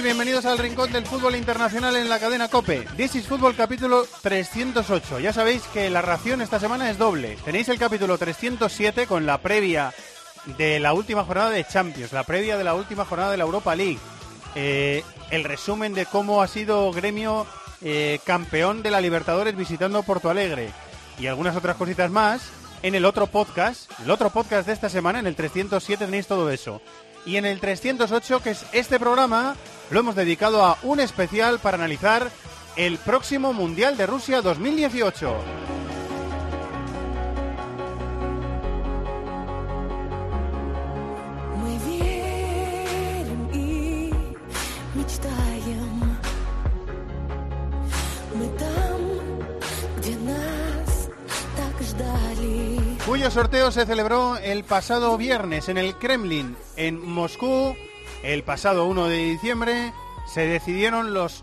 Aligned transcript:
Bienvenidos 0.00 0.46
al 0.46 0.58
Rincón 0.58 0.90
del 0.90 1.04
Fútbol 1.04 1.36
Internacional 1.36 1.94
en 1.96 2.08
la 2.08 2.18
cadena 2.18 2.48
COPE. 2.48 2.88
This 2.96 3.14
is 3.14 3.26
Fútbol 3.26 3.54
capítulo 3.54 4.06
308. 4.22 5.20
Ya 5.20 5.34
sabéis 5.34 5.62
que 5.64 5.90
la 5.90 6.00
ración 6.00 6.40
esta 6.40 6.58
semana 6.58 6.90
es 6.90 6.96
doble. 6.96 7.36
Tenéis 7.44 7.68
el 7.68 7.78
capítulo 7.78 8.16
307 8.16 9.06
con 9.06 9.26
la 9.26 9.38
previa 9.38 9.92
de 10.56 10.80
la 10.80 10.94
última 10.94 11.24
jornada 11.24 11.50
de 11.50 11.64
Champions, 11.64 12.12
la 12.12 12.24
previa 12.24 12.56
de 12.56 12.64
la 12.64 12.74
última 12.74 13.04
jornada 13.04 13.30
de 13.30 13.36
la 13.36 13.44
Europa 13.44 13.76
League, 13.76 13.98
eh, 14.54 15.04
el 15.30 15.44
resumen 15.44 15.92
de 15.92 16.06
cómo 16.06 16.42
ha 16.42 16.48
sido 16.48 16.90
Gremio 16.90 17.46
eh, 17.82 18.18
campeón 18.24 18.82
de 18.82 18.90
la 18.90 19.00
Libertadores 19.00 19.54
visitando 19.54 20.02
Porto 20.02 20.30
Alegre 20.30 20.70
y 21.18 21.26
algunas 21.26 21.54
otras 21.54 21.76
cositas 21.76 22.10
más. 22.10 22.40
En 22.82 22.94
el 22.94 23.04
otro 23.04 23.26
podcast, 23.26 23.88
el 24.02 24.10
otro 24.10 24.30
podcast 24.30 24.66
de 24.66 24.72
esta 24.72 24.88
semana, 24.88 25.20
en 25.20 25.26
el 25.26 25.36
307 25.36 26.06
tenéis 26.06 26.26
todo 26.26 26.50
eso. 26.50 26.80
Y 27.24 27.36
en 27.36 27.44
el 27.44 27.60
308, 27.60 28.42
que 28.42 28.50
es 28.50 28.64
este 28.72 28.98
programa, 28.98 29.54
lo 29.90 30.00
hemos 30.00 30.14
dedicado 30.16 30.64
a 30.64 30.78
un 30.82 31.00
especial 31.00 31.58
para 31.58 31.76
analizar 31.76 32.30
el 32.76 32.98
próximo 32.98 33.52
Mundial 33.52 33.96
de 33.96 34.06
Rusia 34.06 34.42
2018. 34.42 35.81
Cuyo 53.06 53.30
sorteo 53.30 53.72
se 53.72 53.84
celebró 53.84 54.36
el 54.36 54.64
pasado 54.64 55.16
viernes 55.16 55.68
en 55.68 55.76
el 55.76 55.96
Kremlin, 55.96 56.56
en 56.76 57.04
Moscú. 57.04 57.74
El 58.22 58.44
pasado 58.44 58.86
1 58.86 59.08
de 59.08 59.16
diciembre 59.16 59.92
se 60.26 60.42
decidieron 60.46 61.12
los 61.12 61.42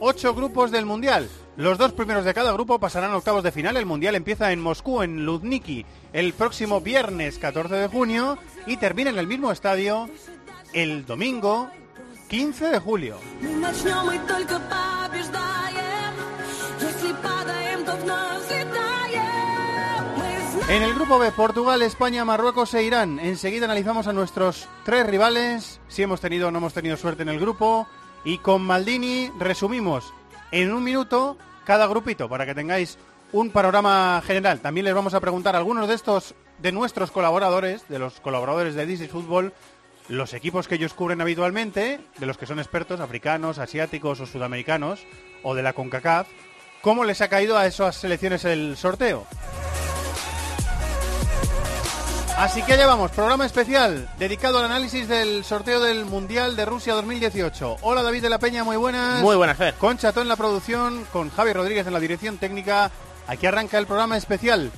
ocho 0.00 0.34
grupos 0.34 0.70
del 0.70 0.84
Mundial. 0.84 1.28
Los 1.56 1.78
dos 1.78 1.92
primeros 1.92 2.24
de 2.24 2.34
cada 2.34 2.52
grupo 2.52 2.80
pasarán 2.80 3.12
a 3.12 3.16
octavos 3.16 3.44
de 3.44 3.52
final. 3.52 3.76
El 3.76 3.86
Mundial 3.86 4.16
empieza 4.16 4.52
en 4.52 4.60
Moscú, 4.60 5.02
en 5.02 5.24
Luzniki, 5.24 5.86
el 6.12 6.32
próximo 6.32 6.80
viernes 6.80 7.38
14 7.38 7.76
de 7.76 7.88
junio 7.88 8.36
y 8.66 8.76
termina 8.76 9.10
en 9.10 9.18
el 9.18 9.26
mismo 9.26 9.52
estadio 9.52 10.08
el 10.72 11.06
domingo 11.06 11.70
15 12.28 12.70
de 12.70 12.78
julio. 12.80 13.18
En 20.68 20.82
el 20.82 20.94
grupo 20.94 21.20
B, 21.20 21.30
Portugal, 21.30 21.80
España, 21.82 22.24
Marruecos 22.24 22.74
e 22.74 22.82
Irán. 22.82 23.20
Enseguida 23.20 23.66
analizamos 23.66 24.08
a 24.08 24.12
nuestros 24.12 24.68
tres 24.84 25.06
rivales, 25.06 25.80
si 25.86 26.02
hemos 26.02 26.20
tenido 26.20 26.48
o 26.48 26.50
no 26.50 26.58
hemos 26.58 26.74
tenido 26.74 26.96
suerte 26.96 27.22
en 27.22 27.28
el 27.28 27.38
grupo. 27.38 27.86
Y 28.24 28.38
con 28.38 28.62
Maldini 28.62 29.30
resumimos 29.38 30.12
en 30.50 30.72
un 30.72 30.82
minuto 30.82 31.38
cada 31.64 31.86
grupito 31.86 32.28
para 32.28 32.46
que 32.46 32.54
tengáis 32.54 32.98
un 33.30 33.50
panorama 33.50 34.20
general. 34.26 34.58
También 34.58 34.86
les 34.86 34.94
vamos 34.94 35.14
a 35.14 35.20
preguntar 35.20 35.54
a 35.54 35.58
algunos 35.58 35.86
de 35.86 35.94
estos, 35.94 36.34
de 36.58 36.72
nuestros 36.72 37.12
colaboradores, 37.12 37.86
de 37.88 38.00
los 38.00 38.18
colaboradores 38.18 38.74
de 38.74 38.92
is 38.92 39.08
Football, 39.08 39.52
los 40.08 40.34
equipos 40.34 40.66
que 40.66 40.74
ellos 40.74 40.94
cubren 40.94 41.20
habitualmente, 41.20 42.00
de 42.18 42.26
los 42.26 42.38
que 42.38 42.46
son 42.46 42.58
expertos, 42.58 42.98
africanos, 42.98 43.60
asiáticos 43.60 44.18
o 44.18 44.26
sudamericanos, 44.26 45.06
o 45.44 45.54
de 45.54 45.62
la 45.62 45.74
CONCACAF, 45.74 46.26
cómo 46.82 47.04
les 47.04 47.20
ha 47.20 47.28
caído 47.28 47.56
a 47.56 47.66
esas 47.66 47.94
selecciones 47.94 48.44
el 48.44 48.76
sorteo. 48.76 49.28
Así 52.36 52.62
que 52.62 52.76
ya 52.76 52.86
vamos, 52.86 53.12
programa 53.12 53.46
especial 53.46 54.10
dedicado 54.18 54.58
al 54.58 54.66
análisis 54.66 55.08
del 55.08 55.42
sorteo 55.42 55.80
del 55.80 56.04
Mundial 56.04 56.54
de 56.54 56.66
Rusia 56.66 56.92
2018. 56.92 57.78
Hola 57.80 58.02
David 58.02 58.20
de 58.20 58.28
la 58.28 58.38
Peña, 58.38 58.62
muy 58.62 58.76
buenas. 58.76 59.22
Muy 59.22 59.36
buenas, 59.36 59.56
Fer. 59.56 59.72
Con 59.74 59.96
Chato 59.96 60.20
en 60.20 60.28
la 60.28 60.36
producción, 60.36 61.06
con 61.14 61.30
Javi 61.30 61.54
Rodríguez 61.54 61.86
en 61.86 61.94
la 61.94 62.00
dirección 62.00 62.36
técnica. 62.36 62.90
Aquí 63.26 63.46
arranca 63.46 63.78
el 63.78 63.86
programa 63.86 64.18
especial 64.18 64.70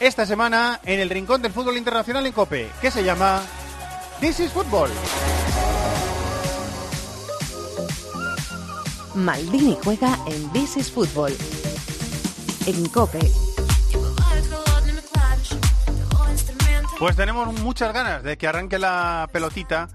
esta 0.00 0.26
semana 0.26 0.80
en 0.84 0.98
el 0.98 1.08
Rincón 1.08 1.40
del 1.40 1.52
Fútbol 1.52 1.76
Internacional 1.76 2.26
en 2.26 2.32
COPE, 2.32 2.68
que 2.80 2.90
se 2.90 3.04
llama 3.04 3.42
This 4.18 4.40
is 4.40 4.50
Football. 4.50 4.90
Maldini 9.14 9.78
juega 9.84 10.18
en 10.26 10.52
This 10.52 10.76
is 10.76 10.90
Football. 10.90 11.32
En 12.66 12.88
COPE. 12.88 13.47
Pues 16.98 17.14
tenemos 17.14 17.52
muchas 17.60 17.92
ganas 17.94 18.24
de 18.24 18.36
que 18.36 18.48
arranque 18.48 18.76
la 18.76 19.28
pelotita 19.32 19.88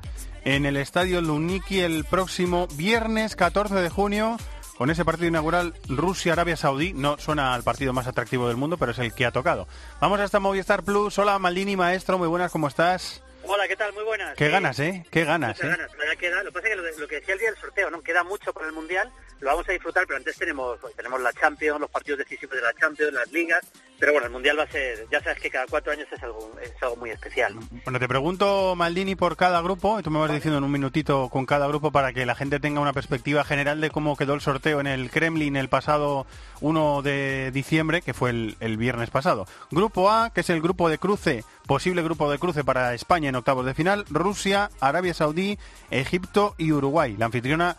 en 0.46 0.66
el 0.66 0.78
estadio 0.78 1.20
Luniki 1.20 1.82
el 1.82 2.06
próximo 2.06 2.68
viernes 2.76 3.36
14 3.36 3.76
de 3.76 3.90
junio 3.90 4.38
con 4.78 4.90
ese 4.90 5.04
partido 5.04 5.28
inaugural 5.28 5.74
Rusia-Arabia 5.90 6.56
Saudí. 6.56 6.94
No 6.94 7.18
suena 7.18 7.56
al 7.56 7.64
partido 7.64 7.92
más 7.92 8.08
atractivo 8.08 8.48
del 8.48 8.56
mundo, 8.56 8.78
pero 8.78 8.94
es 8.94 9.00
el 9.00 9.14
que 9.14 9.26
ha 9.26 9.32
tocado. 9.32 9.68
Vamos 10.00 10.22
hasta 10.22 10.40
Movistar 10.40 10.84
Plus. 10.84 11.20
Hola 11.20 11.38
Maldini, 11.40 11.76
maestro, 11.76 12.18
muy 12.18 12.30
buenas, 12.30 12.54
¿cómo 12.54 12.70
estás? 12.70 13.22
Hola, 13.46 13.68
¿qué 13.68 13.76
tal? 13.76 13.92
Muy 13.92 14.06
buenas. 14.06 14.38
Qué 14.38 14.48
ganas, 14.48 14.80
¿eh? 14.80 15.06
Qué 15.12 15.26
ganas, 15.26 15.58
muchas 15.58 15.66
¿eh? 15.66 15.78
ganas. 15.78 16.18
Queda, 16.18 16.38
lo 16.44 16.46
que 16.46 16.52
pasa 16.54 16.68
es 16.70 16.96
que 16.96 17.02
lo 17.02 17.08
que 17.10 17.16
decía 17.16 17.34
el 17.34 17.40
día 17.42 17.50
del 17.50 17.60
sorteo, 17.60 17.90
¿no? 17.90 18.02
Queda 18.02 18.24
mucho 18.24 18.54
para 18.54 18.68
el 18.68 18.74
Mundial, 18.74 19.12
lo 19.40 19.50
vamos 19.50 19.68
a 19.68 19.72
disfrutar, 19.72 20.06
pero 20.06 20.18
antes 20.18 20.36
tenemos 20.38 20.80
pues, 20.80 20.96
tenemos 20.96 21.22
la 21.22 21.34
Champions, 21.34 21.80
los 21.80 21.90
partidos 21.90 22.20
decisivos 22.20 22.56
de 22.56 22.62
la 22.62 22.74
Champions, 22.74 23.14
las 23.14 23.32
ligas, 23.32 23.62
pero 24.00 24.14
bueno, 24.14 24.28
el 24.28 24.34
Mundial 24.34 24.60
va 24.60 24.64
a 24.64 24.68
ser, 24.68 25.08
ya 25.12 25.22
sabes 25.22 25.40
que 25.40 25.50
cada 25.50 25.66
cuatro 25.68 25.92
años 25.92 26.08
es 26.12 26.22
algo, 26.24 26.52
es 26.62 26.72
algo 26.82 26.96
muy 26.98 27.12
especial. 27.12 27.56
¿no? 27.56 27.62
Bueno, 27.86 28.00
te 28.00 28.08
pregunto, 28.08 28.76
Maldini, 28.76 29.16
por 29.16 29.38
cada 29.38 29.62
grupo, 29.62 30.00
y 30.00 30.04
tú 30.04 30.12
me 30.12 30.20
vas 30.20 30.32
diciendo 30.32 30.58
en 30.58 30.64
un 30.64 30.72
minutito 30.72 31.30
con 31.30 31.46
cada 31.46 31.68
grupo 31.68 31.92
para 31.92 32.12
que 32.14 32.26
la 32.26 32.36
gente 32.36 32.60
tenga 32.60 32.82
una 32.82 32.94
perspectiva 32.94 33.44
general 33.44 33.80
de 33.82 33.92
cómo 33.92 34.18
quedó 34.18 34.34
el 34.34 34.42
sorteo 34.42 34.80
en 34.80 34.88
el 34.88 35.10
Kremlin 35.10 35.56
el 35.56 35.70
pasado 35.70 36.26
1 36.62 37.02
de 37.02 37.52
diciembre, 37.52 38.02
que 38.02 38.14
fue 38.14 38.32
el, 38.32 38.58
el 38.60 38.78
viernes 38.78 39.10
pasado. 39.10 39.48
Grupo 39.72 40.12
A, 40.12 40.32
que 40.34 40.42
es 40.42 40.50
el 40.50 40.62
grupo 40.62 40.90
de 40.90 40.98
cruce, 40.98 41.44
posible 41.66 42.04
grupo 42.04 42.30
de 42.30 42.40
cruce 42.40 42.64
para 42.64 42.94
España 42.94 43.30
en 43.30 43.36
octavos 43.36 43.66
de 43.66 43.74
final, 43.74 44.06
Rusia, 44.10 44.70
Arabia 44.80 45.14
Saudí, 45.14 45.58
Egipto 45.92 46.56
y 46.58 46.72
Uruguay. 46.72 47.16
La 47.18 47.26
anfitriona 47.26 47.78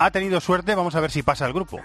ha 0.00 0.10
tenido 0.10 0.40
suerte, 0.40 0.74
vamos 0.74 0.94
a 0.94 1.00
ver 1.00 1.10
si 1.10 1.22
pasa 1.22 1.46
el 1.46 1.52
grupo. 1.52 1.78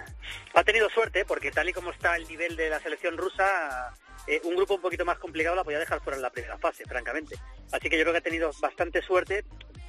Ha 0.54 0.64
tenido 0.64 0.90
suerte 0.90 1.26
porque 1.26 1.52
tal 1.52 1.68
y 1.68 1.74
como 1.74 1.92
está 1.92 2.16
el 2.16 2.26
nivel 2.30 2.56
de 2.56 2.70
la 2.70 2.80
selección 2.80 3.18
rusa, 3.18 3.94
eh, 4.26 4.40
un 4.46 4.56
grupo 4.56 4.76
un 4.76 4.82
poquito 4.82 5.04
más 5.04 5.20
complicado 5.20 5.54
la 5.54 5.66
podía 5.66 5.80
dejar 5.80 6.00
fuera 6.00 6.16
en 6.16 6.22
la 6.22 6.30
primera 6.30 6.58
fase, 6.58 6.86
francamente. 6.86 7.36
Así 7.74 7.90
que 7.90 7.98
yo 7.98 8.04
creo 8.04 8.14
que 8.14 8.20
ha 8.20 8.22
tenido 8.22 8.52
bastante 8.62 9.02
suerte. 9.02 9.44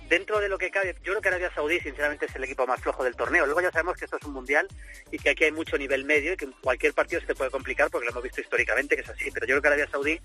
Dentro 0.09 0.41
de 0.41 0.48
lo 0.48 0.59
que 0.59 0.72
cabe, 0.72 0.97
yo 1.04 1.12
creo 1.12 1.20
que 1.20 1.28
Arabia 1.28 1.53
Saudí 1.54 1.78
sinceramente 1.78 2.26
es 2.26 2.34
el 2.34 2.42
equipo 2.42 2.66
más 2.66 2.81
flojo 2.81 3.04
del 3.04 3.15
torneo. 3.15 3.47
Luego 3.47 3.60
ya 3.60 3.70
sabemos 3.70 3.97
que 3.97 4.06
esto 4.06 4.16
es 4.16 4.25
un 4.25 4.32
mundial 4.32 4.66
y 5.12 5.19
que 5.19 5.31
aquí 5.31 5.44
hay 5.44 5.53
mucho 5.53 5.78
nivel 5.78 6.04
medio 6.04 6.32
y 6.32 6.36
que 6.36 6.48
cualquier 6.60 6.94
partido 6.94 7.20
se 7.20 7.28
te 7.28 7.34
puede 7.36 7.53
complicar 7.53 7.91
porque 7.91 8.06
lo 8.06 8.10
hemos 8.10 8.25
visto 8.25 8.41
históricamente 8.41 8.97
que 8.97 9.03
es 9.03 9.09
así. 9.09 9.31
Pero 9.31 9.47
yo 9.47 9.54
creo 9.54 9.62
que 9.62 9.69
Arabia 9.69 9.89
Saudí 9.89 10.21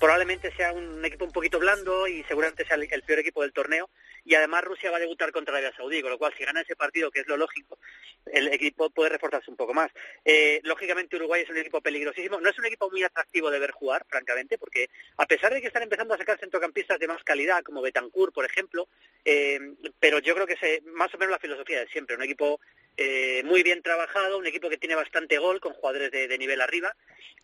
probablemente 0.00 0.54
sea 0.56 0.72
un 0.72 1.04
equipo 1.04 1.26
un 1.26 1.32
poquito 1.32 1.58
blando 1.58 2.08
y 2.08 2.22
seguramente 2.24 2.64
sea 2.64 2.76
el 2.76 3.02
peor 3.02 3.18
equipo 3.18 3.42
del 3.42 3.52
torneo. 3.52 3.90
Y 4.26 4.34
además 4.34 4.64
Rusia 4.64 4.90
va 4.90 4.96
a 4.96 5.00
debutar 5.00 5.30
contra 5.30 5.54
Arabia 5.54 5.74
Saudí, 5.76 6.02
con 6.02 6.10
lo 6.10 6.18
cual 6.18 6.34
si 6.36 6.44
gana 6.44 6.60
ese 6.60 6.74
partido, 6.74 7.12
que 7.12 7.20
es 7.20 7.28
lo 7.28 7.36
lógico, 7.36 7.78
el 8.26 8.48
equipo 8.48 8.90
puede 8.90 9.10
reforzarse 9.10 9.48
un 9.50 9.56
poco 9.56 9.72
más. 9.72 9.90
Eh, 10.24 10.60
lógicamente 10.64 11.14
Uruguay 11.14 11.42
es 11.42 11.48
un 11.50 11.58
equipo 11.58 11.80
peligrosísimo, 11.80 12.40
no 12.40 12.50
es 12.50 12.58
un 12.58 12.66
equipo 12.66 12.90
muy 12.90 13.04
atractivo 13.04 13.52
de 13.52 13.60
ver 13.60 13.70
jugar, 13.70 14.04
francamente, 14.08 14.58
porque 14.58 14.90
a 15.16 15.26
pesar 15.26 15.54
de 15.54 15.60
que 15.60 15.68
están 15.68 15.84
empezando 15.84 16.12
a 16.12 16.18
sacar 16.18 16.40
centrocampistas 16.40 16.98
de 16.98 17.06
más 17.06 17.22
calidad, 17.22 17.62
como 17.62 17.80
Betancourt, 17.82 18.34
por 18.34 18.44
ejemplo, 18.44 18.88
eh, 19.24 19.60
pero 20.00 20.18
yo 20.18 20.34
creo 20.34 20.46
que 20.48 20.54
es 20.60 20.84
más 20.86 21.14
o 21.14 21.18
menos 21.18 21.30
la 21.30 21.38
filosofía 21.38 21.78
de 21.78 21.88
siempre, 21.88 22.16
un 22.16 22.24
equipo 22.24 22.60
eh, 22.96 23.42
muy 23.44 23.62
bien 23.62 23.82
trabajado, 23.82 24.38
un 24.38 24.46
equipo 24.46 24.68
que 24.70 24.76
tiene 24.78 24.94
bastante 24.94 25.38
gol, 25.38 25.60
con 25.60 25.72
jugadores 25.74 26.10
de, 26.10 26.28
de 26.28 26.38
nivel 26.38 26.60
arriba, 26.60 26.94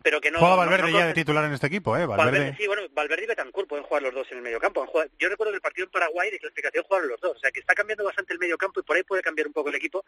pero 0.03 0.21
que 0.21 0.31
no... 0.31 0.39
Juega 0.41 0.57
Valverde 0.57 0.83
no 0.91 0.99
ya 0.99 1.07
de 1.07 1.13
coge- 1.13 1.15
titular 1.15 1.45
en 1.45 1.53
este 1.53 1.67
equipo, 1.69 1.97
¿eh? 1.97 2.07
Valverde, 2.07 2.39
Valverde. 2.39 2.57
sí, 2.57 2.67
bueno, 2.67 2.83
Valverde 2.91 3.25
y 3.25 3.27
Betancourt 3.27 3.69
pueden 3.69 3.85
jugar 3.85 4.03
los 4.03 4.15
dos 4.15 4.27
en 4.33 4.39
el 4.39 4.43
medio 4.43 4.59
campo. 4.59 4.85
Yo 5.19 5.29
recuerdo 5.29 5.53
que 5.53 5.57
el 5.57 5.61
partido 5.63 5.85
en 5.85 5.91
Paraguay 5.93 6.31
de 6.31 6.39
clasificación 6.39 6.85
jugaron 6.85 7.09
los 7.09 7.21
dos, 7.21 7.37
o 7.37 7.39
sea 7.39 7.51
que 7.53 7.61
está 7.61 7.75
cambiando 7.75 8.05
bastante 8.05 8.33
el 8.33 8.39
medio 8.41 8.59
campo 8.59 8.81
y 8.81 8.83
por 8.83 8.97
ahí 8.97 9.03
puede 9.05 9.23
cambiar 9.23 9.47
un 9.47 9.53
poco 9.53 9.69
el 9.69 9.75
equipo, 9.77 10.05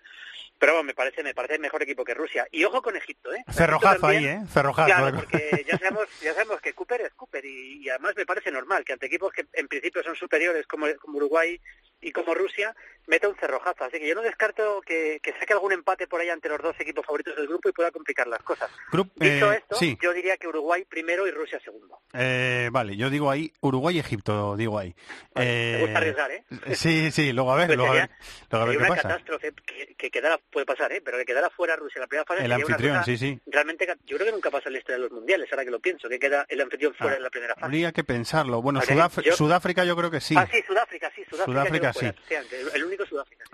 pero 0.58 0.72
bueno, 0.72 0.84
me 0.84 0.94
parece 0.94 1.22
me 1.22 1.34
parece 1.34 1.58
mejor 1.58 1.82
equipo 1.82 2.04
que 2.04 2.14
Rusia. 2.14 2.46
Y 2.50 2.64
ojo 2.64 2.82
con 2.82 2.96
Egipto, 2.96 3.32
¿eh? 3.34 3.44
Cerrojazo 3.52 4.06
ahí, 4.06 4.24
¿eh? 4.24 4.40
Cerrojazo. 4.52 4.86
Claro, 4.86 5.08
¿eh? 5.08 5.12
porque 5.14 5.64
ya 5.68 5.78
sabemos, 5.78 6.08
ya 6.20 6.32
sabemos 6.32 6.60
que 6.60 6.72
Cooper 6.72 7.02
es 7.02 7.12
Cooper 7.14 7.44
y, 7.44 7.84
y 7.84 7.88
además 7.90 8.14
me 8.16 8.26
parece 8.26 8.50
normal 8.50 8.84
que 8.84 8.94
ante 8.94 9.06
equipos 9.06 9.32
que 9.32 9.46
en 9.52 9.68
principio 9.68 10.02
son 10.02 10.16
superiores 10.16 10.66
como, 10.66 10.86
como 11.00 11.18
Uruguay 11.18 11.60
y 12.00 12.10
como 12.12 12.34
Rusia, 12.34 12.74
meta 13.06 13.28
un 13.28 13.36
cerrojazo. 13.36 13.84
Así 13.84 13.98
que 13.98 14.08
yo 14.08 14.14
no 14.14 14.22
descarto 14.22 14.82
que, 14.84 15.20
que 15.22 15.32
saque 15.38 15.52
algún 15.52 15.72
empate 15.72 16.06
por 16.06 16.20
ahí 16.20 16.28
ante 16.30 16.48
los 16.48 16.60
dos 16.62 16.74
equipos 16.78 17.04
favoritos 17.04 17.36
del 17.36 17.46
grupo 17.48 17.68
y 17.68 17.72
pueda 17.72 17.90
complicar 17.90 18.26
las 18.26 18.42
cosas. 18.42 18.70
Grup- 18.90 19.10
Dicho 19.16 19.52
eh, 19.52 19.56
esto, 19.58 19.76
sí. 19.76 19.96
yo 20.02 20.12
diría 20.12 20.36
que 20.36 20.48
Uruguay 20.48 20.84
primero 20.88 21.26
y 21.26 21.30
Rusia 21.30 21.60
segundo. 21.64 21.98
Eh, 22.12 22.68
vale, 22.72 22.96
yo 22.96 23.10
digo 23.10 23.30
ahí 23.30 23.52
Uruguay 23.60 23.98
Egipto, 23.98 24.56
digo 24.56 24.78
ahí. 24.78 24.94
Vale, 25.34 25.76
Eh, 25.76 25.80
gusta 25.80 25.98
arriesgar, 25.98 26.30
¿eh? 26.30 26.44
Sí, 26.74 27.10
sí, 27.10 27.32
luego 27.32 27.52
a 27.52 27.56
ver, 27.56 27.66
Pues 27.66 27.76
luego 27.78 27.92
a 27.92 27.96
ver, 27.96 28.10
sería- 28.10 28.48
luego 28.50 28.62
a 28.64 28.66
ver 28.68 28.76
qué 28.76 28.82
una 28.84 28.88
pasa. 28.88 29.02
catástrofe 29.08 29.52
que, 29.66 29.94
que 29.96 30.10
quedara, 30.10 30.38
puede 30.50 30.66
pasar, 30.66 30.92
¿eh? 30.92 31.00
pero 31.04 31.18
que 31.18 31.24
quedara 31.24 31.50
fuera 31.50 31.76
Rusia 31.76 31.98
en 31.98 32.02
la 32.02 32.06
primera 32.06 32.24
fase. 32.26 32.40
El 32.44 32.50
sería 32.50 32.56
una 32.66 32.74
anfitrión, 32.74 32.94
cosa 32.96 33.04
sí, 33.06 33.16
sí. 33.18 33.40
Realmente, 33.46 33.86
yo 34.04 34.16
creo 34.16 34.26
que 34.26 34.32
nunca 34.32 34.50
pasa 34.50 34.68
en 34.68 34.74
la 34.74 34.78
historia 34.78 34.96
de 34.96 35.02
los 35.02 35.12
mundiales, 35.12 35.48
ahora 35.52 35.64
que 35.64 35.70
lo 35.70 35.80
pienso, 35.80 36.08
que 36.08 36.18
queda 36.18 36.44
el 36.48 36.60
anfitrión 36.60 36.94
fuera 36.94 37.14
Ah, 37.14 37.16
en 37.16 37.22
la 37.22 37.30
primera 37.30 37.54
fase. 37.54 37.64
Habría 37.66 37.92
que 37.92 38.04
pensarlo. 38.04 38.62
Bueno, 38.62 38.80
Sudáfrica, 38.82 39.30
yo- 39.30 39.36
Sudáfrica 39.36 39.84
yo 39.84 39.96
creo 39.96 40.10
que 40.10 40.20
sí. 40.20 40.34
Ah, 40.38 40.46
sí, 40.50 40.62
Sudáfrica, 40.66 41.10
sí, 41.14 41.22
Sudáfrica. 41.28 41.44
Sudáfrica, 41.60 41.92
fuera, 41.92 42.12
sí. 42.12 42.16
efectivamente, 42.18 42.60
el- 42.74 42.84
único 42.84 43.06
Sudáfrica. 43.06 43.44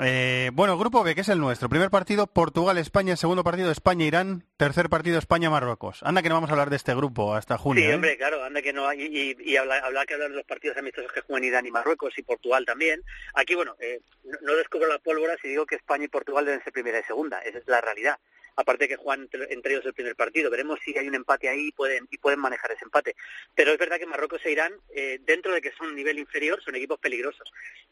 Bueno, 0.53 0.77
grupo 0.77 1.03
B, 1.03 1.15
que 1.15 1.21
es 1.23 1.29
el 1.29 1.39
nuestro. 1.39 1.69
Primer 1.71 1.89
partido, 1.89 2.27
Portugal-España. 2.27 3.15
Segundo 3.15 3.45
partido, 3.45 3.71
España-Irán. 3.71 4.45
Tercer 4.57 4.89
partido, 4.89 5.21
España-Marruecos. 5.21 6.03
Anda 6.03 6.21
que 6.21 6.29
no 6.29 6.35
vamos 6.35 6.51
a 6.51 6.55
hablar 6.55 6.69
de 6.69 6.75
este 6.75 6.93
grupo 6.97 7.33
hasta 7.33 7.57
junio. 7.59 7.85
Sí, 7.85 7.91
¿eh? 7.91 7.95
hombre, 7.95 8.17
claro, 8.19 8.43
anda 8.43 8.61
que 8.61 8.73
no 8.73 8.93
y, 8.93 9.03
y, 9.03 9.37
y 9.39 9.53
que 9.53 9.59
hablar 9.59 10.07
de 10.09 10.29
los 10.31 10.45
partidos 10.45 10.77
amistosos 10.79 11.13
que 11.13 11.21
juegan 11.21 11.45
Irán 11.45 11.67
y 11.67 11.71
Marruecos 11.71 12.19
y 12.19 12.23
Portugal 12.23 12.67
también. 12.67 13.05
Aquí, 13.35 13.55
bueno, 13.55 13.77
eh, 13.79 14.01
no, 14.25 14.37
no 14.43 14.57
descubro 14.57 14.89
la 14.89 14.99
pólvora 14.99 15.37
si 15.41 15.47
digo 15.47 15.65
que 15.65 15.77
España 15.77 16.07
y 16.07 16.09
Portugal 16.09 16.45
deben 16.45 16.63
ser 16.65 16.73
primera 16.73 16.99
y 16.99 17.05
segunda, 17.05 17.39
esa 17.43 17.59
es 17.59 17.69
la 17.69 17.81
realidad. 17.81 18.19
Aparte 18.57 18.89
que 18.89 18.97
juegan 18.97 19.23
entre, 19.23 19.53
entre 19.53 19.73
ellos 19.73 19.87
el 19.87 19.95
primer 19.95 20.17
partido, 20.17 20.51
veremos 20.51 20.79
si 20.85 20.97
hay 20.97 21.09
un 21.09 21.15
empate 21.15 21.49
ahí 21.49 21.69
y 21.69 21.73
pueden, 21.73 22.07
y 22.11 22.19
pueden 22.19 22.41
manejar 22.41 22.73
ese 22.73 22.85
empate. 22.85 23.17
Pero 23.55 23.73
es 23.73 23.79
verdad 23.79 23.99
que 23.99 24.07
Marruecos 24.07 24.45
e 24.45 24.53
Irán, 24.53 24.75
eh, 24.95 25.19
dentro 25.25 25.53
de 25.53 25.61
que 25.61 25.73
son 25.73 25.89
un 25.89 25.97
nivel 25.97 26.19
inferior, 26.19 26.63
son 26.63 26.75
equipos 26.75 26.99
peligrosos. 26.99 27.51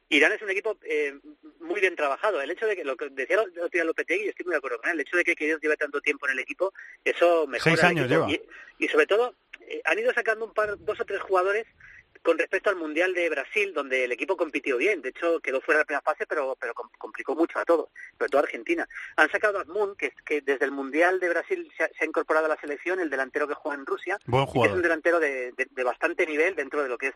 Irán 0.09 0.33
es 0.33 0.43
un 0.43 0.51
equipo 0.51 0.79
eh, 0.83 1.19
muy 1.61 1.81
bien 1.81 1.97
trabajado. 1.97 2.41
El 2.41 2.51
hecho 2.51 2.67
de 2.67 2.77
que, 2.77 2.85
lo 2.85 2.97
que 2.97 3.09
decía 3.11 3.39
día 3.73 3.85
Lopetegui, 3.85 4.25
y 4.25 4.29
estoy 4.29 4.45
muy 4.45 4.53
de 4.53 4.59
acuerdo 4.59 4.79
con 4.79 4.91
él, 4.91 4.95
el 4.95 5.01
hecho 5.01 5.17
de 5.17 5.25
que 5.25 5.37
Queiroz 5.37 5.61
lleve 5.61 5.77
tanto 5.77 6.01
tiempo 6.01 6.27
en 6.27 6.33
el 6.33 6.39
equipo, 6.39 6.73
eso 7.05 7.47
mejora 7.47 7.77
Seis 7.77 7.85
años 7.85 8.09
lleva. 8.09 8.31
Y, 8.31 8.41
y 8.79 8.89
sobre 8.89 9.07
todo, 9.07 9.35
eh, 9.69 9.83
han 9.85 9.99
ido 9.99 10.13
sacando 10.13 10.45
un 10.45 10.55
par, 10.55 10.79
dos 10.79 11.01
o 11.01 11.05
tres 11.05 11.21
jugadores 11.21 11.67
con 12.23 12.39
respecto 12.39 12.71
al 12.71 12.77
Mundial 12.77 13.15
de 13.15 13.29
Brasil, 13.31 13.73
donde 13.75 14.05
el 14.05 14.13
equipo 14.13 14.37
compitió 14.37 14.77
bien. 14.77 15.03
De 15.03 15.11
hecho, 15.11 15.41
quedó 15.41 15.61
fuera 15.61 15.79
de 15.79 15.83
la 15.83 15.87
primera 15.87 16.03
fase, 16.03 16.27
pero, 16.27 16.57
pero 16.61 16.75
com- 16.75 16.91
complicó 16.99 17.35
mucho 17.35 17.59
a 17.59 17.65
todos, 17.65 17.89
sobre 18.17 18.29
todo 18.31 18.41
a 18.41 18.45
Argentina. 18.45 18.89
Han 19.17 19.31
sacado 19.31 19.59
a 19.59 19.63
Azmoun, 19.63 19.97
que, 19.97 20.13
que 20.25 20.41
desde 20.41 20.65
el 20.65 20.73
Mundial 20.73 21.21
de 21.21 21.29
Brasil 21.29 21.71
se 21.77 21.85
ha, 21.85 21.89
se 21.89 22.05
ha 22.05 22.07
incorporado 22.07 22.47
a 22.47 22.49
la 22.49 22.61
selección, 22.61 23.01
el 23.01 23.11
delantero 23.11 23.47
que 23.49 23.55
juega 23.55 23.79
en 23.79 23.87
Rusia, 23.87 24.19
Buen 24.27 24.45
y 24.45 24.53
que 24.53 24.59
es 24.69 24.73
un 24.73 24.83
delantero 24.83 25.21
de, 25.21 25.53
de- 25.53 25.69
de 25.71 25.85
bastante 25.85 26.27
nivel 26.27 26.55
dentro 26.55 26.83
de 26.83 26.89
lo 26.89 26.99
que 26.99 27.09
es 27.09 27.15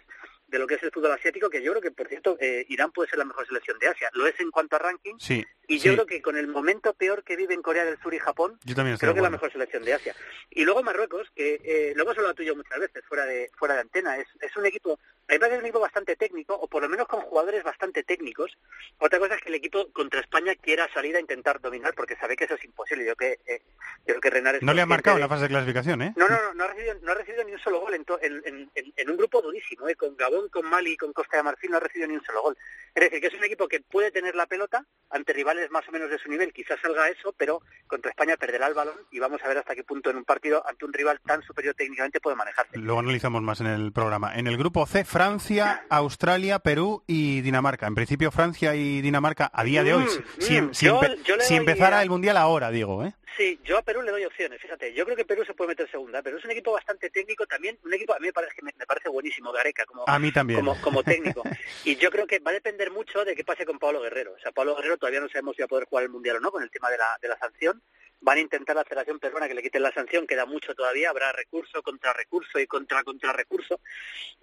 de 0.49 0.59
lo 0.59 0.67
que 0.67 0.75
es 0.75 0.83
el 0.83 0.91
fútbol 0.91 1.13
asiático, 1.13 1.49
que 1.49 1.63
yo 1.63 1.73
creo 1.73 1.81
que, 1.83 1.91
por 1.93 2.07
cierto, 2.09 2.37
eh, 2.39 2.67
Irán 2.69 2.93
puede 2.93 3.09
ser 3.09 3.19
la 3.19 3.25
mejor 3.25 3.47
selección 3.47 3.79
de 3.79 3.89
Asia. 3.89 4.11
Lo 4.13 4.27
es 4.27 4.39
en 4.39 4.51
cuanto 4.51 4.77
a 4.77 4.81
ranking, 4.81 5.15
Sí, 5.19 5.43
y 5.75 5.81
sí. 5.81 5.89
yo 5.89 5.95
creo 5.95 6.07
que 6.07 6.23
con 6.23 6.37
el 6.37 6.47
momento 6.49 6.95
peor 6.95 7.25
que 7.25 7.37
viven 7.37 7.63
Corea 7.63 7.85
del 7.85 7.99
Sur 8.01 8.15
y 8.15 8.19
Japón, 8.19 8.59
Yo 8.65 8.75
también 8.75 8.97
creo 8.99 9.13
que 9.13 9.21
es 9.21 9.23
la 9.23 9.31
mejor 9.31 9.51
selección 9.53 9.85
de 9.85 9.95
Asia. 9.95 10.15
Y 10.51 10.65
luego 10.65 10.83
Marruecos, 10.83 11.31
que 11.35 11.61
eh, 11.65 11.93
lo 11.97 12.03
hemos 12.03 12.17
hablado 12.17 12.35
tú 12.35 12.43
y 12.43 12.47
yo 12.47 12.57
muchas 12.57 12.79
veces 12.79 13.05
fuera 13.07 13.25
de 13.25 13.51
fuera 13.57 13.75
de 13.75 13.81
antena, 13.81 14.17
es, 14.19 14.27
es 14.41 14.57
un 14.57 14.67
equipo, 14.67 14.99
a 15.29 15.33
mí 15.33 15.39
me 15.39 15.59
un 15.59 15.65
equipo 15.65 15.81
bastante 15.81 16.17
técnico, 16.17 16.55
o 16.55 16.67
por 16.69 16.83
lo 16.83 16.89
menos 16.89 17.07
con 17.09 17.21
jugadores 17.23 17.63
bastante 17.65 18.03
técnicos. 18.03 18.57
Otra 18.99 19.19
cosa 19.19 19.35
es 19.37 19.41
que 19.43 19.49
el 19.49 19.55
equipo 19.57 19.91
contra 19.93 20.21
España 20.21 20.55
quiera 20.57 20.89
salir 20.93 21.17
a 21.17 21.21
intentar 21.21 21.61
dominar, 21.61 21.95
porque 21.95 22.17
sabe 22.17 22.37
que 22.37 22.45
eso 22.45 22.55
es 22.55 22.65
imposible. 22.65 23.05
Yo 23.07 23.17
que 23.17 23.39
eh, 23.47 23.63
yo 24.07 24.15
creo 24.15 24.21
que 24.21 24.31
Renar 24.31 24.57
es 24.57 24.63
No 24.63 24.75
le 24.75 24.83
ha 24.83 24.87
marcado 24.87 25.17
en 25.17 25.21
de- 25.23 25.25
la 25.25 25.29
fase 25.29 25.43
de 25.45 25.49
clasificación, 25.49 26.03
¿eh? 26.03 26.13
no, 26.17 26.29
no, 26.29 26.37
no, 26.43 26.55
no 26.55 26.65
ha 26.65 26.69
recibido, 26.69 26.95
no 27.03 27.13
ha 27.13 27.15
recibido 27.15 27.45
ni 27.45 27.53
un 27.53 27.59
solo 27.61 27.81
gol 27.81 27.95
en, 27.95 28.05
to- 28.05 28.21
en, 28.23 28.43
en- 28.45 28.71
en- 28.75 28.93
en 28.97 29.11
un 29.11 29.17
grupo 29.17 29.41
durísimo, 29.43 29.89
¿eh? 29.89 29.95
con 29.97 30.17
Gabón, 30.17 30.49
con 30.49 30.67
Mali, 30.69 30.97
con 30.97 31.13
Costa 31.13 31.39
de 31.39 31.43
Marfil 31.45 31.71
no 31.71 31.77
ha 31.79 31.81
recibido 31.81 32.09
ni 32.09 32.15
un 32.17 32.25
solo 32.25 32.43
gol. 32.43 32.59
Es 32.95 33.05
decir, 33.05 33.21
que 33.21 33.27
es 33.29 33.35
un 33.35 33.45
equipo 33.45 33.69
que 33.69 33.81
puede 33.81 34.11
tener 34.11 34.35
la 34.35 34.47
pelota 34.47 34.85
ante 35.11 35.33
rivales 35.33 35.62
más 35.71 35.89
o 35.89 35.93
menos 35.93 36.11
de 36.11 36.19
su 36.19 36.29
nivel, 36.29 36.53
quizás 36.53 36.79
salga 36.81 37.09
eso, 37.09 37.35
pero 37.37 37.61
contra 37.87 38.11
España 38.11 38.37
perderá 38.37 38.67
el 38.67 38.75
balón 38.75 38.97
y 39.11 39.19
vamos 39.19 39.41
a 39.45 39.49
ver 39.49 39.59
hasta 39.59 39.75
qué 39.75 39.85
punto 39.85 40.11
en 40.11 40.17
un 40.17 40.25
partido 40.25 40.63
ante 40.67 40.85
un 40.85 40.93
rival 40.93 41.21
tan 41.25 41.43
superior 41.43 41.75
técnicamente 41.75 42.21
puede 42.21 42.37
manejarse. 42.37 42.79
Luego 42.79 43.01
analizamos 43.01 43.43
más 43.43 43.61
en 43.61 43.67
el 43.69 43.93
programa. 43.93 44.35
En 44.37 44.47
el 44.47 44.57
grupo 44.57 44.87
C, 44.87 45.05
Francia, 45.05 45.85
Australia, 45.91 46.59
Perú 46.59 47.03
y 47.07 47.41
Dinamarca. 47.43 47.87
En 47.87 47.95
principio, 47.95 48.31
Francia 48.31 48.75
y 48.75 49.01
Dinamarca 49.01 49.51
a 49.53 49.65
día 49.65 49.83
de 49.85 49.95
hoy, 49.95 50.05
Mm, 50.05 50.41
si, 50.41 50.61
mm, 50.61 50.75
si 50.75 50.87
yo- 50.87 51.01
empe- 51.01 51.23
yo 51.23 51.37
le 51.37 51.45
si 51.45 51.55
doy 51.55 51.61
empezara 51.61 51.99
a- 51.99 52.03
el 52.03 52.11
Mundial 52.11 52.37
ahora, 52.37 52.71
digo, 52.71 53.05
¿eh? 53.05 53.13
Sí, 53.35 53.59
yo 53.65 53.79
a 53.79 53.83
Perú 53.83 54.03
le 54.03 54.11
doy 54.11 54.25
opciones, 54.27 54.61
fíjate. 54.61 54.93
Yo 54.93 55.07
creo 55.07 55.17
que 55.17 55.25
Perú 55.25 55.43
se 55.47 55.55
puede 55.55 55.69
meter 55.69 55.91
segunda, 55.91 56.21
pero 56.21 56.37
es 56.37 56.45
un 56.45 56.51
equipo 56.51 56.71
bastante 56.73 57.09
técnico 57.09 57.47
también, 57.47 57.79
un 57.83 57.95
equipo 57.95 58.13
a 58.15 58.19
mí 58.19 58.27
me 58.27 58.33
parece, 58.33 58.61
me, 58.63 58.73
me 58.79 58.85
parece 58.85 59.09
buenísimo, 59.09 59.51
Gareca, 59.53 59.87
como, 59.87 60.05
A 60.07 60.19
mí 60.19 60.31
también. 60.31 60.61
como, 60.61 60.79
como 60.83 61.03
técnico. 61.03 61.43
Y 61.87 61.97
yo 61.97 62.11
creo 62.11 62.27
que 62.27 62.41
va 62.41 62.51
a 62.51 62.55
depender 62.55 62.91
mucho 62.91 63.25
de 63.25 63.35
qué 63.35 63.43
pase 63.43 63.65
con 63.65 63.79
Pablo 63.79 64.03
Guerrero. 64.03 64.35
O 64.35 64.39
sea, 64.39 64.53
Pablo 64.53 64.77
Guerrero 64.77 64.99
todavía 64.99 65.21
no 65.21 65.29
sabemos 65.43 65.57
si 65.57 65.63
va 65.63 65.67
a 65.67 65.69
poder 65.69 65.87
jugar 65.87 66.05
el 66.05 66.11
Mundial 66.11 66.37
o 66.37 66.41
no 66.41 66.51
con 66.51 66.63
el 66.63 66.71
tema 66.71 66.89
de 66.91 66.99
la, 66.99 67.19
de 67.21 67.29
la 67.29 67.39
sanción. 67.39 67.83
Van 68.23 68.39
a 68.39 68.41
intentar 68.41 68.75
la 68.75 68.85
Federación 68.85 69.19
Peruana 69.19 69.49
que 69.49 69.55
le 69.55 69.63
quiten 69.63 69.83
la 69.83 69.93
sanción, 69.93 70.27
queda 70.27 70.47
mucho 70.47 70.75
todavía, 70.75 71.11
habrá 71.11 71.33
recurso, 71.33 71.83
contra 71.83 72.13
recurso 72.13 72.59
y 72.59 72.67
contra 72.67 73.05
contra 73.05 73.33
recurso. 73.33 73.81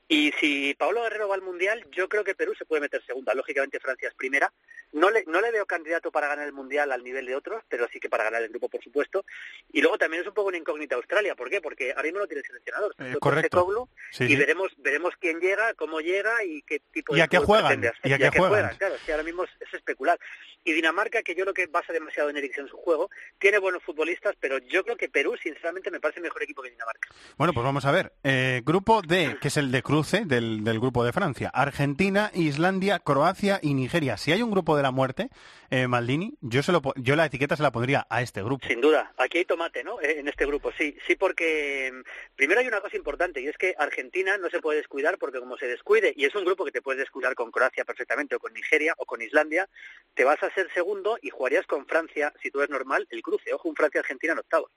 Y 0.07 0.31
si 0.39 0.73
Pablo 0.73 1.03
Guerrero 1.03 1.29
va 1.29 1.35
al 1.35 1.41
Mundial, 1.41 1.85
yo 1.91 2.09
creo 2.09 2.23
que 2.23 2.35
Perú 2.35 2.53
se 2.57 2.65
puede 2.65 2.81
meter 2.81 3.03
segunda. 3.05 3.33
Lógicamente 3.33 3.79
Francia 3.79 4.07
es 4.09 4.15
primera. 4.15 4.51
No 4.91 5.11
le, 5.11 5.23
no 5.27 5.39
le 5.39 5.51
veo 5.51 5.67
candidato 5.67 6.11
para 6.11 6.27
ganar 6.27 6.47
el 6.47 6.53
Mundial 6.53 6.91
al 6.91 7.03
nivel 7.03 7.27
de 7.27 7.35
otros, 7.35 7.63
pero 7.69 7.87
sí 7.93 7.99
que 7.99 8.09
para 8.09 8.23
ganar 8.23 8.41
el 8.41 8.49
grupo, 8.49 8.69
por 8.69 8.83
supuesto. 8.83 9.23
Y 9.71 9.81
luego 9.81 9.99
también 9.99 10.23
es 10.23 10.27
un 10.27 10.33
poco 10.33 10.47
una 10.47 10.57
incógnita 10.57 10.95
Australia. 10.95 11.35
¿Por 11.35 11.49
qué? 11.51 11.61
Porque 11.61 11.91
ahora 11.91 12.03
mismo 12.03 12.19
no 12.19 12.27
tiene 12.27 12.41
seleccionador. 12.41 12.95
Eh, 12.97 13.15
correcto. 13.19 13.87
Sí, 14.11 14.23
y 14.23 14.29
sí. 14.29 14.35
veremos 14.35 14.71
veremos 14.77 15.13
quién 15.19 15.39
llega, 15.39 15.75
cómo 15.75 16.01
llega 16.01 16.43
y 16.43 16.63
qué 16.63 16.81
tipo 16.91 17.13
¿Y 17.13 17.17
de 17.17 17.23
a 17.23 17.27
qué 17.27 17.37
juegan? 17.37 17.83
¿Y 18.03 18.11
a 18.11 18.17
qué 18.17 18.31
juegan? 18.31 18.75
Claro, 18.77 18.95
ahora 19.11 19.23
mismo 19.23 19.43
es, 19.43 19.51
es 19.59 19.73
especular. 19.75 20.19
Y 20.63 20.73
Dinamarca, 20.73 21.21
que 21.21 21.35
yo 21.35 21.43
creo 21.43 21.53
que 21.53 21.67
basa 21.67 21.93
demasiado 21.93 22.31
en 22.31 22.37
Eriksen 22.37 22.67
su 22.67 22.77
juego, 22.77 23.11
tiene 23.37 23.59
buenos 23.69 23.83
futbolistas, 23.83 24.35
pero 24.39 24.57
yo 24.57 24.83
creo 24.83 24.97
que 24.97 25.09
Perú, 25.09 25.35
sinceramente, 25.41 25.91
me 25.91 25.99
parece 25.99 26.19
mejor 26.19 26.41
equipo 26.41 26.63
que 26.63 26.71
Dinamarca. 26.71 27.09
Bueno, 27.37 27.53
pues 27.53 27.63
vamos 27.63 27.85
a 27.85 27.91
ver. 27.91 28.13
Eh, 28.23 28.61
grupo 28.65 29.01
D, 29.03 29.37
que 29.39 29.49
es 29.49 29.57
el 29.57 29.71
de 29.71 29.83
cruce 29.83 30.25
del, 30.25 30.63
del 30.63 30.79
grupo 30.79 31.03
de 31.03 31.13
Francia. 31.13 31.51
Argentina, 31.53 32.31
Islandia, 32.33 32.97
Croacia 32.99 33.59
y 33.61 33.75
Nigeria. 33.75 34.17
Si 34.17 34.31
hay 34.31 34.41
un 34.41 34.49
grupo 34.49 34.75
de 34.75 34.81
la 34.83 34.91
muerte, 34.91 35.29
eh, 35.69 35.87
Maldini, 35.87 36.33
yo, 36.41 36.63
se 36.63 36.71
lo, 36.71 36.81
yo 36.95 37.15
la 37.15 37.25
etiqueta 37.25 37.55
se 37.55 37.61
la 37.61 37.71
pondría 37.71 38.07
a 38.09 38.23
este 38.23 38.41
grupo. 38.41 38.65
Sin 38.65 38.81
duda, 38.81 39.13
aquí 39.17 39.37
hay 39.37 39.45
tomate, 39.45 39.83
¿no? 39.83 40.01
Eh, 40.01 40.19
En 40.19 40.27
este 40.27 40.47
grupo, 40.47 40.71
sí, 40.77 40.97
sí, 41.05 41.15
porque 41.15 41.91
mm, 41.93 42.35
primero 42.35 42.59
hay 42.59 42.67
una 42.67 42.81
cosa 42.81 42.97
importante 42.97 43.39
y 43.41 43.47
es 43.47 43.57
que 43.57 43.75
Argentina 43.77 44.37
no 44.39 44.49
se 44.49 44.61
puede 44.61 44.79
descuidar 44.79 45.19
porque 45.19 45.39
como 45.39 45.57
se 45.57 45.67
descuide 45.67 46.13
y 46.15 46.25
es 46.25 46.33
un 46.33 46.43
grupo 46.43 46.65
que 46.65 46.71
te 46.71 46.81
puedes 46.81 46.99
descuidar 46.99 47.35
con 47.35 47.51
Croacia 47.51 47.85
perfectamente 47.85 48.35
o 48.35 48.39
con 48.39 48.53
Nigeria 48.53 48.95
o 48.97 49.05
con 49.05 49.21
Islandia, 49.21 49.69
te 50.15 50.23
vas 50.23 50.41
a 50.41 50.51
ser 50.55 50.71
segundo 50.73 51.19
y 51.21 51.29
jugarías 51.29 51.67
con 51.67 51.85
Francia, 51.85 52.33
si 52.41 52.49
todo 52.49 52.63
es 52.63 52.69
normal, 52.69 53.07
el 53.11 53.21
cruce. 53.21 53.51
Ojo, 53.59 53.69
un 53.69 53.75
Francia-Argentina 53.75 54.33
en 54.33 54.39
octavos, 54.39 54.71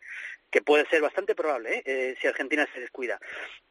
que 0.51 0.61
puede 0.61 0.85
ser 0.89 1.01
bastante 1.01 1.35
probable 1.35 1.77
¿eh? 1.79 1.83
Eh, 1.87 2.17
si 2.21 2.27
Argentina 2.27 2.69
se 2.75 2.81
descuida. 2.81 3.21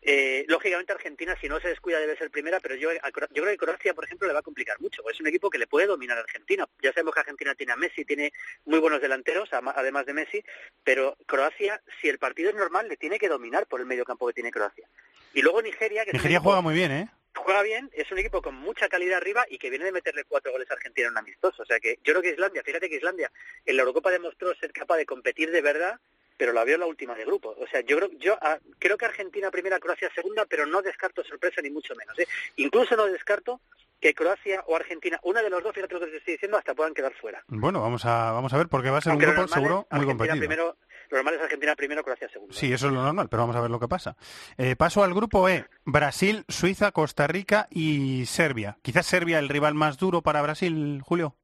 Eh, 0.01 0.45
lógicamente 0.47 0.93
Argentina, 0.93 1.35
si 1.39 1.49
no 1.49 1.59
se 1.59 1.67
descuida, 1.67 1.99
debe 1.99 2.17
ser 2.17 2.31
primera, 2.31 2.59
pero 2.61 2.75
yo, 2.75 2.91
yo 2.93 2.99
creo 3.43 3.45
que 3.51 3.57
Croacia, 3.57 3.93
por 3.93 4.05
ejemplo, 4.05 4.27
le 4.27 4.33
va 4.33 4.39
a 4.39 4.43
complicar 4.43 4.79
mucho. 4.79 5.07
Es 5.09 5.19
un 5.19 5.27
equipo 5.27 5.49
que 5.49 5.57
le 5.57 5.67
puede 5.67 5.87
dominar 5.87 6.17
a 6.17 6.21
Argentina. 6.21 6.65
Ya 6.81 6.93
sabemos 6.93 7.13
que 7.13 7.19
Argentina 7.19 7.53
tiene 7.55 7.73
a 7.73 7.75
Messi, 7.75 8.05
tiene 8.05 8.31
muy 8.65 8.79
buenos 8.79 9.01
delanteros, 9.01 9.49
además 9.51 10.05
de 10.05 10.13
Messi, 10.13 10.43
pero 10.83 11.17
Croacia, 11.25 11.81
si 12.01 12.07
el 12.07 12.17
partido 12.17 12.49
es 12.49 12.55
normal, 12.55 12.87
le 12.87 12.95
tiene 12.97 13.19
que 13.19 13.27
dominar 13.27 13.67
por 13.67 13.81
el 13.81 13.85
medio 13.85 14.05
campo 14.05 14.27
que 14.27 14.33
tiene 14.33 14.51
Croacia. 14.51 14.87
Y 15.33 15.41
luego 15.41 15.61
Nigeria, 15.61 16.05
que 16.05 16.13
Nigeria 16.13 16.37
equipo- 16.37 16.43
juega 16.49 16.61
muy 16.61 16.73
bien, 16.73 16.91
¿eh? 16.91 17.09
Juega 17.35 17.61
bien, 17.63 17.89
es 17.93 18.11
un 18.11 18.19
equipo 18.19 18.41
con 18.41 18.55
mucha 18.55 18.87
calidad 18.89 19.17
arriba 19.17 19.45
y 19.49 19.57
que 19.57 19.69
viene 19.69 19.85
de 19.85 19.91
meterle 19.91 20.25
cuatro 20.25 20.51
goles 20.51 20.69
a 20.69 20.73
Argentina 20.73 21.07
en 21.07 21.13
un 21.13 21.17
amistoso. 21.17 21.63
O 21.63 21.65
sea 21.65 21.79
que 21.79 21.97
yo 22.03 22.13
creo 22.13 22.21
que 22.21 22.31
Islandia, 22.31 22.63
fíjate 22.63 22.89
que 22.89 22.97
Islandia 22.97 23.31
en 23.65 23.75
la 23.75 23.81
Eurocopa 23.81 24.11
demostró 24.11 24.53
ser 24.55 24.71
capaz 24.71 24.97
de 24.97 25.05
competir 25.05 25.51
de 25.51 25.61
verdad, 25.61 25.99
pero 26.37 26.53
la 26.53 26.63
vio 26.63 26.75
en 26.75 26.81
la 26.81 26.87
última 26.87 27.15
de 27.15 27.25
grupo. 27.25 27.55
O 27.57 27.67
sea, 27.67 27.81
yo 27.81 27.97
creo, 27.97 28.09
yo 28.17 28.37
ah, 28.41 28.57
creo 28.79 28.97
que 28.97 29.05
Argentina 29.05 29.51
primera, 29.51 29.79
Croacia 29.79 30.11
segunda, 30.13 30.45
pero 30.45 30.65
no 30.65 30.81
descarto 30.81 31.23
sorpresa 31.23 31.61
ni 31.61 31.69
mucho 31.69 31.95
menos. 31.95 32.17
¿eh? 32.19 32.27
Incluso 32.55 32.95
no 32.95 33.05
descarto 33.05 33.61
que 33.99 34.15
Croacia 34.15 34.63
o 34.65 34.75
Argentina, 34.75 35.19
una 35.23 35.43
de 35.43 35.49
los 35.51 35.61
dos, 35.61 35.73
fíjate 35.75 35.93
lo 35.93 35.99
que 35.99 36.07
te 36.07 36.17
estoy 36.17 36.33
diciendo, 36.33 36.57
hasta 36.57 36.73
puedan 36.73 36.95
quedar 36.95 37.13
fuera. 37.13 37.43
Bueno, 37.47 37.79
vamos 37.81 38.03
a, 38.05 38.31
vamos 38.31 38.51
a 38.53 38.57
ver, 38.57 38.67
porque 38.67 38.89
va 38.89 38.97
a 38.97 39.01
ser 39.01 39.11
Aunque 39.11 39.27
un 39.27 39.33
grupo 39.33 39.41
normal 39.43 39.59
seguro 39.59 39.75
muy 39.91 40.01
Argentina 40.01 40.17
competido. 40.17 40.39
Primero, 40.39 40.77
lo 41.11 41.17
normal 41.17 41.35
es 41.35 41.41
Argentina 41.41 41.75
primero, 41.75 42.03
Croacia 42.03 42.29
segundo. 42.29 42.53
Sí, 42.53 42.71
eso 42.71 42.87
es 42.87 42.93
lo 42.93 43.03
normal, 43.03 43.27
pero 43.29 43.43
vamos 43.43 43.55
a 43.55 43.61
ver 43.61 43.69
lo 43.69 43.79
que 43.79 43.87
pasa. 43.87 44.15
Eh, 44.57 44.75
paso 44.75 45.03
al 45.03 45.13
grupo 45.13 45.47
E. 45.49 45.65
Brasil, 45.85 46.45
Suiza, 46.47 46.91
Costa 46.91 47.27
Rica 47.27 47.67
y 47.69 48.25
Serbia. 48.25 48.77
Quizás 48.81 49.05
Serbia 49.05 49.39
el 49.39 49.49
rival 49.49 49.73
más 49.73 49.97
duro 49.97 50.21
para 50.21 50.41
Brasil, 50.41 51.01
Julio. 51.03 51.35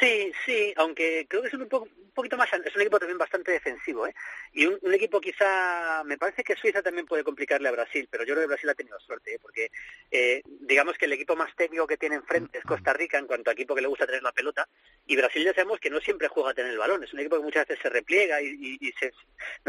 Sí, 0.00 0.32
sí, 0.46 0.72
aunque 0.76 1.26
creo 1.28 1.42
que 1.42 1.48
es 1.48 1.54
un, 1.54 1.68
poco, 1.68 1.88
poquito 2.18 2.36
más, 2.36 2.48
es 2.52 2.74
un 2.74 2.82
equipo 2.82 2.98
también 2.98 3.16
bastante 3.16 3.52
defensivo, 3.52 4.04
¿eh? 4.04 4.14
Y 4.52 4.66
un, 4.66 4.76
un, 4.82 4.92
equipo 4.92 5.20
quizá, 5.20 6.02
me 6.04 6.18
parece 6.18 6.42
que 6.42 6.56
Suiza 6.56 6.82
también 6.82 7.06
puede 7.06 7.22
complicarle 7.22 7.68
a 7.68 7.72
Brasil, 7.72 8.08
pero 8.10 8.24
yo 8.24 8.34
creo 8.34 8.42
que 8.42 8.48
Brasil 8.48 8.68
ha 8.68 8.74
tenido 8.74 8.98
suerte, 8.98 9.34
¿eh? 9.34 9.38
porque 9.40 9.70
eh, 10.10 10.42
digamos 10.44 10.98
que 10.98 11.04
el 11.04 11.12
equipo 11.12 11.36
más 11.36 11.54
técnico 11.54 11.86
que 11.86 11.96
tiene 11.96 12.16
enfrente 12.16 12.58
es 12.58 12.64
Costa 12.64 12.92
Rica 12.92 13.18
en 13.18 13.28
cuanto 13.28 13.50
a 13.50 13.52
equipo 13.52 13.72
que 13.72 13.82
le 13.82 13.86
gusta 13.86 14.04
tener 14.04 14.24
la 14.24 14.32
pelota, 14.32 14.68
y 15.06 15.14
Brasil 15.14 15.44
ya 15.44 15.54
sabemos 15.54 15.78
que 15.78 15.90
no 15.90 16.00
siempre 16.00 16.26
juega 16.26 16.50
a 16.50 16.54
tener 16.54 16.72
el 16.72 16.78
balón, 16.78 17.04
es 17.04 17.12
un 17.12 17.20
equipo 17.20 17.36
que 17.36 17.44
muchas 17.44 17.68
veces 17.68 17.82
se 17.82 17.88
repliega 17.88 18.42
y, 18.42 18.92
se, 18.98 19.12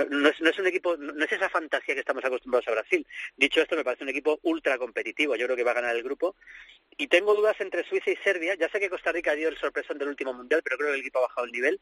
no, 0.09 0.29
es, 0.29 0.41
no 0.41 0.49
es 0.49 0.57
un 0.57 0.65
equipo, 0.65 0.97
no 0.97 1.23
es 1.23 1.31
esa 1.31 1.49
fantasía 1.49 1.93
que 1.93 2.01
estamos 2.01 2.25
acostumbrados 2.25 2.67
a 2.67 2.71
Brasil. 2.71 3.05
Dicho 3.37 3.61
esto, 3.61 3.75
me 3.75 3.83
parece 3.83 4.03
un 4.03 4.09
equipo 4.09 4.39
ultra 4.41 4.79
competitivo, 4.79 5.35
yo 5.35 5.45
creo 5.45 5.55
que 5.55 5.63
va 5.63 5.71
a 5.71 5.75
ganar 5.75 5.95
el 5.95 6.01
grupo, 6.01 6.35
y 6.97 7.07
tengo 7.07 7.35
dudas 7.35 7.61
entre 7.61 7.83
Suiza 7.83 8.09
y 8.09 8.15
Serbia, 8.17 8.55
ya 8.55 8.69
sé 8.69 8.79
que 8.79 8.89
Costa 8.89 9.11
Rica 9.11 9.35
dio 9.35 9.49
el 9.49 9.57
sorpresón 9.57 9.99
del 9.99 10.07
último 10.07 10.33
mundial, 10.33 10.61
pero 10.63 10.77
creo 10.77 10.89
que 10.89 10.95
el 10.95 11.01
equipo 11.01 11.19
ha 11.19 11.27
bajado 11.27 11.45
el 11.45 11.51
nivel. 11.51 11.79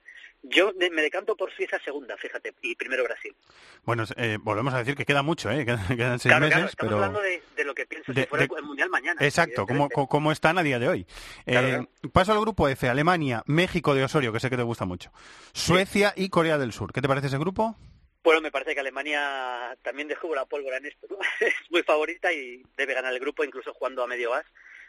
Me 0.91 1.01
decanto 1.01 1.35
por 1.35 1.51
Suiza 1.51 1.79
segunda, 1.79 2.17
fíjate, 2.17 2.53
y 2.61 2.75
primero 2.75 3.03
Brasil. 3.03 3.35
Bueno, 3.83 4.03
eh, 4.15 4.37
volvemos 4.41 4.73
a 4.73 4.79
decir 4.79 4.95
que 4.95 5.05
queda 5.05 5.21
mucho, 5.21 5.49
¿eh? 5.51 5.65
quedan, 5.65 5.87
quedan 5.87 6.19
seis 6.19 6.31
claro, 6.31 6.45
meses, 6.45 6.53
claro, 6.53 6.69
estamos 6.69 6.93
pero... 6.93 6.95
hablando 6.95 7.21
de, 7.21 7.41
de, 7.55 7.63
lo 7.63 7.73
que 7.73 7.85
pienso 7.85 8.13
de, 8.13 8.21
si 8.21 8.27
fuera 8.27 8.47
de... 8.47 8.55
el 8.57 8.63
mundial 8.63 8.89
mañana. 8.89 9.23
Exacto, 9.23 9.65
cómo, 9.65 9.89
cómo 9.89 10.31
están 10.31 10.57
a 10.57 10.63
día 10.63 10.79
de 10.79 10.87
hoy. 10.87 11.07
Claro, 11.45 11.67
eh. 11.67 12.09
Paso 12.11 12.33
al 12.33 12.41
grupo 12.41 12.67
F, 12.67 12.87
Alemania, 12.87 13.43
México 13.45 13.93
de 13.93 14.03
Osorio, 14.03 14.33
que 14.33 14.39
sé 14.39 14.49
que 14.49 14.57
te 14.57 14.63
gusta 14.63 14.85
mucho, 14.85 15.11
Suecia 15.53 16.13
sí. 16.15 16.25
y 16.25 16.29
Corea 16.29 16.57
del 16.57 16.73
Sur. 16.73 16.93
¿Qué 16.93 17.01
te 17.01 17.07
parece 17.07 17.27
ese 17.27 17.37
grupo? 17.37 17.77
Bueno, 18.23 18.41
me 18.41 18.51
parece 18.51 18.73
que 18.73 18.81
Alemania 18.81 19.77
también 19.83 20.09
dejó 20.09 20.35
la 20.35 20.45
pólvora 20.45 20.77
en 20.77 20.85
esto, 20.85 21.07
¿no? 21.09 21.17
es 21.39 21.53
muy 21.69 21.83
favorita 21.83 22.33
y 22.33 22.61
debe 22.75 22.93
ganar 22.93 23.13
el 23.13 23.19
grupo, 23.19 23.43
incluso 23.43 23.73
jugando 23.73 24.03
a 24.03 24.07
medio 24.07 24.31
gas, 24.31 24.45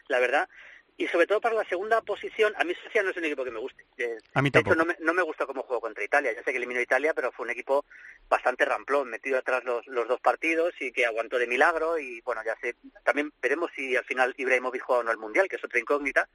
la 0.09 0.19
verdad. 0.19 0.49
Y 0.99 1.07
sobre 1.07 1.27
todo 1.27 1.39
para 1.39 1.55
la 1.55 1.63
segunda 1.63 2.01
posición, 2.01 2.51
a 2.57 2.65
mí 2.65 2.73
Suecia 2.75 3.01
no 3.01 3.11
es 3.11 3.15
un 3.15 3.23
equipo 3.23 3.45
que 3.45 3.51
me 3.51 3.59
guste. 3.59 3.85
A 4.33 4.41
mí 4.41 4.51
tampoco. 4.51 4.75
De 4.75 4.81
hecho, 4.81 4.85
no 4.85 4.85
me, 4.85 4.97
no 4.99 5.13
me 5.13 5.21
gustó 5.21 5.47
cómo 5.47 5.63
jugó 5.63 5.79
contra 5.79 6.03
Italia. 6.03 6.33
Ya 6.33 6.43
sé 6.43 6.51
que 6.51 6.57
eliminó 6.57 6.81
a 6.81 6.83
Italia, 6.83 7.13
pero 7.13 7.31
fue 7.31 7.45
un 7.45 7.51
equipo 7.51 7.85
bastante 8.27 8.65
ramplón, 8.65 9.09
metido 9.09 9.37
atrás 9.37 9.63
los, 9.63 9.87
los 9.87 10.09
dos 10.09 10.19
partidos 10.19 10.73
y 10.81 10.91
que 10.91 11.05
aguantó 11.05 11.39
de 11.39 11.47
milagro. 11.47 11.97
Y 11.97 12.19
bueno, 12.19 12.41
ya 12.45 12.57
sé, 12.57 12.75
también 13.05 13.31
veremos 13.41 13.71
si 13.73 13.95
al 13.95 14.03
final 14.03 14.33
Ibrahimovic 14.35 14.81
juega 14.81 14.99
o 14.99 15.03
no 15.03 15.11
el 15.11 15.17
Mundial, 15.17 15.47
que 15.47 15.55
es 15.55 15.63
otra 15.63 15.79
incógnita. 15.79 16.27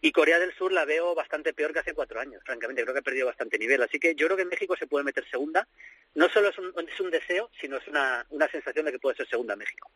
Y 0.00 0.12
Corea 0.12 0.38
del 0.38 0.54
Sur 0.54 0.70
la 0.70 0.84
veo 0.84 1.16
bastante 1.16 1.52
peor 1.52 1.72
que 1.72 1.80
hace 1.80 1.92
cuatro 1.92 2.20
años, 2.20 2.40
francamente. 2.44 2.82
Creo 2.82 2.94
que 2.94 3.00
ha 3.00 3.02
perdido 3.02 3.26
bastante 3.26 3.58
nivel. 3.58 3.82
Así 3.82 3.98
que 3.98 4.14
yo 4.14 4.26
creo 4.28 4.36
que 4.36 4.44
México 4.44 4.76
se 4.76 4.86
puede 4.86 5.04
meter 5.04 5.28
segunda. 5.28 5.66
No 6.14 6.28
solo 6.28 6.50
es 6.50 6.58
un, 6.58 6.72
es 6.88 7.00
un 7.00 7.10
deseo, 7.10 7.50
sino 7.60 7.78
es 7.78 7.88
una, 7.88 8.24
una 8.30 8.46
sensación 8.46 8.86
de 8.86 8.92
que 8.92 9.00
puede 9.00 9.16
ser 9.16 9.26
segunda 9.26 9.56
México. 9.56 9.90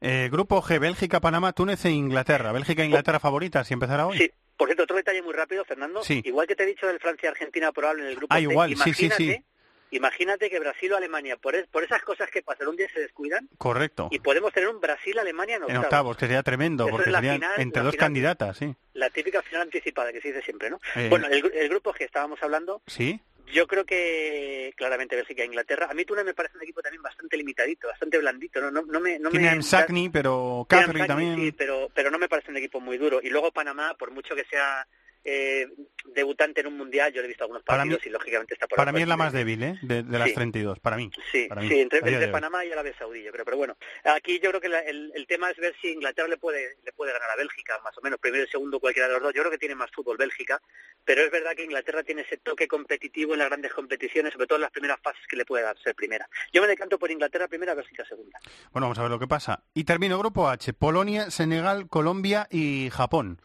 Eh, 0.00 0.28
grupo 0.30 0.62
G, 0.62 0.78
Bélgica, 0.78 1.20
Panamá, 1.20 1.52
Túnez 1.52 1.84
e 1.84 1.90
Inglaterra. 1.90 2.52
¿Bélgica 2.52 2.82
e 2.82 2.86
Inglaterra 2.86 3.18
si 3.64 3.74
empezará 3.74 4.06
hoy? 4.06 4.18
Sí, 4.18 4.30
por 4.56 4.68
cierto, 4.68 4.84
otro 4.84 4.96
detalle 4.96 5.22
muy 5.22 5.32
rápido, 5.34 5.64
Fernando. 5.64 6.02
Sí. 6.02 6.20
Igual 6.24 6.46
que 6.46 6.56
te 6.56 6.64
he 6.64 6.66
dicho 6.66 6.86
del 6.86 6.98
Francia-Argentina 6.98 7.72
probable 7.72 8.02
en 8.02 8.08
el 8.08 8.16
grupo 8.16 8.34
ah, 8.34 8.38
C, 8.38 8.42
igual, 8.42 8.72
imagínate, 8.72 9.14
sí, 9.16 9.24
sí, 9.26 9.32
sí. 9.34 9.44
Imagínate 9.90 10.50
que 10.50 10.58
Brasil 10.60 10.92
o 10.92 10.96
Alemania, 10.98 11.38
por, 11.38 11.54
es, 11.54 11.66
por 11.68 11.82
esas 11.82 12.02
cosas 12.02 12.28
que 12.30 12.42
pasan, 12.42 12.68
un 12.68 12.76
día 12.76 12.86
se 12.92 13.00
descuidan. 13.00 13.48
Correcto. 13.56 14.08
Y 14.10 14.18
podemos 14.18 14.52
tener 14.52 14.68
un 14.68 14.80
Brasil-Alemania 14.80 15.56
en 15.56 15.62
octavos. 15.62 15.78
En 15.80 15.84
octavos, 15.84 16.16
que 16.18 16.26
sería 16.26 16.42
tremendo, 16.42 16.84
Eso 16.84 16.96
porque 16.96 17.10
serían 17.10 17.36
final, 17.36 17.52
entre 17.60 17.82
dos 17.82 17.92
final. 17.92 18.06
candidatas, 18.06 18.58
sí. 18.58 18.74
La 18.92 19.08
típica 19.08 19.40
final 19.40 19.62
anticipada 19.62 20.12
que 20.12 20.20
se 20.20 20.28
dice 20.28 20.42
siempre, 20.42 20.68
¿no? 20.68 20.78
Eh. 20.94 21.06
Bueno, 21.08 21.26
el, 21.28 21.50
el 21.54 21.68
grupo 21.70 21.94
que 21.94 22.04
estábamos 22.04 22.42
hablando, 22.42 22.82
Sí. 22.86 23.18
Yo 23.52 23.66
creo 23.66 23.84
que 23.84 24.72
claramente 24.76 25.16
Bélgica 25.16 25.42
e 25.42 25.46
Inglaterra. 25.46 25.88
A 25.90 25.94
mí 25.94 26.04
Túnez 26.04 26.24
me 26.24 26.34
parece 26.34 26.56
un 26.56 26.62
equipo 26.62 26.82
también 26.82 27.02
bastante 27.02 27.36
limitadito, 27.36 27.88
bastante 27.88 28.18
blandito. 28.18 28.60
No, 28.60 28.70
no, 28.70 28.82
no 28.82 29.00
me, 29.00 29.18
no 29.18 29.30
Tiene 29.30 29.46
me, 29.46 29.52
a 29.52 29.56
Msakni, 29.56 30.08
pero 30.08 30.66
Msakni, 30.68 31.06
también. 31.06 31.36
Sí, 31.36 31.52
pero, 31.52 31.90
pero 31.94 32.10
no 32.10 32.18
me 32.18 32.28
parece 32.28 32.50
un 32.50 32.56
equipo 32.56 32.80
muy 32.80 32.98
duro. 32.98 33.20
Y 33.22 33.30
luego 33.30 33.52
Panamá, 33.52 33.94
por 33.98 34.10
mucho 34.10 34.34
que 34.34 34.44
sea 34.44 34.86
eh, 35.30 35.66
debutante 36.14 36.60
en 36.62 36.68
un 36.68 36.76
mundial, 36.78 37.12
yo 37.12 37.20
le 37.20 37.26
he 37.26 37.28
visto 37.28 37.44
algunos 37.44 37.62
partidos 37.62 38.00
mí- 38.02 38.08
y 38.08 38.10
lógicamente 38.10 38.54
está 38.54 38.66
por 38.66 38.76
Para 38.76 38.92
mí 38.92 39.02
es 39.02 39.08
la 39.08 39.16
más 39.16 39.32
débil, 39.32 39.62
¿eh? 39.62 39.78
De, 39.82 40.02
de 40.02 40.18
las 40.18 40.28
Sí. 40.28 40.34
32, 40.34 40.78
para 40.80 40.96
mí. 40.96 41.10
Sí, 41.30 41.46
para 41.48 41.60
mí, 41.60 41.68
sí, 41.68 41.80
entre. 41.80 42.28
Panamá 42.28 42.64
y 42.64 42.72
Arabia 42.72 42.94
Saudí, 42.98 43.22
yo 43.22 43.30
creo. 43.32 43.44
Pero 43.44 43.56
bueno, 43.58 43.76
aquí 44.04 44.40
yo 44.40 44.48
creo 44.50 44.60
que 44.60 44.68
la- 44.68 44.80
el, 44.80 45.12
el 45.14 45.26
tema 45.26 45.50
es 45.50 45.56
ver 45.58 45.74
si 45.80 45.88
Inglaterra 45.88 46.28
le 46.28 46.38
puede 46.38 46.76
le 46.84 46.92
puede 46.92 47.12
ganar 47.12 47.30
a 47.30 47.36
Bélgica, 47.36 47.78
más 47.84 47.96
o 47.98 48.00
menos, 48.00 48.18
primero 48.18 48.44
y 48.44 48.48
segundo, 48.48 48.80
cualquiera 48.80 49.06
de 49.08 49.14
los 49.14 49.22
dos. 49.22 49.34
Yo 49.34 49.42
creo 49.42 49.50
que 49.52 49.58
tiene 49.58 49.74
más 49.74 49.90
fútbol 49.90 50.16
Bélgica, 50.16 50.60
pero 51.04 51.22
es 51.22 51.30
verdad 51.30 51.54
que 51.54 51.64
Inglaterra 51.64 52.02
tiene 52.02 52.22
ese 52.22 52.38
toque 52.38 52.66
competitivo 52.66 53.34
en 53.34 53.38
las 53.40 53.48
grandes 53.48 53.72
competiciones, 53.72 54.32
sobre 54.32 54.46
todo 54.46 54.56
en 54.56 54.62
las 54.62 54.70
primeras 54.70 54.98
fases 55.02 55.22
que 55.28 55.36
le 55.36 55.44
puede 55.44 55.64
dar 55.64 55.76
ser 55.78 55.94
primera. 55.94 56.28
Yo 56.52 56.62
me 56.62 56.68
decanto 56.68 56.98
por 56.98 57.10
Inglaterra 57.10 57.48
primera, 57.48 57.74
Bélgica 57.74 58.04
segunda. 58.06 58.38
Bueno, 58.72 58.86
vamos 58.86 58.98
a 58.98 59.02
ver 59.02 59.10
lo 59.10 59.18
que 59.18 59.26
pasa. 59.28 59.62
Y 59.74 59.84
termino 59.84 60.18
grupo 60.18 60.48
H, 60.48 60.72
Polonia, 60.72 61.30
Senegal, 61.30 61.88
Colombia 61.88 62.46
y 62.50 62.88
Japón. 62.90 63.40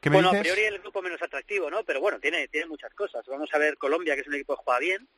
¿Qué 0.00 0.10
me 0.10 0.16
Bueno, 0.16 0.30
a 0.30 0.40
priori 0.40 0.62
el 0.62 0.78
grupo 0.78 1.02
menos 1.02 1.20
atractivo, 1.20 1.70
¿no? 1.70 1.84
Pero 1.84 2.00
bueno, 2.00 2.20
tiene, 2.20 2.48
tiene 2.48 2.66
muchas 2.66 2.94
cosas. 2.94 3.26
Vamos 3.26 3.50
a 3.52 3.58
ver 3.58 3.76
Colombia, 3.78 4.14
que 4.14 4.20
es 4.20 4.28
un 4.28 4.34
equipo 4.34 4.56
que 4.56 4.62
juega 4.64 4.80
bien. 4.80 5.08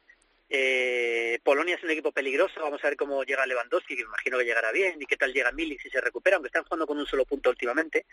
Eh, 0.52 1.38
Polonia 1.45 1.76
es 1.76 1.83
un 1.85 1.90
equipo 1.90 2.11
peligroso. 2.11 2.61
Vamos 2.61 2.85
a 2.85 2.88
ver 2.88 2.97
cómo 2.97 3.23
llega 3.23 3.47
Lewandowski, 3.47 3.97
que 3.97 4.02
me 4.02 4.09
imagino 4.09 4.37
que 4.37 4.45
llegará 4.45 4.73
bien. 4.73 5.00
Y 5.00 5.07
qué 5.07 5.16
tal 5.16 5.33
llega 5.33 5.52
Milik 5.52 5.80
si 5.80 5.88
se 5.88 6.00
recupera, 6.00 6.37
aunque 6.37 6.49
están 6.49 6.64
jugando 6.64 6.88
con 6.88 6.99
un 6.99 7.07
solo 7.07 7.25
punto 7.25 7.50
últimamente. 7.50 8.04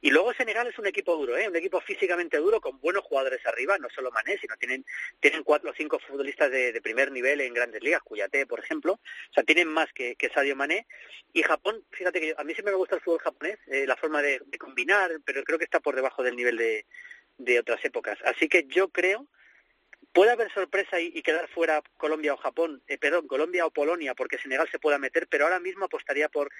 Y 0.00 0.10
luego 0.10 0.32
Senegal 0.32 0.68
es 0.68 0.78
un 0.78 0.86
equipo 0.86 1.16
duro, 1.16 1.36
¿eh? 1.36 1.48
Un 1.48 1.56
equipo 1.56 1.80
físicamente 1.80 2.36
duro 2.38 2.60
con 2.60 2.80
buenos 2.80 3.02
jugadores 3.04 3.44
arriba. 3.44 3.76
No 3.78 3.90
solo 3.90 4.12
Mané, 4.12 4.38
sino 4.38 4.56
tienen, 4.56 4.84
tienen 5.18 5.42
cuatro 5.42 5.70
o 5.70 5.74
cinco 5.74 5.98
futbolistas 5.98 6.50
de, 6.50 6.72
de 6.72 6.80
primer 6.80 7.10
nivel 7.10 7.40
en 7.40 7.52
grandes 7.52 7.82
ligas. 7.82 8.02
Cuyate, 8.02 8.46
por 8.46 8.60
ejemplo. 8.60 8.92
O 8.92 9.32
sea, 9.34 9.42
tienen 9.42 9.66
más 9.66 9.92
que, 9.92 10.14
que 10.14 10.30
Sadio 10.30 10.54
Mané. 10.54 10.86
Y 11.32 11.42
Japón, 11.42 11.84
fíjate 11.90 12.20
que 12.20 12.34
a 12.36 12.44
mí 12.44 12.54
siempre 12.54 12.72
me 12.72 12.78
gusta 12.78 12.94
el 12.96 13.02
fútbol 13.02 13.20
japonés, 13.20 13.58
eh, 13.66 13.86
la 13.86 13.96
forma 13.96 14.22
de, 14.22 14.40
de 14.46 14.58
combinar, 14.58 15.10
pero 15.24 15.42
creo 15.44 15.58
que 15.58 15.64
está 15.64 15.80
por 15.80 15.96
debajo 15.96 16.22
del 16.22 16.36
nivel 16.36 16.56
de, 16.56 16.86
de 17.38 17.58
otras 17.58 17.84
épocas. 17.84 18.18
Así 18.24 18.48
que 18.48 18.66
yo 18.68 18.88
creo 18.88 19.26
puede 20.12 20.32
haber 20.32 20.52
sorpresa 20.52 21.00
y, 21.00 21.12
y 21.14 21.22
quedar 21.22 21.48
fuera 21.48 21.82
Colombia 21.96 22.34
o 22.34 22.36
Japón, 22.36 22.82
eh, 22.88 22.98
perdón, 22.98 23.26
Colombia 23.26 23.66
o 23.66 23.70
Polonia, 23.70 24.14
porque 24.14 24.38
Senegal 24.38 24.68
se 24.70 24.78
pueda 24.78 24.98
meter, 24.98 25.26
pero 25.28 25.44
ahora 25.44 25.60
mismo 25.60 25.84
apostaría 25.86 26.28
por 26.28 26.50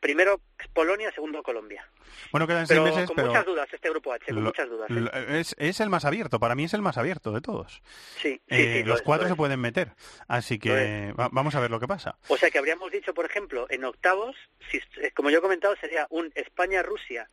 primero 0.00 0.40
Polonia, 0.74 1.10
segundo 1.12 1.42
Colombia. 1.42 1.88
Bueno, 2.30 2.46
quedan 2.46 2.66
seis 2.66 2.78
Pero 2.78 2.90
meses, 2.92 3.06
con 3.06 3.16
pero 3.16 3.28
muchas 3.28 3.46
dudas 3.46 3.68
este 3.72 3.88
grupo 3.88 4.12
H, 4.12 4.26
con 4.26 4.34
lo- 4.36 4.40
muchas 4.42 4.68
dudas. 4.68 4.90
¿eh? 4.90 4.94
lo- 4.94 5.10
es, 5.12 5.54
es 5.58 5.80
el 5.80 5.88
más 5.88 6.04
abierto. 6.04 6.38
Para 6.38 6.54
mí 6.54 6.64
es 6.64 6.74
el 6.74 6.82
más 6.82 6.98
abierto 6.98 7.32
de 7.32 7.40
todos. 7.40 7.82
Sí, 8.20 8.32
sí, 8.34 8.40
Eh, 8.48 8.80
sí, 8.82 8.88
los 8.88 9.00
cuatro 9.00 9.26
se 9.28 9.34
pueden 9.34 9.60
meter. 9.60 9.92
Así 10.28 10.58
que 10.58 11.14
va- 11.18 11.30
vamos 11.32 11.54
a 11.54 11.60
ver 11.60 11.70
lo 11.70 11.80
que 11.80 11.86
pasa. 11.88 12.18
O 12.28 12.36
sea 12.36 12.50
que 12.50 12.58
habríamos 12.58 12.90
dicho, 12.92 13.14
por 13.14 13.24
ejemplo, 13.24 13.66
en 13.70 13.84
octavos, 13.84 14.36
si, 14.70 14.76
eh, 15.00 15.10
como 15.14 15.30
yo 15.30 15.38
he 15.38 15.42
comentado, 15.42 15.74
sería 15.76 16.06
un 16.10 16.30
España-Rusia, 16.34 17.26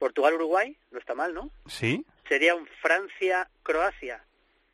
Portugal-Uruguay, 0.00 0.76
no 0.90 0.98
está 0.98 1.14
mal, 1.14 1.32
¿no? 1.32 1.50
¿Sí? 1.68 2.04
Sería 2.28 2.56
un 2.56 2.66
Francia-Croacia 2.82 4.24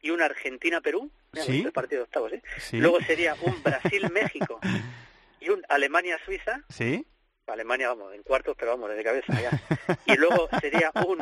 y 0.07 0.11
un 0.11 0.23
Argentina-Perú. 0.23 1.11
Sí. 1.35 1.63
el 1.63 1.73
partido 1.73 2.01
de 2.01 2.05
octavos, 2.05 2.33
¿eh? 2.33 2.43
Sí. 2.59 2.79
Luego 2.79 3.01
sería 3.01 3.35
un 3.43 3.61
Brasil-México 3.63 4.61
y 5.41 5.51
un 5.51 5.63
Alemania-Suiza. 5.69 6.63
¿Sí? 6.69 7.05
Alemania, 7.49 7.89
vamos, 7.89 8.15
en 8.15 8.23
cuartos, 8.23 8.57
pero 8.59 8.73
vamos, 8.73 8.91
desde 8.91 9.05
cabeza 9.05 9.41
ya. 9.41 9.51
Y 10.07 10.17
luego 10.17 10.49
sería 10.61 10.93
un 11.07 11.19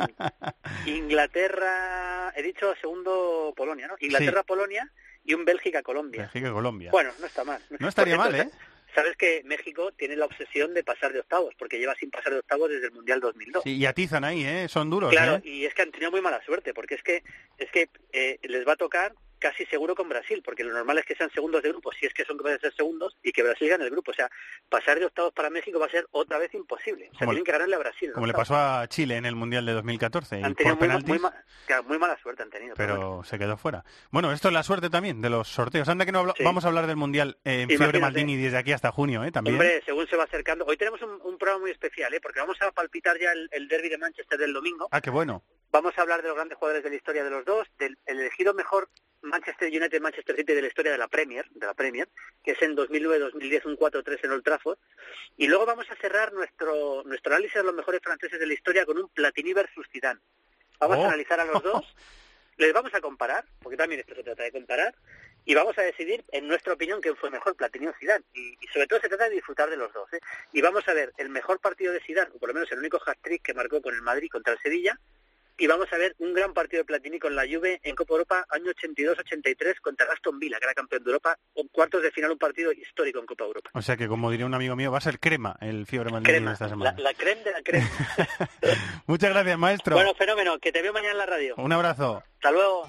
Inglaterra, 0.87 2.33
he 2.37 2.43
dicho 2.43 2.75
segundo 2.81 3.53
Polonia, 3.57 3.89
¿no? 3.89 3.95
Inglaterra-Polonia 4.01 4.91
y 5.25 5.35
un 5.35 5.45
Bélgica-Colombia. 5.45 6.23
Bélgica 6.23 6.49
y 6.49 6.53
Colombia. 6.53 6.91
Bueno, 6.91 7.11
no 7.21 7.27
está 7.27 7.45
mal. 7.45 7.63
No 7.79 7.89
estaría 7.89 8.17
mal, 8.17 8.35
¿eh? 8.35 8.51
Sabes 8.95 9.17
que 9.17 9.43
México 9.45 9.91
tiene 9.93 10.17
la 10.17 10.27
obsesión 10.27 10.73
de 10.73 10.85
pasar 10.85 11.13
de 11.13 11.21
octavos, 11.21 11.55
porque 11.59 11.79
lleva 11.79 11.95
sin 11.97 12.11
pasar 12.11 12.33
de 12.33 12.39
octavos 12.39 12.69
desde 12.71 12.87
el 12.87 12.93
Mundial 12.93 13.21
2002. 13.21 13.65
Sí, 13.65 13.77
y 13.77 13.87
atizan 13.87 14.25
ahí, 14.25 14.45
¿eh? 14.45 14.69
Son 14.69 14.89
duros, 14.89 15.11
Claro, 15.11 15.37
¿eh? 15.37 15.43
y 15.45 15.65
es 15.65 15.75
que 15.75 15.83
han 15.83 15.91
tenido 15.91 16.11
muy 16.11 16.21
mala 16.21 16.43
suerte, 16.45 16.73
porque 16.73 16.95
es 16.95 17.03
que 17.03 17.23
es 17.59 17.71
que 17.71 17.89
eh, 18.13 18.39
les 18.43 18.67
va 18.67 18.73
a 18.75 18.77
tocar 18.77 19.15
casi 19.45 19.67
seguro 19.67 19.95
con 19.95 20.09
Brasil, 20.09 20.41
porque 20.43 20.65
lo 20.65 20.73
normal 20.73 20.97
es 20.99 21.05
que 21.05 21.15
sean 21.15 21.31
segundos 21.31 21.63
de 21.63 21.69
grupo, 21.69 21.93
si 21.93 22.07
es 22.07 22.15
que 22.15 22.25
son 22.25 22.39
capaces 22.39 22.63
de 22.63 22.69
ser 22.69 22.77
segundos, 22.77 23.15
y 23.23 23.31
que 23.31 23.43
Brasil 23.43 23.69
gane 23.69 23.85
el 23.85 23.91
grupo. 23.91 24.11
O 24.11 24.15
sea, 24.15 24.31
pasar 24.71 24.99
de 24.99 25.05
octavos 25.05 25.33
para 25.35 25.51
México 25.51 25.79
va 25.79 25.85
a 25.87 25.91
ser 25.91 26.07
otra 26.13 26.39
vez 26.39 26.55
imposible. 26.55 27.09
O 27.09 27.11
sea, 27.11 27.19
Como 27.21 27.33
le- 27.33 27.37
tienen 27.37 27.45
que 27.45 27.53
ganarle 27.53 27.75
a 27.77 27.79
Brasil. 27.79 28.09
en 28.09 28.15
Como 28.15 28.27
le 28.27 28.31
octavos. 28.33 28.49
pasó 28.49 28.81
a 28.81 28.89
Chile 28.89 29.17
en 29.17 29.27
el 29.27 29.35
Mundial 29.35 29.67
de 29.67 29.73
2014. 29.73 30.41
y 30.41 30.43
Han 30.43 30.55
por 30.55 30.57
tenido 30.57 30.77
muy, 30.77 30.89
ma- 30.89 30.95
penaltis, 30.95 31.21
muy, 31.23 31.31
claro, 31.67 31.83
muy 31.85 31.99
mala 31.99 32.19
suerte 32.23 32.43
han 32.43 32.51
tenido. 32.51 32.75
pero 32.75 33.23
se 33.25 33.39
quedó 33.39 33.57
fuera. 33.59 33.85
Bueno, 34.11 34.33
esto 34.33 34.49
es 34.49 34.55
la 34.55 34.63
suerte 34.63 34.89
también 34.89 35.21
de 35.21 35.29
los 35.31 35.47
sorteos. 35.49 35.89
Anda 35.89 36.07
que 36.07 36.13
no 36.13 36.33
Sí. 36.37 36.43
vamos 36.43 36.65
a 36.65 36.69
hablar 36.69 36.87
del 36.87 36.97
Mundial 36.97 37.37
eh, 37.45 37.63
en 37.63 37.69
Fiebre. 37.69 38.01
Maldini 38.01 38.37
desde 38.37 38.57
aquí 38.57 38.73
hasta 38.73 38.91
junio, 38.93 39.25
¿eh? 39.25 39.31
También. 39.31 39.57
Hombre, 39.57 39.83
según 39.85 40.07
se 40.09 40.17
va 40.17 40.25
acercando. 40.25 40.65
Hoy 40.65 40.77
tenemos 40.79 41.03
un, 41.03 41.21
un 41.23 41.37
programa 41.39 41.61
muy 41.61 41.71
especial, 41.71 42.13
¿eh? 42.15 42.21
porque 42.23 42.41
vamos 42.41 42.57
a 42.63 42.73
palpitar 42.73 43.19
ya 43.21 43.33
el, 43.33 43.49
el 43.53 43.69
derby 43.69 43.89
de 43.91 43.99
Manchester 43.99 44.39
del 44.39 44.53
domingo. 44.53 44.89
Ah, 44.91 45.01
qué 45.01 45.11
bueno. 45.11 45.43
Vamos 45.75 45.99
a 45.99 46.03
hablar 46.03 46.23
de 46.23 46.29
los 46.29 46.37
grandes 46.37 46.57
jugadores 46.57 46.85
de 46.85 46.91
la 46.91 46.95
historia 46.95 47.25
de 47.25 47.31
los 47.31 47.45
dos, 47.45 47.67
del 47.81 47.99
el 48.07 48.21
elegido 48.21 48.55
mejor 48.55 48.89
Manchester 49.23 49.69
United 49.69 50.01
Manchester 50.01 50.37
City 50.37 50.53
de 50.55 50.63
la 50.63 50.69
historia 50.69 50.93
de 50.93 50.99
la 50.99 51.09
Premier, 51.09 51.51
de 51.51 51.67
la 51.67 51.75
Premier, 51.75 52.09
que 52.45 52.53
es 52.53 52.63
en 52.63 52.77
2009-2010 52.77 53.67
un 53.67 53.77
4-3 53.77 54.21
en 54.23 54.31
Old 54.31 54.45
Trafford, 54.45 54.79
y 55.37 55.49
luego 55.49 55.67
vamos 55.67 55.91
a 55.91 55.97
cerrar 55.97 56.33
nuestro 56.33 57.03
nuestro 57.05 57.33
análisis 57.33 57.57
de 57.57 57.65
los 57.65 57.75
mejores 57.75 58.01
franceses 58.05 58.39
de 58.39 58.47
la 58.47 58.55
historia 58.55 58.87
con 58.87 58.99
un 58.99 59.09
Platini 59.09 59.53
versus 59.53 59.89
Zidane. 59.91 60.21
Vamos 60.79 60.99
Oh. 60.99 61.03
a 61.03 61.09
analizar 61.09 61.41
a 61.41 61.45
los 61.45 61.61
dos, 61.61 61.85
les 62.57 62.73
vamos 62.73 62.95
a 62.95 63.01
comparar, 63.01 63.45
porque 63.61 63.77
también 63.77 63.99
esto 63.99 64.15
se 64.15 64.23
trata 64.23 64.45
de 64.45 64.53
comparar, 64.53 64.95
y 65.45 65.55
vamos 65.57 65.77
a 65.77 65.83
decidir, 65.83 66.25
en 66.31 66.47
nuestra 66.47 66.75
opinión, 66.75 67.01
quién 67.01 67.17
fue 67.17 67.31
mejor, 67.31 67.57
Platini 67.57 67.89
o 67.89 67.95
Zidane. 67.99 68.25
Y, 68.33 68.57
y 68.61 68.67
sobre 68.73 68.87
todo 68.87 69.01
se 69.01 69.09
trata 69.09 69.25
de 69.25 69.35
disfrutar 69.35 69.69
de 69.69 69.77
los 69.77 69.93
dos. 69.93 70.11
¿eh? 70.13 70.21
Y 70.53 70.63
vamos 70.63 70.87
a 70.87 70.95
ver 70.95 71.13
el 71.17 71.31
mejor 71.31 71.59
partido 71.59 71.93
de 71.93 72.01
Zidane, 72.01 72.31
o 72.33 72.39
por 72.39 72.51
lo 72.51 72.55
menos 72.55 72.71
el 72.71 72.79
único 72.79 73.01
hat-trick 73.05 73.43
que 73.43 73.55
marcó 73.55 73.83
con 73.83 73.93
el 73.93 74.03
Madrid 74.03 74.29
contra 74.31 74.53
el 74.53 74.61
Sevilla, 74.61 74.97
y 75.59 75.67
vamos 75.67 75.93
a 75.93 75.97
ver 75.97 76.15
un 76.19 76.35
gran 76.35 76.53
partido 76.53 76.81
de 76.81 76.85
Platini 76.85 77.19
con 77.19 77.35
la 77.35 77.43
Juve 77.43 77.81
en 77.83 77.95
Copa 77.95 78.15
Europa 78.15 78.47
año 78.51 78.71
82-83 78.73 79.81
contra 79.81 80.07
Aston 80.13 80.39
Villa, 80.39 80.59
que 80.59 80.65
era 80.65 80.75
campeón 80.75 81.05
de 81.05 81.11
Europa, 81.11 81.39
en 81.55 81.69
cuartos 81.69 82.03
de 82.03 82.11
final 82.11 82.33
un 82.33 82.39
partido 82.39 82.73
histórico 82.73 83.19
en 83.19 83.27
Copa 83.27 83.45
Europa. 83.45 83.71
O 83.75 83.83
sea 83.83 83.97
que, 83.97 84.09
como 84.09 84.31
diría 84.31 84.47
un 84.47 84.55
amigo 84.55 84.77
mío, 84.77 84.91
va 84.91 84.99
a 84.99 85.03
ser 85.03 85.19
crema 85.21 85.57
el 85.61 85.87
fiebre 85.87 86.11
Maldini 86.11 86.33
Crema, 86.33 86.53
esta 86.53 86.65
la, 86.65 86.71
semana. 86.71 86.95
la 86.99 87.15
creme 87.15 87.43
de 87.43 87.53
la 87.53 87.63
crema. 87.63 87.91
Muchas 89.07 89.31
gracias, 89.31 89.59
maestro. 89.59 89.97
bueno, 89.97 90.15
fenómeno, 90.15 90.59
que 90.59 90.73
te 90.73 90.83
veo 90.83 90.93
mañana 90.93 91.13
en 91.13 91.19
la 91.19 91.27
radio. 91.27 91.55
Un 91.57 91.73
abrazo. 91.73 92.23
Hasta 92.37 92.51
luego. 92.51 92.87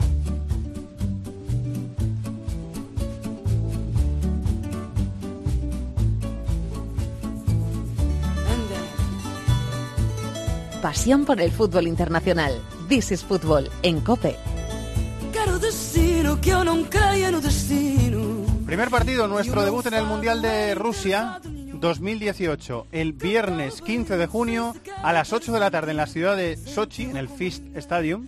Pasión 10.85 11.25
por 11.25 11.41
el 11.41 11.51
fútbol 11.51 11.87
internacional. 11.87 12.61
This 12.87 13.11
is 13.11 13.23
Football 13.23 13.71
en 13.81 14.01
Cope. 14.01 14.35
Primer 18.67 18.89
partido, 18.91 19.27
nuestro 19.27 19.65
debut 19.65 19.83
en 19.87 19.95
el 19.95 20.05
Mundial 20.05 20.43
de 20.43 20.75
Rusia 20.75 21.41
2018, 21.43 22.85
el 22.91 23.13
viernes 23.13 23.81
15 23.81 24.15
de 24.15 24.27
junio 24.27 24.75
a 25.01 25.11
las 25.11 25.33
8 25.33 25.53
de 25.53 25.59
la 25.59 25.71
tarde 25.71 25.89
en 25.89 25.97
la 25.97 26.05
ciudad 26.05 26.37
de 26.37 26.55
Sochi, 26.55 27.05
en 27.05 27.17
el 27.17 27.29
Fist 27.29 27.63
Stadium. 27.75 28.27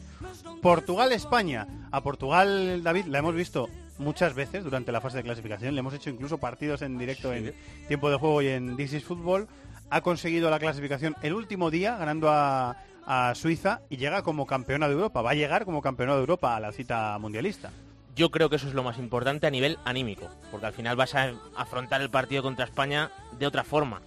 Portugal-España. 0.63 1.67
A 1.91 2.01
Portugal, 2.01 2.81
David, 2.81 3.05
la 3.05 3.19
hemos 3.19 3.35
visto 3.35 3.69
muchas 3.99 4.33
veces 4.33 4.63
durante 4.63 4.91
la 4.91 4.99
fase 4.99 5.17
de 5.17 5.23
clasificación. 5.23 5.75
Le 5.75 5.81
hemos 5.81 5.93
hecho 5.93 6.09
incluso 6.09 6.39
partidos 6.39 6.81
en 6.81 6.97
directo 6.97 7.31
en 7.33 7.53
tiempo 7.87 8.09
de 8.09 8.17
juego 8.17 8.41
y 8.41 8.47
en 8.47 8.75
This 8.75 8.93
is 8.93 9.03
Football. 9.03 9.47
Ha 9.89 10.01
conseguido 10.01 10.49
la 10.49 10.59
clasificación 10.59 11.15
el 11.21 11.33
último 11.33 11.71
día, 11.71 11.95
ganando 11.97 12.29
a, 12.29 12.75
Suiza 13.35 13.79
y 13.89 13.95
llega 13.95 14.21
como 14.21 14.45
campeona 14.45 14.87
de 14.87 14.93
Europa. 14.93 15.21
Va 15.21 15.31
a 15.31 15.35
llegar 15.35 15.63
como 15.63 15.81
campeona 15.81 16.13
de 16.13 16.19
Europa 16.19 16.57
a 16.57 16.59
la 16.59 16.73
cita 16.73 17.17
mundialista. 17.19 17.71
Yo 18.17 18.31
creo 18.31 18.49
que 18.49 18.57
eso 18.57 18.67
es 18.67 18.73
lo 18.73 18.83
más 18.83 18.97
importante 18.97 19.47
a 19.47 19.49
nivel 19.49 19.77
anímico, 19.85 20.27
porque 20.51 20.65
al 20.65 20.73
final 20.73 20.97
vas 20.97 21.15
a 21.15 21.31
afrontar 21.55 22.01
el 22.01 22.09
partido 22.09 22.43
contra 22.43 22.65
España 22.65 23.09
de 23.39 23.47
otra 23.47 23.63
forma. 23.63 24.01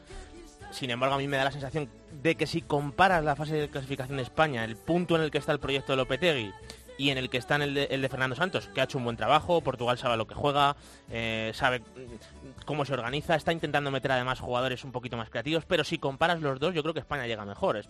Sin 0.70 0.90
embargo, 0.90 1.14
a 1.14 1.18
mí 1.18 1.26
me 1.28 1.38
da 1.38 1.44
la 1.44 1.50
sensación 1.50 1.88
de 2.22 2.34
que 2.34 2.46
si 2.46 2.60
comparas 2.60 3.24
la 3.24 3.36
fase 3.36 3.54
de 3.54 3.70
clasificación 3.70 4.18
de 4.18 4.24
España, 4.24 4.64
el 4.64 4.76
punto 4.76 5.16
en 5.16 5.22
el 5.22 5.30
que 5.30 5.38
está 5.38 5.52
el 5.52 5.60
proyecto 5.60 5.92
de 5.92 5.96
Lopetegui 5.96 6.52
y 7.00 7.10
en 7.10 7.16
el 7.18 7.30
que 7.30 7.38
está 7.38 7.54
en 7.56 7.62
el 7.62 7.74
de, 7.74 7.84
el 7.84 8.02
de 8.02 8.08
Fernando 8.10 8.36
Santos, 8.36 8.68
que 8.74 8.80
ha 8.80 8.84
hecho 8.84 8.98
un 8.98 9.04
buen 9.04 9.16
trabajo, 9.16 9.62
Portugal 9.62 9.96
sabe 9.96 10.16
lo 10.18 10.26
que 10.26 10.34
juega, 10.34 10.76
eh, 11.10 11.50
sabe 11.54 11.80
mm, 11.80 12.64
cómo 12.66 12.84
se 12.84 12.92
organiza, 12.92 13.34
está 13.36 13.52
intentando 13.52 13.90
meter 13.90 14.12
además 14.12 14.38
jugadores 14.40 14.84
un 14.84 14.92
poquito 14.92 15.16
más 15.16 15.30
creativos, 15.30 15.64
pero 15.64 15.82
si 15.82 15.96
comparas 15.98 16.40
los 16.42 16.60
dos, 16.60 16.74
yo 16.74 16.82
creo 16.82 16.92
que 16.92 17.00
España 17.00 17.26
llega 17.26 17.44
mejor. 17.46 17.78
Es- 17.78 17.88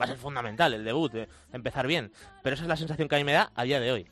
va 0.00 0.04
a 0.04 0.06
ser 0.06 0.16
fundamental 0.16 0.72
el 0.74 0.84
debut, 0.84 1.12
eh, 1.16 1.28
empezar 1.52 1.86
bien. 1.88 2.12
Pero 2.44 2.54
esa 2.54 2.62
es 2.62 2.68
la 2.68 2.76
sensación 2.76 3.08
que 3.08 3.16
a 3.16 3.18
mí 3.18 3.24
me 3.24 3.32
da 3.32 3.50
a 3.56 3.64
día 3.64 3.80
de 3.80 3.90
hoy. 3.90 4.06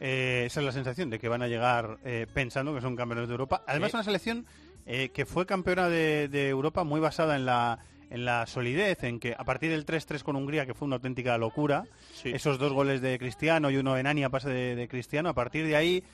Eh, 0.00 0.42
esa 0.46 0.60
es 0.60 0.66
la 0.66 0.72
sensación 0.72 1.08
de 1.08 1.18
que 1.18 1.28
van 1.28 1.40
a 1.42 1.48
llegar 1.48 1.98
eh, 2.04 2.26
pensando 2.34 2.74
que 2.74 2.80
son 2.82 2.96
campeones 2.96 3.28
de 3.28 3.32
Europa. 3.32 3.62
Además, 3.66 3.92
Sí. 3.92 3.96
una 3.96 4.04
selección 4.04 4.46
que 4.86 5.24
fue 5.24 5.46
campeona 5.46 5.88
de, 5.88 6.28
de 6.28 6.50
Europa 6.50 6.84
muy 6.84 7.00
basada 7.00 7.36
en 7.36 7.46
la, 7.46 7.78
en 8.10 8.24
la 8.24 8.46
solidez, 8.46 9.04
en 9.04 9.20
que 9.20 9.34
a 9.36 9.44
partir 9.44 9.70
del 9.70 9.86
3-3 9.86 10.22
con 10.22 10.36
Hungría, 10.36 10.66
que 10.66 10.74
fue 10.74 10.86
una 10.86 10.96
auténtica 10.96 11.36
locura, 11.38 11.84
esos 12.24 12.58
dos 12.58 12.72
goles 12.72 13.00
de 13.00 13.18
Cristiano 13.18 13.70
y 13.70 13.76
uno 13.76 13.96
en 13.96 14.06
Ania 14.06 14.30
pase 14.30 14.48
de, 14.48 14.76
de 14.76 14.88
Cristiano, 14.88 15.28
a 15.28 15.34
partir 15.34 15.66
de 15.66 15.76
ahí 15.76 16.04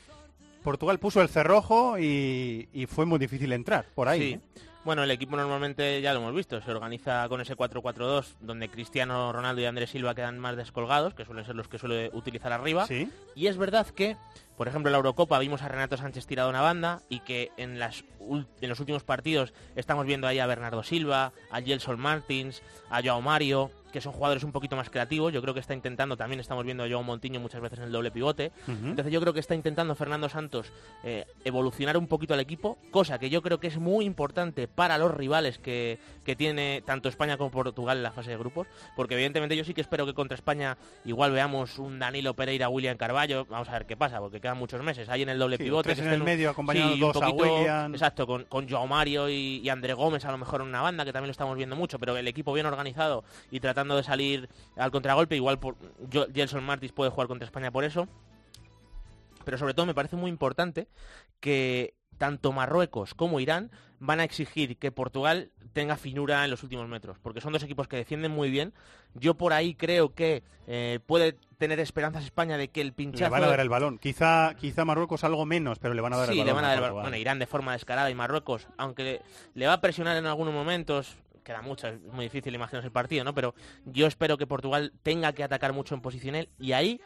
Portugal 0.63 0.99
puso 0.99 1.23
el 1.23 1.29
cerrojo 1.29 1.99
y, 1.99 2.69
y 2.73 2.87
fue 2.87 3.07
muy 3.07 3.19
difícil 3.19 3.53
entrar 3.53 3.87
por 3.95 4.09
ahí. 4.09 4.21
Sí. 4.21 4.33
¿eh? 4.35 4.41
Bueno, 4.83 5.03
el 5.03 5.11
equipo 5.11 5.37
normalmente 5.37 6.01
ya 6.01 6.15
lo 6.15 6.21
hemos 6.21 6.35
visto, 6.35 6.61
se 6.63 6.71
organiza 6.71 7.29
con 7.29 7.43
ese 7.43 7.55
4-4-2 7.55 8.37
donde 8.41 8.71
Cristiano 8.71 9.31
Ronaldo 9.31 9.61
y 9.61 9.67
Andrés 9.67 9.91
Silva 9.91 10.15
quedan 10.15 10.39
más 10.39 10.57
descolgados, 10.57 11.13
que 11.13 11.27
suelen 11.27 11.45
ser 11.45 11.55
los 11.55 11.69
que 11.69 11.79
suele 11.79 12.11
utilizar 12.15 12.51
arriba. 12.53 12.87
Sí. 12.87 13.11
Y 13.35 13.49
es 13.49 13.59
verdad 13.59 13.87
que, 13.89 14.17
por 14.61 14.69
ejemplo, 14.69 14.91
en 14.91 14.93
la 14.93 14.99
Eurocopa 14.99 15.39
vimos 15.39 15.63
a 15.63 15.69
Renato 15.69 15.97
Sánchez 15.97 16.27
tirado 16.27 16.49
a 16.49 16.51
una 16.51 16.61
banda 16.61 17.01
y 17.09 17.21
que 17.21 17.51
en, 17.57 17.79
las 17.79 18.05
ul- 18.19 18.47
en 18.61 18.69
los 18.69 18.79
últimos 18.79 19.03
partidos 19.05 19.55
estamos 19.75 20.05
viendo 20.05 20.27
ahí 20.27 20.39
a 20.39 20.45
Bernardo 20.47 20.83
Silva, 20.83 21.33
a 21.51 21.63
Gelson 21.63 21.99
Martins, 21.99 22.63
a 22.91 23.01
Joao 23.03 23.23
Mario, 23.23 23.71
que 23.91 24.01
son 24.03 24.13
jugadores 24.13 24.45
un 24.45 24.53
poquito 24.53 24.77
más 24.77 24.89
creativos. 24.91 25.33
Yo 25.33 25.41
creo 25.43 25.53
que 25.55 25.59
está 25.61 25.73
intentando, 25.75 26.17
también 26.17 26.39
estamos 26.41 26.65
viendo 26.65 26.85
a 26.85 26.89
Joao 26.89 27.03
Montiño 27.03 27.41
muchas 27.41 27.61
veces 27.63 27.79
en 27.79 27.87
el 27.87 27.91
doble 27.93 28.11
pivote. 28.13 28.53
Entonces 28.69 29.11
yo 29.13 29.21
creo 29.21 29.33
que 29.33 29.41
está 29.41 29.55
intentando 29.57 29.95
Fernando 29.97 30.29
Santos 30.29 30.71
eh, 31.03 31.25
evolucionar 31.45 31.97
un 31.97 32.07
poquito 32.07 32.35
al 32.35 32.41
equipo, 32.41 32.77
cosa 32.91 33.19
que 33.19 33.31
yo 33.31 33.41
creo 33.43 33.59
que 33.61 33.67
es 33.69 33.79
muy 33.79 34.05
importante 34.05 34.69
para 34.69 34.97
los 34.99 35.11
rivales 35.13 35.59
que, 35.59 35.99
que 36.25 36.37
tiene 36.37 36.83
tanto 36.87 37.09
España 37.09 37.37
como 37.39 37.51
Portugal 37.51 37.97
en 37.97 38.03
la 38.05 38.13
fase 38.13 38.31
de 38.31 38.37
grupos, 38.37 38.69
porque 38.95 39.15
evidentemente 39.15 39.57
yo 39.57 39.65
sí 39.65 39.73
que 39.75 39.81
espero 39.81 40.05
que 40.07 40.13
contra 40.15 40.35
España 40.37 40.77
igual 41.07 41.33
veamos 41.33 41.79
un 41.79 41.99
Danilo 41.99 42.35
Pereira, 42.35 42.69
William 42.69 42.97
Carballo, 42.99 43.47
vamos 43.47 43.71
a 43.71 43.73
ver 43.73 43.87
qué 43.87 43.97
pasa, 43.97 44.21
porque 44.21 44.41
quedan 44.51 44.59
muchos 44.59 44.83
meses, 44.83 45.09
ahí 45.09 45.23
en 45.23 45.29
el 45.29 45.39
doble 45.39 45.57
Sí, 45.57 45.65
pivote. 45.65 45.95
que 45.95 46.01
en 46.03 46.09
el 46.09 46.23
medio, 46.23 46.51
acompañados 46.51 46.95
sí, 46.95 47.03
un 47.03 47.13
dos 47.13 47.17
a 47.23 47.27
poquito, 47.27 47.57
William. 47.57 47.95
Exacto, 47.95 48.27
con, 48.27 48.45
con 48.45 48.69
Joao 48.69 48.87
Mario 48.87 49.29
y, 49.29 49.61
y 49.63 49.69
André 49.69 49.95
Gómez 49.95 50.25
a 50.25 50.33
lo 50.33 50.39
mejor 50.39 50.61
en 50.63 50.69
una 50.69 50.81
banda, 50.83 51.05
que 51.05 51.13
también 51.13 51.29
lo 51.29 51.33
estamos 51.33 51.57
viendo 51.57 51.77
mucho, 51.77 51.99
pero 51.99 52.17
el 52.17 52.27
equipo 52.27 52.53
bien 52.53 52.67
organizado 52.67 53.25
y 53.51 53.61
tratando 53.61 53.97
de 53.97 54.03
salir 54.03 54.49
al 54.77 54.91
contragolpe, 54.91 55.37
igual 55.37 55.59
por, 55.59 55.77
yo, 56.11 56.27
Gelson 56.35 56.65
Martins 56.65 56.93
puede 56.93 57.11
jugar 57.11 57.29
contra 57.29 57.47
España 57.47 57.71
por 57.71 57.85
eso. 57.85 58.09
Pero 59.45 59.57
sobre 59.57 59.75
todo 59.75 59.87
me 59.87 59.95
parece 59.95 60.17
muy 60.17 60.31
importante 60.31 60.89
que 61.41 61.95
tanto 62.19 62.53
Marruecos 62.53 63.15
como 63.15 63.41
Irán 63.41 63.71
van 64.01 64.19
a 64.19 64.25
exigir 64.25 64.77
que 64.79 64.91
Portugal 64.91 65.51
tenga 65.73 65.97
finura 65.97 66.45
en 66.45 66.51
los 66.51 66.63
últimos 66.63 66.89
metros, 66.89 67.19
porque 67.23 67.41
son 67.41 67.53
dos 67.53 67.63
equipos 67.63 67.87
que 67.87 67.97
defienden 67.97 68.33
muy 68.33 68.51
bien. 68.51 68.73
Yo 69.15 69.35
por 69.35 69.53
ahí 69.53 69.75
creo 69.75 70.15
que 70.15 70.43
eh, 70.67 70.99
puede 71.07 71.37
tener 71.59 71.79
esperanzas 71.79 72.25
España 72.25 72.57
de 72.57 72.69
que 72.69 72.81
el 72.81 72.89
Le 72.89 72.93
pinchazo... 72.95 73.31
van 73.31 73.45
a 73.45 73.49
dar 73.49 73.61
el 73.61 73.69
balón. 73.69 73.99
Quizá, 73.99 74.55
quizá 74.55 74.85
Marruecos 74.85 75.23
algo 75.23 75.45
menos, 75.45 75.79
pero 75.79 75.95
le 75.95 76.01
van 76.01 76.15
a 76.15 76.17
dar 76.17 76.29
sí, 76.29 76.33
el 76.33 76.39
balón. 76.39 76.47
le 76.47 76.53
van 76.55 76.65
a 76.65 76.69
dar 76.69 76.77
el 76.77 76.83
balón. 76.83 77.03
Bueno, 77.03 77.17
Irán 77.19 77.39
de 77.39 77.47
forma 77.47 77.73
descarada 77.73 78.11
y 78.11 78.15
Marruecos, 78.15 78.69
aunque 78.79 79.03
le, 79.05 79.23
le 79.55 79.67
va 79.67 79.75
a 79.75 79.81
presionar 79.81 80.17
en 80.17 80.27
algunos 80.27 80.55
momentos, 80.55 81.19
queda 81.45 81.61
mucho, 81.61 81.89
es 81.89 82.01
muy 82.01 82.25
difícil 82.25 82.55
imaginarse 82.55 82.87
el 82.87 82.93
partido, 82.93 83.25
¿no? 83.25 83.35
Pero 83.35 83.55
yo 83.85 84.07
espero 84.07 84.39
que 84.39 84.47
Portugal 84.47 84.93
tenga 85.03 85.33
que 85.35 85.45
atacar 85.45 85.73
mucho 85.75 85.95
en 85.95 86.01
posicional 86.01 86.49
y 86.59 86.73
ahí 86.73 87.01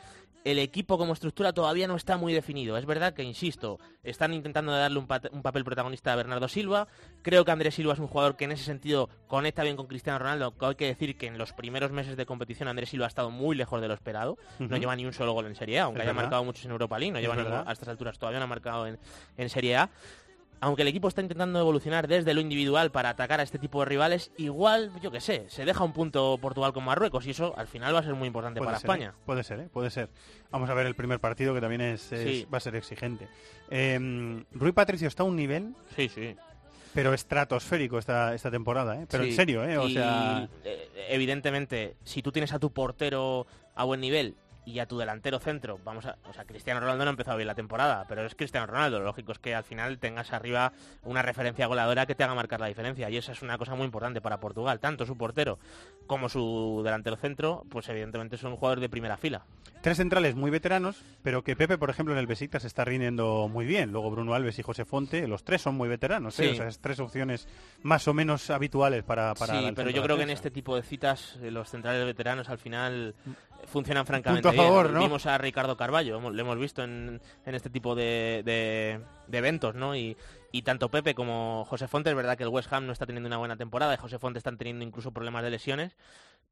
el 0.44 0.58
equipo 0.58 0.98
como 0.98 1.14
estructura 1.14 1.54
todavía 1.54 1.88
no 1.88 1.96
está 1.96 2.18
muy 2.18 2.34
definido. 2.34 2.76
Es 2.76 2.84
verdad 2.84 3.14
que, 3.14 3.22
insisto, 3.22 3.80
están 4.02 4.34
intentando 4.34 4.72
darle 4.72 4.98
un, 4.98 5.06
papel 5.06 5.64
protagonista 5.64 6.12
a 6.12 6.16
Bernardo 6.16 6.48
Silva. 6.48 6.86
Creo 7.22 7.46
que 7.46 7.50
Andrés 7.50 7.74
Silva 7.74 7.94
es 7.94 7.98
un 7.98 8.08
jugador 8.08 8.36
que 8.36 8.44
en 8.44 8.52
ese 8.52 8.64
sentido 8.64 9.08
conecta 9.26 9.62
bien 9.62 9.76
con 9.76 9.86
Cristiano 9.86 10.18
Ronaldo. 10.18 10.56
que 10.56 10.66
hay 10.66 10.74
que 10.74 10.86
decir 10.86 11.16
que 11.16 11.26
en 11.26 11.38
los 11.38 11.54
primeros 11.54 11.92
meses 11.92 12.16
de 12.18 12.26
competición 12.26 12.68
Andrés 12.68 12.90
Silva 12.90 13.06
ha 13.06 13.08
estado 13.08 13.30
muy 13.30 13.56
lejos 13.56 13.80
de 13.80 13.88
lo 13.88 13.94
esperado. 13.94 14.36
No 14.58 14.76
lleva 14.76 14.94
ni 14.94 15.06
un 15.06 15.14
solo 15.14 15.32
gol 15.32 15.46
en 15.46 15.54
Serie 15.54 15.80
A, 15.80 15.84
aunque 15.84 16.02
haya 16.02 16.12
marcado 16.12 16.44
muchos 16.44 16.64
en 16.66 16.72
Europa 16.72 16.98
League. 16.98 17.12
No 17.12 17.20
lleva 17.20 17.36
ningún- 17.36 17.66
a 17.66 17.72
estas 17.72 17.88
alturas 17.88 18.18
todavía 18.18 18.38
no 18.38 18.44
ha 18.44 18.48
marcado 18.48 18.86
en, 18.86 18.98
en 19.38 19.48
Serie 19.48 19.76
A. 19.76 19.90
Aunque 20.64 20.80
el 20.80 20.88
equipo 20.88 21.08
está 21.08 21.20
intentando 21.20 21.60
evolucionar 21.60 22.08
desde 22.08 22.32
lo 22.32 22.40
individual 22.40 22.90
para 22.90 23.10
atacar 23.10 23.38
a 23.38 23.42
este 23.42 23.58
tipo 23.58 23.80
de 23.80 23.84
rivales, 23.84 24.30
igual, 24.38 24.90
yo 25.02 25.10
qué 25.10 25.20
sé, 25.20 25.44
se 25.50 25.66
deja 25.66 25.84
un 25.84 25.92
punto 25.92 26.38
Portugal 26.40 26.72
con 26.72 26.84
Marruecos 26.84 27.26
y 27.26 27.32
eso 27.32 27.52
al 27.58 27.66
final 27.66 27.94
va 27.94 27.98
a 27.98 28.02
ser 28.02 28.14
muy 28.14 28.28
importante 28.28 28.60
Puede 28.60 28.68
para 28.68 28.78
ser, 28.80 28.88
España. 28.90 29.10
¿eh? 29.14 29.22
Puede 29.26 29.44
ser, 29.44 29.60
¿eh? 29.60 29.68
puede 29.70 29.90
ser. 29.90 30.08
Vamos 30.50 30.70
a 30.70 30.74
ver 30.74 30.86
el 30.86 30.94
primer 30.94 31.20
partido 31.20 31.52
que 31.52 31.60
también 31.60 31.82
es, 31.82 32.10
es- 32.12 32.22
Sí. 32.24 32.46
va 32.50 32.56
a 32.56 32.60
ser 32.62 32.76
exigente. 32.76 33.28
Eh, 33.68 34.42
Rui 34.52 34.72
Patricio 34.72 35.06
está 35.06 35.22
a 35.22 35.26
un 35.26 35.36
nivel, 35.36 35.74
Sí, 35.96 36.08
sí. 36.08 36.34
pero 36.94 37.12
estratosférico 37.12 37.98
esta, 37.98 38.32
esta 38.34 38.50
temporada, 38.50 39.02
¿eh? 39.02 39.06
Pero 39.10 39.24
Sí. 39.24 39.30
en 39.30 39.36
serio, 39.36 39.64
¿eh? 39.66 39.76
O 39.76 39.86
Y, 39.86 39.92
sea, 39.92 40.48
eh, 40.64 40.88
evidentemente, 41.10 41.96
si 42.04 42.22
tú 42.22 42.32
tienes 42.32 42.54
a 42.54 42.58
tu 42.58 42.72
portero 42.72 43.46
a 43.74 43.84
buen 43.84 44.00
nivel 44.00 44.34
y 44.64 44.78
a 44.78 44.86
tu 44.86 44.98
delantero 44.98 45.38
centro, 45.38 45.78
vamos 45.84 46.06
a, 46.06 46.16
o 46.28 46.32
sea, 46.32 46.44
Cristiano 46.44 46.80
Ronaldo 46.80 47.04
no 47.04 47.10
ha 47.10 47.12
empezado 47.12 47.36
bien 47.36 47.46
la 47.46 47.54
temporada, 47.54 48.06
pero 48.08 48.24
es 48.24 48.34
Cristiano 48.34 48.66
Ronaldo, 48.66 48.98
lo 48.98 49.04
lógico 49.04 49.32
es 49.32 49.38
que 49.38 49.54
al 49.54 49.64
final 49.64 49.98
tengas 49.98 50.32
arriba 50.32 50.72
una 51.02 51.22
referencia 51.22 51.66
goleadora 51.66 52.06
que 52.06 52.14
te 52.14 52.24
haga 52.24 52.34
marcar 52.34 52.60
la 52.60 52.66
diferencia 52.66 53.10
y 53.10 53.16
esa 53.16 53.32
es 53.32 53.42
una 53.42 53.58
cosa 53.58 53.74
muy 53.74 53.84
importante 53.84 54.20
para 54.20 54.40
Portugal, 54.40 54.80
tanto 54.80 55.06
su 55.06 55.16
portero 55.16 55.58
como 56.06 56.28
su 56.28 56.82
delantero 56.84 57.16
centro, 57.16 57.64
pues 57.68 57.88
evidentemente 57.88 58.36
son 58.36 58.56
jugadores 58.56 58.82
de 58.82 58.88
primera 58.88 59.16
fila. 59.16 59.44
tres 59.82 59.98
centrales 59.98 60.34
muy 60.34 60.50
veteranos, 60.50 61.02
pero 61.22 61.42
que 61.42 61.56
Pepe, 61.56 61.78
por 61.78 61.90
ejemplo, 61.90 62.14
en 62.14 62.18
el 62.18 62.26
Besiktas 62.26 62.62
se 62.62 62.68
está 62.68 62.84
rindiendo 62.84 63.48
muy 63.48 63.66
bien. 63.66 63.92
Luego 63.92 64.10
Bruno 64.10 64.34
Alves 64.34 64.58
y 64.58 64.62
José 64.62 64.84
Fonte, 64.84 65.28
los 65.28 65.44
tres 65.44 65.62
son 65.62 65.74
muy 65.74 65.88
veteranos, 65.88 66.38
¿eh? 66.40 66.48
Sí. 66.48 66.52
O 66.52 66.54
sea, 66.54 66.68
es 66.68 66.78
tres 66.78 67.00
opciones 67.00 67.48
más 67.82 68.08
o 68.08 68.14
menos 68.14 68.50
habituales 68.50 69.04
para, 69.04 69.34
para 69.34 69.60
sí, 69.60 69.72
pero 69.74 69.90
yo 69.90 70.02
creo 70.02 70.16
que 70.16 70.22
en 70.22 70.30
este 70.30 70.50
tipo 70.50 70.74
de 70.76 70.82
citas 70.82 71.38
eh, 71.42 71.50
los 71.50 71.68
centrales 71.68 72.04
veteranos 72.06 72.48
al 72.48 72.58
final 72.58 73.14
eh, 73.26 73.30
funcionan 73.66 74.06
francamente 74.06 74.48
Punto 74.48 74.60
a 74.60 74.64
favor, 74.64 74.84
bien. 74.86 74.94
¿no? 74.94 75.00
Vimos 75.02 75.26
a 75.26 75.36
Ricardo 75.38 75.76
Carballo, 75.76 76.20
lo 76.30 76.40
hemos 76.40 76.58
visto 76.58 76.82
en, 76.82 77.20
en 77.46 77.54
este 77.54 77.70
tipo 77.70 77.94
de, 77.94 78.42
de- 78.44 79.00
de 79.26 79.38
eventos, 79.38 79.74
¿no? 79.74 79.96
Y, 79.96 80.16
y 80.52 80.62
tanto 80.62 80.90
Pepe 80.90 81.14
como 81.14 81.64
José 81.68 81.88
Fonte, 81.88 82.10
es 82.10 82.16
verdad 82.16 82.36
que 82.36 82.44
el 82.44 82.48
West 82.50 82.72
Ham 82.72 82.86
no 82.86 82.92
está 82.92 83.06
teniendo 83.06 83.26
una 83.26 83.38
buena 83.38 83.56
temporada 83.56 83.94
y 83.94 83.96
José 83.96 84.18
Fonte 84.18 84.38
están 84.38 84.56
teniendo 84.58 84.84
incluso 84.84 85.12
problemas 85.12 85.42
de 85.42 85.50
lesiones, 85.50 85.96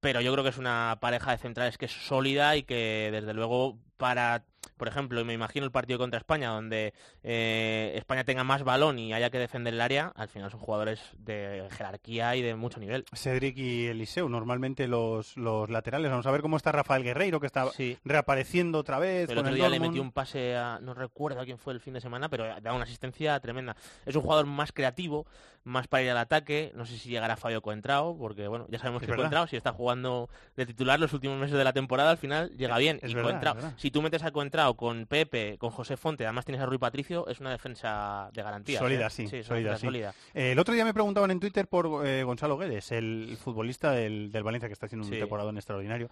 pero 0.01 0.21
yo 0.21 0.33
creo 0.33 0.43
que 0.43 0.51
es 0.51 0.59
una 0.59 0.99
pareja 1.01 1.31
de 1.31 1.39
centrales 1.39 1.79
que 1.79 1.85
es 1.87 1.93
sólida 1.93 2.57
y 2.57 2.65
que 2.65 3.11
desde 3.13 3.35
luego 3.35 3.77
para, 3.97 4.43
por 4.83 4.89
ejemplo, 4.89 5.25
me 5.25 5.33
imagino 5.33 5.65
el 5.65 5.71
partido 5.71 5.97
contra 5.97 6.19
España, 6.19 6.49
donde 6.49 6.93
eh, 7.23 7.93
España 7.95 8.25
tenga 8.25 8.43
más 8.43 8.65
balón 8.65 8.99
y 8.99 9.13
haya 9.13 9.31
que 9.31 9.39
defender 9.39 9.73
el 9.73 9.81
área, 9.81 10.13
al 10.17 10.27
final 10.27 10.51
son 10.51 10.59
jugadores 10.59 11.01
de 11.19 11.69
jerarquía 11.71 12.35
y 12.35 12.43
de 12.43 12.57
mucho 12.57 12.81
nivel. 12.81 13.05
Cedric 13.15 13.57
y 13.59 13.87
Eliseu, 13.87 14.29
normalmente 14.29 14.89
los, 14.89 15.37
los 15.37 15.71
laterales. 15.71 16.11
Vamos 16.11 16.27
a 16.27 16.33
ver 16.33 16.41
cómo 16.43 16.57
está 16.57 16.73
Rafael 16.73 17.05
Guerreiro, 17.05 17.39
que 17.39 17.47
está 17.47 17.71
Sí. 17.71 17.97
reapareciendo 18.05 18.81
otra 18.81 18.99
vez. 18.99 19.29
El 19.31 19.37
con 19.37 19.39
otro 19.39 19.51
el 19.51 19.55
día 19.55 19.69
le 19.69 19.79
metió 19.79 20.03
un 20.03 20.11
pase 20.11 20.57
a, 20.57 20.81
no 20.83 20.95
recuerdo 20.95 21.41
a 21.41 21.45
quién 21.45 21.59
fue 21.59 21.75
el 21.75 21.79
fin 21.81 21.95
de 21.95 22.01
semana, 22.01 22.29
pero 22.29 22.45
da 22.61 22.73
una 22.73 22.83
asistencia 22.83 23.39
tremenda. 23.39 23.77
Es 24.05 24.17
un 24.17 24.23
jugador 24.23 24.47
más 24.47 24.73
creativo, 24.73 25.27
más 25.63 25.87
para 25.87 26.03
ir 26.03 26.11
al 26.11 26.19
ataque. 26.19 26.73
No 26.75 26.87
sé 26.87 26.99
si 26.99 27.09
llegará 27.09 27.37
Fabio 27.37 27.63
Coentrao, 27.63 28.19
porque 28.19 28.49
bueno, 28.49 28.67
ya 28.69 28.81
sabemos 28.81 29.01
Es 29.01 29.07
que 29.07 29.13
verdad. 29.13 29.27
Coentrao, 29.27 29.47
si 29.47 29.55
está 29.55 29.73
jugando 29.73 30.29
de 30.57 30.67
titular 30.67 30.99
los 30.99 31.13
últimos 31.13 31.39
meses 31.39 31.57
de 31.57 31.63
la 31.63 31.73
temporada, 31.73 32.11
al 32.11 32.19
final 32.19 32.51
llega 32.57 32.77
bien. 32.79 32.99
es 33.01 33.13
y 33.13 33.15
verdad, 33.15 33.31
Coentrao, 33.31 33.73
si 33.77 33.93
tú 33.93 34.03
metes 34.03 34.25
a 34.25 34.33
Coentrao 34.33 34.72
con 34.75 35.07
Pepe, 35.07 35.57
con 35.59 35.71
José 35.71 35.97
Fonte, 35.97 36.25
además 36.25 36.45
tienes 36.45 36.63
a 36.63 36.67
Rui 36.67 36.79
Patricio, 36.79 37.27
es 37.29 37.41
una 37.41 37.51
defensa 37.51 38.31
de 38.33 38.43
garantía. 38.43 38.79
Sólida, 38.79 39.07
¿eh? 39.07 39.11
sí, 39.11 39.27
sólida, 39.43 39.77
sí. 39.77 39.87
sólida. 39.87 40.15
Eh, 40.35 40.53
el 40.53 40.59
otro 40.59 40.75
día 40.75 40.85
me 40.85 40.93
preguntaban 40.95 41.31
en 41.31 41.41
Twitter 41.41 41.67
por 41.69 42.07
eh, 42.07 42.23
Gonzalo 42.25 42.57
Guedes, 42.59 42.93
el 42.93 43.37
futbolista 43.41 43.93
del, 43.93 44.31
del 44.33 44.43
Valencia 44.43 44.69
que 44.69 44.73
está 44.73 44.87
haciendo 44.87 45.07
un 45.07 45.13
Sí. 45.13 45.19
temporadón 45.19 45.57
extraordinario. 45.57 46.11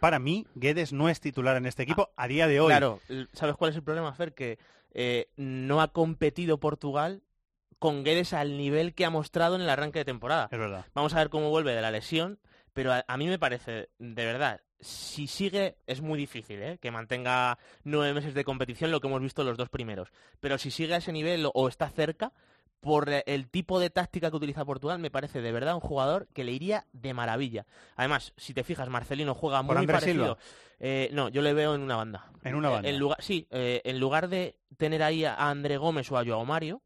Para 0.00 0.18
mí, 0.18 0.46
Guedes 0.54 0.92
no 0.92 1.08
es 1.08 1.20
titular 1.20 1.56
en 1.56 1.66
este 1.66 1.82
equipo 1.84 2.10
a 2.16 2.26
día 2.28 2.46
de 2.46 2.60
hoy. 2.60 2.68
Claro, 2.68 3.00
¿sabes 3.32 3.56
cuál 3.56 3.70
es 3.70 3.76
el 3.76 3.82
problema, 3.82 4.12
Fer? 4.14 4.34
Que 4.34 4.58
no 5.36 5.80
ha 5.80 5.88
competido 5.88 6.58
Portugal 6.58 7.22
con 7.78 8.04
Guedes 8.04 8.32
al 8.32 8.56
nivel 8.56 8.94
que 8.94 9.04
ha 9.04 9.10
mostrado 9.10 9.56
en 9.56 9.62
el 9.62 9.70
arranque 9.70 9.98
de 10.00 10.04
temporada. 10.04 10.48
Es 10.50 10.58
verdad. 10.58 10.84
Vamos 10.94 11.14
a 11.14 11.18
ver 11.18 11.30
cómo 11.30 11.50
vuelve 11.50 11.74
de 11.74 11.80
la 11.82 11.90
lesión, 11.90 12.38
pero 12.72 12.92
a, 12.92 13.04
a 13.08 13.16
mí 13.16 13.26
me 13.26 13.38
parece, 13.38 13.88
de 13.98 14.24
verdad, 14.24 14.60
si 14.82 15.26
sigue, 15.26 15.76
es 15.86 16.02
muy 16.02 16.18
difícil 16.18 16.60
¿eh? 16.62 16.78
que 16.78 16.90
mantenga 16.90 17.56
nueve 17.84 18.12
meses 18.12 18.34
de 18.34 18.44
competición, 18.44 18.90
lo 18.90 19.00
que 19.00 19.06
hemos 19.06 19.22
visto 19.22 19.42
los 19.44 19.56
dos 19.56 19.70
primeros. 19.70 20.10
Pero 20.40 20.58
si 20.58 20.70
sigue 20.70 20.92
a 20.94 20.98
ese 20.98 21.12
nivel 21.12 21.48
o 21.54 21.68
está 21.68 21.88
cerca, 21.88 22.32
por 22.80 23.08
el 23.08 23.48
tipo 23.48 23.78
de 23.78 23.90
táctica 23.90 24.28
que 24.28 24.36
utiliza 24.36 24.64
Portugal, 24.64 24.98
me 24.98 25.10
parece 25.10 25.40
de 25.40 25.52
verdad 25.52 25.74
un 25.76 25.80
jugador 25.80 26.26
que 26.34 26.42
le 26.42 26.50
iría 26.50 26.84
de 26.92 27.14
maravilla. 27.14 27.64
Además, 27.94 28.32
si 28.36 28.54
te 28.54 28.64
fijas, 28.64 28.88
Marcelino 28.88 29.34
juega 29.36 29.62
¿Por 29.62 29.76
muy 29.78 29.86
parecido. 29.86 30.36
Eh, 30.80 31.08
no, 31.12 31.28
yo 31.28 31.42
le 31.42 31.54
veo 31.54 31.76
en 31.76 31.80
una 31.82 31.94
banda. 31.94 32.32
En 32.42 32.56
una 32.56 32.68
Eh, 32.68 32.72
banda. 32.72 32.88
En 32.88 32.98
lugar, 32.98 33.18
sí, 33.22 33.46
eh, 33.52 33.82
en 33.84 34.00
lugar 34.00 34.26
de 34.28 34.56
tener 34.78 35.00
ahí 35.04 35.24
a 35.24 35.48
André 35.48 35.76
Gómez 35.76 36.10
o 36.10 36.18
a 36.18 36.24
Joao 36.24 36.44
Mario, 36.44 36.82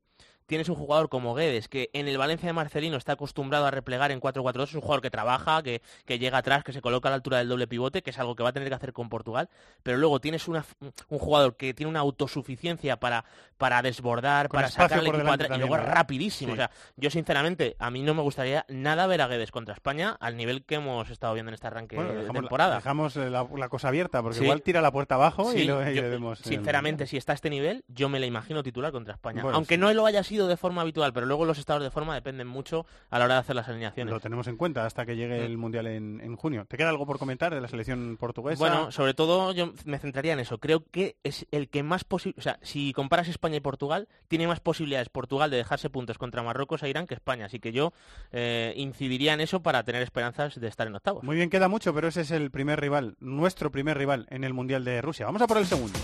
tienes 0.46 0.68
un 0.68 0.76
jugador 0.76 1.08
como 1.08 1.34
Guedes, 1.34 1.68
que 1.68 1.90
en 1.92 2.08
el 2.08 2.18
Valencia 2.18 2.46
de 2.48 2.52
Marcelino 2.52 2.96
está 2.96 3.12
acostumbrado 3.12 3.66
a 3.66 3.70
replegar 3.70 4.10
en 4.12 4.20
4-4-2, 4.20 4.62
es 4.64 4.74
un 4.74 4.80
jugador 4.80 5.02
que 5.02 5.10
trabaja, 5.10 5.62
que, 5.62 5.82
que 6.04 6.18
llega 6.18 6.38
atrás, 6.38 6.64
que 6.64 6.72
se 6.72 6.80
coloca 6.80 7.08
a 7.08 7.10
la 7.10 7.16
altura 7.16 7.38
del 7.38 7.48
doble 7.48 7.66
pivote, 7.66 8.02
que 8.02 8.10
es 8.10 8.18
algo 8.18 8.34
que 8.36 8.42
va 8.42 8.50
a 8.50 8.52
tener 8.52 8.68
que 8.68 8.74
hacer 8.74 8.92
con 8.92 9.08
Portugal, 9.08 9.48
pero 9.82 9.98
luego 9.98 10.20
tienes 10.20 10.48
una, 10.48 10.64
un 11.08 11.18
jugador 11.18 11.56
que 11.56 11.74
tiene 11.74 11.90
una 11.90 12.00
autosuficiencia 12.00 12.98
para, 12.98 13.24
para 13.58 13.82
desbordar, 13.82 14.48
Con 14.48 14.58
para 14.58 14.68
sacar 14.68 15.04
por 15.04 15.14
equipo 15.16 15.30
atrás, 15.32 15.50
y 15.54 15.58
luego 15.58 15.76
rapidísimo. 15.76 16.52
Sí. 16.52 16.54
O 16.54 16.56
sea, 16.56 16.70
yo 16.96 17.10
sinceramente, 17.10 17.76
a 17.78 17.90
mí 17.90 18.02
no 18.02 18.14
me 18.14 18.22
gustaría 18.22 18.64
nada 18.68 19.06
ver 19.06 19.20
a 19.22 19.28
Guedes 19.28 19.50
contra 19.50 19.74
España 19.74 20.16
al 20.20 20.36
nivel 20.36 20.64
que 20.64 20.76
hemos 20.76 21.10
estado 21.10 21.34
viendo 21.34 21.50
en 21.50 21.54
este 21.54 21.66
arranque 21.66 21.96
Bueno, 21.96 22.10
de 22.12 22.18
dejamos, 22.20 22.42
temporada. 22.42 22.76
dejamos, 22.76 23.16
eh, 23.16 23.30
la, 23.30 23.46
la 23.56 23.68
cosa 23.68 23.88
abierta, 23.88 24.22
porque 24.22 24.38
Sí. 24.38 24.44
igual 24.44 24.62
tira 24.62 24.80
la 24.80 24.92
puerta 24.92 25.14
abajo 25.16 25.52
y 25.54 25.64
lo 25.64 25.82
y 25.90 25.94
yo, 25.94 26.02
le 26.02 26.08
vemos. 26.10 26.40
en 26.40 26.52
el 26.52 26.56
sinceramente, 26.56 27.06
si 27.06 27.16
está 27.16 27.32
a 27.32 27.34
este 27.34 27.50
nivel, 27.50 27.84
yo 27.88 28.08
me 28.08 28.20
la 28.20 28.26
imagino 28.26 28.62
titular 28.62 28.92
contra 28.92 29.14
España. 29.14 29.42
Bueno, 29.42 29.56
Aunque 29.56 29.78
no 29.78 29.92
lo 29.92 30.04
haya 30.06 30.22
sido 30.22 30.35
de 30.44 30.56
forma 30.58 30.82
habitual, 30.82 31.14
pero 31.14 31.24
luego 31.24 31.46
los 31.46 31.58
estados 31.58 31.82
de 31.82 31.90
forma 31.90 32.14
dependen 32.14 32.46
mucho 32.46 32.84
a 33.10 33.18
la 33.18 33.24
hora 33.24 33.34
de 33.34 33.40
hacer 33.40 33.56
las 33.56 33.68
alineaciones. 33.68 34.12
Lo 34.12 34.20
tenemos 34.20 34.46
en 34.48 34.56
cuenta 34.56 34.84
hasta 34.84 35.06
que 35.06 35.16
llegue 35.16 35.44
el 35.44 35.56
Mundial 35.56 35.86
en, 35.86 36.20
en 36.20 36.36
junio. 36.36 36.66
¿Te 36.68 36.76
queda 36.76 36.90
algo 36.90 37.06
por 37.06 37.18
comentar 37.18 37.54
de 37.54 37.60
la 37.60 37.68
selección 37.68 38.18
portuguesa? 38.18 38.58
Bueno, 38.58 38.92
sobre 38.92 39.14
todo 39.14 39.52
yo 39.52 39.72
me 39.84 39.98
centraría 39.98 40.34
en 40.34 40.40
eso. 40.40 40.58
Creo 40.58 40.84
que 40.84 41.16
es 41.24 41.46
el 41.50 41.68
que 41.68 41.82
más 41.82 42.04
posible, 42.04 42.38
o 42.38 42.42
sea, 42.42 42.58
si 42.62 42.92
comparas 42.92 43.28
España 43.28 43.56
y 43.56 43.60
Portugal, 43.60 44.08
tiene 44.28 44.46
más 44.46 44.60
posibilidades 44.60 45.08
Portugal 45.08 45.50
de 45.50 45.56
dejarse 45.56 45.88
puntos 45.88 46.18
contra 46.18 46.42
Marruecos 46.42 46.82
e 46.82 46.88
Irán 46.88 47.06
que 47.06 47.14
España. 47.14 47.46
Así 47.46 47.60
que 47.60 47.72
yo 47.72 47.92
eh, 48.32 48.74
incidiría 48.76 49.32
en 49.32 49.40
eso 49.40 49.62
para 49.62 49.82
tener 49.84 50.02
esperanzas 50.02 50.60
de 50.60 50.68
estar 50.68 50.86
en 50.86 50.94
octavos. 50.94 51.22
Muy 51.22 51.36
bien, 51.36 51.50
queda 51.50 51.68
mucho, 51.68 51.94
pero 51.94 52.08
ese 52.08 52.22
es 52.22 52.30
el 52.30 52.50
primer 52.50 52.80
rival, 52.80 53.16
nuestro 53.20 53.70
primer 53.70 53.96
rival 53.96 54.26
en 54.30 54.44
el 54.44 54.52
Mundial 54.52 54.84
de 54.84 55.00
Rusia. 55.00 55.26
Vamos 55.26 55.42
a 55.42 55.46
por 55.46 55.58
el 55.58 55.66
segundo. 55.66 55.98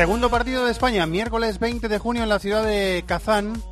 Segundo 0.00 0.30
partido 0.30 0.64
de 0.64 0.72
España, 0.72 1.04
miércoles 1.04 1.58
20 1.58 1.86
de 1.86 1.98
junio 1.98 2.22
en 2.22 2.30
la 2.30 2.38
ciudad 2.38 2.64
de 2.64 3.04
Kazán. 3.06 3.62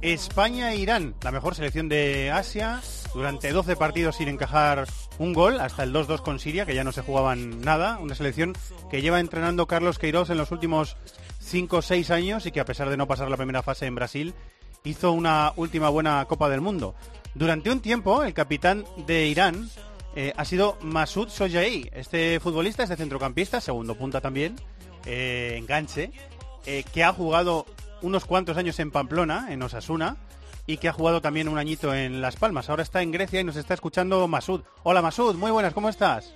España 0.00 0.72
e 0.72 0.78
Irán, 0.78 1.14
la 1.22 1.30
mejor 1.30 1.54
selección 1.54 1.90
de 1.90 2.30
Asia, 2.30 2.80
durante 3.12 3.52
12 3.52 3.76
partidos 3.76 4.16
sin 4.16 4.28
encajar 4.28 4.86
un 5.18 5.34
gol, 5.34 5.60
hasta 5.60 5.82
el 5.82 5.92
2-2 5.92 6.22
con 6.22 6.38
Siria, 6.38 6.64
que 6.64 6.74
ya 6.74 6.84
no 6.84 6.92
se 6.92 7.02
jugaban 7.02 7.60
nada. 7.60 7.98
Una 7.98 8.14
selección 8.14 8.54
que 8.90 9.02
lleva 9.02 9.20
entrenando 9.20 9.66
Carlos 9.66 9.98
Queiroz 9.98 10.30
en 10.30 10.38
los 10.38 10.52
últimos 10.52 10.96
5 11.40 11.76
o 11.76 11.82
6 11.82 12.10
años 12.10 12.46
y 12.46 12.50
que 12.50 12.60
a 12.60 12.64
pesar 12.64 12.88
de 12.88 12.96
no 12.96 13.06
pasar 13.06 13.28
la 13.28 13.36
primera 13.36 13.62
fase 13.62 13.84
en 13.84 13.94
Brasil, 13.94 14.32
hizo 14.84 15.12
una 15.12 15.52
última 15.56 15.90
buena 15.90 16.24
Copa 16.24 16.48
del 16.48 16.62
Mundo. 16.62 16.94
Durante 17.34 17.70
un 17.70 17.80
tiempo, 17.80 18.24
el 18.24 18.32
capitán 18.32 18.86
de 19.06 19.26
Irán 19.26 19.68
eh, 20.16 20.32
ha 20.34 20.44
sido 20.46 20.78
Masoud 20.80 21.28
Sojaei, 21.28 21.90
este 21.92 22.40
futbolista, 22.40 22.84
este 22.84 22.96
centrocampista, 22.96 23.60
segundo 23.60 23.96
punta 23.96 24.20
también, 24.20 24.56
eh, 25.06 25.56
enganche, 25.58 26.10
eh, 26.66 26.84
que 26.92 27.04
ha 27.04 27.12
jugado 27.12 27.66
unos 28.02 28.24
cuantos 28.24 28.56
años 28.56 28.78
en 28.78 28.90
Pamplona, 28.90 29.48
en 29.50 29.62
Osasuna, 29.62 30.16
y 30.66 30.78
que 30.78 30.88
ha 30.88 30.92
jugado 30.92 31.20
también 31.20 31.48
un 31.48 31.58
añito 31.58 31.94
en 31.94 32.20
Las 32.20 32.36
Palmas. 32.36 32.70
Ahora 32.70 32.82
está 32.82 33.02
en 33.02 33.12
Grecia 33.12 33.40
y 33.40 33.44
nos 33.44 33.56
está 33.56 33.74
escuchando 33.74 34.26
Masud. 34.28 34.62
Hola 34.82 35.02
Masud, 35.02 35.34
muy 35.36 35.50
buenas, 35.50 35.74
¿cómo 35.74 35.88
estás? 35.88 36.34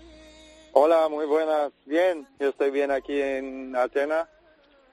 Hola, 0.72 1.09
muy 1.09 1.26
buenas. 1.26 1.72
Bien, 1.87 2.26
yo 2.38 2.50
estoy 2.50 2.70
bien 2.70 2.90
aquí 2.90 3.20
en 3.20 3.74
Atenas. 3.74 4.28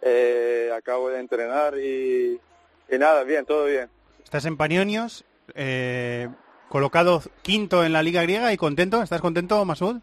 Eh, 0.02 0.72
acabo 0.76 1.10
de 1.10 1.20
entrenar 1.20 1.78
y, 1.78 2.40
y 2.90 2.98
nada, 2.98 3.24
bien, 3.24 3.46
todo 3.46 3.66
bien. 3.66 3.90
Estás 4.24 4.46
en 4.46 4.58
Panionios, 4.58 5.26
eh, 5.54 6.30
colocado 6.70 7.22
quinto 7.42 7.84
en 7.84 7.94
la 7.94 8.04
Liga 8.04 8.22
Griega 8.24 8.54
y 8.54 8.58
contento. 8.58 9.02
¿Estás 9.02 9.22
contento, 9.22 9.64
Masud? 9.66 9.98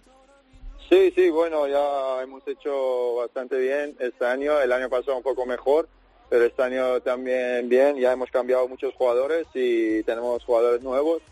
Sí, 0.93 1.11
sí, 1.17 1.31
bueno, 1.31 1.67
ya 1.67 2.23
hemos 2.23 2.47
hecho 2.47 3.15
bastante 3.15 3.59
bien 3.59 3.97
este 3.99 4.27
año. 4.27 4.61
El 4.61 4.71
año 4.73 4.91
pasado 4.91 5.17
un 5.17 5.23
poco 5.23 5.47
mejor, 5.47 5.89
pero 6.29 6.45
este 6.45 6.63
año 6.63 7.01
también 7.01 7.67
bien. 7.71 7.97
Ya 7.97 8.13
hemos 8.13 8.31
cambiado 8.31 8.69
muchos 8.69 8.93
jugadores 8.93 9.47
y 9.55 10.03
tenemos 10.03 10.45
jugadores 10.45 10.83
nuevos 10.83 11.23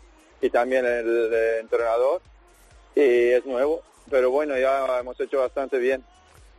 y 0.41 0.49
también 0.49 0.83
el, 0.83 1.29
eh, 1.31 1.59
entrenador 1.59 2.23
y 2.95 3.01
es 3.01 3.45
nuevo. 3.45 3.83
Pero 4.09 4.31
bueno, 4.31 4.57
ya 4.57 4.99
hemos 4.99 5.19
hecho 5.19 5.41
bastante 5.41 5.77
bien. 5.77 6.03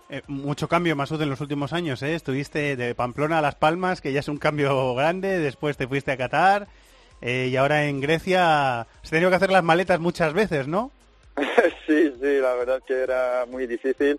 Eh, 0.09 0.23
mucho 0.29 0.69
cambio, 0.69 0.95
Masud, 0.95 1.21
en 1.23 1.31
los 1.31 1.41
últimos 1.41 1.73
años. 1.73 2.05
¿eh? 2.05 2.15
Estuviste 2.15 2.77
de 2.77 2.95
Pamplona 2.95 3.38
a 3.38 3.43
Las 3.43 3.57
Palmas, 3.57 4.01
que 4.01 4.12
ya 4.12 4.21
es 4.21 4.29
un 4.29 4.38
cambio 4.38 4.95
grande. 4.95 5.41
Después 5.41 5.77
te 5.77 5.88
fuiste 5.88 6.12
a 6.12 6.17
Qatar. 6.17 6.69
eh, 7.21 7.49
y 7.51 7.57
ahora 7.57 7.87
en 7.87 8.01
Grecia 8.01 8.83
has 8.83 9.11
tenido 9.11 9.29
que 9.29 9.37
hacer 9.37 9.51
las 9.51 9.65
maletas 9.65 9.99
muchas 9.99 10.33
veces, 10.35 10.69
¿no? 10.69 10.93
sí, 11.87 12.12
sí, 12.21 12.38
la 12.38 12.55
verdad 12.55 12.83
que 12.87 12.95
era 12.95 13.47
muy 13.49 13.66
difícil, 13.66 14.18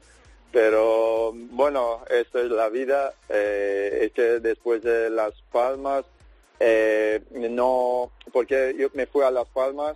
pero 0.52 1.32
bueno, 1.34 2.02
esto 2.10 2.39
es 2.39 2.49
la 2.49 2.69
vida. 2.69 3.13
Eh, 3.30 3.99
es 4.04 4.12
que 4.13 4.39
después 4.39 4.82
de 4.82 5.10
Las 5.10 5.34
Palmas, 5.52 6.06
eh, 6.60 7.21
no, 7.32 8.12
porque 8.32 8.76
yo 8.78 8.88
me 8.93 9.06
fui 9.06 9.23
a 9.23 9.32
Las 9.32 9.47
Palmas 9.47 9.95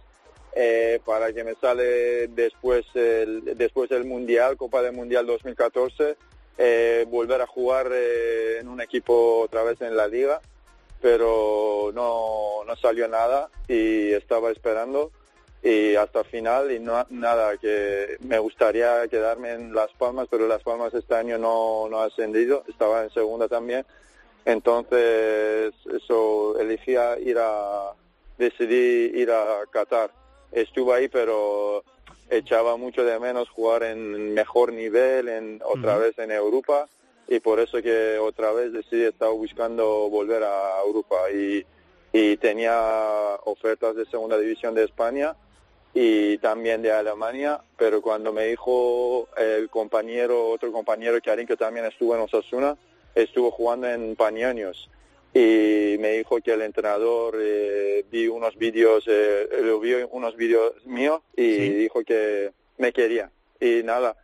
eh, 0.54 1.00
para 1.06 1.34
que 1.34 1.44
me 1.44 1.56
sale 1.56 2.28
después 2.28 2.86
después 2.94 3.90
del 3.90 4.06
Mundial, 4.06 4.58
Copa 4.58 4.82
del 4.82 4.94
Mundial 4.94 5.26
2014, 5.26 6.18
eh, 6.58 7.06
volver 7.10 7.42
a 7.42 7.48
jugar 7.48 7.92
en 7.92 8.68
un 8.68 8.82
equipo 8.82 9.42
otra 9.42 9.64
vez 9.64 9.82
en 9.82 9.96
la 9.96 10.08
liga, 10.08 10.42
pero 11.02 11.92
no, 11.94 12.64
no 12.66 12.76
salió 12.76 13.08
nada 13.08 13.50
y 13.68 14.12
estaba 14.14 14.52
esperando 14.52 15.12
y 15.68 15.98
hasta 15.98 16.20
el 16.20 16.26
final 16.26 16.72
y 16.72 16.80
no 16.80 17.06
nada 17.10 17.58
que 17.58 18.16
me 18.22 18.40
gustaría 18.40 19.06
quedarme 19.10 19.52
en 19.52 19.74
Las 19.74 19.92
Palmas 19.92 20.30
pero 20.32 20.48
Las 20.48 20.64
Palmas 20.64 20.94
este 20.94 21.14
año 21.14 21.38
no, 21.38 21.90
no 21.90 22.00
ha 22.00 22.06
ascendido 22.06 22.64
estaba 22.70 23.04
en 23.04 23.10
segunda 23.10 23.50
también. 23.50 23.86
Entonces 24.46 25.74
eso 25.94 26.58
elegí 26.58 26.96
a 26.96 27.20
ir 27.20 27.38
a 27.38 27.92
decidí 28.38 29.12
ir 29.20 29.30
a 29.30 29.64
Qatar. 29.70 30.10
Estuve 30.54 30.94
ahí 30.94 31.10
pero 31.10 31.84
echaba 32.30 32.78
mucho 32.78 33.04
de 33.04 33.20
menos 33.20 33.50
jugar 33.50 33.84
en 33.84 34.34
mejor 34.34 34.72
nivel 34.72 35.28
en 35.28 35.62
otra 35.66 35.98
vez 35.98 36.18
en 36.18 36.32
Europa 36.32 36.88
y 37.28 37.42
por 37.42 37.60
eso 37.60 37.82
que 37.82 38.18
otra 38.20 38.54
vez 38.54 38.72
decidí 38.72 39.04
estar 39.04 39.32
buscando 39.32 40.08
volver 40.10 40.44
a 40.44 40.80
Europa. 40.86 41.30
Y, 41.30 41.66
y 42.14 42.38
tenía 42.38 43.38
ofertas 43.44 43.98
de 43.98 44.06
segunda 44.06 44.38
división 44.38 44.74
de 44.74 44.86
España 44.86 45.36
y 46.00 46.38
también 46.38 46.84
de 46.84 46.92
Alemania, 46.92 47.60
pero 47.76 48.04
cuando 48.04 48.32
me 48.32 48.46
dijo 48.46 49.28
el 49.36 49.68
compañero, 49.68 50.50
otro 50.50 50.72
compañero 50.72 51.18
Karim 51.24 51.48
que 51.48 51.58
también 51.58 51.88
estuvo 51.88 52.14
en 52.14 52.22
Osasuna, 52.22 52.78
estuvo 53.16 53.50
jugando 53.50 53.88
en 53.90 54.16
Panionios 54.16 54.92
y 55.34 55.96
me 55.98 56.12
dijo 56.20 56.40
que 56.40 56.54
el 56.54 56.62
entrenador 56.62 57.36
eh, 57.40 58.06
vi 58.12 58.28
unos 58.28 58.56
vídeos, 58.58 59.06
eh, 59.08 59.48
lo 59.64 59.80
vio 59.80 60.08
unos 60.10 60.36
vídeos 60.36 60.74
míos 60.86 61.22
y 61.36 61.56
Sí. 61.56 61.70
dijo 61.70 62.04
que 62.04 62.52
me 62.78 62.94
quería. 62.94 63.32
Y 63.60 63.82
nada, 63.84 64.16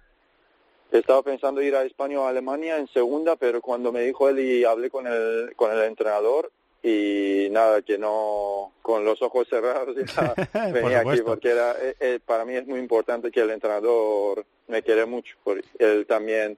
estaba 0.91 1.23
pensando 1.23 1.59
ir 1.59 1.75
a 1.75 1.85
España 1.85 2.19
o 2.19 2.25
a 2.25 2.29
Alemania 2.29 2.77
en 2.77 2.87
segunda, 2.89 3.35
pero 3.35 3.61
cuando 3.61 3.91
me 3.91 4.01
dijo 4.01 4.29
él 4.29 4.39
y 4.41 4.63
hablé 4.63 4.91
con 4.91 5.07
el, 5.07 5.53
con 5.55 5.71
el 5.71 5.81
entrenador 5.85 6.51
y 6.85 7.47
nada, 7.49 7.81
que 7.81 7.97
no, 7.97 8.73
con 8.81 9.05
los 9.05 9.21
ojos 9.21 9.47
cerrados 9.49 9.95
ya 10.15 10.33
Por 10.35 10.71
venía 10.73 10.99
aquí 10.99 11.21
porque 11.25 11.49
era, 11.51 11.71
eh, 11.81 11.95
eh, 11.99 12.19
para 12.23 12.43
mí 12.43 12.55
es 12.55 12.67
muy 12.67 12.79
importante 12.79 13.31
que 13.31 13.39
el 13.39 13.51
entrenador 13.51 14.45
me 14.67 14.83
quiere 14.83 15.05
mucho, 15.05 15.35
porque 15.43 15.65
él 15.79 16.05
también 16.05 16.57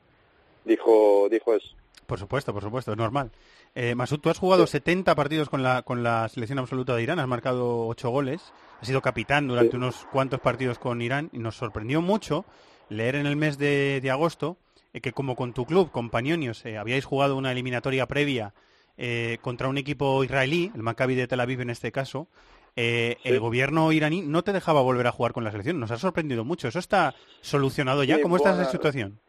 dijo, 0.64 1.28
dijo 1.30 1.54
eso. 1.54 1.70
Por 2.08 2.20
supuesto, 2.20 2.54
por 2.54 2.62
supuesto, 2.64 2.92
es 2.92 2.98
normal. 2.98 3.32
Eh, 3.74 3.94
Masud, 3.96 4.20
tú 4.20 4.30
has 4.30 4.38
jugado 4.40 4.68
70 4.68 5.14
partidos 5.16 5.50
con 5.50 5.62
la, 5.64 5.82
con 5.82 6.02
la 6.04 6.28
selección 6.30 6.60
absoluta 6.60 6.96
de 6.96 7.04
Irán, 7.04 7.20
has 7.20 7.28
marcado 7.28 7.88
8 7.88 8.10
goles, 8.10 8.42
has 8.80 8.88
sido 8.88 9.02
capitán 9.02 9.48
durante 9.48 9.72
Sí. 9.72 9.78
unos 9.78 10.06
cuantos 10.12 10.40
partidos 10.40 10.80
con 10.80 11.02
Irán 11.02 11.30
y 11.34 11.40
nos 11.40 11.56
sorprendió 11.58 12.02
mucho 12.02 12.46
leer 12.90 13.16
en 13.16 13.26
el 13.26 13.36
mes 13.36 13.58
de, 13.58 14.00
de 14.02 14.12
agosto 14.12 14.58
eh, 14.94 15.02
que 15.02 15.12
como 15.12 15.36
con 15.36 15.54
tu 15.54 15.66
club, 15.66 15.92
con 15.92 16.10
Panionios, 16.10 16.66
eh, 16.66 16.78
habíais 16.78 17.06
jugado 17.06 17.36
una 17.36 17.52
eliminatoria 17.52 18.06
previa 18.08 18.54
eh, 18.98 19.38
contra 19.42 19.68
un 19.68 19.78
equipo 19.78 20.24
israelí, 20.24 20.72
el 20.76 20.82
Maccabi 20.84 21.16
de 21.16 21.28
Tel 21.28 21.40
Aviv 21.40 21.62
en 21.62 21.70
este 21.70 21.92
caso, 21.92 22.28
eh, 22.76 23.18
Sí. 23.24 23.30
el 23.30 23.40
gobierno 23.40 23.92
iraní 23.92 24.22
no 24.22 24.44
te 24.44 24.52
dejaba 24.54 24.82
volver 24.82 25.08
a 25.08 25.12
jugar 25.12 25.32
con 25.34 25.44
la 25.44 25.52
selección. 25.52 25.80
Nos 25.80 25.92
ha 25.92 25.98
sorprendido 25.98 26.44
mucho. 26.44 26.68
¿Eso 26.68 26.80
está 26.80 27.16
solucionado 27.42 28.04
ya? 28.04 28.18
Sí, 28.18 28.22
¿Cómo 28.22 28.36
está 28.38 28.50
esa 28.50 28.58
bueno, 28.58 28.72
situación? 28.72 29.20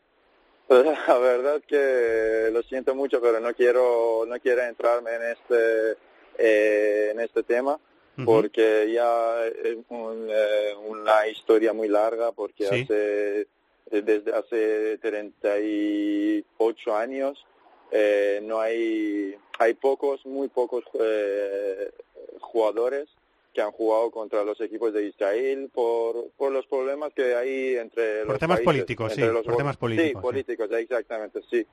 La 0.69 1.19
verdad 1.19 1.63
que 1.67 2.51
lo 2.53 2.63
siento 2.65 2.95
mucho, 2.97 3.21
pero 3.21 3.39
no 3.39 3.55
quiero 3.55 4.25
no 4.27 4.39
quiero 4.41 4.63
entrarme 4.63 5.11
en 5.15 5.23
este 5.31 5.97
eh, 6.39 7.11
en 7.13 7.21
este 7.21 7.43
tema 7.45 7.79
porque 8.25 8.91
ya 8.93 9.45
es 9.47 9.77
un, 9.91 10.27
eh, 10.31 10.75
una 10.89 11.29
historia 11.29 11.73
muy 11.75 11.87
larga 11.89 12.33
porque 12.33 12.67
Sí. 12.67 12.83
hace 12.83 13.47
desde 13.91 14.33
hace 14.35 14.99
38 14.99 16.97
años 16.97 17.47
eh, 17.91 18.41
no 18.43 18.61
hay 18.61 19.37
hay 19.59 19.75
pocos 19.75 20.25
muy 20.27 20.49
pocos 20.49 20.85
eh, 21.01 21.91
jugadores 22.41 23.09
que 23.55 23.63
han 23.63 23.71
jugado 23.73 24.11
contra 24.11 24.45
los 24.45 24.61
equipos 24.61 24.93
de 24.93 25.07
Israel 25.07 25.71
por, 25.73 26.29
por 26.37 26.53
los 26.53 26.67
problemas 26.67 27.15
que 27.15 27.35
hay 27.35 27.77
entre 27.77 28.21
Por 28.21 28.33
los 28.33 28.39
temas 28.39 28.57
países, 28.59 28.65
políticos, 28.75 29.13
sí, 29.15 29.21
entre 29.23 29.33
los 29.33 29.47
por 29.47 29.57
temas 29.57 29.77
políticos, 29.79 30.11
sí. 30.11 30.17
Sí, 30.19 30.23
políticos, 30.23 30.71
exactamente, 30.73 31.41
sí. 31.51 31.67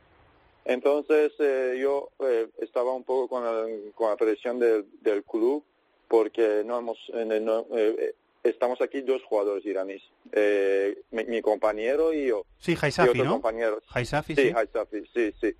Entonces 0.65 1.33
eh, 1.39 1.77
yo 1.81 2.09
eh, 2.19 2.47
estaba 2.59 2.93
un 2.93 3.03
poco 3.03 3.27
con, 3.27 3.45
el- 3.45 3.91
con 3.93 4.09
la 4.09 4.15
presión 4.15 4.59
del, 4.59 4.85
del 5.01 5.23
club 5.23 5.63
porque 6.07 6.63
no 6.65 6.79
hemos 6.79 6.97
no, 7.13 7.65
eh, 7.75 8.13
estamos 8.43 8.79
aquí 8.81 9.01
dos 9.01 9.21
jugadores 9.23 9.65
iraníes, 9.65 10.03
eh, 10.31 10.97
mi, 11.11 11.25
mi 11.25 11.41
compañero 11.41 12.13
y 12.13 12.27
yo. 12.27 12.45
Sí, 12.59 12.73
y 12.73 12.77
Haisafi, 12.81 13.09
otro 13.09 13.23
¿no? 13.25 13.31
compañero. 13.33 13.81
Haisafi, 13.93 14.35
Sí, 14.35 14.41
sí. 14.43 14.53
Haisafi, 14.55 15.03
sí, 15.13 15.33
sí. 15.41 15.55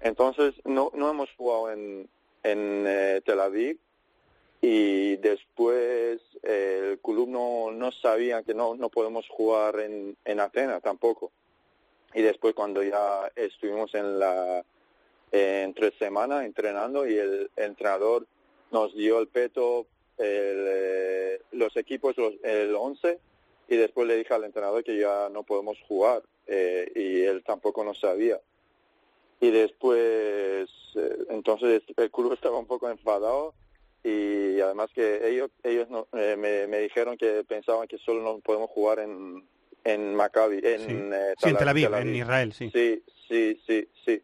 Entonces, 0.00 0.54
no, 0.64 0.90
no 0.94 1.10
hemos 1.10 1.30
jugado 1.36 1.72
en, 1.72 2.08
eh, 2.42 3.20
Tel 3.24 3.40
Aviv 3.40 3.78
y 4.60 5.16
después 5.16 6.20
eh, 6.42 6.90
el 6.92 6.98
club 7.00 7.28
no, 7.28 7.72
no 7.72 7.90
sabía 7.92 8.42
que 8.42 8.54
no, 8.54 8.74
no 8.76 8.88
podemos 8.88 9.28
jugar 9.28 9.80
en, 9.80 10.16
en 10.24 10.40
Atenas 10.40 10.82
tampoco. 10.82 11.32
Y 12.14 12.22
después 12.22 12.54
cuando 12.54 12.82
ya 12.82 13.30
estuvimos 13.34 13.94
en 13.94 14.18
la 14.18 14.64
en 15.32 15.74
tres 15.74 15.92
semanas 15.98 16.44
entrenando 16.44 17.06
y 17.06 17.18
el 17.18 17.50
entrenador 17.56 18.26
nos 18.70 18.94
dio 18.94 19.18
el 19.18 19.28
peto, 19.28 19.86
el, 20.18 20.64
eh, 20.68 21.40
los 21.52 21.76
equipos, 21.76 22.16
los, 22.16 22.34
el 22.42 22.74
11 22.74 23.18
y 23.68 23.76
después 23.76 24.06
le 24.06 24.16
dije 24.16 24.32
al 24.34 24.44
entrenador 24.44 24.84
que 24.84 24.98
ya 24.98 25.28
no 25.30 25.42
podemos 25.42 25.78
jugar 25.88 26.22
eh, 26.46 26.90
y 26.94 27.22
él 27.22 27.42
tampoco 27.44 27.84
no 27.84 27.94
sabía. 27.94 28.40
Y 29.40 29.50
después, 29.50 30.68
eh, 30.94 31.16
entonces 31.30 31.82
el 31.96 32.10
club 32.10 32.32
estaba 32.32 32.58
un 32.58 32.66
poco 32.66 32.88
enfadado 32.88 33.54
y 34.02 34.60
además 34.60 34.90
que 34.94 35.28
ellos 35.28 35.50
ellos 35.62 35.90
no, 35.90 36.06
eh, 36.12 36.36
me, 36.38 36.66
me 36.66 36.78
dijeron 36.80 37.16
que 37.18 37.44
pensaban 37.44 37.86
que 37.88 37.98
solo 37.98 38.22
no 38.22 38.38
podemos 38.38 38.70
jugar 38.70 39.00
en, 39.00 39.44
en 39.84 40.14
Maccabi, 40.14 40.60
en, 40.62 40.80
Sí. 40.80 40.92
eh, 41.12 41.34
Sí, 41.38 41.48
en 41.50 41.56
Tel 41.56 41.68
Aviv, 41.68 41.90
Tel 41.90 42.08
en 42.08 42.16
Israel, 42.16 42.52
sí. 42.52 42.70
Sí, 42.72 43.02
sí, 43.28 43.60
sí, 43.66 43.88
sí. 44.04 44.22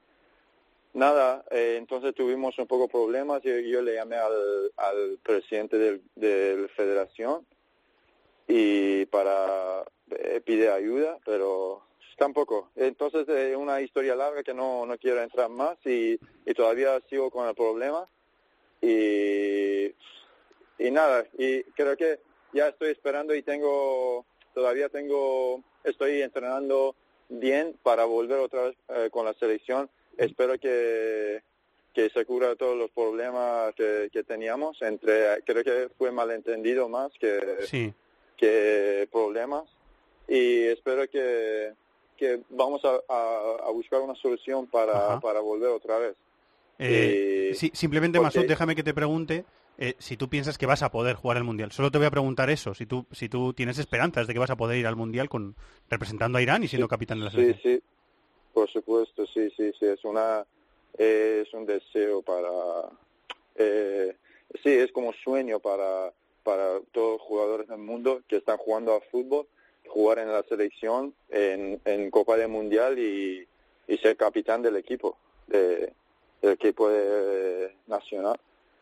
Nada, 0.95 1.45
eh, 1.51 1.77
entonces 1.79 2.15
tuvimos 2.15 2.59
un 2.59 2.67
poco 2.67 2.87
problemas. 2.89 3.43
Yo, 3.43 3.59
yo 3.59 3.81
le 3.83 3.95
llamé 3.95 4.17
al, 4.17 4.71
al 4.77 5.19
presidente 5.23 5.79
del, 5.79 6.03
de 6.17 6.57
la 6.59 6.69
federación 6.69 7.47
y 8.47 9.07
para 9.07 9.85
eh, 10.11 10.41
pide 10.45 10.71
ayuda, 10.71 11.19
pero 11.25 11.83
tampoco. 12.23 12.71
Entonces 12.77 13.29
es 13.29 13.57
una 13.57 13.81
historia 13.81 14.15
larga 14.15 14.45
que 14.45 14.55
no, 14.55 14.87
no 14.87 14.97
quiero 14.97 15.21
entrar 15.21 15.49
más 15.49 15.77
y, 15.85 16.17
y 16.47 16.55
todavía 16.55 17.01
sigo 17.11 17.31
con 17.31 17.49
el 17.49 17.55
problema 17.55 18.09
y, 18.81 19.87
y 20.79 20.91
nada, 20.93 21.27
y 21.37 21.65
creo 21.75 21.97
que 21.97 22.21
ya 22.53 22.69
estoy 22.69 22.91
esperando 22.91 23.35
y 23.35 23.43
tengo, 23.43 24.25
todavía 24.55 24.89
tengo, 24.89 25.63
estoy 25.83 26.23
entrenando 26.23 26.95
bien 27.29 27.77
para 27.83 28.05
volver 28.05 28.39
otra 28.39 28.63
vez 28.65 28.77
eh, 28.89 29.09
con 29.11 29.25
la 29.25 29.35
selección. 29.35 29.91
Espero 30.17 30.59
que, 30.61 31.43
que 31.93 32.09
se 32.11 32.25
cubra 32.25 32.55
todos 32.55 32.77
los 32.77 32.91
problemas 32.91 33.75
que, 33.75 34.11
que 34.13 34.23
teníamos. 34.23 34.81
Entre, 34.83 35.43
creo 35.45 35.65
que 35.65 35.89
fue 35.99 36.13
malentendido 36.13 36.89
más 36.89 37.11
que, 37.19 37.41
Sí. 37.67 37.93
que 38.37 39.09
problemas 39.11 39.65
y 40.29 40.65
espero 40.67 41.09
que, 41.09 41.73
que 42.23 42.41
vamos 42.51 42.81
a, 42.85 42.91
a- 43.09 43.57
a 43.67 43.71
buscar 43.73 44.01
una 44.01 44.15
solución 44.15 44.69
para, 44.69 45.19
para 45.21 45.41
volver 45.41 45.71
otra 45.71 45.99
vez. 45.99 46.15
Eh, 46.79 47.49
Eh, 47.51 47.55
sí, 47.55 47.71
simplemente, 47.75 48.19
porque- 48.19 48.39
Masud, 48.39 48.49
déjame 48.49 48.77
que 48.77 48.85
te 48.85 48.95
pregunte 48.95 49.45
eh, 49.79 49.97
si 49.99 50.17
tú 50.17 50.29
piensas 50.29 50.57
que 50.57 50.67
vas 50.67 50.83
a 50.85 50.91
poder 50.93 51.17
jugar 51.17 51.37
el 51.39 51.45
Mundial. 51.45 51.73
Solo 51.73 51.91
te 51.91 51.99
voy 51.99 52.07
a 52.07 52.11
preguntar 52.13 52.49
eso, 52.51 52.75
si 52.75 52.87
tú, 52.87 53.07
si 53.11 53.29
tú 53.29 53.53
tienes 53.55 53.79
esperanzas 53.79 54.27
de 54.29 54.33
que 54.35 54.39
vas 54.39 54.51
a 54.51 54.57
poder 54.57 54.79
ir 54.79 54.87
al 54.87 54.95
Mundial 54.97 55.29
con 55.29 55.57
representando 55.91 56.39
a 56.39 56.43
Irán 56.43 56.63
y 56.63 56.69
siendo 56.69 56.87
capitán 56.87 57.19
de 57.19 57.25
la 57.25 57.31
Sí, 57.33 57.37
selección. 57.39 57.81
sí, 57.81 57.83
por 58.55 58.69
supuesto, 58.71 59.27
sí, 59.27 59.51
sí, 59.57 59.73
sí, 59.79 59.87
es 59.87 60.05
una, 60.05 60.47
es 60.97 61.53
un 61.55 61.67
deseo 61.67 62.23
para, 62.23 62.49
eh, 63.57 64.15
sí, 64.63 64.69
es 64.71 64.93
como 64.93 65.13
sueño 65.25 65.59
para, 65.59 66.13
para 66.45 66.79
todos 66.93 67.13
los 67.19 67.23
jugadores 67.23 67.67
del 67.67 67.79
mundo 67.79 68.21
que 68.29 68.37
están 68.37 68.59
jugando 68.59 68.95
a 68.95 69.01
fútbol, 69.11 69.47
jugar 69.93 70.19
en 70.21 70.33
la 70.33 70.43
selección, 70.45 71.15
en, 71.29 71.81
Copa 72.11 72.37
del 72.39 72.49
Mundial 72.49 72.99
y, 72.99 73.47
ser 73.99 74.17
capitán 74.17 74.63
del 74.63 74.77
equipo, 74.77 75.19
de, 75.49 75.93
del 76.41 76.53
equipo 76.53 76.89
de- 76.89 77.75
nacional. 77.87 78.39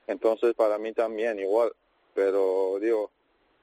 Entonces, 0.07 0.55
para 0.55 0.79
mí 0.79 0.93
también 0.93 1.41
igual, 1.41 1.73
pero 2.15 2.79
digo 2.81 3.11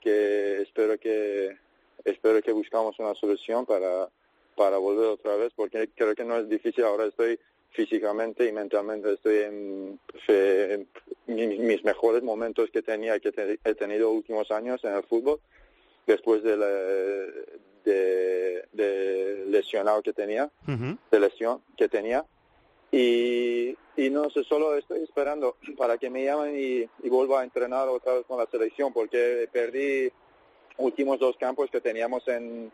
que 0.01 0.61
espero 0.61 0.97
que 0.99 1.57
espero 2.03 2.41
que 2.41 2.51
buscamos 2.51 2.99
una 2.99 3.15
solución 3.15 3.65
para 3.65 4.09
para 4.55 4.77
volver 4.77 5.05
otra 5.05 5.35
vez 5.35 5.51
porque 5.55 5.89
creo 5.95 6.15
que 6.15 6.23
no 6.25 6.35
es 6.37 6.49
difícil 6.49 6.83
ahora 6.83 7.05
estoy 7.05 7.39
físicamente 7.71 8.45
y 8.47 8.51
mentalmente 8.51 9.13
estoy 9.13 9.37
en, 9.43 9.99
en 10.27 10.87
mi- 11.27 11.57
mis 11.59 11.83
mejores 11.83 12.23
momentos 12.23 12.69
que 12.71 12.81
tenía 12.81 13.19
que 13.19 13.59
he 13.63 13.73
tenido 13.75 14.09
últimos 14.11 14.49
años 14.51 14.83
en 14.83 14.93
el 14.93 15.03
fútbol 15.03 15.39
después 16.07 16.41
de, 16.41 16.57
la- 16.57 16.67
de, 17.83 18.65
de 18.73 19.45
lesionado 19.47 20.01
que 20.01 20.13
tenía 20.13 20.49
de 21.11 21.19
lesión 21.19 21.61
que 21.77 21.87
tenía. 21.87 22.25
Y, 22.91 23.77
y 23.97 24.09
no 24.09 24.29
sé, 24.29 24.43
solo 24.45 24.75
estoy 24.75 25.03
esperando 25.03 25.57
para 25.77 25.97
que 25.97 26.09
me 26.09 26.23
llamen 26.23 26.55
y, 26.57 26.89
y 27.05 27.09
vuelva 27.09 27.41
a 27.41 27.43
entrenar 27.43 27.87
otra 27.89 28.13
vez 28.13 28.25
con 28.25 28.37
la 28.39 28.45
selección 28.47 28.93
porque 28.93 29.49
perdí 29.51 30.09
últimos 30.77 31.19
dos 31.19 31.35
campos 31.37 31.69
que 31.69 31.81
teníamos 31.81 32.25
en, 32.27 32.71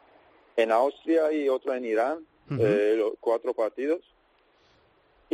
en 0.56 0.72
Austria 0.72 1.32
y 1.34 1.50
otro 1.50 1.74
en 1.74 1.86
Irán, 1.86 2.28
eh, 2.60 3.02
cuatro 3.20 3.54
partidos. 3.54 4.02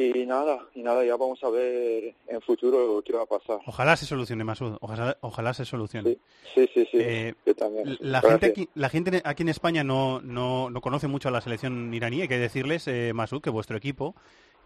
Y 0.01 0.25
nada, 0.25 0.65
y 0.75 0.81
nada, 0.81 1.03
ya 1.03 1.17
vamos 1.17 1.43
a 1.43 1.49
ver 1.49 2.13
en 2.27 2.41
futuro 2.41 3.01
qué 3.05 3.11
va 3.11 3.23
a 3.23 3.25
pasar. 3.25 3.59
Ojalá 3.65 3.97
se 3.97 4.05
solucione, 4.05 4.45
Masud. 4.45 4.77
Ojalá, 4.79 5.17
ojalá 5.19 5.53
se 5.53 5.65
solucione. 5.65 6.11
Sí, 6.11 6.19
sí, 6.55 6.69
sí, 6.73 6.87
sí, 6.89 6.97
Eh, 7.01 7.33
yo 7.45 7.53
también. 7.53 7.97
La 7.99 8.21
Gracias. 8.21 8.31
gente, 8.31 8.45
aquí, 8.47 8.69
la 8.75 8.89
gente 8.89 9.21
aquí 9.25 9.43
en 9.43 9.49
España 9.49 9.83
no, 9.83 10.21
no, 10.21 10.69
no 10.69 10.79
conoce 10.79 11.07
mucho 11.09 11.27
a 11.27 11.31
la 11.31 11.41
selección 11.41 11.93
iraní. 11.93 12.21
Hay 12.21 12.29
que 12.29 12.37
decirles, 12.37 12.87
eh, 12.87 13.11
Masud, 13.13 13.41
que 13.41 13.49
vuestro 13.49 13.75
equipo 13.75 14.15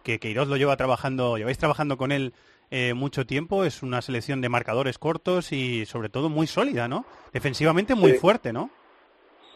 que 0.03 0.19
Queiroz 0.19 0.49
lo 0.49 0.57
lleva 0.57 0.77
trabajando, 0.77 1.37
lleváis 1.37 1.57
trabajando 1.57 1.97
con 1.97 2.11
él 2.11 2.33
eh, 2.69 2.93
mucho 2.93 3.25
tiempo, 3.25 3.63
es 3.63 3.81
una 3.81 4.01
selección 4.03 4.39
de 4.41 4.49
marcadores 4.49 4.99
cortos 4.99 5.51
y 5.51 5.85
sobre 5.87 6.09
todo 6.09 6.29
muy 6.29 6.45
sólida, 6.45 6.87
¿no? 6.87 7.05
Defensivamente 7.31 7.95
muy 7.95 8.11
Sí. 8.11 8.17
fuerte, 8.17 8.51
¿no? 8.53 8.69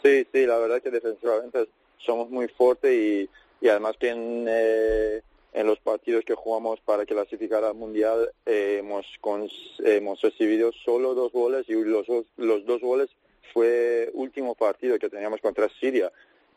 Sí, 0.04 0.26
sí, 0.34 0.46
la 0.48 0.58
verdad 0.58 0.82
que 0.82 0.90
defensivamente 0.90 1.68
somos 1.98 2.30
muy 2.32 2.48
fuertes 2.48 2.92
y, 2.94 3.30
y 3.66 3.68
además 3.70 3.96
que 4.00 4.10
en, 4.10 4.46
eh, 4.48 5.22
en 5.60 5.66
los 5.68 5.80
partidos 5.80 6.24
que 6.24 6.36
jugamos 6.36 6.80
para 6.82 7.06
clasificar 7.06 7.64
al 7.64 7.74
Mundial 7.74 8.32
eh, 8.46 8.78
hemos, 8.80 9.06
cons- 9.22 9.52
hemos 9.84 10.22
recibido 10.22 10.72
solo 10.86 11.16
dos 11.16 11.32
goles 11.32 11.66
y 11.68 11.74
los, 11.74 12.06
dos- 12.06 12.26
los 12.38 12.66
dos 12.66 12.80
goles 12.82 13.10
fue 13.54 14.10
último 14.14 14.54
partido 14.56 15.00
que 15.00 15.10
teníamos 15.10 15.42
contra 15.42 15.68
Siria. 15.80 16.12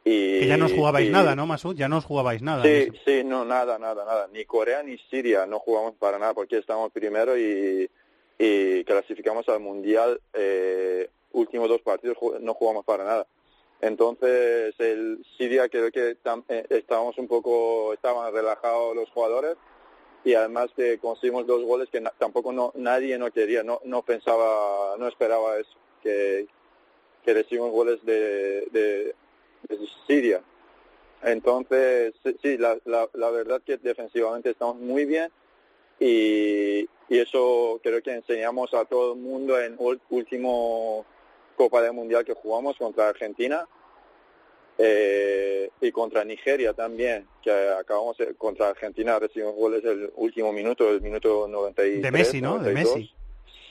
Y, 0.04 0.40
Que 0.40 0.46
ya 0.48 0.56
no 0.56 0.66
os 0.66 0.72
jugabais 0.72 1.08
y- 1.08 1.12
nada, 1.12 1.34
¿no, 1.34 1.46
Masud? 1.46 1.74
Ya 1.76 1.88
no 1.88 1.98
os 1.98 2.04
jugabais 2.04 2.42
nada. 2.42 2.62
Sí, 2.62 2.88
sí, 3.04 3.22
no, 3.24 3.44
nada, 3.44 3.78
nada, 3.78 4.04
nada. 4.04 4.28
Ni 4.32 4.44
Corea 4.44 4.82
ni 4.82 4.98
Siria 5.10 5.46
no 5.46 5.58
jugamos 5.60 5.94
para 5.94 6.18
nada 6.18 6.34
porque 6.34 6.58
estamos 6.58 6.90
primero 6.92 7.38
y, 7.38 7.88
y 8.38 8.84
clasificamos 8.84 9.48
al 9.48 9.60
Mundial. 9.60 10.20
Eh, 10.34 11.08
últimos 11.32 11.68
dos 11.68 11.80
partidos 11.82 12.16
no 12.40 12.54
jugamos 12.54 12.84
para 12.84 13.04
nada. 13.04 13.26
Entonces, 13.80 14.74
el 14.78 15.24
Siria 15.38 15.68
creo 15.68 15.90
que 15.90 16.10
eh, 16.48 16.66
estábamos 16.68 17.16
un 17.16 17.26
poco, 17.26 17.94
estaban 17.94 18.32
relajados 18.32 18.94
los 18.94 19.10
jugadores 19.10 19.56
y 20.22 20.34
además 20.34 20.70
que 20.76 20.98
conseguimos 20.98 21.46
dos 21.46 21.64
goles 21.64 21.88
que 21.88 22.02
tampoco 22.18 22.52
no, 22.52 22.72
nadie 22.74 23.16
no 23.16 23.30
quería, 23.30 23.62
no, 23.62 23.80
no 23.84 24.02
pensaba, 24.02 24.96
no 24.98 25.08
esperaba 25.08 25.58
eso, 25.58 25.78
que, 26.02 26.46
que 27.24 27.34
recibimos 27.34 27.70
goles 27.70 28.04
de, 28.04 28.66
de, 28.70 29.14
Siria. 30.06 30.42
Entonces, 31.22 32.14
sí, 32.42 32.58
la, 32.58 32.78
la, 32.84 33.08
la 33.14 33.30
verdad 33.30 33.62
que 33.64 33.78
defensivamente 33.78 34.50
estamos 34.50 34.76
muy 34.76 35.04
bien 35.04 35.30
y, 35.98 36.88
y 37.08 37.18
eso 37.18 37.78
creo 37.82 38.02
que 38.02 38.14
enseñamos 38.14 38.74
a 38.74 38.84
todo 38.84 39.14
el 39.14 39.20
mundo 39.20 39.58
en 39.60 39.76
último 39.78 41.06
Copa 41.60 41.82
del 41.82 41.92
Mundial 41.92 42.24
que 42.24 42.32
jugamos 42.32 42.74
contra 42.78 43.10
Argentina 43.10 43.68
eh, 44.78 45.68
y 45.82 45.92
contra 45.92 46.24
Nigeria 46.24 46.72
también, 46.72 47.28
que 47.42 47.50
acabamos 47.52 48.16
contra 48.38 48.70
Argentina 48.70 49.18
recibimos 49.18 49.54
goles 49.54 49.84
el 49.84 50.10
último 50.16 50.54
minuto, 50.54 50.88
el 50.88 51.02
minuto 51.02 51.46
93. 51.46 52.00
De 52.00 52.10
Messi, 52.10 52.40
¿no? 52.40 52.54
De 52.54 52.72
92. 52.72 52.96
Messi. 52.96 53.14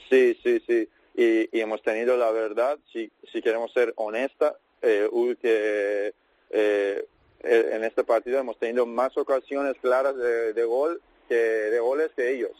Sí, 0.08 0.38
sí, 0.40 0.62
sí. 0.68 0.88
Y, 1.16 1.58
y 1.58 1.60
hemos 1.60 1.82
tenido 1.82 2.16
la 2.16 2.30
verdad, 2.30 2.78
si, 2.92 3.10
si 3.32 3.42
queremos 3.42 3.72
ser 3.72 3.92
honesta, 3.96 4.56
eh, 4.82 5.08
eh, 5.42 6.12
eh, 6.52 7.06
en 7.42 7.82
este 7.82 8.04
partido 8.04 8.38
hemos 8.38 8.56
tenido 8.60 8.86
más 8.86 9.16
ocasiones 9.18 9.74
claras 9.80 10.16
de, 10.16 10.52
de 10.52 10.64
gol 10.64 11.02
que 11.28 11.34
de 11.34 11.80
goles 11.80 12.12
que 12.14 12.36
ellos. 12.36 12.52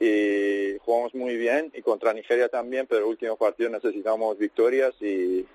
Y 0.00 0.78
jugamos 0.78 1.14
muy 1.14 1.36
bien 1.36 1.72
y 1.74 1.82
contra 1.82 2.12
Nigeria 2.12 2.48
también, 2.48 2.86
pero 2.86 3.00
el 3.00 3.06
último 3.06 3.36
partido 3.36 3.68
necesitamos 3.68 4.38
victorias 4.38 4.94
y, 5.00 5.46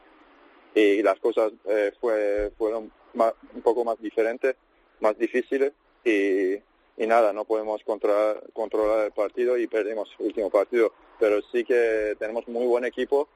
y 0.75 1.01
las 1.01 1.19
cosas 1.19 1.53
eh, 1.65 1.91
fue, 1.99 2.51
fueron 2.57 2.91
un 3.13 3.61
poco 3.61 3.85
más 3.85 3.99
diferentes, 4.01 4.55
más 4.99 5.17
difíciles 5.17 5.71
y, 6.03 6.55
y 6.55 7.07
nada, 7.07 7.31
no 7.31 7.45
podemos 7.45 7.83
controlar, 7.83 8.43
controlar 8.53 9.05
el 9.05 9.11
partido 9.11 9.57
y 9.57 9.67
perdimos 9.67 10.09
el 10.19 10.27
último 10.27 10.49
partido, 10.49 10.93
pero 11.19 11.41
sí 11.51 11.63
que 11.63 12.15
tenemos 12.19 12.47
muy 12.47 12.65
buen 12.65 12.85
equipo, 12.85 13.29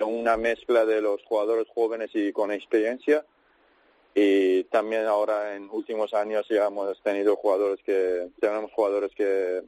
una 0.00 0.36
mezcla 0.36 0.84
de 0.84 1.00
los 1.00 1.22
jugadores 1.24 1.66
jóvenes 1.74 2.10
y 2.14 2.32
con 2.32 2.52
experiencia 2.52 3.24
y 4.14 4.64
también 4.64 5.06
ahora 5.06 5.54
en 5.54 5.68
últimos 5.70 6.14
años 6.14 6.46
ya 6.48 6.66
hemos 6.66 7.00
tenido 7.02 7.36
jugadores 7.36 7.80
que 7.84 8.28
tenemos 8.40 8.72
jugadores 8.72 9.12
que 9.14 9.62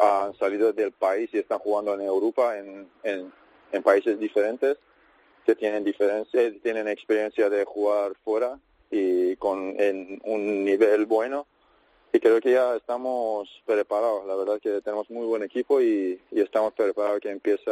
han 0.00 0.34
salido 0.36 0.72
del 0.72 0.92
país 0.92 1.30
y 1.32 1.38
están 1.38 1.58
jugando 1.58 1.94
en 1.94 2.00
Europa 2.02 2.58
en, 2.58 2.88
en, 3.02 3.32
en 3.72 3.82
países 3.82 4.18
diferentes 4.18 4.76
que 5.44 5.54
tienen 5.54 5.82
diferencia 5.84 6.40
tienen 6.62 6.88
experiencia 6.88 7.48
de 7.48 7.64
jugar 7.64 8.12
fuera 8.24 8.58
y 8.90 9.34
con 9.36 9.74
en 9.80 10.20
un 10.24 10.64
nivel 10.64 11.06
bueno. 11.06 11.46
Y 12.12 12.20
creo 12.20 12.40
que 12.40 12.52
ya 12.52 12.74
estamos 12.76 13.48
preparados. 13.66 14.26
La 14.26 14.34
verdad 14.34 14.58
que 14.62 14.80
tenemos 14.80 15.10
muy 15.10 15.26
buen 15.26 15.42
equipo 15.42 15.80
y, 15.80 16.18
y 16.30 16.40
estamos 16.40 16.72
preparados 16.72 17.20
que 17.20 17.30
empieza 17.30 17.70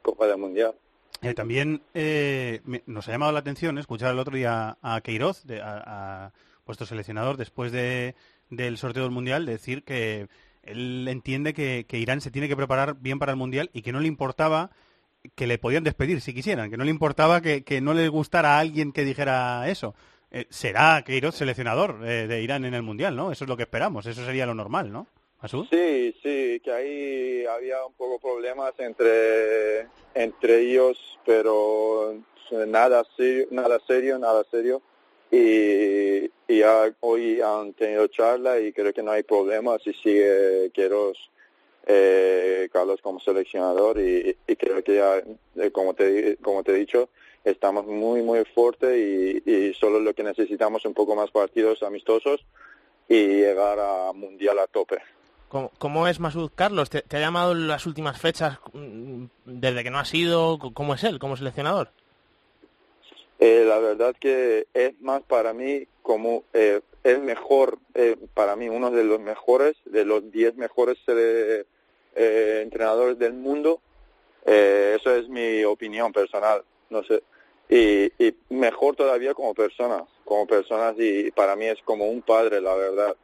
Copa 0.00 0.26
del 0.26 0.38
Mundial. 0.38 0.74
Eh, 1.20 1.34
también 1.34 1.82
eh, 1.94 2.60
nos 2.86 3.06
ha 3.08 3.12
llamado 3.12 3.30
la 3.32 3.40
atención 3.40 3.76
escuchar 3.78 4.12
el 4.12 4.18
otro 4.18 4.34
día 4.36 4.78
a 4.82 5.00
Queiroz, 5.02 5.46
de- 5.46 5.60
a, 5.60 5.82
a 6.26 6.32
vuestro 6.66 6.86
seleccionador, 6.86 7.36
después 7.36 7.72
de, 7.72 8.14
del 8.50 8.78
sorteo 8.78 9.02
del 9.02 9.12
Mundial, 9.12 9.44
decir 9.46 9.84
que 9.84 10.28
él 10.62 11.06
entiende 11.08 11.54
que, 11.54 11.86
que 11.88 11.98
Irán 11.98 12.20
se 12.20 12.30
tiene 12.30 12.48
que 12.48 12.56
preparar 12.56 12.96
bien 13.00 13.18
para 13.18 13.32
el 13.32 13.38
Mundial 13.38 13.70
y 13.72 13.82
que 13.82 13.92
no 13.92 14.00
le 14.00 14.08
importaba 14.08 14.70
que 15.34 15.46
le 15.46 15.58
podían 15.58 15.84
despedir 15.84 16.20
si 16.20 16.34
quisieran, 16.34 16.70
que 16.70 16.76
no 16.76 16.84
le 16.84 16.90
importaba 16.90 17.40
que, 17.40 17.62
que 17.62 17.80
no 17.80 17.94
le 17.94 18.08
gustara 18.08 18.56
a 18.56 18.58
alguien 18.58 18.92
que 18.92 19.04
dijera 19.04 19.68
eso. 19.68 19.94
Eh, 20.30 20.46
será 20.48 21.02
Queiroz 21.04 21.34
seleccionador 21.34 22.00
eh, 22.04 22.26
de 22.26 22.42
Irán 22.42 22.64
en 22.64 22.74
el 22.74 22.82
Mundial, 22.82 23.14
¿no? 23.14 23.30
Eso 23.30 23.44
es 23.44 23.48
lo 23.48 23.56
que 23.56 23.64
esperamos, 23.64 24.06
eso 24.06 24.24
sería 24.24 24.46
lo 24.46 24.54
normal, 24.54 24.90
¿no? 24.90 25.06
Sí, 25.70 26.14
sí, 26.22 26.60
que 26.60 26.72
ahí 26.72 27.44
había 27.46 27.84
un 27.84 27.94
poco 27.94 28.20
problemas 28.20 28.72
entre 28.78 29.88
entre 30.14 30.60
ellos, 30.60 30.96
pero 31.26 32.14
nada 32.50 33.04
nada 33.50 33.78
serio, 33.86 34.18
nada 34.18 34.44
serio. 34.50 34.82
Y, 35.32 36.30
y 36.46 36.62
hoy 37.00 37.40
han 37.40 37.72
tenido 37.72 38.06
charla 38.08 38.60
y 38.60 38.72
creo 38.72 38.92
que 38.92 39.02
no 39.02 39.12
hay 39.12 39.22
problemas 39.22 39.80
y 39.86 39.94
sigue 39.94 40.70
Queiroz, 40.74 41.16
eh, 41.86 42.68
Carlos 42.70 43.00
como 43.02 43.18
seleccionador 43.18 43.98
y, 43.98 44.36
creo 44.56 44.84
que 44.84 44.96
ya, 44.96 45.16
eh, 45.56 45.70
como 45.72 45.94
te, 45.94 46.36
como 46.36 46.62
te 46.62 46.72
he 46.72 46.78
dicho, 46.78 47.08
estamos 47.44 47.86
muy, 47.86 48.22
muy 48.22 48.44
fuerte 48.44 49.42
y, 49.44 49.74
solo 49.74 49.98
lo 50.00 50.14
que 50.14 50.22
necesitamos 50.22 50.84
un 50.84 50.92
poco 50.92 51.16
más 51.16 51.30
partidos 51.30 51.82
amistosos 51.82 52.44
y 53.08 53.26
llegar 53.26 53.78
a 53.80 54.12
Mundial 54.12 54.58
a 54.58 54.66
tope. 54.66 54.98
¿Cómo, 55.48 55.72
cómo 55.78 56.06
es 56.06 56.20
Masud 56.20 56.50
Carlos? 56.54 56.90
¿Te, 56.90 57.04
ha 57.10 57.20
llamado 57.20 57.54
las 57.54 57.86
últimas 57.86 58.20
fechas 58.20 58.58
mm, 58.74 59.24
desde 59.46 59.82
que 59.82 59.90
no 59.90 59.98
ha 59.98 60.04
sido? 60.04 60.58
¿Cómo 60.74 60.94
es 60.94 61.02
él 61.04 61.18
como 61.18 61.36
seleccionador? 61.36 61.90
Eh, 63.44 63.64
la 63.66 63.80
verdad 63.80 64.14
que 64.20 64.68
es 64.72 65.00
más 65.00 65.20
para 65.24 65.52
mí 65.52 65.84
como 66.00 66.44
eh, 66.52 66.80
el 67.02 67.22
mejor, 67.22 67.76
eh, 67.92 68.16
para 68.34 68.54
mí 68.54 68.68
uno 68.68 68.92
de 68.92 69.02
los 69.02 69.18
mejores, 69.18 69.74
de 69.84 70.04
los 70.04 70.30
10 70.30 70.54
mejores 70.54 70.96
eh, 71.08 71.64
eh, 72.14 72.60
entrenadores 72.62 73.18
del 73.18 73.32
mundo. 73.32 73.80
Eh, 74.46 74.96
eso 74.96 75.12
es 75.12 75.28
mi 75.28 75.64
opinión 75.64 76.12
personal, 76.12 76.62
no 76.88 77.02
sé. 77.02 77.20
Y, 77.68 78.12
y 78.24 78.32
mejor 78.50 78.94
todavía 78.94 79.34
como 79.34 79.54
persona, 79.54 80.04
como 80.24 80.46
personas 80.46 80.94
y 80.96 81.32
para 81.32 81.56
mí 81.56 81.66
es 81.66 81.82
como 81.82 82.08
un 82.08 82.22
padre, 82.22 82.60
la 82.60 82.76
verdad. 82.76 83.16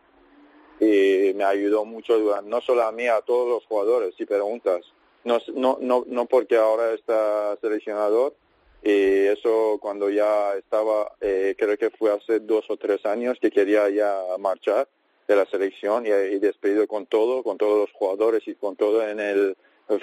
Y 0.81 1.33
me 1.37 1.45
ayudó 1.45 1.85
mucho, 1.85 2.43
no 2.43 2.61
solo 2.61 2.83
a 2.83 2.91
mí, 2.91 3.07
a 3.07 3.21
todos 3.21 3.49
los 3.49 3.65
jugadores, 3.67 4.17
si 4.17 4.27
preguntas. 4.27 4.81
No, 5.23 5.39
no, 5.55 5.79
no, 5.81 6.03
no 6.09 6.27
porque 6.27 6.57
ahora 6.57 6.93
está 6.93 7.57
seleccionador, 7.61 8.35
y 8.83 9.27
eso 9.27 9.79
cuando 9.81 10.09
ya 10.11 10.55
estaba, 10.57 11.13
eh, 11.21 11.55
creo 11.59 11.77
que 11.77 11.91
fue 11.91 12.13
hace 12.13 12.41
dos 12.41 12.65
o 12.69 12.77
tres 12.77 13.05
años 13.07 13.39
que 13.41 13.51
quería 13.51 13.89
ya 13.91 14.19
marchar 14.39 14.89
de 15.27 15.37
la 15.37 15.45
selección 15.47 16.07
y, 16.07 16.11
y 16.11 16.39
despedido 16.39 16.87
con 16.87 17.07
todo, 17.07 17.43
con 17.43 17.59
todos 17.59 17.79
los 17.81 17.93
jugadores 17.93 18.47
y 18.47 18.55
con 18.55 18.77
todo 18.77 19.07
en 19.07 19.21
el, 19.21 19.57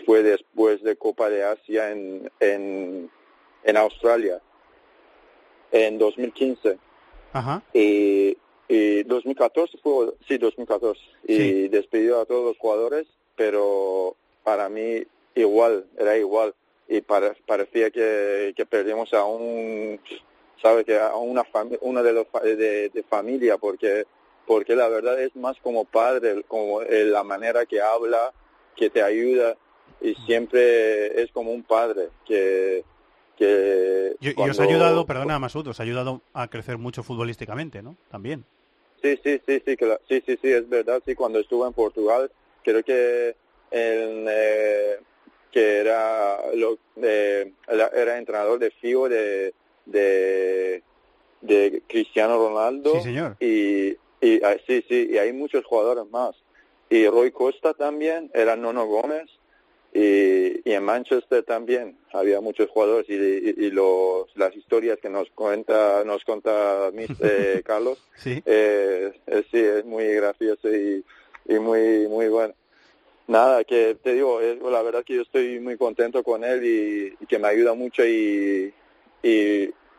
fue 0.06 0.22
después 0.24 0.84
de 0.84 0.96
Copa 0.98 1.30
de 1.30 1.44
Asia 1.44 1.92
en, 1.92 2.30
en, 2.40 3.10
en 3.64 3.78
Australia, 3.78 4.42
en 5.72 5.98
2015. 5.98 6.78
Ajá. 7.34 7.62
Y, 7.74 8.38
y 8.68 9.04
2014 9.04 9.78
fue, 9.84 10.14
sí, 10.28 10.38
2014. 10.38 11.00
Y 11.28 11.36
Sí. 11.38 11.68
despidió 11.70 12.20
a 12.22 12.26
todos 12.26 12.46
los 12.46 12.58
jugadores, 12.58 13.08
pero 13.36 14.16
para 14.44 14.70
mí 14.70 15.04
igual, 15.36 15.86
era 15.98 16.18
igual. 16.18 16.54
Y 16.88 17.02
pare- 17.02 17.36
parecía 17.45 17.89
que, 17.89 18.54
que 18.56 18.65
perdimos 18.65 19.13
a 19.13 19.26
un, 19.26 20.00
sabe 20.62 20.86
que 20.86 20.98
a 21.00 21.15
una 21.15 21.43
uno 21.82 22.04
de 22.04 22.13
los 22.13 22.28
de, 22.43 22.89
de 22.89 23.04
familia, 23.04 23.58
porque 23.58 24.06
porque 24.45 24.76
la 24.76 24.88
verdad 24.88 25.19
es 25.19 25.36
más 25.36 25.58
como 25.63 25.86
padre, 25.86 26.43
como 26.48 26.84
eh, 26.84 27.04
la 27.06 27.24
manera 27.24 27.65
que 27.65 27.82
habla, 27.82 28.32
que 28.76 28.91
te 28.91 29.02
ayuda 29.02 29.56
y 30.02 30.13
siempre 30.28 31.19
es 31.24 31.32
como 31.32 31.52
un 31.52 31.63
padre 31.63 32.10
que 32.28 32.84
que 33.38 34.15
Y, 34.21 34.30
y 34.41 34.50
os 34.50 34.60
ha 34.60 34.63
ayudado, 34.63 35.06
perdona 35.06 35.39
Masud, 35.39 35.67
os 35.67 35.80
ha 35.80 35.84
ayudado 35.84 36.21
a 36.34 36.48
crecer 36.48 36.78
mucho 36.78 37.02
futbolísticamente, 37.04 37.82
¿no? 37.82 37.95
También. 38.12 38.45
Sí, 39.02 39.20
sí, 39.24 39.41
sí, 39.45 39.62
sí, 39.66 39.76
la- 39.82 39.99
sí, 40.07 40.24
sí, 40.26 40.38
sí, 40.41 40.51
es 40.51 40.70
verdad. 40.70 41.01
Sí, 41.05 41.16
cuando 41.16 41.39
estuve 41.39 41.68
en 41.68 41.74
Portugal, 41.74 42.32
creo 42.64 42.82
que 42.84 43.36
en, 43.72 44.26
eh, 44.30 44.97
que 45.56 45.78
era 45.78 46.38
lo, 46.53 46.78
eh, 47.01 47.49
era, 47.66 48.18
entrenador 48.18 48.60
de 48.60 48.72
FIO 48.72 49.08
de, 49.08 49.53
de, 49.86 50.84
de 51.39 51.82
Cristiano 51.88 52.38
Ronaldo 52.38 52.95
Sí, 52.95 53.03
señor. 53.03 53.38
y, 53.39 53.97
Y 54.20 54.43
ah, 54.43 54.58
sí, 54.68 54.84
sí, 54.89 55.08
y 55.12 55.18
hay 55.18 55.32
muchos 55.32 55.64
jugadores 55.64 56.12
más. 56.12 56.36
Y 56.89 57.08
Roy 57.08 57.32
Costa 57.32 57.74
también, 57.74 58.30
era 58.34 58.58
Nono 58.58 58.86
Gómez, 58.86 59.28
y, 59.93 60.60
y 60.70 60.74
en 60.74 60.84
Manchester 60.84 61.43
también 61.43 61.97
había 62.12 62.41
muchos 62.41 62.70
jugadores 62.70 63.08
y, 63.10 63.14
y- 63.14 63.56
y 63.68 63.72
los, 63.72 64.28
las 64.36 64.53
historias 64.58 64.99
que 64.99 65.08
nos 65.10 65.30
cuenta 65.32 66.03
nos 66.03 66.26
cuenta 66.26 66.91
eh, 67.20 67.62
Carlos 67.66 67.97
Sí. 68.18 68.43
eh, 68.45 69.14
eh, 69.28 69.43
sí 69.51 69.58
es 69.60 69.86
muy 69.86 70.06
gracioso 70.16 70.68
y, 70.70 71.01
y 71.47 71.60
muy 71.60 72.10
muy 72.10 72.28
bueno 72.28 72.53
nada 73.28 73.63
que 73.63 73.97
te 74.01 74.13
digo 74.13 74.41
es, 74.41 74.61
la 74.61 74.82
verdad 74.82 75.03
que 75.03 75.15
yo 75.15 75.21
estoy 75.21 75.59
muy 75.59 75.78
contento 75.78 76.23
con 76.23 76.43
él 76.43 77.15
y, 77.19 77.26
que 77.26 77.39
me 77.39 77.47
ayuda 77.47 77.73
mucho 77.73 78.05
y, 78.05 78.73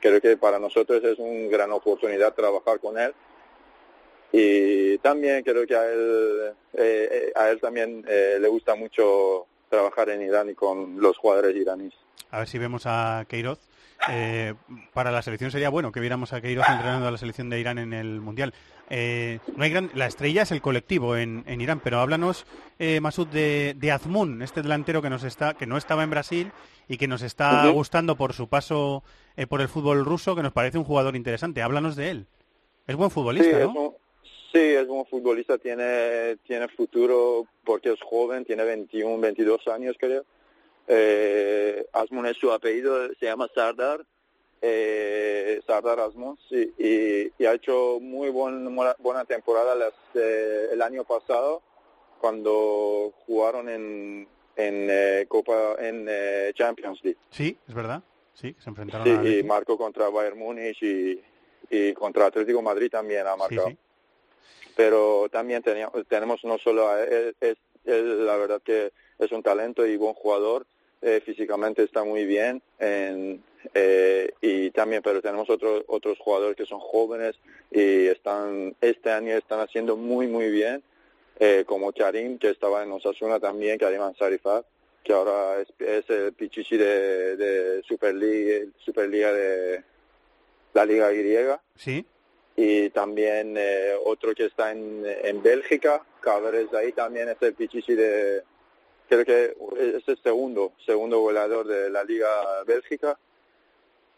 creo 0.00 0.20
que 0.20 0.36
para 0.36 0.58
nosotros 0.58 1.02
es 1.02 1.18
una 1.18 1.48
gran 1.48 1.72
oportunidad 1.72 2.34
trabajar 2.34 2.78
con 2.78 2.96
él 2.98 3.12
y 4.30 4.98
también 4.98 5.42
creo 5.42 5.66
que 5.66 5.74
a 5.74 5.90
él 5.90 6.54
eh, 6.74 7.08
eh, 7.10 7.32
a 7.34 7.50
él 7.50 7.60
también 7.60 8.04
eh, 8.06 8.38
le 8.40 8.48
gusta 8.48 8.74
mucho 8.76 9.46
trabajar 9.68 10.10
en 10.10 10.22
Irán 10.22 10.50
y 10.50 10.54
con 10.54 11.00
los 11.00 11.16
jugadores 11.16 11.56
iraníes 11.56 11.94
A 12.30 12.40
ver 12.40 12.48
si 12.48 12.58
vemos 12.58 12.82
a 12.86 13.24
Queiroz. 13.28 13.58
Eh, 14.09 14.55
para 14.92 15.11
la 15.11 15.22
selección 15.22 15.51
sería 15.51 15.68
bueno 15.68 15.90
que 15.90 16.01
viéramos 16.01 16.32
a 16.32 16.40
Queiroz 16.40 16.66
entrenando 16.68 17.09
a 17.09 17.11
la 17.11 17.18
selección 17.18 17.51
de 17.51 17.61
Irán 17.61 17.78
en 17.78 17.92
el 17.92 18.20
Mundial. 18.20 18.55
Eh, 18.88 19.40
no 19.57 19.64
hay 19.64 19.70
gran, 19.70 19.90
la 19.94 20.07
estrella 20.07 20.42
es 20.42 20.53
el 20.53 20.61
colectivo 20.61 21.16
en, 21.16 21.42
en 21.47 21.61
Irán, 21.61 21.80
pero 21.82 21.99
háblanos, 21.99 22.47
eh, 22.78 23.01
Masud, 23.01 23.26
de, 23.26 23.74
de 23.76 23.90
Azmoun, 23.90 24.42
este 24.42 24.62
delantero 24.62 25.03
que 25.03 25.11
nos 25.11 25.24
está, 25.24 25.55
que 25.55 25.66
no 25.66 25.76
estaba 25.76 26.05
en 26.05 26.11
Brasil 26.11 26.53
y 26.88 26.97
que 26.99 27.09
nos 27.09 27.22
está 27.22 27.68
gustando 27.70 28.16
por 28.16 28.32
su 28.32 28.49
paso 28.49 29.03
eh, 29.36 29.47
por 29.47 29.61
el 29.61 29.68
fútbol 29.68 30.05
ruso, 30.05 30.36
que 30.36 30.42
nos 30.42 30.53
parece 30.53 30.78
un 30.78 30.84
jugador 30.84 31.16
interesante. 31.16 31.62
Háblanos 31.62 31.97
de 31.97 32.11
él. 32.11 32.26
Es 32.86 32.94
buen 32.94 33.11
futbolista, 33.11 33.51
sí, 33.51 33.64
¿no? 33.64 33.70
es 33.70 33.76
un, 33.76 33.94
sí, 34.53 34.61
es 34.61 34.88
un 34.88 35.05
futbolista, 35.07 35.59
tiene, 35.59 36.36
tiene 36.47 36.68
futuro 36.68 37.47
porque 37.64 37.92
es 37.92 38.01
joven, 38.01 38.44
tiene 38.44 38.62
21, 38.62 39.18
22 39.18 39.66
años 39.68 39.97
creo. 39.99 40.24
Eh, 40.89 41.87
Asmun 41.93 42.26
es 42.26 42.37
su 42.37 42.53
apellido, 42.53 43.09
se 43.18 43.26
llama 43.26 43.49
Sardar, 43.55 44.05
eh, 44.62 45.61
Sardar 45.66 46.01
Asmun, 46.01 46.39
sí, 46.49 46.72
y, 46.78 47.43
y 47.43 47.47
ha 47.47 47.55
hecho 47.55 47.99
muy 48.01 48.30
buen- 48.30 48.74
buena, 48.99 49.24
temporada 49.24 49.74
las, 49.74 49.93
eh, 50.14 50.68
el 50.72 50.82
año 50.82 51.05
pasado 51.05 51.62
cuando 52.20 53.12
jugaron 53.26 53.68
en, 53.68 54.28
en 54.57 54.89
eh, 54.91 55.26
Copa, 55.28 55.76
en 55.78 56.07
eh, 56.09 56.53
Champions 56.55 57.01
League. 57.03 57.18
Sí, 57.30 57.59
es 57.68 57.74
verdad. 57.74 58.03
Sí, 58.32 58.55
se 58.59 58.68
enfrentaron 58.70 59.07
Sí, 59.07 59.12
a 59.12 59.39
y 59.39 59.43
marcó 59.43 59.76
contra 59.78 60.09
Bayern 60.09 60.39
Múnich 60.39 60.82
y, 60.82 61.22
y 61.70 61.93
contra 61.95 62.26
Atlético 62.26 62.61
Madrid 62.62 62.91
también 62.91 63.26
ha 63.26 63.32
Sí, 63.32 63.39
marcado. 63.39 63.68
sí. 63.68 63.76
Pero 64.76 65.28
también 65.30 65.62
teníamos, 65.62 66.07
tenemos 66.07 66.45
no 66.45 66.59
solo 66.59 66.89
a 66.89 67.03
él, 67.03 67.34
es, 67.41 67.57
él, 67.84 68.26
la 68.26 68.37
verdad 68.37 68.61
que 68.62 68.93
es 69.18 69.32
un 69.32 69.43
talento 69.43 69.87
y 69.87 69.97
buen 69.97 70.12
jugador, 70.14 70.66
eh, 71.03 71.20
físicamente 71.24 71.82
está 71.82 72.05
muy 72.05 72.24
bien 72.24 72.62
en, 72.78 73.42
eh, 73.74 74.32
y 74.40 74.70
también, 74.70 75.03
pero 75.03 75.20
tenemos 75.20 75.49
otros 75.51 75.84
otros 75.88 76.18
jugadores 76.18 76.57
que 76.57 76.66
son 76.66 76.80
jóvenes 76.80 77.36
y 77.70 78.07
están 78.07 78.74
este 78.80 79.11
año 79.11 79.36
están 79.36 79.61
haciendo 79.61 79.97
muy 79.97 80.26
muy 80.26 80.51
bien, 80.51 80.82
eh, 81.38 81.64
como 81.66 81.92
Karim 81.92 82.38
que 82.38 82.51
estaba 82.51 82.82
en 82.82 82.92
Osasuna 82.92 83.40
también, 83.40 83.78
Karim 83.78 84.03
Ansarifat 84.03 84.64
que 85.03 85.12
ahora 85.12 85.61
es, 85.61 85.68
es 85.78 86.11
el 86.11 86.32
pichichi 86.32 86.76
de, 86.76 87.36
de 87.36 87.82
Superliga, 87.84 88.66
Superliga 88.78 89.32
de 89.32 89.84
la 90.74 90.84
Liga 90.84 91.11
griega. 91.11 91.62
Sí, 91.76 92.05
y 92.57 92.88
también 92.90 93.55
eh, 93.59 93.92
otro 94.05 94.34
que 94.34 94.47
está 94.47 94.72
en, 94.72 95.05
en 95.05 95.42
Bélgica, 95.42 96.03
Cabrés 96.20 96.72
ahí 96.72 96.90
también 96.92 97.28
es 97.28 97.36
el 97.40 97.53
pichichi 97.55 97.94
de, 97.94 98.42
creo 99.09 99.24
que 99.24 99.57
es 99.96 100.09
el 100.09 100.18
segundo, 100.22 100.72
segundo 100.84 101.20
goleador 101.20 101.66
de 101.66 101.90
la 101.90 102.04
Liga 102.04 102.28
Bélgica 102.66 103.18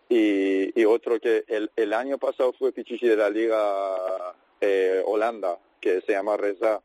y, 0.08 0.80
y 0.80 0.84
otro 0.84 1.20
que 1.20 1.44
el, 1.46 1.70
el 1.76 1.92
año 1.92 2.18
pasado 2.18 2.52
fue 2.58 2.72
pichichi 2.72 3.06
de 3.06 3.16
la 3.16 3.28
Liga 3.30 4.34
eh, 4.60 5.02
Holanda, 5.04 5.58
que 5.80 6.00
se 6.00 6.12
llama 6.12 6.36
Reza 6.36 6.80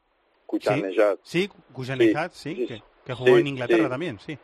Kuchanejad. 0.45 1.17
sí, 1.23 1.49
Kujanejad, 1.73 2.31
sí, 2.33 2.55
sí, 2.55 2.67
que, 2.67 2.83
que 3.05 3.13
jugó 3.13 3.35
sí, 3.35 3.41
en 3.41 3.47
Inglaterra 3.47 3.89
también, 3.89 4.19
sí. 4.19 4.37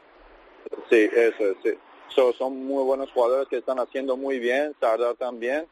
Sí, 0.89 1.10
eso 1.14 1.45
es, 1.51 1.57
sí. 1.64 1.74
So, 2.10 2.34
son 2.34 2.66
muy 2.66 2.84
buenos 2.84 3.12
jugadores 3.12 3.47
que 3.47 3.57
están 3.57 3.80
haciendo 3.80 4.18
muy 4.18 4.39
bien, 4.39 4.74
Sardar 4.80 5.16
también. 5.16 5.68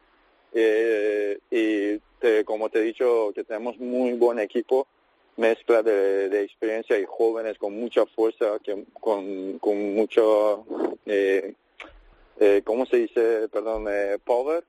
Eh, 0.52 1.38
y 1.50 1.98
te- 2.20 2.44
como 2.44 2.68
te 2.68 2.78
he 2.78 2.82
dicho, 2.82 3.32
que 3.34 3.44
tenemos 3.44 3.76
muy 3.78 4.12
buen 4.12 4.38
equipo, 4.38 4.86
mezcla 5.42 5.82
de, 5.82 6.28
de 6.28 6.42
experiencia 6.42 6.98
y 6.98 7.04
jóvenes 7.06 7.56
con 7.58 7.72
mucha 7.78 8.04
fuerza, 8.06 8.58
que, 8.62 8.84
con, 9.00 9.58
con 9.60 9.94
mucho, 9.94 10.66
eh, 11.06 11.54
eh, 12.40 12.62
¿cómo 12.64 12.84
se 12.86 12.96
dice? 12.98 13.48
Perdón, 13.48 13.86
eh, 13.88 14.18
power, 14.22 14.64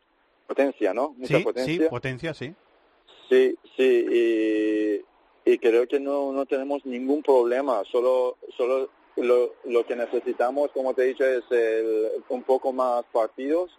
potencia, 0.47 0.93
¿no? 0.93 1.09
Mucha 1.17 1.38
Sí, 1.39 1.43
potencia. 1.43 1.84
sí, 1.84 1.89
potencia, 1.89 2.34
sí. 2.34 2.53
Sí, 3.30 3.55
sí, 3.76 5.03
y, 5.45 5.51
y 5.51 5.57
creo 5.57 5.88
que 5.88 5.99
no, 5.99 6.32
no 6.32 6.45
tenemos 6.45 6.86
ningún 6.86 7.22
problema, 7.24 7.84
solo, 7.91 8.38
solo 8.55 8.89
lo, 9.17 9.55
lo 9.65 9.86
que 9.86 9.95
necesitamos, 9.95 10.72
como 10.72 10.93
te 10.93 11.03
he 11.03 11.07
dicho, 11.07 11.26
es 11.26 11.43
el- 11.51 12.09
un 12.30 12.43
poco 12.43 12.72
más 12.72 13.03
partidos, 13.11 13.72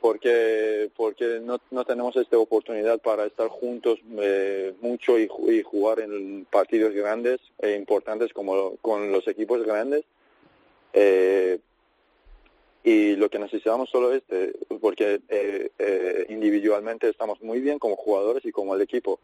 porque 0.00 0.90
porque 0.96 1.40
no, 1.40 1.58
no 1.70 1.84
tenemos 1.84 2.16
esta 2.16 2.38
oportunidad 2.38 2.98
para 3.00 3.26
estar 3.26 3.48
juntos 3.48 3.98
eh, 4.18 4.72
mucho 4.80 5.18
y, 5.18 5.28
ju- 5.28 5.52
y 5.52 5.62
jugar 5.62 6.00
en 6.00 6.44
partidos 6.50 6.92
grandes 6.94 7.40
e 7.58 7.74
importantes 7.76 8.32
como 8.32 8.76
con 8.78 9.12
los 9.12 9.26
equipos 9.28 9.62
grandes. 9.64 10.04
Eh, 10.92 11.58
y 12.82 13.14
lo 13.16 13.28
que 13.28 13.38
necesitamos 13.38 13.90
solo 13.90 14.14
es, 14.14 14.22
eh, 14.30 14.54
porque 14.80 15.20
eh, 15.28 15.70
eh, 15.78 16.26
individualmente 16.30 17.08
estamos 17.10 17.42
muy 17.42 17.60
bien 17.60 17.78
como 17.78 17.94
jugadores 17.96 18.42
y 18.46 18.52
como 18.52 18.74
el 18.74 18.80
equipo. 18.80 19.20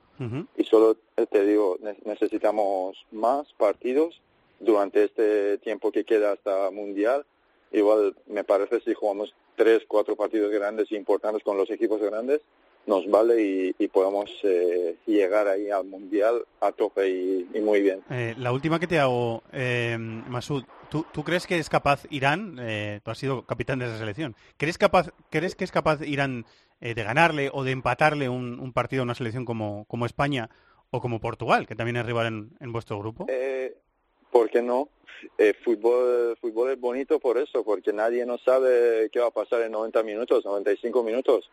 Y 0.59 0.65
solo 0.65 0.99
eh, 1.17 1.27
te 1.27 1.45
digo, 1.47 1.79
ne- 1.81 1.97
necesitamos 2.05 2.99
más 3.13 3.51
partidos 3.55 4.21
durante 4.61 5.05
este 5.05 5.57
tiempo 5.59 5.91
que 5.91 6.05
queda 6.05 6.33
hasta 6.33 6.71
Mundial. 6.71 7.25
Igual 7.73 8.15
me 8.27 8.45
parece 8.45 8.81
si 8.81 8.93
jugamos 8.93 9.35
tres, 9.57 9.83
cuatro 9.89 10.15
partidos 10.15 10.53
grandes 10.53 10.93
importantes 10.93 11.43
con 11.43 11.57
los 11.57 11.71
equipos 11.71 12.01
grandes, 12.01 12.41
nos 12.87 13.11
vale 13.11 13.43
y, 13.43 13.75
y 13.79 13.89
podemos 13.89 14.31
eh, 14.45 14.97
llegar 15.07 15.49
ahí 15.49 15.71
al 15.71 15.85
Mundial 15.87 16.45
a 16.61 16.71
tope 16.71 17.09
y, 17.09 17.49
y 17.53 17.61
muy 17.61 17.81
bien. 17.81 18.01
Eh, 18.11 18.35
la 18.39 18.53
última 18.53 18.79
que 18.79 18.87
te 18.87 19.01
hago, 19.01 19.43
eh, 19.53 19.97
Masud, 19.99 20.63
¿tú, 20.89 21.05
tú 21.13 21.25
crees 21.25 21.49
que 21.49 21.59
es 21.59 21.69
capaz 21.69 22.05
Irán, 22.11 22.59
eh, 22.61 23.01
tú 23.03 23.11
has 23.11 23.19
sido 23.19 23.45
capitán 23.45 23.81
de 23.81 23.87
esa 23.87 23.99
selección, 23.99 24.37
¿crees, 24.57 24.79
capaz, 24.79 25.11
¿crees 25.31 25.57
que 25.57 25.65
es 25.65 25.73
capaz 25.73 26.01
Irán 26.03 26.47
eh, 26.81 26.95
de 26.95 27.03
ganarle 27.03 27.51
o 27.53 27.65
de 27.65 27.73
empatarle 27.73 28.29
un, 28.29 28.61
un 28.61 28.73
partido 28.73 29.03
a 29.03 29.05
una 29.05 29.17
selección 29.17 29.45
como, 29.45 29.85
como 29.87 30.07
España 30.07 30.49
o 30.91 31.01
como 31.01 31.19
Portugal, 31.19 31.67
que 31.67 31.75
también 31.75 31.97
es 31.97 32.07
rival 32.07 32.27
en, 32.27 32.51
en 32.61 32.73
vuestro 32.73 33.01
grupo? 33.01 33.27
Eh, 33.29 33.77
¿Por 34.37 34.51
qué 34.51 34.61
no? 34.61 34.89
Eh, 35.39 35.55
fútbol, 35.65 36.37
fútbol 36.41 36.71
es 36.71 36.79
bonito 36.79 37.19
por 37.19 37.39
eso, 37.39 37.65
porque 37.65 37.93
nadie 37.93 38.27
no 38.27 38.37
sabe 38.39 39.09
qué 39.11 39.19
va 39.19 39.29
a 39.29 39.31
pasar 39.31 39.63
en 39.63 39.73
90 39.73 40.03
minutos, 40.03 40.45
95 40.45 41.03
minutos. 41.03 41.49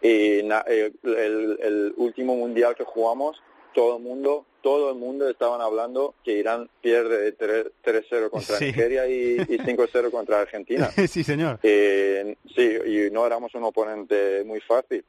Y 0.00 0.42
na- 0.44 0.64
eh, 0.68 0.92
el, 1.02 1.58
el 1.60 1.94
último 1.96 2.36
mundial 2.36 2.76
que 2.76 2.84
jugamos, 2.84 3.42
todo 3.74 3.96
el 3.96 4.02
mundo, 4.04 4.46
todo 4.62 4.90
el 4.90 4.96
mundo 4.96 5.28
estaban 5.28 5.60
hablando 5.60 6.14
que 6.24 6.32
Irán 6.34 6.70
pierde 6.80 7.32
3 7.32 7.66
3-0 7.84 8.30
contra 8.30 8.56
Sí. 8.56 8.66
Nigeria 8.66 9.08
y, 9.08 9.36
y 9.48 9.58
5-0 9.58 10.10
contra 10.12 10.40
Argentina. 10.40 10.88
sí, 11.08 11.24
señor. 11.24 11.58
Eh, 11.64 12.36
sí, 12.54 12.70
y 12.86 13.10
no 13.10 13.26
éramos 13.26 13.52
un 13.56 13.64
oponente 13.64 14.44
muy 14.44 14.60
fácil. 14.60 15.04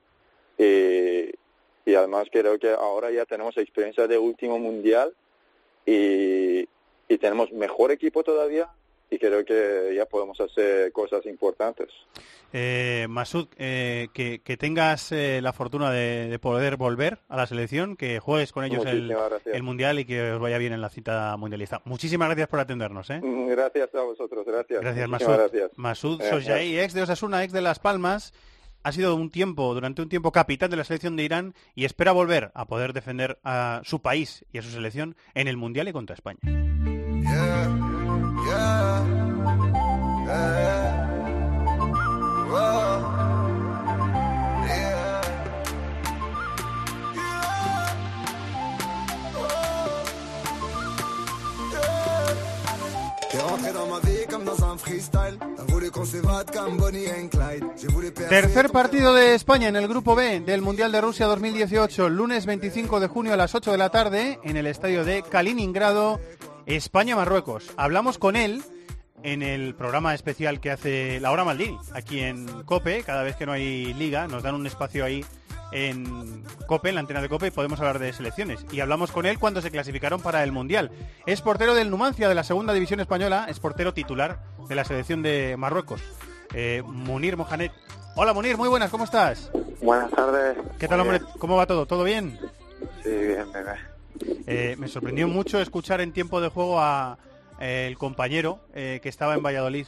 Y 0.58 1.96
además 1.96 2.28
creo 2.32 2.58
que 2.60 2.70
ahora 2.72 3.12
ya 3.12 3.26
tenemos 3.26 3.56
experiencia 3.58 4.08
de 4.08 4.18
último 4.18 4.58
mundial 4.60 5.14
y, 5.86 6.68
y 7.10 7.18
tenemos 7.18 7.52
mejor 7.52 7.92
equipo 7.92 8.24
todavía 8.24 8.70
y 9.12 9.18
creo 9.18 9.44
que 9.44 9.94
ya 9.96 10.06
podemos 10.06 10.40
hacer 10.40 10.92
cosas 10.92 11.26
importantes. 11.26 11.90
Eh, 12.54 13.08
Masud, 13.10 13.48
eh, 13.58 14.08
que, 14.14 14.42
que 14.42 14.58
tengas 14.58 15.12
eh, 15.12 15.40
la 15.42 15.52
fortuna 15.52 15.92
de, 15.92 16.30
de 16.30 16.40
poder 16.40 16.78
volver 16.78 17.20
a 17.28 17.36
la 17.38 17.48
selección, 17.48 17.96
que 17.96 18.20
juegues 18.20 18.52
con 18.52 18.64
ellos 18.64 18.86
el, 18.86 19.64
Mundial 19.64 20.00
y 20.00 20.06
que 20.06 20.32
os 20.32 20.40
vaya 20.40 20.58
bien 20.58 20.74
en 20.74 20.82
la 20.82 20.90
cita 20.90 21.36
mundialista. 21.38 21.82
Muchísimas 21.86 22.28
gracias 22.28 22.48
por 22.48 22.60
atendernos. 22.60 23.10
¿eh? 23.10 23.20
Mm, 23.22 23.50
Gracias 23.50 23.94
a 23.96 24.02
vosotros, 24.02 24.46
gracias. 24.46 24.82
Gracias, 24.82 25.10
Masud. 25.10 25.34
gracias. 25.34 25.72
Masud 25.76 26.22
ex 26.22 26.94
de 26.94 27.02
Osasuna, 27.02 27.44
ex 27.44 27.52
de 27.52 27.62
Las 27.62 27.80
Palmas, 27.80 28.34
ha 28.84 28.92
sido 28.92 29.16
un 29.16 29.30
tiempo, 29.30 29.74
durante 29.74 30.02
un 30.02 30.10
tiempo, 30.10 30.32
capitán 30.32 30.70
de 30.72 30.78
la 30.78 30.84
selección 30.84 31.16
de 31.16 31.24
Irán 31.24 31.54
y 31.76 31.86
espera 31.86 32.12
volver 32.12 32.52
a 32.54 32.66
poder 32.66 32.94
defender 32.94 33.40
a 33.44 33.82
su 33.84 34.02
país 34.02 34.46
y 34.54 34.60
a 34.60 34.62
su 34.62 34.70
selección 34.70 35.16
en 35.34 35.48
el 35.48 35.58
Mundial 35.58 35.88
y 35.88 35.94
contra 35.94 36.14
España. 36.14 36.40
Tercer 58.30 58.70
partido 58.70 59.14
de 59.14 59.36
España 59.36 59.68
en 59.68 59.76
el 59.76 59.88
grupo 59.88 60.16
B 60.16 60.40
del 60.42 60.62
Mundial 60.62 60.92
de 60.92 61.02
Rusia 61.02 61.26
2018, 61.26 62.10
lunes 62.10 62.46
25 62.46 63.00
de 63.00 63.08
junio 63.08 63.34
a 63.34 63.38
las 63.38 63.56
8 63.56 63.72
de 63.72 63.78
la 63.78 63.90
tarde 63.90 64.40
en 64.44 64.58
el 64.58 64.68
estadio 64.68 65.04
de 65.04 65.24
Kaliningrado. 65.24 66.20
España-Marruecos. 66.70 67.72
Hablamos 67.78 68.20
con 68.20 68.36
él 68.36 68.64
en 69.24 69.42
el 69.42 69.74
programa 69.74 70.14
especial 70.14 70.60
que 70.62 70.72
hace 70.72 71.20
Laura 71.20 71.44
Maldini, 71.44 71.78
aquí 71.94 72.20
en 72.20 72.46
COPE, 72.64 73.04
cada 73.04 73.24
vez 73.24 73.36
que 73.36 73.46
no 73.46 73.52
hay 73.52 73.94
liga, 73.96 74.28
nos 74.28 74.44
dan 74.44 74.56
un 74.56 74.68
espacio 74.68 75.04
ahí 75.04 75.26
en 75.72 76.44
COPE, 76.68 76.90
en 76.90 76.96
la 76.96 77.02
antena 77.02 77.22
de 77.22 77.30
COPE, 77.30 77.48
y 77.48 77.52
podemos 77.52 77.80
hablar 77.80 77.98
de 77.98 78.14
selecciones. 78.14 78.66
Y 78.72 78.80
hablamos 78.82 79.12
con 79.12 79.26
él 79.26 79.40
cuando 79.40 79.62
se 79.62 79.72
clasificaron 79.72 80.22
para 80.22 80.44
el 80.44 80.52
Mundial. 80.52 80.92
Es 81.26 81.42
portero 81.42 81.74
del 81.74 81.90
Numancia, 81.90 82.30
de 82.30 82.36
la 82.36 82.44
segunda 82.44 82.72
división 82.72 83.00
española, 83.00 83.48
es 83.50 83.60
portero 83.60 83.94
titular 83.94 84.40
de 84.68 84.76
la 84.76 84.86
selección 84.86 85.24
de 85.24 85.56
Marruecos. 85.58 86.02
Eh, 86.54 86.84
Munir 86.86 87.36
Mohamed. 87.36 87.72
Hola 88.16 88.34
Munir, 88.34 88.58
muy 88.58 88.70
buenas, 88.70 88.92
¿cómo 88.92 89.06
estás? 89.06 89.52
Buenas 89.82 90.12
tardes. 90.12 90.56
¿Qué 90.78 90.88
tal, 90.88 91.00
hombre? 91.00 91.22
¿Cómo 91.40 91.58
va 91.58 91.66
todo? 91.66 91.88
¿Todo 91.88 92.04
bien? 92.04 92.40
Sí, 93.04 93.10
bien, 93.10 93.52
bien. 93.52 93.89
Eh, 94.48 94.76
me 94.78 94.88
sorprendió 94.88 95.28
mucho 95.28 95.60
escuchar 95.62 96.02
en 96.02 96.12
tiempo 96.14 96.42
de 96.42 96.50
juego 96.50 96.80
a 96.80 97.18
eh, 97.60 97.86
el 97.88 97.98
compañero 97.98 98.60
eh, 98.74 99.00
que 99.04 99.10
estaba 99.10 99.36
en 99.36 99.44
Valladolid 99.44 99.86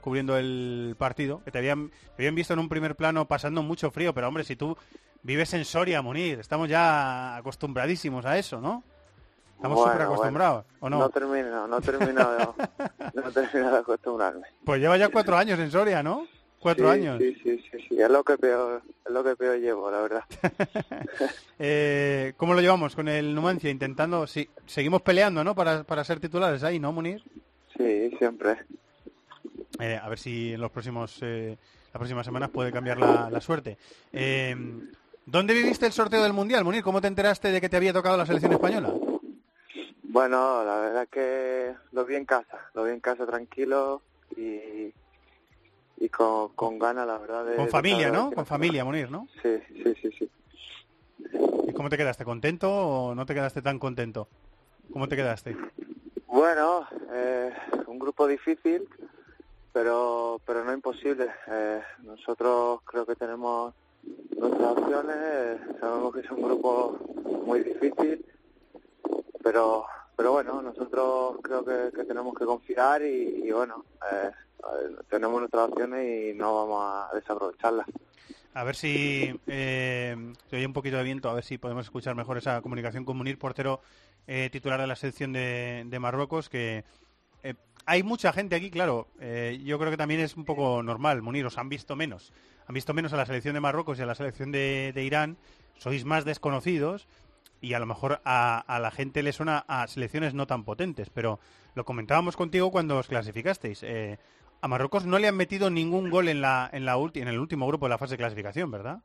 cubriendo 0.00 0.36
el 0.36 0.94
partido, 0.98 1.42
que 1.44 1.50
te 1.50 1.58
habían, 1.58 1.90
te 1.90 2.22
habían 2.22 2.34
visto 2.34 2.52
en 2.52 2.58
un 2.60 2.68
primer 2.68 2.96
plano 2.96 3.26
pasando 3.26 3.62
mucho 3.62 3.90
frío, 3.90 4.12
pero 4.14 4.28
hombre, 4.28 4.44
si 4.44 4.56
tú 4.56 4.76
vives 5.22 5.54
en 5.54 5.64
Soria, 5.64 6.02
Munir, 6.02 6.40
estamos 6.40 6.68
ya 6.68 7.36
acostumbradísimos 7.36 8.26
a 8.26 8.36
eso, 8.36 8.60
¿no? 8.60 8.82
Estamos 9.56 9.78
Bueno, 9.78 9.92
súper 9.92 10.06
acostumbrados, 10.06 10.64
¿o 10.80 10.90
no? 10.90 10.98
No 10.98 11.08
termino, 11.10 11.66
no 11.68 11.80
termino, 11.80 12.32
de- 12.32 12.48
no 13.14 13.30
termino 13.32 13.70
de 13.72 13.78
acostumbrarme. 13.78 14.46
Pues 14.64 14.80
lleva 14.80 14.96
ya 14.96 15.08
cuatro 15.08 15.36
años 15.36 15.58
en 15.60 15.70
Soria, 15.70 16.02
¿no? 16.02 16.26
Cuatro 16.64 16.90
Sí, 16.90 16.98
años. 16.98 17.18
Sí, 17.18 17.34
sí, 17.42 17.64
sí, 17.70 17.78
sí, 17.90 18.00
es 18.00 18.08
lo 18.10 18.24
que 18.24 18.38
peor, 18.38 18.80
es 19.04 19.12
lo 19.12 19.22
que 19.22 19.36
peor 19.36 19.58
llevo, 19.58 19.90
la 19.90 20.00
verdad. 20.00 20.24
Eh, 21.58 22.32
¿Cómo 22.38 22.54
lo 22.54 22.62
llevamos 22.62 22.96
con 22.96 23.06
el 23.06 23.34
Numancia? 23.34 23.70
Intentando, 23.70 24.26
sí, 24.26 24.48
seguimos 24.64 25.02
peleando, 25.02 25.44
¿no? 25.44 25.54
Para, 25.54 25.84
para 25.84 26.02
ser 26.04 26.20
titulares 26.20 26.64
ahí, 26.64 26.80
¿no, 26.80 26.90
Munir? 26.90 27.22
Sí, 27.76 28.10
siempre. 28.18 28.56
Eh, 29.78 30.00
a 30.02 30.08
ver 30.08 30.18
si 30.18 30.54
en 30.54 30.60
los 30.62 30.70
próximos 30.70 31.18
eh, 31.20 31.58
las 31.92 31.98
próximas 31.98 32.24
semanas 32.24 32.48
puede 32.48 32.72
cambiar 32.72 32.98
la, 32.98 33.28
la 33.30 33.40
suerte. 33.42 33.76
Eh, 34.10 34.56
¿Dónde 35.26 35.52
viviste 35.52 35.84
el 35.84 35.92
sorteo 35.92 36.22
del 36.22 36.32
Mundial, 36.32 36.64
Munir? 36.64 36.82
¿Cómo 36.82 37.02
te 37.02 37.08
enteraste 37.08 37.52
de 37.52 37.60
que 37.60 37.68
te 37.68 37.76
había 37.76 37.92
tocado 37.92 38.16
la 38.16 38.24
selección 38.24 38.52
española? 38.52 38.90
Bueno, 40.02 40.64
la 40.64 40.80
verdad 40.80 41.08
que 41.08 41.74
lo 41.92 42.06
vi 42.06 42.14
en 42.16 42.24
casa, 42.24 42.58
lo 42.72 42.84
vi 42.84 42.92
en 42.92 43.00
casa 43.00 43.26
tranquilo 43.26 44.00
y, 44.36 44.92
y 45.96 46.08
con, 46.08 46.48
con 46.50 46.78
ganas, 46.78 47.06
la 47.06 47.18
verdad. 47.18 47.44
De, 47.46 47.56
Con 47.56 47.68
familia, 47.68 48.10
¿no? 48.10 48.32
Con 48.32 48.46
familia, 48.46 48.84
Munir, 48.84 49.10
¿no? 49.10 49.28
Sí, 49.42 49.58
sí, 49.82 49.94
sí, 50.02 50.10
sí. 50.18 50.30
¿Y 51.68 51.72
cómo 51.72 51.88
te 51.88 51.96
quedaste? 51.96 52.24
¿Contento 52.24 52.70
o 52.70 53.14
no 53.14 53.24
te 53.26 53.34
quedaste 53.34 53.62
tan 53.62 53.78
contento? 53.78 54.28
¿Cómo 54.92 55.08
te 55.08 55.16
quedaste? 55.16 55.56
Bueno, 56.26 56.86
eh, 57.12 57.52
un 57.86 57.98
grupo 57.98 58.26
difícil, 58.26 58.88
pero 59.72 60.40
pero 60.46 60.64
no 60.64 60.72
imposible. 60.72 61.30
Eh, 61.48 61.80
nosotros 62.02 62.80
creo 62.84 63.06
que 63.06 63.14
tenemos 63.16 63.72
nuestras 64.36 64.72
opciones. 64.72 65.16
eh, 65.16 65.58
sabemos 65.80 66.14
que 66.14 66.20
es 66.20 66.30
un 66.30 66.42
grupo 66.42 66.98
muy 67.46 67.62
difícil, 67.62 68.24
pero 69.42 69.86
pero 70.16 70.32
bueno, 70.32 70.62
nosotros 70.62 71.38
creo 71.42 71.64
que, 71.64 71.90
que 71.96 72.04
tenemos 72.04 72.34
que 72.34 72.44
confiar 72.44 73.02
y, 73.02 73.42
y 73.46 73.50
bueno, 73.50 73.84
eh, 74.12 74.30
tenemos 75.08 75.40
nuestras 75.40 75.68
opciones 75.68 76.32
y 76.32 76.36
no 76.36 76.54
vamos 76.54 76.82
a 76.82 77.14
desaprovecharlas. 77.14 77.86
A 78.54 78.62
ver 78.62 78.76
si 78.76 79.34
eh, 79.48 80.16
un 80.52 80.72
poquito 80.72 80.96
de 80.96 81.02
viento, 81.02 81.28
a 81.28 81.34
ver 81.34 81.44
si 81.44 81.58
podemos 81.58 81.86
escuchar 81.86 82.14
mejor 82.14 82.38
esa 82.38 82.60
comunicación 82.62 83.04
con 83.04 83.16
Munir, 83.16 83.38
portero 83.38 83.80
eh, 84.26 84.48
titular 84.52 84.80
de 84.80 84.86
la 84.86 84.96
selección 84.96 85.32
de, 85.32 85.84
de 85.86 85.98
Marruecos, 85.98 86.48
que 86.48 86.84
eh, 87.44 87.54
hay 87.84 88.02
mucha 88.02 88.32
gente 88.32 88.56
aquí, 88.56 88.70
claro, 88.70 89.06
eh, 89.20 89.60
yo 89.62 89.78
creo 89.78 89.90
que 89.90 89.98
también 89.98 90.20
es 90.20 90.36
un 90.36 90.44
poco 90.44 90.82
normal, 90.82 91.20
Munir, 91.20 91.44
os 91.46 91.58
han 91.58 91.68
visto 91.68 91.94
menos. 91.94 92.32
Han 92.66 92.74
visto 92.74 92.94
menos 92.94 93.12
a 93.12 93.18
la 93.18 93.26
selección 93.26 93.54
de 93.54 93.60
Marruecos 93.60 93.98
y 93.98 94.02
a 94.02 94.06
la 94.06 94.14
selección 94.14 94.50
de, 94.50 94.92
Irán, 94.96 95.36
sois 95.76 96.04
más 96.06 96.24
desconocidos 96.24 97.06
y 97.60 97.74
a 97.74 97.78
lo 97.78 97.86
mejor 97.86 98.22
a, 98.24 98.78
la 98.80 98.90
gente 98.90 99.22
le 99.22 99.32
suena 99.32 99.64
a 99.68 99.86
selecciones 99.86 100.32
no 100.32 100.46
tan 100.46 100.64
potentes, 100.64 101.10
pero 101.10 101.38
lo 101.74 101.84
comentábamos 101.84 102.36
contigo 102.36 102.70
cuando 102.70 102.96
os 102.96 103.08
clasificasteis. 103.08 103.84
A 104.64 104.68
Marruecos 104.68 105.04
no 105.04 105.18
le 105.18 105.28
han 105.28 105.36
metido 105.36 105.68
ningún 105.68 106.08
gol 106.08 106.26
en 106.26 106.40
la 106.40 106.70
en 106.72 106.86
la 106.86 106.96
ulti- 106.96 107.20
en 107.20 107.28
el 107.28 107.38
último 107.38 107.66
grupo 107.66 107.84
de 107.84 107.90
la 107.90 107.98
fase 107.98 108.14
de 108.14 108.18
clasificación, 108.18 108.70
¿verdad? 108.70 109.00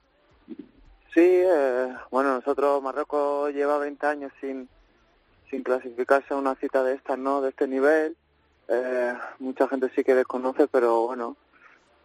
Sí, 1.14 1.20
eh, 1.20 1.94
bueno, 2.12 2.34
nosotros, 2.36 2.82
Marruecos 2.82 3.54
lleva 3.54 3.78
20 3.78 4.08
años 4.08 4.32
sin, 4.40 4.70
sin 5.50 5.64
clasificarse 5.64 6.34
a 6.34 6.38
una 6.38 6.56
cita 6.56 6.82
de 6.82 6.94
estas, 6.94 7.18
¿no? 7.18 7.42
De 7.42 7.50
este 7.50 7.68
nivel. 7.68 8.16
Eh, 8.70 9.14
mucha 9.40 9.68
gente 9.68 9.92
sí 9.94 10.02
que 10.06 10.16
desconoce, 10.16 10.68
pero 10.70 11.08
bueno, 11.08 11.36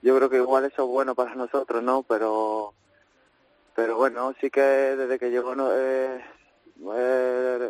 yo 0.02 0.16
creo 0.16 0.28
que 0.28 0.38
igual 0.38 0.64
eso 0.64 0.82
es 0.82 0.88
bueno 0.88 1.14
para 1.14 1.36
nosotros, 1.36 1.80
¿no? 1.80 2.02
Pero, 2.02 2.74
pero 3.76 3.96
bueno, 3.96 4.34
sí 4.40 4.50
que 4.50 4.62
desde 4.62 5.16
que 5.20 5.30
llegó 5.30 5.54
eh, 5.76 6.20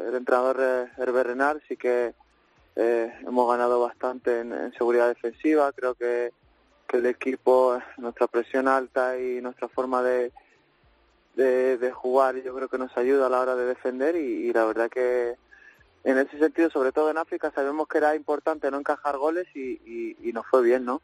el 0.08 0.14
entrenador 0.14 0.56
eh, 0.60 0.88
Renard, 0.96 1.60
sí 1.68 1.76
que 1.76 2.14
eh, 2.76 3.12
hemos 3.26 3.48
ganado 3.48 3.80
bastante 3.80 4.40
en, 4.40 4.72
seguridad 4.76 5.08
defensiva. 5.08 5.72
Creo 5.72 5.94
que, 5.94 6.32
que 6.86 6.98
el 6.98 7.06
equipo, 7.06 7.78
nuestra 7.98 8.26
presión 8.26 8.68
alta 8.68 9.18
y 9.18 9.40
nuestra 9.40 9.68
forma 9.68 10.02
de, 10.02 10.32
de, 11.36 11.92
jugar 11.92 12.36
yo 12.42 12.54
creo 12.54 12.68
que 12.68 12.78
nos 12.78 12.96
ayuda 12.96 13.26
a 13.26 13.30
la 13.30 13.40
hora 13.40 13.56
de 13.56 13.66
defender 13.66 14.16
y, 14.16 14.52
la 14.52 14.64
verdad 14.64 14.90
que 14.90 15.36
en 16.04 16.18
ese 16.18 16.38
sentido, 16.38 16.70
sobre 16.70 16.92
todo 16.92 17.10
en 17.10 17.18
África, 17.18 17.50
sabemos 17.54 17.88
que 17.88 17.98
era 17.98 18.14
importante 18.14 18.70
no 18.70 18.78
encajar 18.78 19.16
goles 19.16 19.46
y, 19.54 19.80
y, 19.86 20.16
y 20.22 20.32
nos 20.32 20.46
fue 20.46 20.62
bien, 20.62 20.84
¿no? 20.84 21.00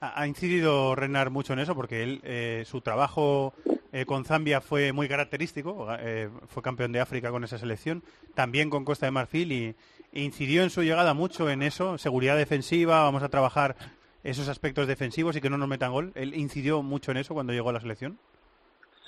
Ha, 0.00 0.26
incidido 0.26 0.94
Renar 0.94 1.30
mucho 1.30 1.52
en 1.52 1.58
eso 1.58 1.74
porque 1.74 2.02
él 2.02 2.20
eh, 2.22 2.64
su 2.66 2.80
trabajo 2.80 3.52
eh, 3.92 4.04
con 4.04 4.24
Zambia 4.24 4.60
fue 4.60 4.92
muy 4.92 5.08
característico, 5.08 5.88
eh, 5.98 6.28
fue 6.46 6.62
campeón 6.62 6.92
de 6.92 7.00
África 7.00 7.30
con 7.30 7.42
esa 7.42 7.58
selección, 7.58 8.02
también 8.34 8.70
con 8.70 8.84
Costa 8.84 9.06
de 9.06 9.12
Marfil 9.12 9.52
y 9.52 9.74
incidió 10.12 10.62
en 10.62 10.70
su 10.70 10.82
llegada 10.82 11.14
mucho 11.14 11.50
en 11.50 11.62
eso, 11.62 11.98
seguridad 11.98 12.36
defensiva, 12.36 13.02
vamos 13.02 13.22
a 13.22 13.28
trabajar 13.28 13.76
esos 14.24 14.48
aspectos 14.48 14.86
defensivos 14.86 15.36
y 15.36 15.40
que 15.40 15.50
no 15.50 15.58
nos 15.58 15.68
metan 15.68 15.92
gol. 15.92 16.12
Él 16.14 16.34
incidió 16.34 16.82
mucho 16.82 17.10
en 17.10 17.18
eso 17.18 17.34
cuando 17.34 17.52
llegó 17.52 17.70
a 17.70 17.74
la 17.74 17.80
selección. 17.80 18.18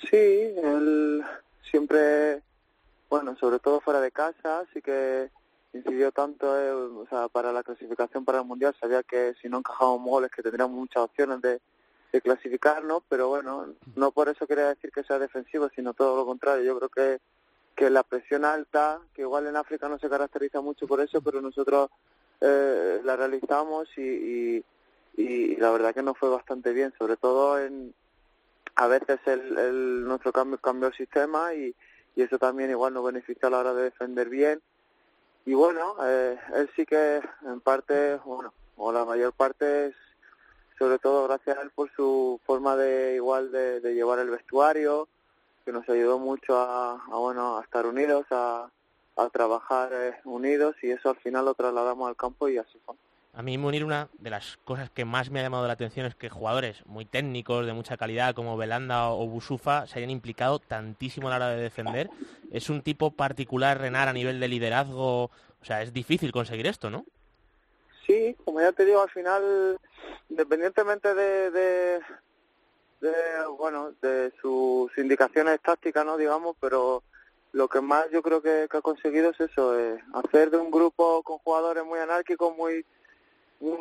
Sí, 0.09 0.17
él 0.17 1.23
siempre, 1.69 2.41
bueno, 3.09 3.35
sobre 3.37 3.59
todo 3.59 3.81
fuera 3.81 4.01
de 4.01 4.11
casa, 4.11 4.65
sí 4.73 4.81
que 4.81 5.29
incidió 5.73 6.11
tanto, 6.11 6.59
eh, 6.59 6.71
o 6.71 7.05
sea, 7.09 7.27
para 7.29 7.53
la 7.53 7.63
clasificación 7.63 8.25
para 8.25 8.39
el 8.39 8.45
Mundial, 8.45 8.75
sabía 8.79 9.03
que 9.03 9.33
si 9.41 9.47
no 9.47 9.59
encajábamos 9.59 10.09
goles 10.09 10.31
que 10.31 10.41
tendríamos 10.41 10.75
muchas 10.75 11.03
opciones 11.03 11.41
de, 11.41 11.61
de 12.11 12.21
clasificarnos, 12.21 13.03
pero 13.07 13.29
bueno, 13.29 13.67
no 13.95 14.11
por 14.11 14.27
eso 14.27 14.45
quería 14.47 14.69
decir 14.69 14.91
que 14.91 15.03
sea 15.03 15.19
defensivo, 15.19 15.69
sino 15.75 15.93
todo 15.93 16.17
lo 16.17 16.25
contrario. 16.25 16.63
Yo 16.63 16.77
creo 16.77 16.89
que, 16.89 17.21
que 17.75 17.89
la 17.89 18.03
presión 18.03 18.45
alta, 18.45 18.99
que 19.13 19.21
igual 19.21 19.47
en 19.47 19.55
África 19.55 19.89
no 19.89 19.97
se 19.99 20.09
caracteriza 20.09 20.61
mucho 20.61 20.87
por 20.87 21.01
eso, 21.01 21.21
pero 21.21 21.41
nosotros 21.41 21.89
eh, 22.41 23.01
la 23.03 23.15
realizamos 23.15 23.87
y, 23.97 24.01
y, 24.01 24.65
y 25.17 25.55
la 25.57 25.71
verdad 25.71 25.93
que 25.93 26.03
nos 26.03 26.17
fue 26.17 26.29
bastante 26.29 26.73
bien, 26.73 26.93
sobre 26.97 27.17
todo 27.17 27.59
en 27.59 27.93
a 28.75 28.87
veces 28.87 29.19
el, 29.25 29.57
el 29.57 30.03
nuestro 30.05 30.31
cambio 30.31 30.57
cambió 30.57 30.87
el 30.87 30.95
sistema 30.95 31.53
y, 31.53 31.75
y 32.15 32.21
eso 32.21 32.39
también 32.39 32.69
igual 32.69 32.93
nos 32.93 33.05
beneficia 33.05 33.47
a 33.47 33.51
la 33.51 33.59
hora 33.59 33.73
de 33.73 33.83
defender 33.83 34.29
bien. 34.29 34.61
Y 35.45 35.53
bueno 35.53 35.95
eh, 36.03 36.39
él 36.55 36.69
sí 36.75 36.85
que 36.85 37.21
en 37.45 37.61
parte 37.61 38.17
bueno 38.25 38.53
o 38.77 38.91
la 38.91 39.05
mayor 39.05 39.33
parte 39.33 39.87
es 39.87 39.95
sobre 40.77 40.99
todo 40.99 41.27
gracias 41.27 41.57
a 41.57 41.61
él 41.61 41.71
por 41.71 41.91
su 41.91 42.39
forma 42.45 42.75
de 42.75 43.15
igual 43.15 43.51
de, 43.51 43.81
de 43.81 43.93
llevar 43.93 44.19
el 44.19 44.29
vestuario 44.29 45.07
que 45.65 45.71
nos 45.71 45.87
ayudó 45.89 46.19
mucho 46.19 46.57
a, 46.57 46.93
a, 46.93 47.17
bueno 47.17 47.57
a 47.57 47.61
estar 47.63 47.85
unidos 47.85 48.25
a, 48.31 48.69
a 49.17 49.29
trabajar 49.29 49.91
eh, 49.93 50.15
unidos 50.25 50.75
y 50.81 50.91
eso 50.91 51.09
al 51.09 51.17
final 51.17 51.45
lo 51.45 51.53
trasladamos 51.53 52.07
al 52.07 52.15
campo 52.15 52.49
y 52.49 52.57
así 52.57 52.79
fue 52.85 52.95
A 53.33 53.41
mí, 53.41 53.57
Munir, 53.57 53.83
una 53.83 54.09
de 54.19 54.29
las 54.29 54.57
cosas 54.63 54.89
que 54.89 55.05
más 55.05 55.29
me 55.29 55.39
ha 55.39 55.43
llamado 55.43 55.67
la 55.67 55.73
atención 55.73 56.05
es 56.05 56.15
que 56.15 56.29
jugadores 56.29 56.85
muy 56.85 57.05
técnicos, 57.05 57.65
de 57.65 57.73
mucha 57.73 57.97
calidad, 57.97 58.33
como 58.33 58.57
Belanda 58.57 59.09
o 59.09 59.27
Busufa, 59.27 59.87
se 59.87 59.99
hayan 59.99 60.09
implicado 60.09 60.59
tantísimo 60.59 61.27
a 61.27 61.31
la 61.31 61.35
hora 61.37 61.49
de 61.49 61.61
defender. 61.61 62.09
Es 62.51 62.69
un 62.69 62.81
tipo 62.81 63.11
particular, 63.11 63.79
Renar, 63.79 64.07
a 64.07 64.13
nivel 64.13 64.39
de 64.39 64.47
liderazgo. 64.47 65.25
O 65.25 65.65
sea, 65.65 65.81
es 65.81 65.93
difícil 65.93 66.31
conseguir 66.31 66.67
esto, 66.67 66.89
¿no? 66.89 67.05
Sí, 68.05 68.35
como 68.43 68.59
ya 68.59 68.71
te 68.71 68.83
digo, 68.83 69.01
al 69.01 69.09
final, 69.09 69.77
independientemente 70.29 71.13
de, 71.13 71.51
de, 71.51 71.99
de 73.01 73.11
bueno, 73.57 73.93
de 74.01 74.31
sus 74.41 74.95
indicaciones 74.97 75.59
tácticas, 75.61 76.05
¿no? 76.05 76.17
Digamos, 76.17 76.55
pero 76.59 77.03
lo 77.51 77.67
que 77.67 77.81
más 77.81 78.09
yo 78.11 78.21
creo 78.21 78.41
que, 78.41 78.67
que 78.69 78.77
ha 78.77 78.81
conseguido 78.81 79.31
es 79.31 79.39
eso, 79.41 79.77
eh, 79.77 80.01
hacer 80.13 80.51
de 80.51 80.57
un 80.57 80.71
grupo 80.71 81.21
con 81.23 81.39
jugadores 81.39 81.83
muy 81.83 81.99
anárquicos, 81.99 82.55
muy 82.55 82.85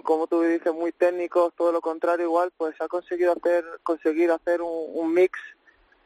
como 0.02 0.26
tú 0.26 0.42
dices, 0.42 0.74
muy 0.74 0.92
técnicos, 0.92 1.54
todo 1.56 1.72
lo 1.72 1.80
contrario 1.80 2.26
igual, 2.26 2.52
pues 2.56 2.74
ha 2.80 2.88
conseguido 2.88 3.32
hacer, 3.32 3.64
conseguir 3.82 4.30
hacer 4.30 4.60
un, 4.60 5.14
mix 5.14 5.38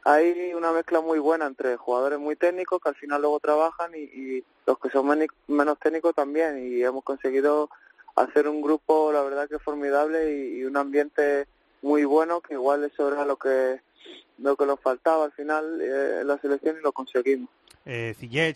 ahí, 0.05 0.53
una 0.53 0.71
mezcla 0.71 1.01
muy 1.01 1.19
buena 1.19 1.45
entre 1.45 1.75
jugadores 1.75 2.17
muy 2.17 2.37
técnicos 2.37 2.81
que 2.81 2.89
al 2.89 2.95
final 2.95 3.21
luego 3.21 3.39
trabajan 3.39 3.91
y, 3.93 4.43
los 4.65 4.79
que 4.79 4.89
son 4.89 5.27
menos 5.47 5.77
técnicos 5.79 6.15
también 6.15 6.57
y 6.65 6.81
hemos 6.81 7.03
conseguido 7.03 7.69
hacer 8.15 8.47
un 8.47 8.61
grupo, 8.61 9.11
la 9.11 9.21
verdad 9.21 9.47
que 9.47 9.59
formidable 9.59 10.31
y 10.31 10.63
un 10.63 10.77
ambiente 10.77 11.45
muy 11.85 12.03
bueno 12.03 12.41
que 12.41 12.55
igual 12.55 12.83
eso 12.83 13.07
era 13.11 13.25
lo 13.25 13.37
que 13.37 13.79
lo 14.39 14.55
que 14.57 14.65
nos 14.65 14.79
faltaba 14.81 15.23
al 15.25 15.31
final 15.31 15.79
eh, 15.81 16.23
la 16.25 16.37
selección 16.39 16.75
y 16.79 16.83
lo 16.83 16.91
conseguimos. 16.91 17.49
Eh, 17.85 18.13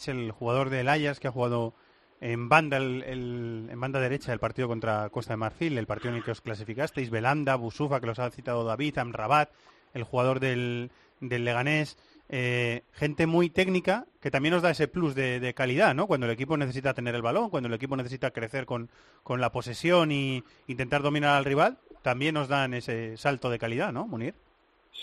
el 0.08 0.32
jugador 0.32 0.70
del 0.70 0.90
Ajax 0.90 1.20
que 1.20 1.28
ha 1.30 1.32
jugado 1.32 1.74
en 2.20 2.50
banda 2.50 2.78
el- 2.78 3.04
el- 3.04 3.68
en 3.72 3.80
banda 3.80 4.00
derecha 4.02 4.32
del 4.32 4.40
partido 4.40 4.68
contra 4.68 5.10
Costa 5.10 5.34
de 5.34 5.38
Marfil, 5.38 5.78
el 5.78 5.86
partido 5.88 6.10
en 6.10 6.18
el 6.18 6.24
que 6.24 6.32
os 6.32 6.42
clasificasteis, 6.42 7.10
Belanda, 7.12 7.56
Busufa, 7.56 8.02
que 8.02 8.08
los 8.08 8.20
ha 8.20 8.30
citado 8.32 8.66
David, 8.66 8.98
Amrabat, 8.98 9.50
el 9.94 10.04
jugador 10.04 10.40
del, 10.42 10.92
del 11.22 11.46
Leganés, 11.46 11.98
eh, 12.28 12.84
gente 12.92 13.26
muy 13.26 13.50
técnica 13.50 14.06
que 14.20 14.32
también 14.32 14.54
nos 14.54 14.62
da 14.64 14.72
ese 14.72 14.88
plus 14.90 15.16
de, 15.16 15.40
de 15.40 15.54
calidad, 15.54 15.96
¿no? 15.96 16.08
Cuando 16.08 16.26
el 16.26 16.34
equipo 16.34 16.58
necesita 16.58 16.94
tener 16.94 17.16
el 17.16 17.22
balón, 17.22 17.50
cuando 17.50 17.68
el 17.68 17.74
equipo 17.74 17.96
necesita 17.96 18.32
crecer 18.32 18.66
con, 18.66 18.90
con 19.24 19.40
la 19.40 19.52
posesión 19.52 20.12
y 20.12 20.44
intentar 20.68 21.02
dominar 21.02 21.36
al 21.38 21.46
rival, 21.46 21.78
también 22.02 22.34
nos 22.36 22.48
dan 22.48 22.74
ese 22.74 23.18
salto 23.18 23.50
de 23.50 23.60
calidad, 23.60 23.92
¿no, 23.92 24.08
Munir? 24.08 24.34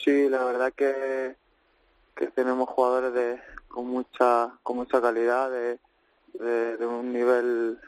Sí, 0.04 0.28
la 0.28 0.44
verdad 0.44 0.72
que, 0.74 1.36
que 2.14 2.26
tenemos 2.28 2.68
jugadores 2.68 3.12
de 3.12 3.40
con 3.68 3.88
mucha 3.88 4.52
con 4.62 4.76
mucha 4.76 5.00
calidad 5.02 5.50
de, 5.50 5.78
de, 6.32 6.86
un 6.86 7.12
nivel 7.12 7.78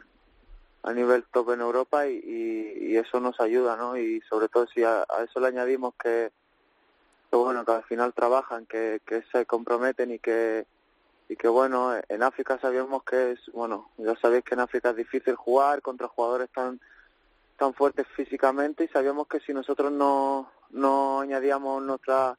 a 0.82 0.92
nivel 0.92 1.24
top 1.32 1.52
en 1.52 1.60
Europa 1.60 2.06
y, 2.06 2.20
y, 2.24 2.96
eso 2.96 3.20
nos 3.20 3.40
ayuda, 3.40 3.76
¿no? 3.76 3.96
Y 3.96 4.20
sobre 4.28 4.48
todo 4.48 4.66
si 4.66 4.84
a, 4.84 5.06
a 5.08 5.24
eso 5.24 5.40
le 5.40 5.48
añadimos 5.48 5.94
que, 5.94 6.30
que 7.30 7.36
bueno 7.36 7.64
que 7.64 7.72
al 7.72 7.84
final 7.84 8.12
trabajan, 8.12 8.66
que, 8.66 9.00
que 9.06 9.22
se 9.32 9.46
comprometen 9.46 10.12
y 10.12 10.18
que 10.18 10.66
y 11.28 11.36
que 11.36 11.48
bueno 11.48 11.92
en 12.08 12.22
África 12.22 12.58
sabemos 12.58 13.02
que 13.04 13.32
es 13.32 13.40
bueno 13.52 13.90
ya 13.98 14.16
sabéis 14.16 14.44
que 14.44 14.54
en 14.54 14.60
África 14.60 14.90
es 14.90 14.96
difícil 14.96 15.34
jugar 15.34 15.82
contra 15.82 16.08
jugadores 16.08 16.48
tan 16.50 16.80
tan 17.58 17.74
fuertes 17.74 18.06
físicamente 18.16 18.84
y 18.84 18.88
sabíamos 18.88 19.26
que 19.26 19.40
si 19.40 19.52
nosotros 19.52 19.92
no, 19.92 20.50
no 20.70 21.20
añadíamos 21.20 21.82
nuestra 21.82 22.38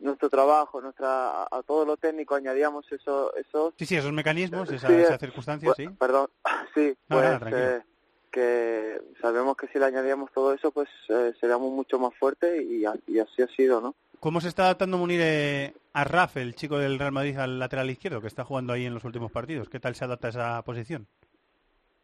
nuestro 0.00 0.28
trabajo, 0.28 0.80
nuestra 0.80 1.42
a, 1.42 1.48
a 1.50 1.62
todo 1.62 1.84
lo 1.84 1.96
técnico 1.96 2.34
añadíamos 2.34 2.90
eso 2.90 3.34
eso 3.36 3.74
Sí, 3.76 3.86
sí, 3.86 3.96
esos 3.96 4.12
mecanismos, 4.12 4.70
esa, 4.70 4.88
Sí, 4.88 4.94
esa 4.94 5.14
eh, 5.14 5.18
circunstancia, 5.18 5.72
pues, 5.74 5.88
sí. 5.88 5.94
perdón, 5.98 6.28
sí, 6.74 6.94
No, 7.08 7.18
pues 7.18 7.40
nada, 7.40 7.50
eh, 7.50 7.82
que 8.30 9.00
sabemos 9.20 9.56
que 9.56 9.68
si 9.68 9.78
le 9.78 9.84
añadíamos 9.84 10.32
todo 10.32 10.52
eso 10.54 10.70
pues 10.70 10.88
eh, 11.08 11.32
seríamos 11.40 11.70
mucho 11.70 11.98
más 11.98 12.14
fuertes 12.14 12.62
y, 12.62 12.84
así 12.84 13.42
ha 13.42 13.48
sido, 13.48 13.80
¿no? 13.80 13.94
¿Cómo 14.18 14.40
se 14.40 14.48
está 14.48 14.64
adaptando 14.64 14.98
Munir 14.98 15.20
eh, 15.20 15.74
a 15.92 16.04
Raf, 16.04 16.36
el 16.36 16.54
chico 16.54 16.78
del 16.78 16.98
Real 16.98 17.10
Madrid, 17.10 17.36
al 17.38 17.58
lateral 17.58 17.90
izquierdo, 17.90 18.20
que 18.20 18.28
está 18.28 18.44
jugando 18.44 18.72
ahí 18.72 18.86
en 18.86 18.94
los 18.94 19.04
últimos 19.04 19.32
partidos? 19.32 19.68
¿Qué 19.68 19.80
tal 19.80 19.96
se 19.96 20.04
adapta 20.04 20.28
a 20.28 20.30
esa 20.30 20.62
posición? 20.62 21.08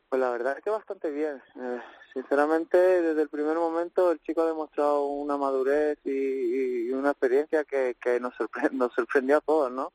Pues 0.08 0.20
la 0.20 0.30
verdad 0.30 0.56
es 0.56 0.64
que 0.64 0.70
bastante 0.70 1.10
bien. 1.10 1.42
Eh, 1.60 1.80
sinceramente, 2.14 2.78
desde 2.78 3.22
el 3.22 3.28
primer 3.28 3.56
momento 3.56 4.10
el 4.10 4.20
chico 4.20 4.42
ha 4.42 4.46
demostrado 4.46 5.04
una 5.06 5.36
madurez 5.36 5.98
y, 6.04 6.86
y 6.88 6.90
una 6.92 7.10
experiencia 7.10 7.64
que, 7.64 7.96
que 8.00 8.18
nos, 8.18 8.34
sorpre- 8.34 8.70
nos 8.72 8.92
sorprendió 8.94 9.36
a 9.36 9.40
todos, 9.42 9.70
¿no? 9.70 9.92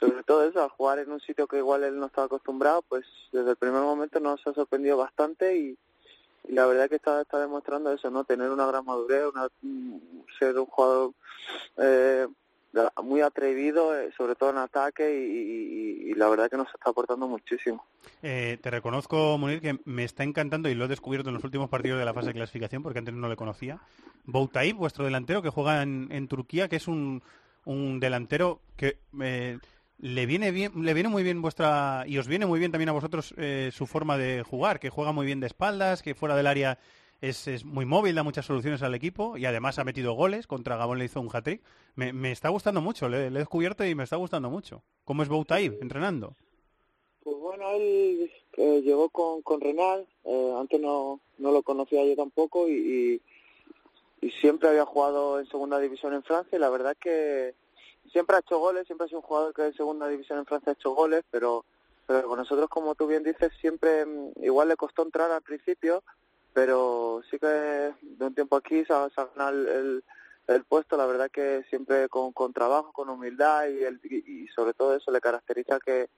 Sobre 0.00 0.22
todo 0.22 0.44
eso, 0.44 0.62
al 0.62 0.70
jugar 0.70 0.98
en 0.98 1.12
un 1.12 1.20
sitio 1.20 1.46
que 1.46 1.58
igual 1.58 1.84
él 1.84 1.98
no 1.98 2.06
estaba 2.06 2.26
acostumbrado, 2.26 2.82
pues 2.82 3.04
desde 3.32 3.50
el 3.50 3.56
primer 3.56 3.82
momento 3.82 4.18
nos 4.18 4.44
ha 4.46 4.52
sorprendido 4.52 4.96
bastante 4.96 5.56
y, 5.56 5.78
la 6.48 6.66
verdad 6.66 6.88
que 6.90 6.96
está, 6.96 7.22
está 7.22 7.38
demostrando 7.38 7.92
eso, 7.92 8.10
¿no? 8.10 8.24
Tener 8.24 8.50
una 8.50 8.66
gran 8.66 8.84
madurez, 8.84 9.24
una, 9.32 9.48
ser 10.38 10.58
un 10.58 10.66
jugador 10.66 11.12
eh, 11.78 12.26
muy 13.02 13.20
atrevido, 13.20 13.98
eh, 13.98 14.10
sobre 14.16 14.34
todo 14.34 14.50
en 14.50 14.58
ataque 14.58 15.14
y, 15.14 16.14
la 16.14 16.28
verdad 16.28 16.48
que 16.48 16.56
nos 16.56 16.68
está 16.68 16.90
aportando 16.90 17.26
muchísimo. 17.26 17.84
Eh, 18.22 18.58
te 18.62 18.70
reconozco, 18.70 19.36
Munir, 19.36 19.60
que 19.60 19.80
me 19.84 20.04
está 20.04 20.22
encantando 20.22 20.68
y 20.68 20.74
lo 20.74 20.84
he 20.84 20.88
descubierto 20.88 21.28
en 21.28 21.34
los 21.34 21.44
últimos 21.44 21.68
partidos 21.68 21.98
de 21.98 22.04
la 22.04 22.14
fase 22.14 22.28
de 22.28 22.34
clasificación, 22.34 22.82
porque 22.82 23.00
antes 23.00 23.14
no 23.14 23.28
le 23.28 23.34
conocía. 23.34 23.80
Boutaib, 24.24 24.76
vuestro 24.76 25.04
delantero, 25.04 25.42
que 25.42 25.50
juega 25.50 25.82
en, 25.82 26.08
en 26.12 26.28
Turquía, 26.28 26.68
que 26.68 26.76
es 26.76 26.86
un, 26.86 27.22
un 27.64 28.00
delantero 28.00 28.60
que 28.76 28.98
eh, 29.20 29.58
le 29.98 30.26
viene 30.26 30.50
bien, 30.50 30.72
le 30.84 30.94
viene 30.94 31.08
muy 31.08 31.22
bien 31.22 31.40
vuestra 31.40 32.04
y 32.06 32.18
os 32.18 32.28
viene 32.28 32.46
muy 32.46 32.58
bien 32.58 32.72
también 32.72 32.88
a 32.88 32.92
vosotros 32.92 33.34
eh, 33.36 33.70
su 33.72 33.86
forma 33.86 34.16
de 34.16 34.42
jugar, 34.42 34.80
que 34.80 34.90
juega 34.90 35.12
muy 35.12 35.26
bien 35.26 35.40
de 35.40 35.46
espaldas, 35.46 36.02
que 36.02 36.14
fuera 36.14 36.36
del 36.36 36.46
área 36.46 36.78
es, 37.20 37.48
es 37.48 37.64
muy 37.64 37.86
móvil, 37.86 38.14
da 38.14 38.22
muchas 38.22 38.46
soluciones 38.46 38.82
al 38.82 38.94
equipo 38.94 39.36
y 39.36 39.46
además 39.46 39.78
ha 39.78 39.84
metido 39.84 40.14
goles. 40.14 40.46
Contra 40.46 40.76
Gabón 40.76 40.98
le 40.98 41.06
hizo 41.06 41.20
un 41.20 41.30
hat-trick. 41.32 41.62
Me, 41.94 42.12
me 42.12 42.32
está 42.32 42.48
gustando 42.48 42.80
mucho, 42.80 43.08
le, 43.08 43.26
he 43.26 43.30
descubierto 43.30 43.84
y 43.84 43.94
me 43.94 44.04
está 44.04 44.16
gustando 44.16 44.50
mucho. 44.50 44.82
¿Cómo 45.04 45.22
es 45.22 45.28
Boutaib 45.28 45.78
entrenando? 45.80 46.36
Pues 47.22 47.36
bueno, 47.38 47.70
él 47.72 48.30
eh, 48.56 48.82
llegó 48.82 49.08
con, 49.08 49.42
con 49.42 49.60
Renal, 49.60 50.06
eh, 50.24 50.54
antes 50.58 50.80
no, 50.80 51.20
no 51.38 51.52
lo 51.52 51.62
conocía 51.62 52.04
yo 52.04 52.14
tampoco 52.14 52.68
y, 52.68 53.20
y, 54.20 54.30
siempre 54.40 54.70
había 54.70 54.86
jugado 54.86 55.38
en 55.38 55.46
segunda 55.48 55.78
división 55.78 56.14
en 56.14 56.22
Francia 56.22 56.56
y 56.56 56.60
la 56.60 56.70
verdad 56.70 56.96
que 56.98 57.54
siempre 58.10 58.36
ha 58.36 58.40
hecho 58.40 58.58
goles, 58.58 58.86
siempre 58.86 59.04
ha 59.04 59.08
sido 59.08 59.20
un 59.20 59.26
jugador 59.26 59.52
que 59.54 59.66
en 59.66 59.74
segunda 59.74 60.08
división 60.08 60.38
en 60.38 60.46
Francia 60.46 60.70
ha 60.70 60.74
hecho 60.74 60.92
goles, 60.94 61.24
pero, 61.30 61.64
pero 62.06 62.28
con 62.28 62.38
nosotros, 62.38 62.68
como 62.68 62.94
tú 62.94 63.06
bien 63.06 63.22
dices, 63.22 63.52
siempre 63.60 64.06
mm, 64.06 64.32
igual 64.42 64.68
le 64.68 64.76
costó 64.76 65.02
entrar 65.02 65.30
al 65.30 65.42
principio, 65.42 66.02
pero 66.54 67.22
sí 67.30 67.38
que 67.38 67.46
de 67.46 68.24
un 68.24 68.34
tiempo 68.34 68.56
aquí 68.56 68.84
se 68.86 68.92
ha, 68.94 69.08
ganado 69.36 69.50
el, 69.50 70.04
el, 70.46 70.64
puesto, 70.64 70.96
la 70.96 71.04
verdad 71.04 71.30
que 71.30 71.64
siempre 71.68 72.08
con, 72.08 72.32
con 72.32 72.54
trabajo, 72.54 72.92
con 72.92 73.10
humildad 73.10 73.68
y, 73.68 73.82
el, 73.84 74.00
y, 74.04 74.44
y 74.44 74.48
sobre 74.48 74.72
todo 74.72 74.96
eso 74.96 75.10
le 75.10 75.20
caracteriza 75.20 75.78
que 75.80 76.08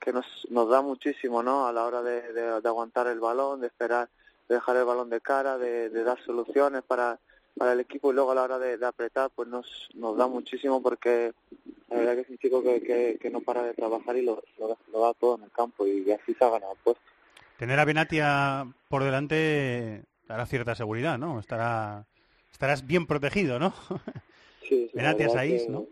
que 0.00 0.12
nos, 0.12 0.26
nos 0.50 0.68
da 0.68 0.82
muchísimo 0.82 1.42
¿no? 1.42 1.66
a 1.66 1.72
la 1.72 1.84
hora 1.84 2.02
de, 2.02 2.32
de, 2.32 2.68
aguantar 2.68 3.06
el 3.08 3.20
balón, 3.20 3.60
de 3.60 3.66
esperar, 3.66 4.08
de 4.48 4.54
dejar 4.56 4.76
el 4.76 4.84
balón 4.84 5.10
de 5.10 5.20
cara, 5.20 5.58
de, 5.58 5.90
de 5.90 6.04
dar 6.04 6.22
soluciones 6.24 6.82
para, 6.82 7.18
para 7.56 7.72
el 7.72 7.80
equipo 7.80 8.10
y 8.10 8.14
luego 8.14 8.30
a 8.30 8.34
la 8.34 8.42
hora 8.44 8.58
de, 8.58 8.84
apretar 8.86 9.30
pues 9.34 9.48
nos, 9.48 9.88
nos 9.94 10.16
da 10.16 10.26
muchísimo 10.26 10.82
porque 10.82 11.32
la 11.88 11.96
verdad 11.96 12.14
que 12.14 12.20
es 12.20 12.30
un 12.30 12.38
chico 12.38 12.62
que, 12.62 12.82
que, 12.82 13.18
que 13.20 13.30
no 13.30 13.40
para 13.40 13.62
de 13.62 13.74
trabajar 13.74 14.16
y 14.16 14.22
lo, 14.22 14.42
lo, 14.58 14.78
lo 14.92 15.00
da 15.00 15.14
todo 15.14 15.36
en 15.36 15.44
el 15.44 15.50
campo 15.50 15.86
y 15.86 16.10
así 16.12 16.34
se 16.34 16.44
ha 16.44 16.50
ganado 16.50 16.72
el 16.72 16.78
puesto. 16.78 17.02
Tener 17.58 17.78
a 17.78 17.84
Benatia 17.84 18.66
por 18.88 19.02
delante 19.04 20.02
dará 20.28 20.46
cierta 20.46 20.74
seguridad, 20.74 21.18
¿no? 21.18 21.38
Estará, 21.40 22.04
estarás 22.52 22.86
bien 22.86 23.06
protegido, 23.06 23.58
¿no? 23.58 23.72
Sí, 24.68 24.90
Benatia 24.94 25.28
Saiz, 25.28 25.62
que- 25.64 25.70
¿no? 25.70 25.86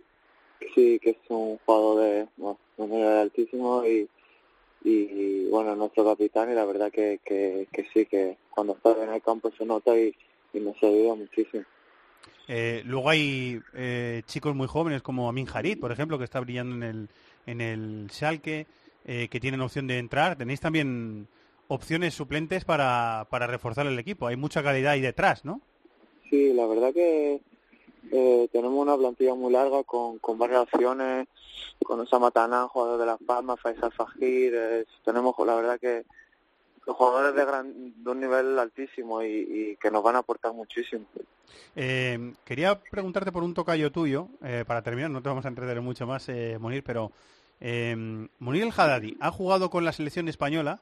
Sí, 0.74 0.98
que 1.00 1.10
es 1.10 1.16
un 1.28 1.58
jugador 1.58 2.02
de, 2.02 2.26
bueno, 2.36 2.58
de 2.76 2.82
un 2.82 2.90
nivel 2.90 3.18
altísimo 3.18 3.84
y, 3.86 4.08
y 4.82 5.44
bueno, 5.48 5.76
nuestro 5.76 6.04
capitán 6.04 6.50
y 6.50 6.54
la 6.54 6.64
verdad 6.64 6.90
que, 6.90 7.20
que, 7.24 7.68
que 7.72 7.86
sí, 7.92 8.06
que 8.06 8.36
cuando 8.50 8.72
está 8.74 9.00
en 9.04 9.12
el 9.12 9.22
campo 9.22 9.52
se 9.56 9.64
nota 9.64 9.96
y, 9.96 10.12
y 10.52 10.58
nos 10.58 10.76
ayuda 10.82 11.14
muchísimo. 11.14 11.62
Eh, 12.48 12.82
luego 12.84 13.08
hay 13.10 13.60
eh, 13.74 14.22
chicos 14.26 14.54
muy 14.56 14.66
jóvenes 14.66 15.02
como 15.02 15.28
Amin 15.28 15.46
Harit, 15.52 15.78
por 15.78 15.92
ejemplo, 15.92 16.18
que 16.18 16.24
está 16.24 16.40
brillando 16.40 16.74
en 16.74 16.82
el, 16.82 17.08
en 17.46 17.60
el 17.60 18.08
Schalke, 18.10 18.66
eh, 19.04 19.28
que 19.30 19.38
tienen 19.40 19.60
opción 19.60 19.86
de 19.86 19.98
entrar. 19.98 20.36
Tenéis 20.36 20.60
también 20.60 21.28
opciones 21.68 22.14
suplentes 22.14 22.64
para, 22.64 23.26
para 23.30 23.46
reforzar 23.46 23.86
el 23.86 23.98
equipo. 23.98 24.26
Hay 24.26 24.36
mucha 24.36 24.62
calidad 24.62 24.92
ahí 24.92 25.00
detrás, 25.00 25.44
¿no? 25.44 25.60
Sí, 26.30 26.52
la 26.52 26.66
verdad 26.66 26.92
que 26.92 27.40
eh, 28.12 28.48
tenemos 28.52 28.82
una 28.82 28.96
plantilla 28.96 29.34
muy 29.34 29.52
larga 29.52 29.82
con, 29.84 30.18
con 30.18 30.38
varias 30.38 30.62
opciones, 30.62 31.28
con 31.84 32.00
Osama 32.00 32.30
Taná, 32.30 32.68
jugador 32.68 33.00
de 33.00 33.06
Las 33.06 33.22
Palmas, 33.22 33.60
Faisal 33.60 33.92
Fajir, 33.92 34.52
eh, 34.54 34.84
tenemos 35.04 35.34
la 35.44 35.54
verdad 35.54 35.80
que 35.80 36.04
los 36.86 36.96
jugadores 36.96 37.34
de, 37.34 37.44
gran, 37.44 38.04
de 38.04 38.10
un 38.10 38.20
nivel 38.20 38.58
altísimo 38.58 39.22
y, 39.22 39.26
y 39.26 39.76
que 39.76 39.90
nos 39.90 40.02
van 40.02 40.16
a 40.16 40.18
aportar 40.18 40.52
muchísimo. 40.52 41.06
Eh, 41.76 42.34
quería 42.44 42.78
preguntarte 42.78 43.32
por 43.32 43.42
un 43.42 43.54
tocayo 43.54 43.90
tuyo, 43.90 44.28
eh, 44.42 44.64
para 44.66 44.82
terminar, 44.82 45.10
no 45.10 45.22
te 45.22 45.28
vamos 45.28 45.44
a 45.44 45.48
entretener 45.48 45.80
mucho 45.80 46.06
más, 46.06 46.28
eh, 46.28 46.58
Munir, 46.60 46.84
pero 46.84 47.10
eh, 47.60 47.96
Munir 48.38 48.62
El 48.62 48.72
Haddadi 48.76 49.16
ha 49.20 49.30
jugado 49.30 49.70
con 49.70 49.84
la 49.84 49.92
selección 49.92 50.28
española 50.28 50.80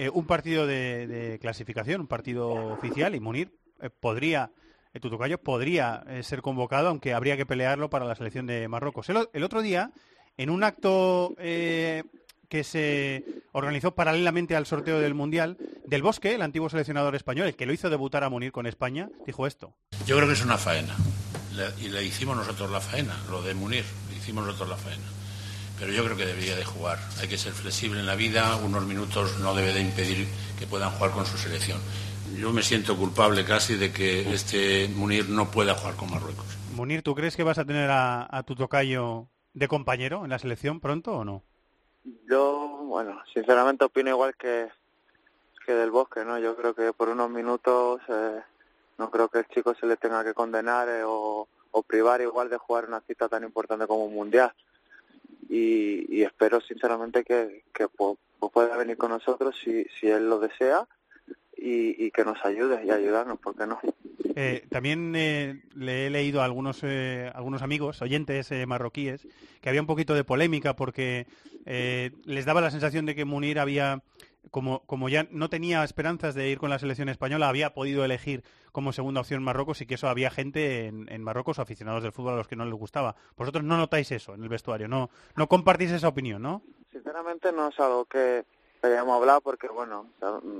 eh, 0.00 0.08
un 0.08 0.24
partido 0.24 0.66
de, 0.66 1.38
clasificación, 1.42 2.00
un 2.00 2.06
partido 2.06 2.50
oficial, 2.52 3.14
y 3.14 3.20
Munir 3.20 3.52
eh, 3.82 3.90
podría, 3.90 4.50
eh, 4.94 5.00
tu 5.00 5.10
tocayo 5.10 5.36
podría 5.36 6.02
eh, 6.08 6.22
ser 6.22 6.40
convocado, 6.40 6.88
aunque 6.88 7.12
habría 7.12 7.36
que 7.36 7.44
pelearlo 7.44 7.90
para 7.90 8.06
la 8.06 8.14
selección 8.14 8.46
de 8.46 8.66
Marruecos. 8.66 9.10
El, 9.10 9.44
otro 9.44 9.60
día, 9.60 9.92
en 10.38 10.48
un 10.48 10.64
acto 10.64 11.34
que 11.36 12.64
se 12.64 13.24
organizó 13.52 13.94
paralelamente 13.94 14.56
al 14.56 14.64
sorteo 14.64 15.00
del 15.00 15.12
Mundial, 15.12 15.58
Del 15.84 16.02
Bosque, 16.02 16.34
el 16.34 16.40
antiguo 16.40 16.70
seleccionador 16.70 17.14
español, 17.14 17.48
el 17.48 17.56
que 17.56 17.66
lo 17.66 17.74
hizo 17.74 17.90
debutar 17.90 18.24
a 18.24 18.30
Munir 18.30 18.52
con 18.52 18.66
España, 18.66 19.10
dijo 19.26 19.46
esto. 19.46 19.74
Yo 20.06 20.16
creo 20.16 20.26
que 20.26 20.32
es 20.32 20.42
una 20.42 20.56
faena. 20.56 20.96
Y 21.78 21.90
le 21.90 22.02
hicimos 22.02 22.38
nosotros 22.38 22.70
la 22.70 22.80
faena, 22.80 23.14
lo 23.28 23.42
de 23.42 23.52
Munir, 23.52 23.84
le 24.08 24.16
hicimos 24.16 24.46
nosotros 24.46 24.70
la 24.70 24.76
faena. 24.76 25.19
Pero 25.80 25.92
yo 25.92 26.04
creo 26.04 26.16
que 26.16 26.26
debería 26.26 26.54
de 26.54 26.64
jugar. 26.64 26.98
Hay 27.20 27.28
que 27.28 27.38
ser 27.38 27.52
flexible 27.52 28.00
en 28.00 28.06
la 28.06 28.14
vida, 28.14 28.56
unos 28.56 28.84
minutos 28.84 29.40
no 29.40 29.54
debe 29.54 29.72
de 29.72 29.80
impedir 29.80 30.28
que 30.58 30.66
puedan 30.66 30.90
jugar 30.90 31.12
con 31.12 31.24
su 31.24 31.38
selección. 31.38 31.80
yo 32.38 32.52
me 32.52 32.62
siento 32.62 32.96
culpable 32.96 33.44
casi 33.44 33.76
de 33.76 33.90
que 33.90 34.32
este 34.32 34.88
Munir 34.88 35.28
no 35.30 35.50
pueda 35.50 35.74
jugar 35.74 35.96
con 35.96 36.10
Marruecos. 36.10 36.46
Munir, 36.74 37.02
¿tú 37.02 37.14
crees 37.14 37.34
que 37.34 37.42
vas 37.42 37.58
a 37.58 37.64
tener 37.64 37.90
a, 37.90 38.28
a 38.30 38.42
tu 38.42 38.54
tocayo 38.54 39.26
de 39.54 39.68
compañero 39.68 40.24
en 40.24 40.30
la 40.30 40.38
selección 40.38 40.80
pronto 40.80 41.12
o 41.16 41.24
no? 41.24 41.42
Yo, 42.28 42.84
bueno, 42.84 43.20
sinceramente 43.32 43.84
opino 43.84 44.10
igual 44.10 44.34
que, 44.36 44.68
que 45.66 45.72
del 45.72 45.90
Bosque, 45.90 46.24
¿no? 46.24 46.38
Yo 46.38 46.56
creo 46.56 46.74
que 46.74 46.92
por 46.92 47.08
unos 47.08 47.30
minutos 47.30 48.00
eh, 48.08 48.40
no 48.98 49.10
creo 49.10 49.28
que 49.28 49.38
el 49.38 49.48
chico 49.48 49.74
se 49.74 49.86
le 49.86 49.96
tenga 49.96 50.22
que 50.24 50.34
condenar 50.34 50.88
eh, 50.88 51.02
o, 51.04 51.48
o 51.70 51.82
privar 51.82 52.20
igual 52.20 52.48
de 52.50 52.58
jugar 52.58 52.86
una 52.86 53.00
cita 53.00 53.28
tan 53.28 53.44
importante 53.44 53.86
como 53.86 54.04
un 54.04 54.14
Mundial. 54.14 54.52
Y, 55.48 56.06
y 56.16 56.22
espero 56.22 56.60
sinceramente 56.60 57.24
que, 57.24 57.64
que 57.74 57.86
pu- 57.86 58.16
pu- 58.38 58.50
pueda 58.52 58.76
venir 58.76 58.96
con 58.96 59.10
nosotros 59.10 59.56
si, 59.62 59.84
si 59.98 60.06
él 60.08 60.28
lo 60.28 60.38
desea 60.38 60.86
y, 61.56 62.04
y 62.06 62.10
que 62.10 62.24
nos 62.24 62.42
ayude 62.44 62.84
y 62.84 62.90
ayudarnos, 62.90 63.38
¿por 63.40 63.56
qué 63.56 63.66
no? 63.66 63.80
Eh, 64.36 64.64
también 64.70 65.12
eh, 65.16 65.60
le 65.74 66.06
he 66.06 66.10
leído 66.10 66.40
a 66.40 66.44
algunos, 66.44 66.80
eh, 66.82 67.30
algunos 67.34 67.62
amigos, 67.62 68.00
oyentes 68.00 68.50
eh, 68.52 68.64
marroquíes, 68.64 69.26
que 69.60 69.68
había 69.68 69.80
un 69.80 69.86
poquito 69.86 70.14
de 70.14 70.24
polémica 70.24 70.76
porque 70.76 71.26
les 72.24 72.44
daba 72.44 72.60
la 72.60 72.70
sensación 72.70 73.06
de 73.06 73.14
que 73.14 73.24
Munir 73.24 73.58
había, 73.58 74.02
como, 74.50 74.80
como 74.86 75.08
ya 75.08 75.26
no 75.30 75.50
tenía 75.50 75.84
esperanzas 75.84 76.34
de 76.34 76.48
ir 76.48 76.58
con 76.58 76.70
la 76.70 76.78
selección 76.78 77.08
española, 77.08 77.48
había 77.48 77.74
podido 77.74 78.04
elegir 78.04 78.42
como 78.72 78.92
segunda 78.92 79.20
opción 79.20 79.42
Marruecos 79.42 79.80
y 79.80 79.86
que 79.86 79.94
eso 79.94 80.08
había 80.08 80.30
gente 80.30 80.86
en, 80.86 81.10
en 81.12 81.22
Marruecos 81.22 81.58
o 81.58 81.62
aficionados 81.62 82.02
del 82.02 82.12
fútbol 82.12 82.34
a 82.34 82.36
los 82.36 82.48
que 82.48 82.56
no 82.56 82.64
les 82.64 82.74
gustaba. 82.74 83.16
Vosotros 83.36 83.64
no 83.64 83.76
notáis 83.76 84.10
eso 84.12 84.34
en 84.34 84.42
el 84.42 84.48
vestuario, 84.48 84.88
no, 84.88 85.10
no 85.36 85.48
compartís 85.48 85.90
esa 85.90 86.08
opinión, 86.08 86.42
¿no? 86.42 86.62
Sinceramente 86.92 87.52
no 87.52 87.68
es 87.68 87.78
algo 87.78 88.04
que 88.06 88.44
hayamos 88.82 89.16
hablado 89.16 89.40
porque, 89.40 89.68
bueno, 89.68 90.06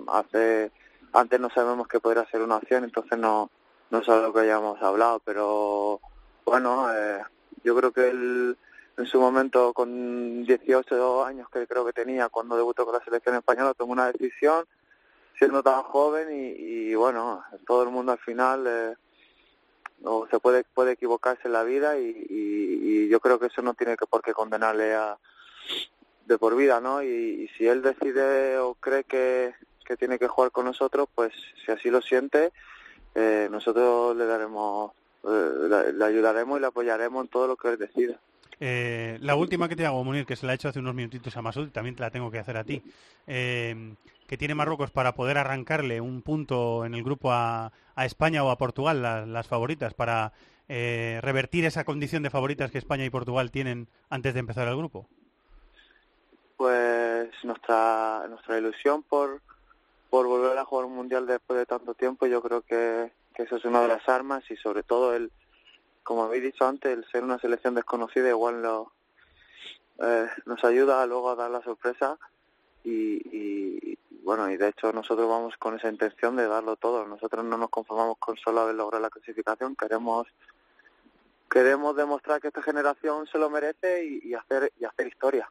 hace 0.09 0.71
antes 1.13 1.41
no 1.41 1.51
sabemos 1.51 1.89
que 1.89 2.01
podría 2.01 2.25
ser 2.27 2.43
una 2.43 2.57
opción, 2.57 2.85
entonces 2.85 3.19
no, 3.19 3.51
no 3.91 3.99
es 3.99 4.09
algo 4.09 4.33
que 4.33 4.41
hayamos 4.41 4.81
hablado, 4.83 5.21
pero 5.25 6.01
bueno, 6.45 6.93
eh, 6.95 7.23
yo 7.65 7.77
creo 7.77 7.93
que 7.93 8.09
él 8.11 8.57
en 9.01 9.07
su 9.07 9.19
momento 9.19 9.73
con 9.73 10.45
18 10.45 11.25
años 11.25 11.49
que 11.49 11.67
creo 11.67 11.87
que 11.87 11.93
tenía 11.93 12.29
cuando 12.29 12.57
debutó 12.57 12.85
con 12.85 12.95
la 12.95 13.05
selección 13.05 13.35
española 13.35 13.73
tomó 13.73 13.93
una 13.93 14.13
decisión 14.13 14.67
siendo 15.39 15.63
tan 15.63 15.83
joven 15.85 16.29
y, 16.31 16.95
bueno, 16.95 17.43
todo 17.67 17.85
el 17.85 17.89
mundo 17.89 18.13
al 18.13 18.19
final 18.19 18.67
eh, 18.67 18.95
o 20.05 20.27
se 20.31 20.39
puede 20.39 20.65
puede 20.65 20.93
equivocarse 20.93 21.43
en 21.47 21.55
la 21.55 21.63
vida 21.63 21.99
y, 21.99 23.09
yo 23.09 23.19
creo 23.19 23.41
que 23.41 23.47
eso 23.47 23.61
no 23.61 23.75
tiene 23.75 23.97
que 23.97 24.07
por 24.07 24.23
qué 24.23 24.33
condenarle 24.33 24.95
a 24.95 25.19
de 26.27 26.39
por 26.39 26.55
vida, 26.55 26.81
¿no? 26.81 27.03
Y, 27.03 27.49
si 27.57 27.67
él 27.67 27.83
decide 27.83 28.59
o 28.59 28.75
cree 28.75 29.03
que, 29.05 29.55
que 29.85 29.97
tiene 29.97 30.19
que 30.19 30.29
jugar 30.29 30.53
con 30.53 30.67
nosotros, 30.67 31.09
pues 31.13 31.33
si 31.65 31.73
así 31.73 31.91
lo 31.91 32.03
siente, 32.03 32.53
eh, 33.15 33.49
nosotros 33.51 34.15
le 34.17 34.27
daremos, 34.27 34.93
eh, 35.25 35.93
le 35.93 36.05
ayudaremos 36.05 36.59
y 36.59 36.61
le 36.61 36.67
apoyaremos 36.69 37.25
en 37.25 37.29
todo 37.29 37.49
lo 37.49 37.57
que 37.57 37.71
él 37.71 37.79
decida. 37.79 38.21
Eh, 38.63 39.19
la 39.23 39.35
última 39.37 39.69
que 39.69 39.77
te 39.77 39.87
hago, 39.87 40.05
Munir, 40.05 40.27
que 40.27 40.37
se 40.37 40.45
la 40.45 40.53
he 40.53 40.55
hecho 40.57 40.69
hace 40.69 40.79
unos 40.79 40.95
minutitos 40.95 41.35
a 41.37 41.43
Masud, 41.43 41.71
también 41.71 41.97
te 41.97 42.03
la 42.03 42.11
tengo 42.11 42.31
que 42.31 42.39
hacer 42.39 42.59
a 42.59 42.65
ti. 42.65 42.83
Eh, 43.27 43.95
que 44.27 44.37
tiene 44.37 44.55
Marruecos 44.55 44.91
para 44.91 45.15
poder 45.15 45.39
arrancarle 45.39 46.01
un 46.01 46.23
punto 46.23 46.85
en 46.85 46.95
el 46.95 47.03
grupo 47.03 47.33
a, 47.33 47.73
España 47.97 48.45
o 48.45 48.51
a 48.51 48.57
Portugal, 48.59 49.03
la- 49.03 49.27
las 49.27 49.49
favoritas, 49.49 49.93
para 49.95 50.33
eh, 50.69 51.19
revertir 51.23 51.65
esa 51.65 51.85
condición 51.85 52.23
de 52.23 52.31
favoritas 52.31 52.71
que 52.71 52.79
España 52.79 53.05
y 53.05 53.11
Portugal 53.11 53.51
tienen 53.51 53.89
antes 54.09 54.35
de 54.35 54.41
empezar 54.41 54.69
el 54.69 54.77
grupo. 54.77 55.07
Pues 56.57 57.29
nuestra 57.43 58.27
nuestra 58.29 58.59
ilusión 58.59 59.03
por, 59.03 59.41
por 60.11 60.27
volver 60.27 60.57
a 60.59 60.65
jugar 60.65 60.87
un 60.87 60.95
mundial 60.95 61.27
después 61.27 61.59
de 61.59 61.67
tanto 61.67 61.95
tiempo, 61.95 62.27
yo 62.27 62.41
creo 62.43 62.61
que, 62.63 63.11
que 63.35 63.43
eso 63.45 63.57
es 63.57 63.65
una 63.65 63.81
de 63.81 63.89
las 63.89 64.09
armas 64.09 64.45
y 64.51 64.57
sobre 64.57 64.83
todo 64.83 65.15
el, 65.15 65.33
como 66.11 66.25
habéis 66.25 66.43
dicho 66.43 66.67
antes, 66.67 66.91
el 66.91 67.05
ser 67.09 67.23
una 67.23 67.39
selección 67.39 67.77
desconocida 67.77 68.29
igual 68.29 68.61
lo, 68.61 68.91
eh, 70.01 70.27
nos 70.45 70.65
ayuda 70.65 71.07
luego 71.07 71.31
a 71.31 71.37
dar 71.37 71.53
la 71.53 71.63
sorpresa 71.63 72.19
y, 72.83 73.23
y, 73.31 73.97
bueno, 74.25 74.51
y 74.51 74.57
de 74.57 74.71
hecho 74.71 74.93
nosotros 74.93 75.29
vamos 75.29 75.57
con 75.57 75.77
esa 75.77 75.89
intención 75.89 76.35
de 76.35 76.49
darlo 76.49 76.75
todo. 76.75 77.07
Nosotros 77.07 77.45
no 77.45 77.57
nos 77.57 77.71
conformamos 77.71 78.19
con 78.19 78.37
solo 78.37 78.63
haber 78.63 78.75
logrado 78.75 79.01
la 79.05 79.09
clasificación, 79.09 79.77
queremos 79.77 80.27
queremos 81.49 81.95
demostrar 81.95 82.41
que 82.41 82.49
esta 82.49 82.63
generación 82.63 83.29
se 83.29 83.39
lo 83.39 83.49
merece 83.49 84.05
y 84.05 84.35
hacer 84.35 84.73
y 84.81 84.87
hacer 84.87 85.07
historia. 85.07 85.49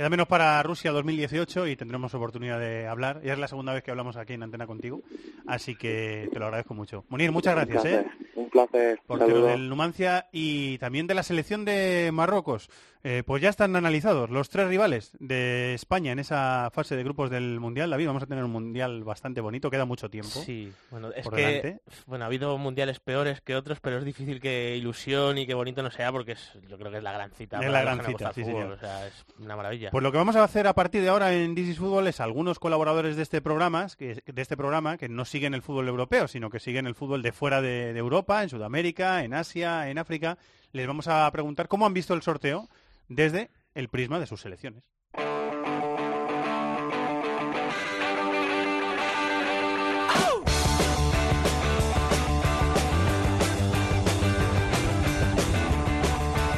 Queda 0.00 0.08
menos 0.08 0.28
para 0.28 0.62
Rusia 0.62 0.92
2018 0.92 1.66
y 1.66 1.76
tendremos 1.76 2.14
oportunidad 2.14 2.58
de 2.58 2.86
hablar. 2.86 3.20
Ya 3.22 3.34
es 3.34 3.38
la 3.38 3.48
segunda 3.48 3.74
vez 3.74 3.82
que 3.82 3.90
hablamos 3.90 4.16
aquí 4.16 4.32
en 4.32 4.42
Antena 4.42 4.66
contigo, 4.66 5.02
así 5.46 5.76
que 5.76 6.30
te 6.32 6.38
lo 6.38 6.46
agradezco 6.46 6.72
mucho. 6.72 7.04
Munir, 7.10 7.30
muchas 7.32 7.54
Un 7.54 7.60
gracias. 7.60 7.84
¿eh? 7.84 8.06
placer, 8.06 8.12
un 8.34 8.50
placer. 8.50 9.00
portero 9.06 9.42
del 9.44 9.68
Numancia 9.68 10.26
y 10.32 10.78
también 10.78 11.06
de 11.06 11.12
la 11.12 11.22
selección 11.22 11.66
de 11.66 12.10
Marruecos. 12.14 12.70
Eh, 13.02 13.22
pues 13.24 13.40
ya 13.40 13.48
están 13.48 13.74
analizados 13.76 14.28
los 14.28 14.50
tres 14.50 14.68
rivales 14.68 15.16
de 15.20 15.72
España 15.72 16.12
en 16.12 16.18
esa 16.18 16.68
fase 16.70 16.96
de 16.96 17.02
grupos 17.02 17.30
del 17.30 17.58
Mundial. 17.58 17.88
David, 17.88 18.06
vamos 18.06 18.22
a 18.22 18.26
tener 18.26 18.44
un 18.44 18.50
Mundial 18.50 19.04
bastante 19.04 19.40
bonito, 19.40 19.70
queda 19.70 19.86
mucho 19.86 20.10
tiempo. 20.10 20.28
Sí, 20.28 20.70
bueno, 20.90 21.10
es 21.14 21.24
por 21.24 21.34
que 21.34 21.40
delante. 21.40 21.80
bueno, 22.06 22.24
ha 22.24 22.26
habido 22.26 22.58
mundiales 22.58 23.00
peores 23.00 23.40
que 23.40 23.56
otros, 23.56 23.80
pero 23.80 23.98
es 23.98 24.04
difícil 24.04 24.38
que 24.38 24.76
ilusión 24.76 25.38
y 25.38 25.46
que 25.46 25.54
bonito 25.54 25.82
no 25.82 25.90
sea 25.90 26.12
porque 26.12 26.32
es, 26.32 26.58
yo 26.68 26.76
creo 26.76 26.90
que 26.90 26.98
es 26.98 27.02
la 27.02 27.12
gran 27.12 27.30
cita. 27.30 27.56
Es 27.56 27.66
para 27.66 27.72
la 27.72 27.80
gran 27.94 28.04
cita, 28.04 28.32
sí, 28.34 28.44
fútbol, 28.44 28.60
señor. 28.60 28.72
O 28.72 28.78
sea, 28.78 29.06
es 29.06 29.24
una 29.38 29.56
maravilla. 29.56 29.89
Pues 29.90 30.04
lo 30.04 30.12
que 30.12 30.18
vamos 30.18 30.36
a 30.36 30.44
hacer 30.44 30.68
a 30.68 30.74
partir 30.74 31.02
de 31.02 31.08
ahora 31.08 31.32
en 31.34 31.56
This 31.56 31.70
is 31.70 31.78
Fútbol 31.78 32.06
es 32.06 32.20
algunos 32.20 32.60
colaboradores 32.60 33.16
de 33.16 33.24
este 33.24 33.42
programa, 33.42 33.88
que, 33.98 34.22
de 34.24 34.42
este 34.42 34.56
programa 34.56 34.96
que 34.96 35.08
no 35.08 35.24
siguen 35.24 35.52
el 35.52 35.62
fútbol 35.62 35.88
europeo, 35.88 36.28
sino 36.28 36.48
que 36.48 36.60
siguen 36.60 36.86
el 36.86 36.94
fútbol 36.94 37.22
de 37.22 37.32
fuera 37.32 37.60
de 37.60 37.90
Europa, 37.98 38.44
en 38.44 38.50
Sudamérica, 38.50 39.24
en 39.24 39.34
Asia, 39.34 39.90
en 39.90 39.98
África. 39.98 40.38
Les 40.70 40.86
vamos 40.86 41.08
a 41.08 41.28
preguntar 41.32 41.66
cómo 41.66 41.86
han 41.86 41.94
visto 41.94 42.14
el 42.14 42.22
sorteo 42.22 42.68
desde 43.08 43.50
el 43.74 43.88
prisma 43.88 44.20
de 44.20 44.28
sus 44.28 44.42
selecciones. 44.42 44.84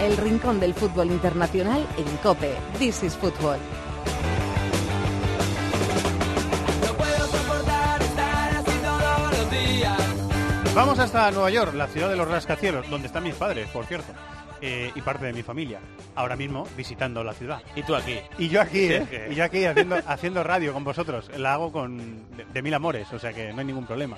El 0.02 0.16
rincón 0.16 0.58
del 0.58 0.74
fútbol 0.74 1.10
internacional 1.12 1.86
en 1.96 2.16
Cope. 2.18 2.54
This 2.78 3.02
is 3.04 3.16
días. 9.50 9.98
Vamos 10.74 10.98
hasta 10.98 11.30
Nueva 11.30 11.50
York, 11.50 11.74
la 11.74 11.86
ciudad 11.86 12.08
de 12.08 12.16
los 12.16 12.28
rascacielos, 12.28 12.88
donde 12.90 13.06
están 13.06 13.22
mis 13.22 13.34
padres, 13.34 13.68
por 13.68 13.84
cierto, 13.86 14.12
eh, 14.60 14.90
y 14.94 15.00
parte 15.02 15.26
de 15.26 15.32
mi 15.32 15.42
familia. 15.42 15.78
Ahora 16.14 16.36
mismo 16.36 16.66
visitando 16.76 17.22
la 17.22 17.32
ciudad. 17.34 17.60
Y 17.76 17.82
tú 17.82 17.94
aquí. 17.94 18.18
Y 18.38 18.48
yo 18.48 18.60
aquí, 18.60 18.88
Sí, 18.88 18.94
¿eh? 18.94 19.06
que- 19.08 19.28
Y 19.32 19.34
yo 19.36 19.44
aquí 19.44 19.64
haciendo, 19.64 19.96
haciendo 20.06 20.42
radio 20.42 20.72
con 20.72 20.84
vosotros. 20.84 21.30
La 21.36 21.54
hago 21.54 21.70
con 21.72 21.98
de, 22.36 22.44
de 22.52 22.62
mil 22.62 22.74
amores, 22.74 23.12
o 23.12 23.18
sea 23.18 23.32
que 23.32 23.52
no 23.52 23.60
hay 23.60 23.66
ningún 23.66 23.86
problema. 23.86 24.16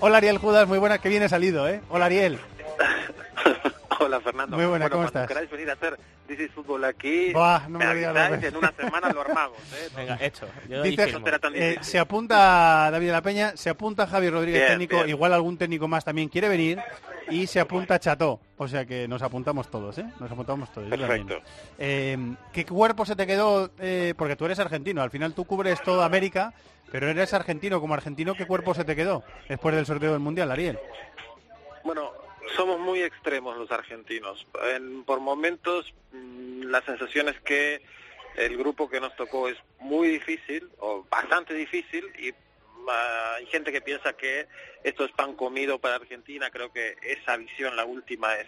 Hola 0.00 0.18
Ariel 0.18 0.38
Judas, 0.38 0.68
muy 0.68 0.78
buena, 0.78 0.98
que 0.98 1.08
viene 1.08 1.28
salido, 1.28 1.68
¿eh? 1.68 1.80
Hola 1.88 2.06
Ariel. 2.06 2.38
Hola 4.00 4.20
Fernando. 4.20 4.56
Muy 4.56 4.66
buena, 4.66 4.84
Bueno, 4.86 4.96
¿cómo 4.96 5.06
estás? 5.06 5.26
queráis 5.28 5.50
venir 5.50 5.70
a 5.70 5.72
hacer 5.74 5.98
This 6.26 6.50
Fútbol 6.50 6.84
aquí, 6.84 7.32
Buah, 7.32 7.68
no 7.68 7.78
me 7.78 7.86
me 7.86 7.94
digas, 7.94 8.42
en 8.42 8.56
una 8.56 8.72
semana 8.72 9.12
lo 9.12 9.20
armamos. 9.20 9.58
¿eh? 9.74 9.88
Venga, 9.96 10.18
hecho. 10.20 10.46
Yo 10.68 10.82
Dice- 10.82 11.02
ahí 11.02 11.06
firmo. 11.08 11.20
No 11.20 11.24
será 11.26 11.38
tan 11.38 11.54
Eh, 11.54 11.78
se 11.80 11.98
apunta 11.98 12.90
David 12.90 13.06
de 13.06 13.12
la 13.12 13.22
Peña, 13.22 13.56
se 13.56 13.70
apunta 13.70 14.06
Javier 14.06 14.32
Rodríguez 14.32 14.60
Bien, 14.62 14.72
técnico, 14.72 14.96
bien. 14.96 15.08
igual 15.10 15.32
algún 15.32 15.56
técnico 15.56 15.86
más 15.88 16.04
también 16.04 16.28
quiere 16.28 16.48
venir 16.48 16.80
y 17.30 17.46
se 17.46 17.58
apunta 17.60 17.98
Cható, 17.98 18.40
o 18.56 18.68
sea 18.68 18.84
que 18.84 19.06
nos 19.08 19.22
apuntamos 19.22 19.70
todos, 19.70 19.96
¿eh? 19.98 20.04
Nos 20.20 20.30
apuntamos 20.30 20.72
todos. 20.72 20.88
Perfecto. 20.88 21.38
Eh, 21.78 22.18
¿Qué 22.52 22.64
cuerpo 22.66 23.04
se 23.06 23.16
te 23.16 23.26
quedó? 23.26 23.70
eh, 23.78 24.14
porque 24.16 24.36
tú 24.36 24.44
eres 24.46 24.58
argentino, 24.58 25.02
al 25.02 25.10
final 25.10 25.32
tú 25.32 25.44
cubres 25.44 25.80
toda 25.82 26.04
América, 26.06 26.52
pero 26.90 27.08
eres 27.08 27.32
argentino, 27.34 27.80
como 27.80 27.94
argentino, 27.94 28.34
¿qué 28.34 28.46
cuerpo 28.46 28.74
se 28.74 28.84
te 28.84 28.94
quedó 28.96 29.22
después 29.48 29.74
del 29.74 29.86
sorteo 29.86 30.10
del 30.12 30.20
Mundial, 30.20 30.50
Ariel? 30.50 30.78
Bueno, 31.84 32.10
somos 32.54 32.78
muy 32.78 33.00
extremos 33.02 33.56
los 33.56 33.70
argentinos. 33.70 34.46
En- 34.74 35.04
por 35.04 35.20
momentos, 35.20 35.92
mm, 36.12 36.62
la 36.64 36.82
sensación 36.82 37.28
es 37.28 37.40
que 37.40 37.82
el 38.36 38.56
grupo 38.56 38.88
que 38.88 39.00
nos 39.00 39.14
tocó 39.16 39.48
es 39.48 39.56
muy 39.80 40.08
difícil, 40.08 40.68
o 40.78 41.04
bastante 41.10 41.54
difícil, 41.54 42.04
y 42.18 42.32
ah, 42.88 43.34
hay 43.38 43.46
gente 43.46 43.72
que 43.72 43.80
piensa 43.80 44.12
que 44.12 44.46
esto 44.84 45.04
es 45.04 45.12
pan 45.12 45.34
comido 45.34 45.78
para 45.78 45.96
Argentina. 45.96 46.50
Creo 46.50 46.72
que 46.72 46.96
esa 47.02 47.36
visión, 47.36 47.74
la 47.76 47.84
última, 47.84 48.34
es 48.36 48.46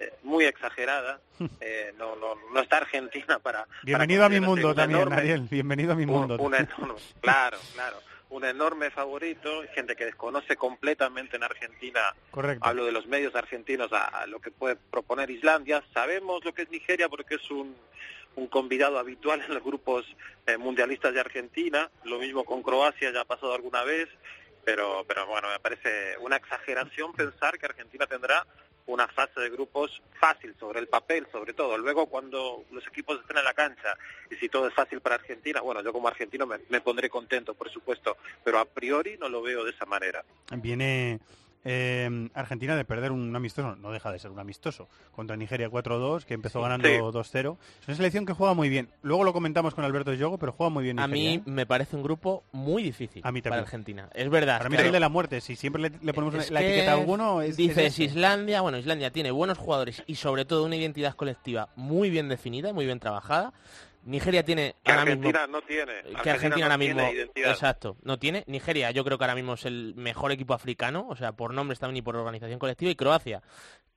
eh, 0.00 0.12
muy 0.22 0.44
exagerada. 0.44 1.20
Eh, 1.60 1.92
no, 1.98 2.14
no, 2.16 2.34
no 2.52 2.60
está 2.60 2.78
Argentina 2.78 3.38
para... 3.38 3.66
Bienvenido 3.82 4.24
a 4.24 4.28
mi 4.28 4.40
mundo 4.40 4.74
también, 4.74 5.00
enorme- 5.02 5.16
Ariel, 5.16 5.40
bienvenido 5.50 5.92
a 5.92 5.96
mi 5.96 6.04
un- 6.04 6.10
mundo. 6.10 6.36
un 6.38 6.54
enorme- 6.54 6.94
claro, 7.20 7.58
claro. 7.74 7.96
Un 8.32 8.44
enorme 8.44 8.90
favorito, 8.90 9.62
gente 9.74 9.94
que 9.94 10.06
desconoce 10.06 10.56
completamente 10.56 11.36
en 11.36 11.42
Argentina 11.42 12.14
Correcto. 12.30 12.66
hablo 12.66 12.84
de 12.86 12.92
los 12.92 13.06
medios 13.06 13.34
argentinos 13.34 13.92
a, 13.92 14.06
a 14.06 14.26
lo 14.26 14.40
que 14.40 14.50
puede 14.50 14.76
proponer 14.76 15.30
Islandia. 15.30 15.82
Sabemos 15.92 16.42
lo 16.44 16.54
que 16.54 16.62
es 16.62 16.70
Nigeria 16.70 17.08
porque 17.10 17.34
es 17.34 17.50
un, 17.50 17.76
un 18.36 18.46
convidado 18.48 18.98
habitual 18.98 19.42
en 19.42 19.52
los 19.52 19.62
grupos 19.62 20.06
eh, 20.46 20.56
mundialistas 20.56 21.12
de 21.12 21.20
Argentina. 21.20 21.90
Lo 22.04 22.18
mismo 22.18 22.44
con 22.44 22.62
Croacia, 22.62 23.12
ya 23.12 23.20
ha 23.20 23.24
pasado 23.26 23.52
alguna 23.54 23.84
vez. 23.84 24.08
pero, 24.64 25.04
pero 25.06 25.26
bueno, 25.26 25.48
me 25.48 25.58
parece 25.60 26.16
una 26.18 26.36
exageración 26.36 27.12
pensar 27.12 27.58
que 27.58 27.66
Argentina 27.66 28.06
tendrá 28.06 28.46
una 28.86 29.08
fase 29.08 29.40
de 29.40 29.50
grupos 29.50 30.02
fácil 30.18 30.54
sobre 30.58 30.80
el 30.80 30.88
papel, 30.88 31.26
sobre 31.30 31.52
todo. 31.52 31.78
Luego, 31.78 32.06
cuando 32.06 32.64
los 32.70 32.86
equipos 32.86 33.20
estén 33.20 33.38
en 33.38 33.44
la 33.44 33.54
cancha 33.54 33.96
y 34.30 34.36
si 34.36 34.48
todo 34.48 34.68
es 34.68 34.74
fácil 34.74 35.00
para 35.00 35.16
Argentina, 35.16 35.60
bueno, 35.60 35.82
yo 35.82 35.92
como 35.92 36.08
argentino 36.08 36.46
me, 36.46 36.58
me 36.68 36.80
pondré 36.80 37.08
contento, 37.08 37.54
por 37.54 37.70
supuesto, 37.70 38.16
pero 38.44 38.58
a 38.58 38.64
priori 38.64 39.16
no 39.18 39.28
lo 39.28 39.42
veo 39.42 39.64
de 39.64 39.70
esa 39.70 39.86
manera. 39.86 40.24
Viene 40.56 41.20
eh, 41.64 42.28
Argentina 42.34 42.76
de 42.76 42.84
perder 42.84 43.12
un 43.12 43.34
amistoso, 43.34 43.76
no 43.76 43.92
deja 43.92 44.10
de 44.10 44.18
ser 44.18 44.30
un 44.30 44.38
amistoso, 44.38 44.88
contra 45.12 45.36
Nigeria 45.36 45.70
4-2, 45.70 46.24
que 46.24 46.34
empezó 46.34 46.60
ganando 46.60 46.88
Sí. 46.88 46.94
2-0. 46.94 47.56
Es 47.80 47.88
una 47.88 47.96
selección 47.96 48.26
que 48.26 48.32
juega 48.32 48.54
muy 48.54 48.68
bien. 48.68 48.88
Luego 49.02 49.24
lo 49.24 49.32
comentamos 49.32 49.74
con 49.74 49.84
Alberto 49.84 50.12
Yogo, 50.14 50.38
pero 50.38 50.52
juega 50.52 50.70
muy 50.70 50.84
bien. 50.84 50.98
A 50.98 51.06
mí 51.06 51.34
¿eh? 51.34 51.42
me 51.46 51.66
parece 51.66 51.96
un 51.96 52.02
grupo 52.02 52.44
muy 52.52 52.82
difícil 52.82 53.22
A 53.24 53.32
mí 53.32 53.40
para. 53.42 53.58
Argentina. 53.58 54.08
Es 54.14 54.28
verdad. 54.28 54.58
Para 54.58 54.70
mí 54.70 54.74
es 54.74 54.78
claro. 54.80 54.88
el 54.88 54.92
de 54.92 55.00
la 55.00 55.08
muerte. 55.08 55.40
Si 55.40 55.56
siempre 55.56 55.82
le, 55.82 55.92
le 56.00 56.12
ponemos 56.12 56.34
Es 56.34 56.50
la 56.50 56.60
que 56.60 56.68
etiqueta 56.68 56.92
a 56.92 56.94
alguno, 56.94 57.42
es, 57.42 57.56
dices 57.56 57.78
es. 57.78 57.98
Islandia, 57.98 58.60
bueno, 58.60 58.78
Islandia 58.78 59.10
tiene 59.12 59.30
buenos 59.30 59.58
jugadores 59.58 60.02
y 60.06 60.16
sobre 60.16 60.44
todo 60.44 60.64
una 60.64 60.76
identidad 60.76 61.14
colectiva 61.14 61.68
muy 61.76 62.10
bien 62.10 62.28
definida, 62.28 62.72
muy 62.72 62.86
bien 62.86 62.98
trabajada. 62.98 63.52
Nigeria 64.04 64.44
tiene 64.44 64.74
Que 64.82 64.90
ahora 64.92 65.02
Argentina 65.02 65.40
mismo 65.46 65.52
no 65.60 65.62
tiene. 65.62 65.92
que 66.22 66.30
Argentina 66.30 66.56
no 66.56 66.64
ahora 66.64 66.78
mismo 66.78 67.12
identidad. 67.12 67.50
exacto 67.50 67.96
no 68.02 68.18
tiene 68.18 68.44
Nigeria 68.46 68.90
yo 68.90 69.04
creo 69.04 69.18
que 69.18 69.24
ahora 69.24 69.34
mismo 69.34 69.54
es 69.54 69.64
el 69.64 69.94
mejor 69.96 70.32
equipo 70.32 70.54
africano 70.54 71.06
o 71.08 71.16
sea 71.16 71.32
por 71.32 71.54
nombres 71.54 71.78
también 71.78 71.98
y 71.98 72.02
por 72.02 72.16
organización 72.16 72.58
colectiva 72.58 72.90
y 72.90 72.96
Croacia 72.96 73.42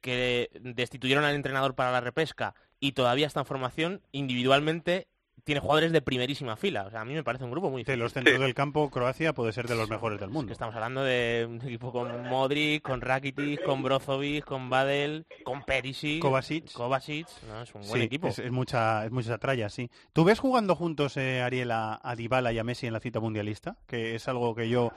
que 0.02 0.50
destituyeron 0.62 1.24
al 1.24 1.36
entrenador 1.36 1.74
para 1.76 1.92
la 1.92 2.02
repesca 2.02 2.54
y 2.80 2.92
todavía 2.92 3.26
está 3.28 3.40
en 3.40 3.46
formación 3.48 4.02
individualmente 4.12 5.08
tiene 5.44 5.62
jugadores 5.62 5.92
de 5.92 6.02
primerísima 6.02 6.56
fila 6.56 6.86
o 6.86 6.90
sea 6.90 7.02
a 7.02 7.06
mí 7.06 7.14
me 7.14 7.24
parece 7.24 7.44
un 7.44 7.52
grupo 7.52 7.70
muy 7.70 7.84
De 7.84 7.92
difícil. 7.94 8.00
los 8.00 8.14
centros 8.14 8.40
del 8.40 8.54
campo, 8.56 8.90
Croacia 8.90 9.34
puede 9.34 9.52
ser 9.54 9.68
de 9.68 9.76
los 9.76 9.90
mejores 9.90 10.20
del 10.20 10.30
mundo. 10.30 10.52
Estamos 10.52 10.74
hablando 10.76 11.04
de 11.04 11.46
un 11.48 11.62
equipo 11.62 11.92
con 11.92 12.24
Modric, 12.28 12.82
con 12.82 13.02
Rakitic, 13.02 13.64
con 13.64 13.84
Brozovic, 13.84 14.44
con 14.46 14.70
Badel, 14.70 15.26
con 15.44 15.64
Perisic, 15.64 16.22
Kovacic. 16.22 16.72
Kovacic, 16.72 17.28
no, 17.48 17.62
es 17.62 17.76
un 17.76 17.82
buen 17.82 17.94
Sí, 17.94 18.06
equipo. 18.06 18.28
Es, 18.28 18.40
es 18.40 18.52
mucha, 18.52 19.06
es 19.06 19.12
mucha 19.12 19.38
tralla, 19.38 19.70
sí. 19.70 19.90
¿Tú 20.14 20.24
ves 20.24 20.40
jugando 20.40 20.76
juntos, 20.76 21.18
eh, 21.18 21.42
Ariel, 21.42 21.72
a, 21.72 22.00
a 22.02 22.16
Dybala 22.16 22.52
y 22.54 22.58
a 22.60 22.64
Messi 22.64 22.88
en 22.88 22.94
la 22.94 23.00
cita 23.00 23.20
mundialista? 23.20 23.78
Que 23.88 24.16
es 24.16 24.28
algo 24.28 24.56
que 24.56 24.70
yo 24.70 24.92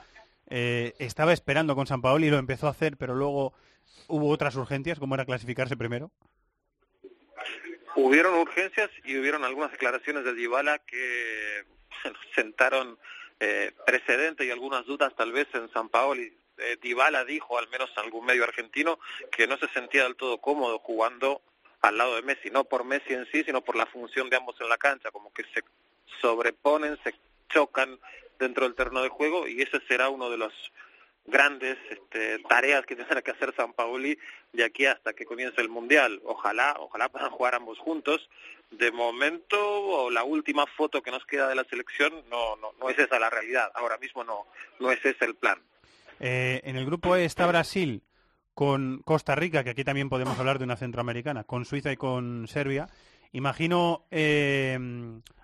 eh, 0.47 0.93
estaba 0.99 1.33
esperando 1.33 1.75
con 1.75 1.85
San 1.85 2.01
Paolo 2.01 2.25
y 2.25 2.29
lo 2.31 2.37
empezó 2.37 2.67
a 2.67 2.71
hacer, 2.71 2.97
pero 2.97 3.13
luego 3.13 3.53
hubo 4.07 4.29
otras 4.29 4.55
urgencias, 4.55 4.97
como 4.99 5.13
era 5.15 5.25
clasificarse 5.25 5.77
primero. 5.77 6.11
Hubieron 8.01 8.35
urgencias 8.35 8.89
y 9.03 9.17
hubieron 9.17 9.43
algunas 9.43 9.71
declaraciones 9.71 10.23
de 10.23 10.33
Dybala 10.33 10.79
que 10.79 11.65
sentaron 12.35 12.97
eh, 13.41 13.73
precedente 13.85 14.45
y 14.45 14.51
algunas 14.51 14.85
dudas 14.85 15.13
tal 15.17 15.33
vez 15.33 15.47
en 15.53 15.69
San 15.73 15.89
Paoli. 15.89 16.33
Eh, 16.57 16.77
Dybala 16.81 17.25
dijo, 17.25 17.59
al 17.59 17.67
menos 17.67 17.89
en 17.97 18.03
algún 18.05 18.25
medio 18.25 18.45
argentino, 18.45 18.99
que 19.31 19.47
no 19.47 19.57
se 19.57 19.67
sentía 19.69 20.03
del 20.03 20.15
todo 20.15 20.39
cómodo 20.39 20.79
jugando 20.79 21.41
al 21.81 21.97
lado 21.97 22.15
de 22.15 22.21
Messi, 22.21 22.49
no 22.49 22.63
por 22.63 22.85
Messi 22.85 23.13
en 23.13 23.25
sí, 23.33 23.43
sino 23.43 23.61
por 23.61 23.75
la 23.75 23.85
función 23.85 24.29
de 24.29 24.37
ambos 24.37 24.55
en 24.61 24.69
la 24.69 24.77
cancha, 24.77 25.11
como 25.11 25.33
que 25.33 25.43
se 25.53 25.61
sobreponen, 26.21 26.97
se 27.03 27.13
chocan 27.49 27.99
dentro 28.39 28.63
del 28.63 28.75
terreno 28.75 29.01
de 29.01 29.09
juego 29.09 29.45
y 29.45 29.61
ese 29.61 29.81
será 29.89 30.07
uno 30.07 30.29
de 30.29 30.37
los 30.37 30.53
grandes 31.29 31.77
este, 31.89 32.39
tareas 32.39 32.85
que 32.85 32.95
tendrá 32.97 33.21
que 33.21 33.31
hacer 33.31 33.53
San 33.55 33.73
Paoli 33.73 34.17
de 34.53 34.63
aquí 34.63 34.85
hasta 34.85 35.13
que 35.13 35.25
comience 35.25 35.61
el 35.61 35.69
mundial. 35.69 36.21
Ojalá, 36.25 36.75
ojalá 36.79 37.09
puedan 37.09 37.31
jugar 37.31 37.55
ambos 37.55 37.77
juntos. 37.79 38.29
De 38.71 38.91
momento, 38.91 40.09
la 40.11 40.23
última 40.23 40.65
foto 40.67 41.01
que 41.01 41.11
nos 41.11 41.25
queda 41.25 41.47
de 41.47 41.55
la 41.55 41.63
selección, 41.63 42.13
no, 42.29 42.55
no, 42.57 42.73
no 42.79 42.89
es 42.89 42.99
esa 42.99 43.19
la 43.19 43.29
realidad. 43.29 43.71
Ahora 43.73 43.97
mismo 43.97 44.23
no, 44.23 44.45
no 44.79 44.91
es 44.91 45.03
ese 45.03 45.25
el 45.25 45.35
plan. 45.35 45.59
Eh, 46.19 46.61
en 46.63 46.75
el 46.75 46.85
grupo 46.85 47.15
E 47.15 47.25
está 47.25 47.47
Brasil 47.47 48.03
con 48.53 49.01
Costa 49.03 49.35
Rica, 49.35 49.63
que 49.63 49.69
aquí 49.69 49.83
también 49.83 50.09
podemos 50.09 50.37
hablar 50.37 50.59
de 50.59 50.65
una 50.65 50.75
centroamericana, 50.75 51.45
con 51.45 51.63
Suiza 51.65 51.91
y 51.93 51.97
con 51.97 52.47
Serbia. 52.47 52.89
Imagino, 53.31 54.05
eh, 54.11 54.77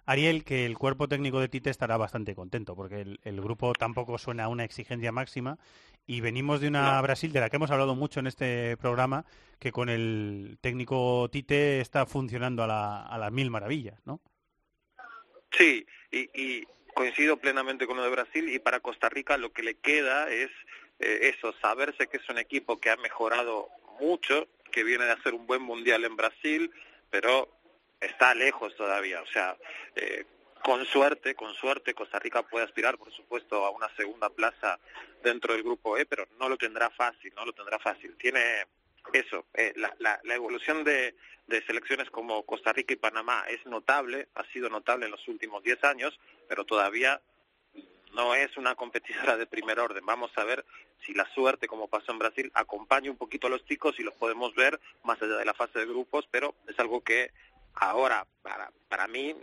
Ariel, 0.05 0.43
que 0.43 0.65
el 0.65 0.77
cuerpo 0.77 1.07
técnico 1.07 1.39
de 1.39 1.49
Tite 1.49 1.69
estará 1.69 1.97
bastante 1.97 2.35
contento, 2.35 2.75
porque 2.75 3.01
el, 3.01 3.19
el 3.23 3.41
grupo 3.41 3.73
tampoco 3.73 4.17
suena 4.17 4.45
a 4.45 4.47
una 4.49 4.63
exigencia 4.63 5.11
máxima. 5.11 5.57
Y 6.07 6.21
venimos 6.21 6.61
de 6.61 6.67
una 6.67 7.01
Brasil 7.01 7.31
de 7.31 7.39
la 7.39 7.49
que 7.49 7.55
hemos 7.55 7.71
hablado 7.71 7.95
mucho 7.95 8.19
en 8.19 8.27
este 8.27 8.77
programa, 8.77 9.25
que 9.59 9.71
con 9.71 9.89
el 9.89 10.57
técnico 10.61 11.27
Tite 11.31 11.81
está 11.81 12.05
funcionando 12.05 12.63
a, 12.63 12.67
la- 12.67 13.01
a 13.03 13.17
las 13.17 13.31
mil 13.31 13.49
maravillas, 13.49 13.99
¿no? 14.05 14.21
Sí, 15.51 15.85
y, 16.11 16.29
y 16.39 16.63
coincido 16.93 17.37
plenamente 17.37 17.87
con 17.87 17.97
lo 17.97 18.03
de 18.03 18.09
Brasil 18.09 18.49
y 18.49 18.59
para 18.59 18.81
Costa 18.81 19.09
Rica 19.09 19.37
lo 19.37 19.51
que 19.51 19.63
le 19.63 19.75
queda 19.75 20.29
es 20.29 20.49
eh, 20.99 21.33
eso, 21.35 21.53
saberse 21.61 22.07
que 22.07 22.17
es 22.17 22.29
un 22.29 22.37
equipo 22.37 22.79
que 22.79 22.89
ha 22.89 22.97
mejorado 22.97 23.69
mucho, 23.99 24.47
que 24.71 24.83
viene 24.83 25.05
de 25.05 25.11
hacer 25.13 25.33
un 25.33 25.47
buen 25.47 25.61
mundial 25.61 26.03
en 26.05 26.15
Brasil, 26.15 26.71
pero 27.09 27.49
está 28.05 28.33
lejos 28.33 28.75
todavía. 28.75 29.21
O 29.21 29.27
sea, 29.27 29.57
eh, 29.95 30.25
con 30.63 30.85
suerte, 30.85 31.35
con 31.35 31.53
suerte 31.53 31.93
Costa 31.93 32.19
Rica 32.19 32.43
puede 32.43 32.65
aspirar, 32.65 32.97
por 32.97 33.11
supuesto, 33.11 33.65
a 33.65 33.69
una 33.69 33.89
segunda 33.95 34.29
plaza 34.29 34.79
dentro 35.23 35.53
del 35.53 35.63
grupo 35.63 35.97
E, 35.97 36.05
pero 36.05 36.27
no 36.39 36.49
lo 36.49 36.57
tendrá 36.57 36.89
fácil, 36.89 37.33
no 37.35 37.45
lo 37.45 37.53
tendrá 37.53 37.77
fácil. 37.79 38.15
Tiene 38.17 38.65
eso, 39.13 39.45
eh, 39.53 39.73
la, 39.75 39.95
la, 39.99 40.19
la 40.23 40.35
evolución 40.35 40.83
de, 40.83 41.15
de 41.47 41.63
selecciones 41.65 42.09
como 42.09 42.43
Costa 42.43 42.73
Rica 42.73 42.93
y 42.93 42.97
Panamá 42.97 43.45
es 43.47 43.63
notable, 43.65 44.27
ha 44.35 44.43
sido 44.45 44.69
notable 44.69 45.05
en 45.05 45.11
los 45.11 45.27
últimos 45.27 45.63
10 45.63 45.83
años, 45.83 46.19
pero 46.47 46.65
todavía 46.65 47.21
no 48.13 48.33
es 48.33 48.55
una 48.57 48.75
competidora 48.75 49.37
de 49.37 49.45
primer 49.45 49.79
orden. 49.79 50.05
Vamos 50.05 50.31
a 50.37 50.43
ver 50.43 50.65
si 51.05 51.13
la 51.13 51.25
suerte, 51.33 51.67
como 51.67 51.87
pasó 51.87 52.11
en 52.11 52.19
Brasil, 52.19 52.51
acompaña 52.55 53.11
un 53.11 53.17
poquito 53.17 53.47
a 53.47 53.49
los 53.49 53.65
chicos 53.65 53.99
y 53.99 54.03
los 54.03 54.15
podemos 54.15 54.55
ver 54.55 54.79
más 55.03 55.21
allá 55.21 55.35
de 55.35 55.45
la 55.45 55.53
fase 55.53 55.79
de 55.79 55.85
grupos, 55.85 56.27
pero 56.31 56.55
es 56.67 56.79
algo 56.79 57.01
que 57.01 57.31
ahora, 57.75 58.25
para, 58.41 58.71
para 58.89 59.07
mí, 59.07 59.35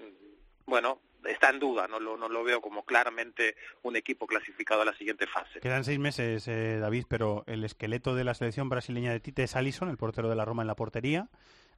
bueno, 0.66 1.00
está 1.24 1.50
en 1.50 1.60
duda, 1.60 1.86
no 1.88 2.00
lo, 2.00 2.16
no 2.16 2.28
lo 2.28 2.42
veo 2.44 2.60
como 2.60 2.84
claramente 2.84 3.54
un 3.82 3.94
equipo 3.96 4.26
clasificado 4.26 4.82
a 4.82 4.84
la 4.84 4.94
siguiente 4.94 5.26
fase. 5.26 5.60
Quedan 5.60 5.84
seis 5.84 5.98
meses, 5.98 6.46
eh, 6.48 6.78
David, 6.78 7.04
pero 7.08 7.44
el 7.46 7.64
esqueleto 7.64 8.14
de 8.14 8.24
la 8.24 8.34
selección 8.34 8.68
brasileña 8.68 9.12
de 9.12 9.20
Tite 9.20 9.44
es 9.44 9.54
Alisson, 9.56 9.88
el 9.88 9.96
portero 9.98 10.28
de 10.28 10.36
la 10.36 10.44
Roma 10.44 10.62
en 10.62 10.66
la 10.68 10.74
portería. 10.76 11.28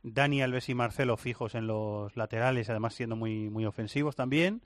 Dani 0.03 0.43
Alves 0.43 0.69
y 0.69 0.75
Marcelo 0.75 1.17
fijos 1.17 1.55
en 1.55 1.67
los 1.67 2.15
laterales, 2.17 2.69
además 2.69 2.95
siendo 2.95 3.17
muy, 3.17 3.49
muy 3.49 3.65
ofensivos 3.65 4.15
también. 4.17 4.61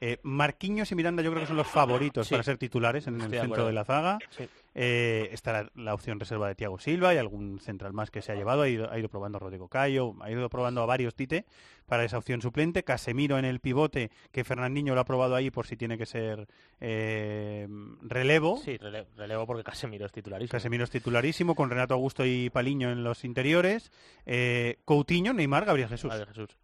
Eh, 0.00 0.18
Marquinhos 0.22 0.90
y 0.90 0.94
Miranda 0.94 1.22
yo 1.22 1.30
creo 1.30 1.42
que 1.42 1.46
son 1.46 1.56
los 1.56 1.68
favoritos 1.68 2.26
Sí. 2.26 2.34
para 2.34 2.42
ser 2.42 2.56
titulares 2.58 3.06
en 3.06 3.14
el 3.16 3.20
Estoy 3.22 3.38
centro 3.38 3.54
acuerdo. 3.54 3.66
de 3.68 3.72
la 3.74 3.84
zaga. 3.84 4.18
Sí. 4.30 4.48
Eh, 4.74 5.28
está 5.32 5.52
la, 5.52 5.70
la 5.74 5.94
opción 5.94 6.20
reserva 6.20 6.46
de 6.46 6.54
Thiago 6.54 6.78
Silva 6.78 7.12
y 7.12 7.18
algún 7.18 7.58
central 7.58 7.92
más 7.92 8.10
que 8.10 8.22
se 8.22 8.30
ha 8.32 8.34
llevado. 8.36 8.62
Ha 8.62 8.68
ido, 8.68 8.90
ha 8.90 8.98
ido 8.98 9.08
probando 9.08 9.36
a 9.36 9.40
Rodrigo 9.40 9.68
Cayo, 9.68 10.14
ha 10.20 10.30
ido 10.30 10.48
probando 10.48 10.82
a 10.82 10.86
varios 10.86 11.14
Tite 11.14 11.44
para 11.86 12.04
esa 12.04 12.18
opción 12.18 12.40
suplente. 12.40 12.84
Casemiro 12.84 13.36
en 13.38 13.44
el 13.44 13.58
pivote, 13.58 14.10
que 14.30 14.44
Fernandinho 14.44 14.94
lo 14.94 15.00
ha 15.00 15.04
probado 15.04 15.34
ahí 15.34 15.50
por 15.50 15.66
si 15.66 15.76
tiene 15.76 15.98
que 15.98 16.06
ser 16.06 16.46
eh, 16.80 17.66
relevo. 18.02 18.58
Sí, 18.58 18.78
rele- 18.78 19.06
relevo 19.16 19.46
porque 19.46 19.64
Casemiro 19.64 20.06
es 20.06 20.12
titularísimo. 20.12 20.52
Casemiro 20.52 20.84
es 20.84 20.90
titularísimo, 20.90 21.54
con 21.54 21.68
Renato 21.68 21.94
Augusto 21.94 22.24
y 22.24 22.48
Paliño 22.50 22.90
en 22.92 23.02
los 23.02 23.24
interiores. 23.24 23.90
Eh, 24.24 24.78
Coutinho, 24.84 25.32
Neymar, 25.32 25.64
Gabriel 25.64 25.88
Jesús. 25.88 26.10
Gabriel 26.10 26.28
Jesús. 26.28 26.56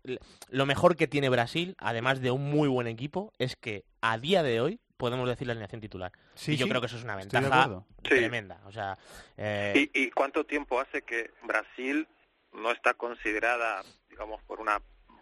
Lo 0.50 0.64
mejor 0.64 0.94
que 0.96 1.08
tiene 1.08 1.28
Brasil, 1.28 1.74
además 1.78 2.20
de 2.20 2.30
un 2.30 2.48
muy 2.50 2.68
buen 2.68 2.86
equipo, 2.86 3.32
es 3.38 3.56
que 3.56 3.84
a 4.00 4.18
día 4.18 4.44
de 4.44 4.60
hoy 4.60 4.80
podemos 4.96 5.28
decir 5.28 5.46
la 5.46 5.52
alineación 5.52 5.80
titular. 5.80 6.12
Sí, 6.34 6.52
y 6.52 6.56
yo 6.56 6.66
sí, 6.66 6.70
creo 6.70 6.80
que 6.80 6.86
eso 6.86 6.96
es 6.96 7.04
una 7.04 7.16
ventaja 7.16 7.84
tremenda. 8.02 8.60
O 8.66 8.72
sea, 8.72 8.96
eh, 9.36 9.90
¿Y, 9.92 10.04
¿Y 10.04 10.10
cuánto 10.10 10.44
tiempo 10.44 10.80
hace 10.80 11.02
que 11.02 11.30
Brasil 11.42 12.06
no 12.52 12.70
está 12.70 12.94
considerada, 12.94 13.82
digamos, 14.08 14.42
por 14.42 14.60
una 14.60 14.80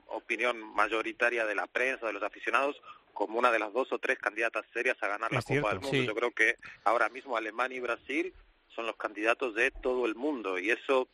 opinión 0.09 0.59
mayoritaria 0.75 1.45
de 1.45 1.55
la 1.55 1.67
prensa, 1.67 2.07
de 2.07 2.13
los 2.13 2.23
aficionados, 2.23 2.81
como 3.13 3.39
una 3.39 3.51
de 3.51 3.59
las 3.59 3.73
dos 3.73 3.93
o 3.93 3.99
tres 3.99 4.19
candidatas 4.19 4.65
serias 4.73 4.97
a 5.03 5.09
ganar 5.09 5.33
la 5.33 5.43
Copa 5.43 5.71
del 5.71 5.81
Mundo? 5.81 5.91
sí. 5.91 6.07
Yo 6.07 6.15
creo 6.15 6.31
que 6.33 6.57
ahora 6.85 7.09
mismo 7.09 7.37
Alemania 7.37 7.79
y 7.79 7.81
Brasil 7.81 8.35
son 8.75 8.87
los 8.87 8.97
candidatos 8.97 9.55
de 9.55 9.71
todo 9.71 10.07
el 10.07 10.15
mundo 10.15 10.59
y 10.59 10.71
eso 10.71 11.09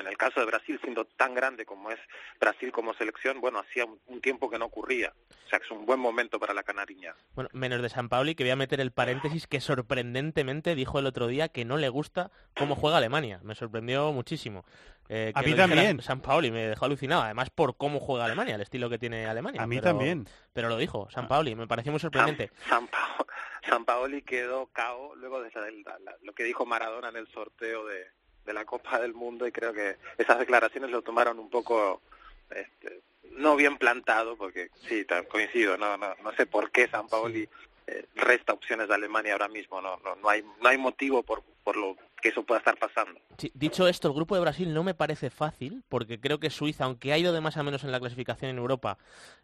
en 0.00 0.06
el 0.06 0.16
caso 0.16 0.40
de 0.40 0.46
Brasil 0.46 0.78
siendo 0.82 1.04
tan 1.04 1.34
grande 1.34 1.64
como 1.64 1.90
es 1.90 1.98
Brasil 2.40 2.72
como 2.72 2.94
selección, 2.94 3.40
bueno, 3.40 3.58
hacía 3.60 3.84
un, 3.84 4.00
un 4.06 4.20
tiempo 4.20 4.50
que 4.50 4.58
no 4.58 4.66
ocurría. 4.66 5.12
O 5.46 5.48
sea, 5.48 5.58
que 5.58 5.66
es 5.66 5.70
un 5.70 5.86
buen 5.86 6.00
momento 6.00 6.38
para 6.40 6.54
la 6.54 6.62
canariña. 6.62 7.14
Bueno, 7.34 7.50
menos 7.52 7.80
de 7.82 7.88
San 7.88 8.08
Pauli, 8.08 8.34
que 8.34 8.44
voy 8.44 8.50
a 8.50 8.56
meter 8.56 8.80
el 8.80 8.90
paréntesis 8.92 9.46
que 9.46 9.60
sorprendentemente 9.60 10.74
dijo 10.74 10.98
el 10.98 11.06
otro 11.06 11.26
día 11.26 11.48
que 11.48 11.64
no 11.64 11.76
le 11.76 11.88
gusta 11.88 12.30
cómo 12.56 12.74
juega 12.74 12.96
Alemania. 12.98 13.40
Me 13.42 13.54
sorprendió 13.54 14.12
muchísimo. 14.12 14.64
Eh, 15.08 15.32
A 15.34 15.42
que 15.42 15.50
mí 15.50 15.54
también. 15.56 16.00
San 16.02 16.20
Pauli 16.20 16.50
me 16.50 16.66
dejó 16.68 16.86
alucinado, 16.86 17.22
además 17.22 17.50
por 17.50 17.76
cómo 17.76 18.00
juega 18.00 18.24
Alemania, 18.24 18.54
el 18.54 18.62
estilo 18.62 18.88
que 18.88 18.98
tiene 18.98 19.26
Alemania. 19.26 19.62
A 19.62 19.66
mí 19.66 19.76
pero- 19.76 19.88
también. 19.90 20.26
Pero 20.52 20.68
lo 20.68 20.76
dijo, 20.78 21.08
San 21.10 21.28
Pauli, 21.28 21.54
me 21.54 21.66
pareció 21.66 21.92
muy 21.92 22.00
sorprendente. 22.00 22.50
San, 22.68 22.88
Pao- 22.88 23.26
San 23.68 23.84
Paoli 23.84 24.22
quedó 24.22 24.66
cao 24.72 25.14
luego 25.16 25.42
de 25.42 25.50
la- 25.54 25.98
la- 26.00 26.16
lo 26.22 26.32
que 26.32 26.44
dijo 26.44 26.64
Maradona 26.66 27.10
en 27.10 27.16
el 27.16 27.28
sorteo 27.28 27.84
de, 27.86 28.06
de 28.44 28.52
la 28.52 28.64
Copa 28.64 29.00
del 29.00 29.14
Mundo 29.14 29.46
y 29.46 29.52
creo 29.52 29.72
que 29.72 29.96
esas 30.18 30.38
declaraciones 30.38 30.90
lo 30.90 31.02
tomaron 31.02 31.38
un 31.38 31.50
poco 31.50 32.02
este, 32.50 33.00
no 33.32 33.56
bien 33.56 33.78
plantado 33.78 34.36
porque 34.36 34.70
sí 34.88 35.06
coincido 35.28 35.76
no 35.76 35.96
no 35.96 36.14
no 36.22 36.32
sé 36.32 36.46
por 36.46 36.70
qué 36.70 36.88
San 36.88 37.08
Paoli 37.08 37.48
eh, 37.86 38.06
resta 38.14 38.54
opciones 38.54 38.90
a 38.90 38.94
Alemania 38.94 39.32
ahora 39.32 39.48
mismo. 39.48 39.80
No, 39.80 39.98
no, 39.98 40.16
no 40.16 40.28
hay, 40.30 40.42
no 40.62 40.68
hay 40.68 40.78
motivo 40.78 41.22
por, 41.22 41.42
por 41.62 41.76
lo 41.76 41.96
que 42.22 42.30
eso 42.30 42.42
pueda 42.42 42.60
estar 42.60 42.78
pasando. 42.78 43.20
Sí, 43.36 43.52
dicho 43.54 43.86
esto, 43.86 44.08
el 44.08 44.14
grupo 44.14 44.34
de 44.34 44.40
Brasil 44.40 44.72
no 44.72 44.82
me 44.82 44.94
parece 44.94 45.28
fácil, 45.28 45.82
porque 45.90 46.18
creo 46.18 46.40
que 46.40 46.48
Suiza, 46.48 46.84
aunque 46.84 47.12
ha 47.12 47.18
ido 47.18 47.34
de 47.34 47.42
más 47.42 47.58
a 47.58 47.62
menos 47.62 47.84
en 47.84 47.92
la 47.92 48.00
clasificación 48.00 48.50
en 48.50 48.56
Europa, 48.56 48.96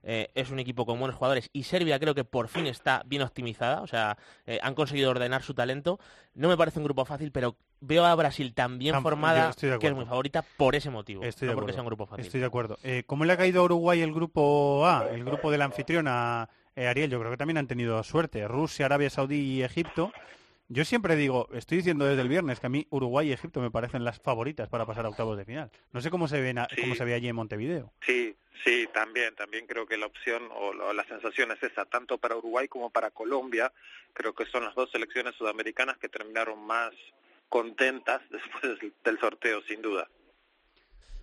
eh, 0.02 0.30
es 0.34 0.50
un 0.50 0.58
equipo 0.58 0.86
con 0.86 0.98
buenos 0.98 1.16
jugadores, 1.16 1.50
y 1.52 1.64
Serbia 1.64 1.98
creo 1.98 2.14
que 2.14 2.24
por 2.24 2.48
fin 2.48 2.66
está 2.66 3.02
bien 3.04 3.20
optimizada, 3.20 3.82
o 3.82 3.86
sea, 3.86 4.16
eh, 4.46 4.58
han 4.62 4.74
conseguido 4.74 5.10
ordenar 5.10 5.42
su 5.42 5.52
talento. 5.52 6.00
No 6.34 6.48
me 6.48 6.56
parece 6.56 6.78
un 6.78 6.86
grupo 6.86 7.04
fácil, 7.04 7.32
pero 7.32 7.56
veo 7.80 8.04
a 8.04 8.14
Brasil 8.14 8.52
tan 8.54 8.78
bien 8.78 8.94
Tam- 8.94 8.98
yo 8.98 9.02
formada 9.02 9.52
de 9.58 9.78
que 9.78 9.86
es 9.86 9.94
muy 9.94 10.04
favorita 10.04 10.42
por 10.56 10.74
ese 10.74 10.90
motivo, 10.90 11.22
Estoy 11.24 11.48
de 11.48 11.54
no 11.54 11.56
porque 11.60 11.70
acuerdo. 11.72 11.74
sea 11.74 11.82
un 11.82 11.86
grupo 11.86 12.06
fácil. 12.06 12.24
Estoy 12.26 12.40
de 12.40 12.46
acuerdo. 12.46 12.78
Eh, 12.82 13.04
¿Cómo 13.06 13.24
le 13.24 13.32
ha 13.32 13.36
caído 13.36 13.62
a 13.62 13.64
Uruguay 13.64 14.00
el 14.02 14.12
grupo 14.12 14.86
A, 14.86 15.08
el 15.10 15.24
grupo 15.24 15.50
de 15.50 15.58
la 15.58 15.64
anfitriona 15.66 16.48
eh, 16.76 16.86
Ariel? 16.86 17.10
Yo 17.10 17.18
creo 17.18 17.30
que 17.30 17.36
también 17.36 17.58
han 17.58 17.66
tenido 17.66 18.02
suerte. 18.02 18.46
Rusia, 18.46 18.86
Arabia 18.86 19.10
Saudí 19.10 19.36
y 19.40 19.62
Egipto. 19.62 20.12
Yo 20.68 20.84
siempre 20.84 21.16
digo, 21.16 21.48
estoy 21.52 21.78
diciendo 21.78 22.04
desde 22.04 22.22
el 22.22 22.28
viernes 22.28 22.60
que 22.60 22.66
a 22.66 22.70
mí 22.70 22.86
Uruguay 22.90 23.28
y 23.28 23.32
Egipto 23.32 23.60
me 23.60 23.72
parecen 23.72 24.04
las 24.04 24.20
favoritas 24.20 24.68
para 24.68 24.86
pasar 24.86 25.04
a 25.04 25.08
octavos 25.08 25.36
de 25.36 25.44
final. 25.44 25.68
No 25.92 26.00
sé 26.00 26.10
cómo 26.10 26.28
se 26.28 26.40
ven, 26.40 26.58
a- 26.58 26.68
Sí. 26.72 26.82
cómo 26.82 26.94
se 26.94 27.04
ve 27.04 27.14
allí 27.14 27.26
en 27.28 27.34
Montevideo. 27.34 27.92
Sí, 28.06 28.36
sí, 28.62 28.88
también, 28.94 29.34
también 29.34 29.66
creo 29.66 29.84
que 29.86 29.96
la 29.96 30.06
opción 30.06 30.44
o 30.54 30.72
la, 30.72 30.92
la 30.92 31.04
sensación 31.08 31.50
es 31.50 31.60
esa, 31.64 31.86
tanto 31.86 32.18
para 32.18 32.36
Uruguay 32.36 32.68
como 32.68 32.88
para 32.90 33.10
Colombia. 33.10 33.72
Creo 34.12 34.32
que 34.32 34.46
son 34.46 34.62
las 34.64 34.74
dos 34.76 34.88
selecciones 34.92 35.34
sudamericanas 35.34 35.98
que 35.98 36.08
terminaron 36.08 36.64
más 36.64 36.92
contentas 37.50 38.22
después 38.30 38.78
del- 39.04 39.18
sorteo, 39.20 39.60
sin 39.68 39.82
duda. 39.82 40.08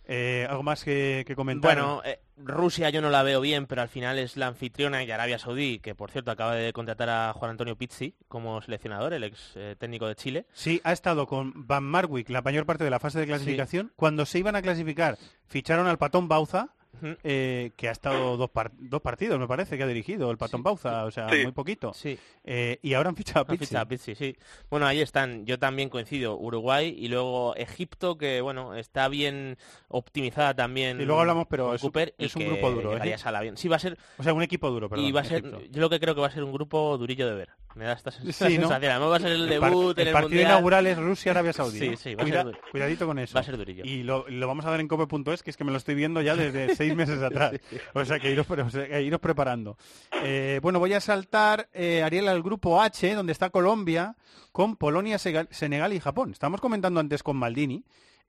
Eh, 0.10 0.48
¿Algo 0.50 0.64
más 0.64 0.86
que, 0.86 1.26
que 1.28 1.36
comentar? 1.36 1.74
Bueno, 1.76 2.02
eh, 2.06 2.22
Rusia 2.38 2.90
yo 2.92 3.02
no 3.02 3.10
la 3.10 3.24
veo 3.24 3.42
bien, 3.42 3.66
pero 3.66 3.82
al 3.82 3.90
final 3.90 4.18
es 4.20 4.38
la 4.38 4.48
anfitriona 4.48 5.04
y 5.04 5.12
Arabia 5.12 5.38
Saudí, 5.38 5.80
que 5.80 5.96
por 5.96 6.12
cierto 6.12 6.32
acaba 6.32 6.56
de 6.56 6.72
contratar 6.72 7.10
a 7.10 7.34
Juan 7.34 7.52
Antonio 7.52 7.76
Pizzi 7.76 8.16
como 8.30 8.62
seleccionador, 8.62 9.12
el 9.12 9.26
ex 9.26 9.52
eh, 9.56 9.76
técnico 9.78 10.08
de 10.08 10.16
Chile. 10.16 10.46
Sí, 10.54 10.80
ha 10.86 10.94
estado 10.94 11.28
con 11.28 11.52
Van 11.68 11.84
Marwijk 11.84 12.30
la 12.30 12.42
mayor 12.42 12.66
parte 12.66 12.86
de 12.86 12.90
la 12.90 13.00
fase 13.02 13.20
de 13.20 13.26
clasificación. 13.26 13.92
Cuando 13.98 14.26
se 14.26 14.40
iban 14.40 14.56
a 14.56 14.62
clasificar, 14.62 15.18
ficharon 15.48 15.88
al 15.88 15.98
Patón 15.98 16.30
Bauza. 16.30 16.70
Eh, 17.24 17.72
que 17.76 17.90
ha 17.90 17.92
estado 17.92 18.38
dos, 18.38 18.50
par- 18.50 18.72
dos 18.78 19.02
partidos, 19.02 19.40
me 19.40 19.48
parece, 19.48 19.78
que 19.78 19.84
ha 19.84 19.88
dirigido 19.88 20.30
el 20.32 20.38
Patón 20.38 20.64
Bauza, 20.64 21.06
o 21.06 21.12
sea, 21.12 21.30
Sí. 21.30 21.44
muy 21.44 21.52
poquito. 21.52 21.94
Sí. 21.94 22.18
Eh, 22.44 22.80
y 22.82 22.94
ahora 22.94 23.10
han 23.10 23.16
fichado 23.16 23.42
a 23.42 23.46
Pizzi. 23.46 23.66
fichado 23.66 23.84
a 23.84 23.88
Pizzi, 23.88 24.16
sí. 24.16 24.36
Bueno, 24.70 24.86
ahí 24.86 25.02
están. 25.02 25.46
Yo 25.46 25.60
también 25.60 25.90
coincido. 25.90 26.38
Uruguay 26.38 26.96
y 26.98 27.08
luego 27.08 27.56
Egipto, 27.56 28.18
que 28.18 28.42
bueno, 28.42 28.76
está 28.76 29.08
bien 29.10 29.58
optimizada 29.88 30.54
también. 30.54 31.00
Y 31.02 31.06
luego 31.06 31.22
hablamos, 31.22 31.48
pero 31.50 31.74
es 31.74 31.84
un- 31.84 31.90
Cooper, 31.90 32.14
es 32.18 32.36
un 32.36 32.42
que 32.44 32.48
grupo 32.50 32.72
duro, 32.72 32.98
¿eh? 32.98 33.18
Salah 33.18 33.42
bien. 33.42 33.58
Sí, 33.58 33.68
va 33.68 33.76
a 33.78 33.80
ser. 33.80 33.98
O 34.18 34.24
sea, 34.24 34.34
un 34.34 34.44
equipo 34.44 34.70
duro, 34.70 34.90
perdón. 34.90 35.06
y 35.06 35.12
va 35.12 35.22
a 35.22 35.24
ser. 35.24 35.40
Egipto. 35.46 35.62
Yo 35.72 35.82
lo 35.82 35.90
que 35.90 36.00
creo 36.00 36.16
que 36.16 36.22
va 36.22 36.28
a 36.28 36.32
ser 36.32 36.44
un 36.44 36.52
grupo 36.52 36.98
durillo 36.98 37.28
de 37.28 37.36
ver. 37.36 37.50
Me 37.78 37.86
da 37.86 37.94
esta, 37.94 38.10
esta 38.10 38.22
Sí, 38.48 38.58
¿no? 38.58 38.68
sensación. 38.68 38.92
Además 38.92 39.12
va 39.12 39.16
a 39.16 39.20
ser 39.20 39.32
el 39.34 39.48
debut 39.48 39.98
en 39.98 40.02
el 40.02 40.08
el 40.08 40.14
partido 40.14 40.30
Mundial. 40.30 40.52
inaugural 40.52 40.88
es 40.88 40.98
Rusia-Arabia 40.98 41.54
Saudí. 41.54 41.80
Sí, 41.80 41.96
sí, 41.96 42.16
va 42.16 42.24
a 42.24 42.28
ser- 42.28 42.60
Cuidadito 42.72 43.06
con 43.06 43.20
eso. 43.20 43.36
va 43.36 43.42
a 43.42 43.44
ser 43.44 43.56
durillo. 43.58 43.84
Y 43.86 44.04
lo, 44.04 44.28
lo 44.28 44.48
vamos 44.48 44.66
a 44.66 44.72
ver 44.72 44.80
en 44.80 44.88
cope.es, 44.88 45.44
que 45.44 45.52
es 45.52 45.58
que 45.58 45.64
me 45.64 45.72
lo 45.72 45.78
estoy 45.78 45.96
viendo 45.96 46.22
ya 46.22 46.36
desde 46.36 46.76
seis 46.76 46.96
meses 46.96 47.22
atrás. 47.22 47.54
O 47.94 48.04
sea, 48.04 48.20
que 48.20 48.32
iros, 48.32 48.46
pre- 48.48 48.64
o 48.64 48.70
sea, 48.70 48.88
que 48.88 49.02
iros 49.02 49.20
preparando. 49.20 49.78
Eh, 50.24 50.60
bueno, 50.62 50.80
voy 50.80 50.94
a 50.94 51.00
saltar, 51.02 51.70
eh, 51.74 52.02
Ariel, 52.04 52.28
al 52.28 52.42
grupo 52.44 52.82
H, 52.82 53.14
donde 53.14 53.32
está 53.32 53.50
Colombia, 53.52 54.16
con 54.52 54.76
Polonia, 54.76 55.18
Senegal 55.20 55.94
y 55.94 56.00
Japón. 56.00 56.32
Estamos 56.32 56.60
comentando 56.62 57.00
antes 57.00 57.22
con 57.22 57.38
Maldini, 57.38 57.86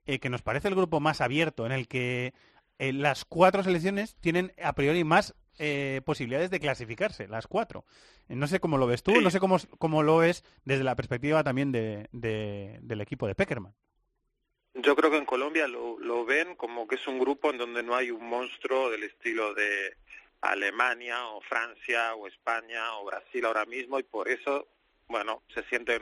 eh, 0.07 0.18
que 0.18 0.28
nos 0.28 0.42
parece 0.42 0.68
el 0.68 0.74
grupo 0.74 1.01
más 1.01 1.20
abierto, 1.20 1.64
en 1.64 1.72
el 1.72 1.88
que 1.88 2.34
las 2.78 3.24
cuatro 3.24 3.64
selecciones 3.64 4.14
tienen 4.20 4.53
a 4.62 4.72
priori 4.74 5.03
más 5.03 5.34
eh, 5.59 6.00
posibilidades 6.04 6.50
de 6.50 6.61
clasificarse, 6.61 7.26
las 7.28 7.46
cuatro. 7.46 7.84
Eh, 8.28 8.34
No 8.36 8.46
sé 8.46 8.61
cómo 8.61 8.78
lo 8.78 8.86
ves 8.86 9.02
tú, 9.02 9.12
Sí. 9.12 9.20
no 9.22 9.30
sé 9.30 9.40
cómo, 9.40 9.56
cómo 9.78 10.02
lo 10.02 10.18
ves 10.18 10.44
desde 10.64 10.84
la 10.84 10.94
perspectiva 10.96 11.42
también 11.44 11.72
de, 11.72 12.09
de- 12.12 12.78
del 12.82 13.00
equipo 13.00 13.26
de 13.26 13.34
Peckerman. 13.34 13.74
Yo 14.74 14.94
creo 14.94 15.11
que 15.11 15.16
en 15.18 15.24
Colombia 15.26 15.66
lo, 15.66 15.98
lo 15.98 16.24
ven 16.24 16.54
como 16.54 16.86
que 16.86 16.94
es 16.96 17.06
un 17.09 17.18
grupo 17.18 17.50
en 17.50 17.59
donde 17.59 17.82
no 17.82 17.96
hay 17.96 18.11
un 18.12 18.24
monstruo 18.28 18.90
del 18.90 19.02
estilo 19.02 19.52
de 19.54 19.96
Alemania 20.40 21.26
o 21.28 21.40
Francia 21.40 22.14
o 22.14 22.26
España 22.28 22.94
o 22.98 23.04
Brasil 23.06 23.44
ahora 23.44 23.64
mismo 23.64 23.98
y 23.98 24.04
por 24.04 24.28
eso, 24.28 24.68
bueno, 25.09 25.42
se 25.52 25.64
sienten 25.64 26.00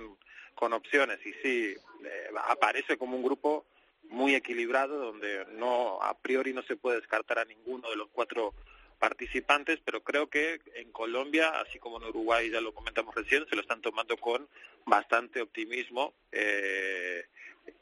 con 0.55 0.73
opciones 0.75 1.19
y 1.25 1.33
sí, 1.43 1.75
eh, 2.05 2.29
aparece 2.49 2.99
como 2.99 3.17
un 3.17 3.23
grupo 3.23 3.67
muy 4.11 4.35
equilibrado 4.35 4.99
donde 4.99 5.47
no 5.53 6.01
a 6.03 6.17
priori 6.19 6.53
no 6.53 6.63
se 6.63 6.77
puede 6.77 7.01
descartar 7.01 7.39
a 7.39 7.45
ninguno 7.45 7.89
de 7.91 7.97
los 7.97 8.09
cuatro 8.13 8.55
participantes, 8.99 9.79
pero 9.85 10.03
creo 10.03 10.29
que 10.29 10.61
en 10.75 10.91
Colombia, 10.93 11.61
así 11.61 11.79
como 11.79 11.99
en 11.99 12.05
Uruguay 12.09 12.51
ya 12.51 12.61
lo 12.61 12.75
comentamos 12.75 13.15
recién, 13.15 13.47
se 13.49 13.55
lo 13.57 13.63
están 13.63 13.81
tomando 13.83 14.17
con 14.17 14.49
bastante 14.87 15.41
optimismo 15.41 16.15
eh, 16.33 17.27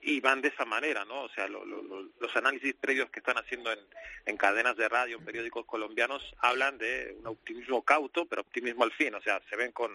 y 0.01 0.21
van 0.21 0.41
de 0.41 0.49
esa 0.49 0.65
manera, 0.65 1.05
¿no? 1.05 1.23
O 1.25 1.29
sea, 1.31 1.47
lo- 1.49 1.65
lo- 1.65 1.83
lo- 1.83 2.09
los 2.19 2.37
análisis 2.37 2.75
previos 2.75 3.11
que 3.11 3.21
están 3.21 3.37
haciendo 3.37 3.71
en, 3.73 3.79
en 4.27 4.37
cadenas 4.37 4.77
de 4.77 4.89
radio, 4.89 5.21
periódicos 5.21 5.67
colombianos, 5.67 6.23
hablan 6.39 6.79
de 6.79 7.15
un 7.19 7.27
optimismo 7.27 7.83
cauto, 7.85 8.27
pero 8.27 8.43
optimismo 8.43 8.85
al 8.85 8.93
fin, 8.93 9.15
o 9.15 9.21
sea, 9.23 9.41
se 9.51 9.57
ven 9.57 9.73
con, 9.73 9.93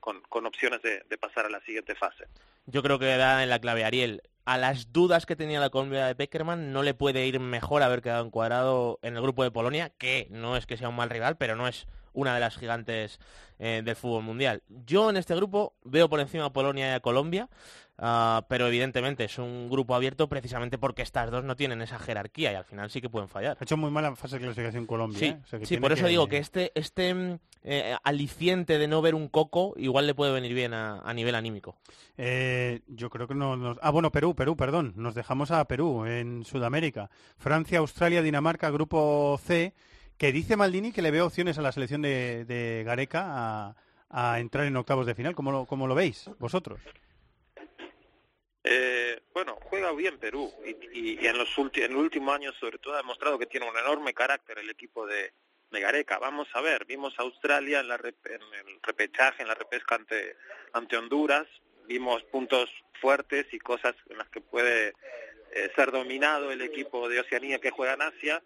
con, 0.00 0.20
con 0.22 0.46
opciones 0.46 0.80
de, 0.82 1.00
de 1.08 1.18
pasar 1.18 1.46
a 1.46 1.50
la 1.50 1.60
siguiente 1.64 1.94
fase. 1.96 2.24
Yo 2.66 2.82
creo 2.82 2.98
que 3.00 3.06
da 3.16 3.42
en 3.42 3.50
la 3.50 3.60
clave 3.60 3.84
Ariel. 3.84 4.22
A 4.44 4.58
las 4.58 4.92
dudas 4.92 5.24
que 5.24 5.36
tenía 5.36 5.60
la 5.60 5.70
Colombia 5.70 6.06
de 6.06 6.16
Peckerman 6.16 6.72
no 6.72 6.82
le 6.82 6.94
puede 6.94 7.26
ir 7.26 7.38
mejor 7.38 7.84
haber 7.84 8.02
quedado 8.02 8.26
encuadrado 8.26 8.98
en 9.02 9.14
el 9.14 9.22
grupo 9.22 9.44
de 9.44 9.52
Polonia, 9.52 9.90
que 9.98 10.26
no 10.30 10.56
es 10.56 10.66
que 10.66 10.76
sea 10.76 10.88
un 10.88 10.96
mal 10.96 11.10
rival, 11.10 11.36
pero 11.36 11.54
no 11.54 11.68
es 11.68 11.86
una 12.12 12.34
de 12.34 12.40
las 12.40 12.56
gigantes 12.56 13.18
eh, 13.58 13.82
del 13.84 13.96
fútbol 13.96 14.24
mundial. 14.24 14.62
Yo 14.86 15.10
en 15.10 15.16
este 15.16 15.34
grupo 15.36 15.74
veo 15.84 16.08
por 16.08 16.20
encima 16.20 16.46
a 16.46 16.52
Polonia 16.52 16.90
y 16.90 16.94
a 16.94 17.00
Colombia, 17.00 17.48
ah, 17.98 18.44
pero 18.48 18.66
evidentemente 18.66 19.24
es 19.24 19.38
un 19.38 19.70
grupo 19.70 19.94
abierto 19.94 20.28
precisamente 20.28 20.78
porque 20.78 21.02
estas 21.02 21.30
dos 21.30 21.44
no 21.44 21.54
tienen 21.54 21.80
esa 21.80 21.98
jerarquía 21.98 22.52
y 22.52 22.54
al 22.56 22.64
final 22.64 22.90
sí 22.90 23.00
que 23.00 23.08
pueden 23.08 23.28
fallar. 23.28 23.56
Ha 23.60 23.64
hecho 23.64 23.76
muy 23.76 23.90
mala 23.90 24.16
fase 24.16 24.36
de 24.36 24.46
clasificación 24.46 24.86
Colombia. 24.86 25.18
Sí, 25.18 25.26
¿eh? 25.26 25.38
O 25.44 25.46
sea, 25.46 25.58
que 25.58 25.66
sí, 25.66 25.76
por 25.76 25.92
eso 25.92 26.06
digo 26.06 26.26
que 26.26 26.38
este, 26.38 26.72
este 26.74 27.14
mm, 27.14 27.38
eh, 27.62 27.94
aliciente 28.02 28.78
de 28.78 28.88
no 28.88 29.00
ver 29.00 29.14
un 29.14 29.28
coco 29.28 29.74
igual 29.76 30.08
le 30.08 30.14
puede 30.14 30.32
venir 30.32 30.54
bien 30.54 30.74
a, 30.74 31.00
a 31.00 31.14
nivel 31.14 31.36
anímico. 31.36 31.76
Eh, 32.16 32.80
yo 32.88 33.10
creo 33.10 33.28
que 33.28 33.34
no 33.34 33.56
nos... 33.56 33.78
Ah, 33.80 33.90
bueno, 33.90 34.10
Perú, 34.10 34.34
Perú, 34.34 34.56
perdón. 34.56 34.92
Nos 34.96 35.14
dejamos 35.14 35.52
a 35.52 35.64
Perú 35.66 36.04
en 36.06 36.44
Sudamérica. 36.44 37.10
Francia, 37.36 37.78
Australia, 37.78 38.22
Dinamarca, 38.22 38.70
grupo 38.70 39.38
C, 39.44 39.72
que 40.22 40.30
dice 40.30 40.54
Maldini 40.56 40.92
que 40.92 41.02
le 41.02 41.10
ve 41.10 41.20
opciones 41.20 41.58
a 41.58 41.62
la 41.62 41.72
selección 41.72 42.00
de, 42.00 42.44
de 42.44 42.84
Gareca 42.84 43.74
a, 44.08 44.38
entrar 44.38 44.66
en 44.66 44.76
octavos 44.76 45.04
de 45.04 45.16
final. 45.16 45.34
¿Cómo 45.34 45.50
lo, 45.50 45.66
cómo 45.66 45.88
lo 45.88 45.96
veis 45.96 46.30
vosotros? 46.38 46.80
Eh, 48.62 49.20
bueno, 49.34 49.58
juega 49.64 49.90
bien 49.90 50.18
Perú 50.18 50.52
y, 50.64 51.16
y- 51.16 51.26
en 51.26 51.36
los 51.36 51.48
ulti- 51.58 51.82
en 51.82 51.90
el 51.90 51.96
último 51.96 52.32
año 52.32 52.52
sobre 52.52 52.78
todo 52.78 52.94
ha 52.94 52.98
demostrado 52.98 53.36
que 53.36 53.46
tiene 53.46 53.68
un 53.68 53.76
enorme 53.76 54.14
carácter 54.14 54.60
el 54.60 54.70
equipo 54.70 55.08
de, 55.08 55.32
de 55.72 55.80
Gareca. 55.80 56.20
Vamos 56.20 56.46
a 56.54 56.60
ver, 56.60 56.84
vimos 56.84 57.18
a 57.18 57.22
Australia 57.22 57.80
en, 57.80 57.88
la 57.88 57.98
rep- 57.98 58.24
en 58.26 58.42
el 58.68 58.78
repechaje, 58.80 59.42
en 59.42 59.48
la 59.48 59.56
repesca 59.56 59.96
ante, 59.96 60.36
ante 60.72 60.96
Honduras, 60.96 61.48
vimos 61.88 62.22
puntos 62.30 62.70
fuertes 63.00 63.46
y 63.52 63.58
cosas 63.58 63.96
en 64.08 64.18
las 64.18 64.28
que 64.28 64.40
puede 64.40 64.90
eh, 65.50 65.68
ser 65.74 65.90
dominado 65.90 66.52
el 66.52 66.62
equipo 66.62 67.08
de 67.08 67.18
Oceanía 67.18 67.58
que 67.58 67.72
juega 67.72 67.94
en 67.94 68.02
Asia. 68.02 68.40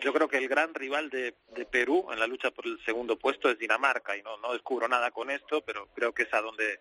Yo 0.00 0.12
creo 0.12 0.28
que 0.28 0.38
el 0.38 0.48
gran 0.48 0.74
rival 0.74 1.10
de, 1.10 1.34
de 1.54 1.64
Perú 1.64 2.08
en 2.12 2.20
la 2.20 2.26
lucha 2.26 2.50
por 2.50 2.66
el 2.66 2.78
segundo 2.84 3.18
puesto 3.18 3.50
es 3.50 3.58
Dinamarca 3.58 4.16
y 4.16 4.22
no, 4.22 4.36
no 4.38 4.52
descubro 4.52 4.88
nada 4.88 5.10
con 5.10 5.30
esto, 5.30 5.60
pero 5.62 5.88
creo 5.94 6.12
que 6.12 6.22
es 6.22 6.34
a 6.34 6.40
donde 6.40 6.80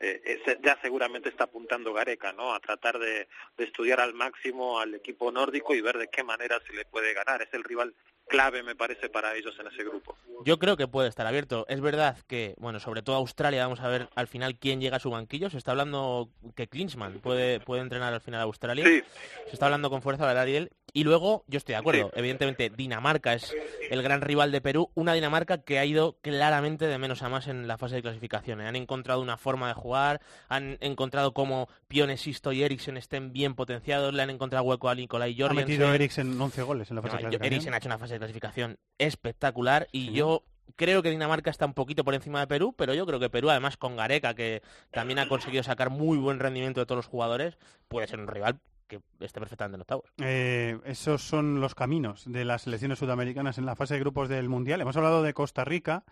eh, 0.00 0.40
ya 0.62 0.78
seguramente 0.80 1.28
está 1.28 1.44
apuntando 1.44 1.92
Gareca, 1.92 2.32
¿no? 2.32 2.54
A 2.54 2.60
tratar 2.60 2.98
de, 2.98 3.28
de 3.56 3.64
estudiar 3.64 4.00
al 4.00 4.14
máximo 4.14 4.78
al 4.78 4.94
equipo 4.94 5.32
nórdico 5.32 5.74
y 5.74 5.80
ver 5.80 5.98
de 5.98 6.08
qué 6.08 6.22
manera 6.22 6.60
se 6.66 6.72
le 6.72 6.84
puede 6.84 7.14
ganar. 7.14 7.42
Es 7.42 7.52
el 7.52 7.64
rival 7.64 7.94
clave, 8.28 8.62
me 8.62 8.76
parece, 8.76 9.08
para 9.08 9.34
ellos 9.34 9.56
en 9.58 9.66
ese 9.66 9.82
grupo. 9.82 10.16
Yo 10.44 10.58
creo 10.58 10.76
que 10.76 10.86
puede 10.86 11.08
estar 11.08 11.26
abierto. 11.26 11.66
Es 11.68 11.80
verdad 11.80 12.16
que, 12.28 12.54
bueno, 12.58 12.78
sobre 12.78 13.02
todo 13.02 13.16
Australia, 13.16 13.64
vamos 13.64 13.80
a 13.80 13.88
ver 13.88 14.08
al 14.14 14.28
final 14.28 14.56
quién 14.56 14.80
llega 14.80 14.98
a 14.98 15.00
su 15.00 15.10
banquillo. 15.10 15.50
Se 15.50 15.58
está 15.58 15.72
hablando 15.72 16.28
que 16.54 16.68
Klinsmann 16.68 17.20
puede, 17.20 17.58
puede 17.58 17.82
entrenar 17.82 18.12
al 18.14 18.20
final 18.20 18.40
a 18.40 18.44
Australia. 18.44 18.84
Sí. 18.84 19.02
Se 19.46 19.54
está 19.54 19.66
hablando 19.66 19.90
con 19.90 20.02
fuerza 20.02 20.32
de 20.32 20.38
Ariel. 20.38 20.70
Y 20.92 21.04
luego, 21.04 21.44
yo 21.46 21.58
estoy 21.58 21.74
de 21.74 21.78
acuerdo, 21.78 22.10
evidentemente 22.14 22.70
Dinamarca 22.70 23.34
es 23.34 23.54
el 23.90 24.02
gran 24.02 24.20
rival 24.20 24.50
de 24.52 24.60
Perú. 24.60 24.90
Una 24.94 25.12
Dinamarca 25.12 25.58
que 25.58 25.78
ha 25.78 25.84
ido 25.84 26.16
claramente 26.22 26.86
de 26.86 26.98
menos 26.98 27.22
a 27.22 27.28
más 27.28 27.46
en 27.46 27.68
la 27.68 27.78
fase 27.78 27.96
de 27.96 28.02
clasificación. 28.02 28.60
Han 28.60 28.74
encontrado 28.76 29.20
una 29.20 29.36
forma 29.36 29.68
de 29.68 29.74
jugar, 29.74 30.20
han 30.48 30.78
encontrado 30.80 31.34
cómo 31.34 31.68
Pione, 31.88 32.16
Sisto 32.16 32.52
y 32.52 32.62
Eriksen 32.62 32.96
estén 32.96 33.32
bien 33.32 33.54
potenciados, 33.54 34.14
le 34.14 34.22
han 34.22 34.30
encontrado 34.30 34.64
hueco 34.64 34.88
a 34.88 34.94
Nicolai 34.94 35.34
Ha 35.34 35.46
Jorgensen. 35.46 35.66
metido 35.68 35.92
Eriksen 35.94 36.40
11 36.40 36.62
goles 36.62 36.90
en 36.90 36.96
la 36.96 37.02
fase 37.02 37.14
No, 37.14 37.16
de 37.16 37.22
clasificación. 37.22 37.52
Eriksen 37.52 37.74
ha 37.74 37.76
hecho 37.76 37.88
una 37.88 37.98
fase 37.98 38.12
de 38.14 38.18
clasificación 38.18 38.78
espectacular 38.98 39.88
y 39.92 40.12
yo 40.12 40.42
creo 40.76 41.02
que 41.02 41.10
Dinamarca 41.10 41.50
está 41.50 41.66
un 41.66 41.74
poquito 41.74 42.04
por 42.04 42.14
encima 42.14 42.40
de 42.40 42.46
Perú, 42.46 42.74
pero 42.76 42.94
yo 42.94 43.06
creo 43.06 43.20
que 43.20 43.30
Perú, 43.30 43.50
además 43.50 43.76
con 43.76 43.96
Gareca, 43.96 44.34
que 44.34 44.62
también 44.90 45.18
ha 45.18 45.28
conseguido 45.28 45.62
sacar 45.62 45.90
muy 45.90 46.18
buen 46.18 46.38
rendimiento 46.38 46.80
de 46.80 46.86
todos 46.86 46.98
los 46.98 47.06
jugadores, 47.06 47.56
puede 47.88 48.06
ser 48.06 48.20
un 48.20 48.26
rival 48.28 48.58
que 48.88 49.00
esté 49.20 49.38
perfectamente 49.38 49.76
en 49.76 49.80
octavos. 49.82 50.10
Eh, 50.18 50.78
esos 50.84 51.22
son 51.22 51.60
los 51.60 51.74
caminos 51.74 52.24
de 52.26 52.44
las 52.44 52.62
selecciones 52.62 52.98
sudamericanas 52.98 53.58
en 53.58 53.66
la 53.66 53.76
fase 53.76 53.94
de 53.94 54.00
grupos 54.00 54.28
del 54.28 54.48
Mundial. 54.48 54.80
Hemos 54.80 54.96
hablado 54.96 55.22
de 55.22 55.34
Costa 55.34 55.64
Rica. 55.64 56.04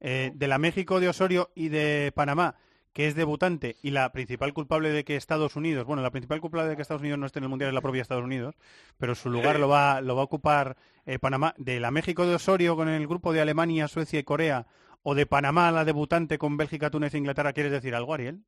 eh, 0.00 0.32
de 0.34 0.48
la 0.48 0.58
México 0.58 0.98
de 0.98 1.08
Osorio 1.08 1.50
y 1.54 1.68
de 1.68 2.12
Panamá, 2.14 2.56
que 2.92 3.06
es 3.06 3.14
debutante 3.14 3.76
y 3.82 3.90
la 3.90 4.10
principal 4.12 4.52
culpable 4.52 4.90
de 4.90 5.04
que 5.04 5.16
Estados 5.16 5.54
Unidos, 5.56 5.86
bueno, 5.86 6.02
la 6.02 6.10
principal 6.10 6.40
culpable 6.40 6.68
de 6.70 6.76
que 6.76 6.82
Estados 6.82 7.02
Unidos 7.02 7.18
no 7.18 7.26
esté 7.26 7.38
en 7.38 7.44
el 7.44 7.50
Mundial 7.50 7.68
es 7.68 7.74
la 7.74 7.82
propia 7.82 8.02
Estados 8.02 8.24
Unidos, 8.24 8.56
pero 8.98 9.14
su 9.14 9.30
lugar 9.30 9.60
lo 9.60 9.68
va, 9.68 10.00
lo 10.00 10.16
va 10.16 10.22
a 10.22 10.24
ocupar 10.24 10.76
eh, 11.06 11.18
Panamá. 11.18 11.54
De 11.58 11.78
la 11.80 11.90
México 11.90 12.26
de 12.26 12.34
Osorio 12.34 12.76
con 12.76 12.88
el 12.88 13.06
grupo 13.06 13.32
de 13.32 13.40
Alemania, 13.40 13.88
Suecia 13.88 14.18
y 14.18 14.24
Corea, 14.24 14.66
o 15.02 15.14
de 15.14 15.26
Panamá, 15.26 15.70
la 15.70 15.84
debutante 15.84 16.36
con 16.36 16.56
Bélgica, 16.56 16.90
Túnez 16.90 17.14
e 17.14 17.18
Inglaterra, 17.18 17.52
¿quieres 17.52 17.72
decir 17.72 17.94
algo, 17.94 18.12
Ariel? 18.12 18.40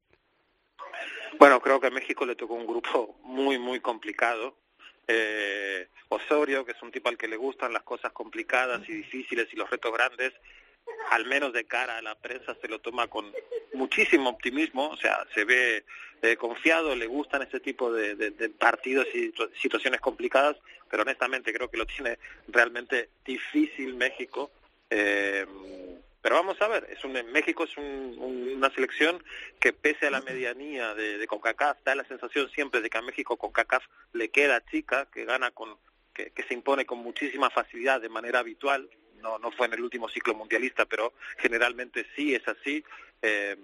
Bueno, 1.38 1.60
creo 1.60 1.80
que 1.80 1.88
a 1.88 1.90
México 1.90 2.24
le 2.26 2.36
tocó 2.36 2.54
un 2.54 2.66
grupo 2.66 3.16
muy, 3.22 3.58
muy 3.58 3.80
complicado. 3.80 4.56
Eh, 5.08 5.88
Osorio, 6.08 6.64
que 6.64 6.72
es 6.72 6.82
un 6.82 6.92
tipo 6.92 7.08
al 7.08 7.16
que 7.18 7.26
le 7.28 7.36
gustan 7.36 7.72
las 7.72 7.82
cosas 7.82 8.12
complicadas 8.12 8.88
y 8.88 8.92
difíciles 8.92 9.48
y 9.52 9.56
los 9.56 9.68
retos 9.70 9.92
grandes, 9.92 10.32
al 11.10 11.26
menos 11.26 11.52
de 11.52 11.64
cara 11.64 11.96
a 11.98 12.02
la 12.02 12.14
prensa 12.14 12.54
se 12.60 12.68
lo 12.68 12.80
toma 12.80 13.08
con 13.08 13.32
muchísimo 13.74 14.30
optimismo, 14.30 14.90
o 14.90 14.96
sea, 14.96 15.26
se 15.34 15.44
ve 15.44 15.84
eh, 16.22 16.36
confiado, 16.36 16.94
le 16.94 17.06
gustan 17.06 17.42
ese 17.42 17.60
tipo 17.60 17.92
de, 17.92 18.14
de- 18.14 18.30
de 18.30 18.48
partidos 18.50 19.06
y 19.14 19.32
situ- 19.32 19.50
situaciones 19.60 20.00
complicadas, 20.00 20.56
pero 20.88 21.02
honestamente 21.02 21.52
creo 21.52 21.68
que 21.68 21.78
lo 21.78 21.86
tiene 21.86 22.18
realmente 22.48 23.08
difícil 23.24 23.94
México. 23.94 24.50
Eh, 24.90 25.46
pero 26.22 26.36
vamos 26.36 26.60
a 26.62 26.68
ver, 26.68 26.86
es 26.90 27.04
un, 27.04 27.12
México 27.32 27.64
es 27.64 27.76
un- 27.76 28.14
un- 28.18 28.52
una 28.56 28.70
selección 28.70 29.22
que 29.60 29.72
pese 29.72 30.06
a 30.06 30.10
la 30.10 30.20
medianía 30.22 30.94
de, 30.94 31.18
de 31.18 31.26
CONCACAF, 31.26 31.82
da 31.84 31.94
la 31.94 32.04
sensación 32.04 32.48
siempre 32.50 32.80
de 32.80 32.88
que 32.88 32.98
a 32.98 33.02
México 33.02 33.36
CONCACAF 33.36 33.84
le 34.12 34.30
queda 34.30 34.64
chica, 34.66 35.08
que 35.12 35.24
gana 35.24 35.50
con, 35.50 35.76
que, 36.14 36.30
que 36.30 36.42
se 36.44 36.54
impone 36.54 36.86
con 36.86 36.98
muchísima 36.98 37.50
facilidad 37.50 38.00
de 38.00 38.08
manera 38.08 38.38
habitual, 38.38 38.88
no, 39.16 39.38
no 39.38 39.50
fue 39.52 39.66
en 39.66 39.74
el 39.74 39.82
último 39.82 40.08
ciclo 40.08 40.34
mundialista, 40.34 40.84
pero 40.86 41.12
generalmente 41.38 42.06
sí 42.16 42.34
es 42.34 42.46
así, 42.48 42.84
eh, 43.20 43.56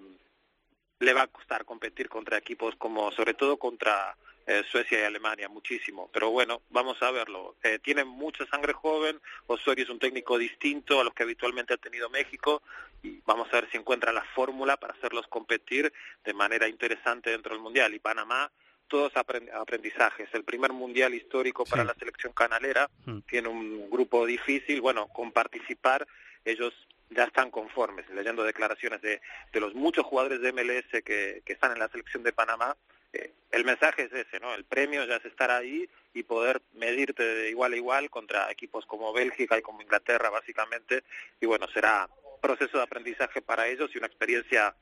le 0.99 1.13
va 1.13 1.23
a 1.23 1.27
costar 1.27 1.63
competir 1.65 2.09
contra 2.09 2.37
equipos 2.37 2.75
como, 2.75 3.11
sobre 3.13 3.33
todo 3.33 3.57
contra 3.57 4.15
eh, 4.51 4.63
Suecia 4.71 4.99
y 4.99 5.03
Alemania, 5.03 5.47
muchísimo. 5.47 6.09
Pero 6.11 6.31
bueno, 6.31 6.61
vamos 6.71 7.01
a 7.03 7.11
verlo. 7.11 7.55
Eh, 7.63 7.77
tiene 7.79 8.03
mucha 8.03 8.45
sangre 8.47 8.73
joven, 8.73 9.21
Osorio 9.47 9.83
es 9.83 9.89
un 9.91 9.99
técnico 9.99 10.37
distinto 10.39 10.99
a 10.99 11.03
los 11.03 11.13
que 11.13 11.23
habitualmente 11.23 11.73
ha 11.75 11.77
tenido 11.77 12.09
México 12.09 12.63
y 13.03 13.21
vamos 13.25 13.47
a 13.49 13.57
ver 13.61 13.69
si 13.69 13.77
encuentra 13.77 14.11
la 14.11 14.23
fórmula 14.33 14.77
para 14.77 14.93
hacerlos 14.93 15.27
competir 15.27 15.93
de 16.25 16.33
manera 16.33 16.67
interesante 16.67 17.29
dentro 17.29 17.53
del 17.53 17.61
Mundial. 17.61 17.93
Y 17.93 17.99
Panamá, 17.99 18.51
todos 18.87 19.13
aprend- 19.13 19.53
aprendizajes. 19.53 20.27
El 20.33 20.43
primer 20.43 20.73
Mundial 20.73 21.13
histórico 21.13 21.63
para 21.65 21.83
Sí. 21.83 21.87
la 21.89 21.93
selección 21.93 22.33
canalera, 22.33 22.89
Mm. 23.05 23.19
tiene 23.27 23.47
un 23.49 23.89
grupo 23.91 24.25
difícil, 24.25 24.81
bueno, 24.81 25.07
con 25.09 25.31
participar 25.31 26.07
ellos 26.43 26.73
ya 27.11 27.25
están 27.25 27.51
conformes, 27.51 28.09
leyendo 28.09 28.43
declaraciones 28.43 29.01
de, 29.01 29.21
de 29.53 29.59
los 29.59 29.75
muchos 29.75 30.05
jugadores 30.05 30.41
de 30.41 30.49
MLS 30.53 31.01
que, 31.03 31.41
que 31.45 31.53
están 31.53 31.71
en 31.71 31.79
la 31.79 31.87
selección 31.89 32.23
de 32.23 32.33
Panamá, 32.33 32.75
eh, 33.13 33.33
el 33.51 33.65
mensaje 33.65 34.03
es 34.03 34.13
ese, 34.13 34.39
¿no? 34.39 34.53
El 34.53 34.65
premio 34.65 35.05
ya 35.05 35.15
es 35.15 35.25
estar 35.25 35.49
ahí 35.51 35.89
y 36.13 36.23
poder 36.23 36.61
medirte 36.73 37.23
de 37.23 37.49
igual 37.49 37.73
a 37.73 37.77
igual 37.77 38.09
contra 38.09 38.51
equipos 38.51 38.85
como 38.85 39.13
Bélgica 39.13 39.57
y 39.57 39.61
como 39.61 39.81
Inglaterra, 39.81 40.29
básicamente, 40.29 41.03
y 41.41 41.45
bueno, 41.45 41.67
será 41.73 42.09
proceso 42.41 42.77
de 42.77 42.83
aprendizaje 42.83 43.41
para 43.41 43.67
ellos 43.67 43.91
y 43.93 43.97
una 43.97 44.07
experiencia 44.07 44.75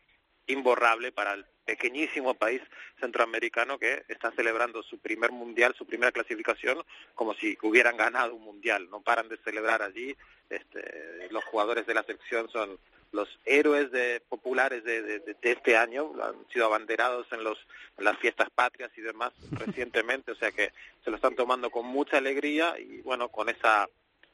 imborrable 0.48 1.12
para 1.12 1.34
el 1.34 1.46
pequeñísimo 1.66 2.34
país 2.34 2.62
centroamericano 3.00 3.78
que 3.78 4.06
está 4.08 4.32
celebrando 4.32 4.82
su 4.84 4.98
primer 5.00 5.32
mundial, 5.32 5.76
su 5.78 5.86
primera 5.86 6.12
clasificación, 6.12 6.82
como 7.14 7.34
si 7.34 7.58
hubieran 7.62 7.98
ganado 7.98 8.36
un 8.36 8.44
mundial. 8.44 8.90
No 8.90 9.02
paran 9.02 9.28
de 9.28 9.38
celebrar 9.38 9.82
allí. 9.82 10.16
Este, 10.50 11.28
los 11.30 11.44
jugadores 11.46 11.86
de 11.86 11.94
la 11.94 12.04
sección 12.04 12.50
son 12.50 12.80
los 13.12 13.28
héroes 13.46 13.92
de, 13.92 14.22
populares 14.28 14.84
de, 14.84 15.02
de- 15.02 15.36
este 15.42 15.78
año, 15.78 16.12
han 16.22 16.36
sido 16.52 16.66
abanderados 16.66 17.26
en, 17.32 17.44
los, 17.44 17.58
en 17.98 18.06
las 18.06 18.18
fiestas 18.18 18.50
patrias 18.50 18.92
y 18.98 19.02
demás 19.02 19.34
recientemente, 19.52 20.32
o 20.32 20.36
sea 20.36 20.52
que 20.52 20.72
se 21.04 21.10
lo 21.10 21.16
están 21.16 21.36
tomando 21.36 21.70
con 21.70 21.86
mucha 21.86 22.18
alegría 22.18 22.76
y 22.80 23.02
bueno, 23.02 23.30
con 23.30 23.50
esa 23.50 23.88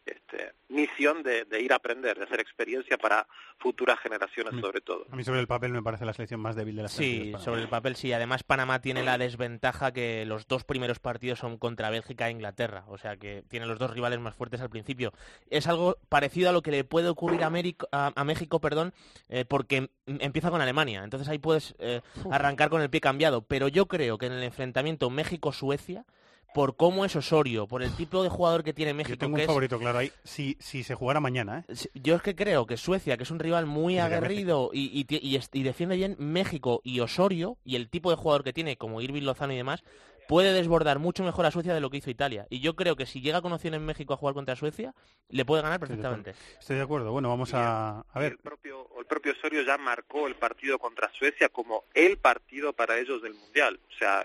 este, 0.06 0.54
misión 0.70 1.24
de, 1.24 1.46
de 1.46 1.62
ir 1.62 1.72
a 1.74 1.78
aprender, 1.78 2.18
de 2.18 2.24
hacer 2.26 2.40
experiencia 2.40 2.98
para 2.98 3.26
futuras 3.58 3.98
generaciones 4.00 4.60
sobre 4.60 4.82
todo. 4.82 5.06
A 5.12 5.16
mí 5.16 5.24
sobre 5.24 5.40
el 5.40 5.48
papel 5.48 5.72
me 5.72 5.82
parece 5.82 6.06
la 6.06 6.14
selección 6.14 6.42
más 6.42 6.56
débil 6.56 6.76
de 6.76 6.82
las 6.84 6.92
Sí, 6.92 7.34
sobre 7.40 7.62
el 7.62 7.70
papel 7.70 7.96
sí. 7.96 8.12
Además, 8.12 8.44
Panamá 8.44 8.82
tiene 8.82 9.04
la 9.04 9.18
desventaja 9.18 9.94
que 9.94 10.26
los 10.26 10.48
dos 10.48 10.64
primeros 10.66 11.00
partidos 11.00 11.40
son 11.40 11.58
contra 11.58 11.90
Bélgica 11.90 12.28
e 12.28 12.32
Inglaterra. 12.32 12.84
O 12.88 12.98
sea 12.98 13.16
que 13.18 13.44
tiene 13.48 13.66
los 13.66 13.80
dos 13.80 13.92
rivales 13.92 14.20
más 14.20 14.36
fuertes 14.36 14.60
al 14.62 14.70
principio. 14.70 15.14
Es 15.50 15.68
algo 15.68 15.98
parecido 16.10 16.50
a 16.50 16.54
lo 16.54 16.62
que 16.62 16.72
le 16.72 16.84
puede 16.84 17.08
ocurrir 17.08 17.44
a, 17.44 17.48
Américo- 17.48 17.88
a- 17.92 18.12
a 18.16 18.24
México, 18.26 18.60
perdón, 18.60 18.94
eh, 19.30 19.46
porque 19.46 19.78
em- 19.78 19.88
empieza 20.20 20.50
con 20.52 20.60
Alemania. 20.62 21.04
Entonces 21.04 21.30
ahí 21.30 21.38
puedes 21.40 21.76
eh, 21.80 22.02
arrancar 22.30 22.70
con 22.70 22.82
el 22.82 22.90
pie 22.90 23.00
cambiado. 23.00 23.44
Pero 23.44 23.68
yo 23.70 23.86
creo 23.88 24.18
que 24.18 24.26
en 24.26 24.34
el 24.34 24.44
enfrentamiento 24.44 25.10
México-Suecia, 25.10 26.06
por 26.54 26.76
cómo 26.76 27.06
es 27.06 27.16
Osorio, 27.16 27.68
por 27.68 27.84
el 27.84 27.96
tipo 27.96 28.22
de 28.24 28.30
jugador 28.30 28.64
que 28.64 28.74
tiene 28.74 28.94
México, 28.94 29.16
Yo 29.16 29.20
tengo 29.20 29.32
que 29.36 29.36
un 29.36 29.42
es- 29.42 29.48
favorito, 29.48 29.80
claro, 29.80 30.00
ahí. 30.00 30.12
Si, 30.24 30.58
si 30.60 30.84
se 30.84 30.96
jugara 30.96 31.20
mañana, 31.20 31.66
¿eh? 31.68 31.76
Yo 31.96 32.16
es 32.16 32.22
que 32.22 32.36
creo 32.36 32.66
que 32.66 32.78
Suecia, 32.78 33.18
que 33.18 33.24
es 33.24 33.32
un 33.32 33.40
rival 33.40 33.66
muy 33.66 33.94
Sería 33.96 34.06
aguerrido 34.06 34.70
y, 34.74 35.06
y 35.10 35.40
y 35.52 35.64
defiende 35.64 35.96
bien 35.96 36.16
México 36.20 36.82
y 36.84 37.00
Osorio, 37.00 37.58
y 37.66 37.76
el 37.76 37.90
tipo 37.90 38.10
de 38.10 38.16
jugador 38.18 38.44
que 38.44 38.54
tiene, 38.54 38.78
como 38.78 39.02
Irving 39.02 39.24
Lozano 39.24 39.54
y 39.54 39.58
demás, 39.58 39.84
puede 40.28 40.54
desbordar 40.54 41.00
mucho 41.00 41.24
mejor 41.24 41.46
a 41.46 41.52
Suecia 41.52 41.74
de 41.74 41.82
lo 41.82 41.90
que 41.90 41.98
hizo 41.98 42.10
Italia. 42.10 42.48
Y 42.50 42.62
yo 42.62 42.76
creo 42.76 42.96
que 42.96 43.06
si 43.06 43.20
llega 43.20 43.42
con 43.42 43.52
opción 43.52 43.74
en 43.74 43.86
México 43.86 44.14
a 44.14 44.18
jugar 44.18 44.34
contra 44.34 44.56
Suecia, 44.56 44.94
le 45.30 45.44
puede 45.44 45.62
ganar 45.64 45.82
Estoy 45.84 45.98
de 45.98 46.02
acuerdo. 46.08 46.24
perfectamente. 46.24 46.60
Estoy 46.62 46.76
de 46.78 46.82
acuerdo. 46.82 47.12
Bueno, 47.12 47.28
vamos 47.30 47.54
a, 47.54 48.00
a 48.02 48.20
ver. 48.20 48.32
El 48.34 48.38
propio, 48.38 48.88
el 49.00 49.06
propio 49.06 49.34
Osorio 49.34 49.64
ya 49.64 49.78
marcó 49.78 50.28
el 50.28 50.36
partido 50.36 50.80
contra 50.80 51.12
Suecia 51.14 51.50
como 51.50 51.84
el 51.94 52.18
partido 52.18 52.72
para 52.72 52.98
ellos 53.00 53.22
del 53.22 53.34
Mundial. 53.34 53.80
O 53.94 53.98
sea, 54.00 54.24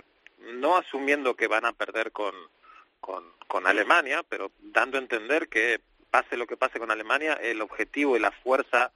no 0.55 0.76
asumiendo 0.76 1.34
que 1.36 1.47
van 1.49 1.64
a 1.64 1.72
perder 1.72 2.12
con, 2.12 2.34
con, 3.01 3.24
con 3.47 3.66
Alemania, 3.66 4.22
pero 4.28 4.51
dando 4.61 4.97
a 4.99 5.01
entender 5.01 5.49
que 5.49 5.80
pase 6.11 6.36
lo 6.36 6.47
que 6.47 6.57
pase 6.57 6.78
con 6.78 6.91
Alemania, 6.91 7.34
el 7.34 7.61
objetivo 7.61 8.16
y 8.16 8.20
la 8.20 8.30
fuerza 8.30 8.91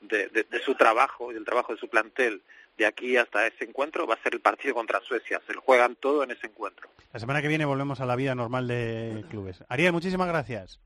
de, 0.00 0.28
de- 0.28 0.44
de 0.44 0.60
su 0.60 0.74
trabajo 0.74 1.30
y 1.30 1.34
del 1.34 1.44
trabajo 1.44 1.72
de 1.74 1.78
su 1.80 1.88
plantel 1.88 2.42
de 2.76 2.86
aquí 2.86 3.16
hasta 3.16 3.46
ese 3.46 3.64
encuentro 3.64 4.06
va 4.06 4.14
a 4.14 4.22
ser 4.22 4.34
el 4.34 4.40
partido 4.40 4.74
contra 4.74 5.00
Suecia. 5.00 5.40
Se 5.46 5.54
lo 5.54 5.60
juegan 5.60 5.94
todo 5.94 6.24
en 6.24 6.32
ese 6.32 6.48
encuentro. 6.48 6.88
La 7.12 7.20
semana 7.20 7.40
que 7.40 7.46
viene 7.48 7.64
volvemos 7.64 8.00
a 8.00 8.06
la 8.06 8.16
vida 8.16 8.34
normal 8.34 8.66
de 8.66 9.24
clubes. 9.30 9.62
Ariel, 9.68 9.92
muchísimas 9.92 10.26
gracias. 10.26 10.80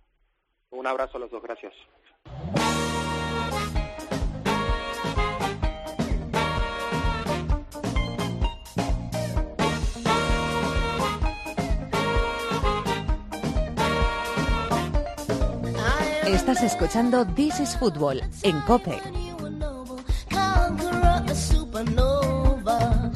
Un 0.71 0.87
abrazo 0.87 1.17
a 1.17 1.21
los 1.21 1.31
dos, 1.31 1.43
gracias. 1.43 1.73
Estás 16.49 16.65
escuchando 16.73 17.27
This 17.27 17.61
is 17.61 17.77
Football 17.77 18.23
en 18.43 18.59
Cope. 18.63 18.99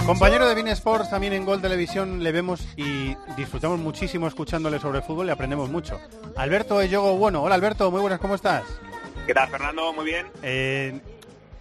Compañero 0.04 0.46
de 0.46 0.54
Bein 0.54 0.68
Sports, 0.68 1.08
también 1.08 1.32
en 1.32 1.46
Gol 1.46 1.62
Televisión 1.62 2.22
le 2.22 2.30
vemos 2.30 2.60
y 2.76 3.16
disfrutamos 3.34 3.78
muchísimo 3.78 4.28
escuchándole 4.28 4.78
sobre 4.78 5.00
fútbol 5.00 5.28
y 5.28 5.30
aprendemos 5.30 5.70
mucho. 5.70 5.98
Alberto 6.36 6.82
Eyogo 6.82 7.16
Bueno. 7.16 7.42
Hola 7.42 7.54
Alberto, 7.54 7.90
muy 7.90 8.02
buenas, 8.02 8.20
¿cómo 8.20 8.34
estás? 8.34 8.64
¿Qué 9.26 9.32
tal, 9.32 9.48
Fernando? 9.48 9.94
Muy 9.94 10.04
bien. 10.04 10.26
Eh, 10.42 11.00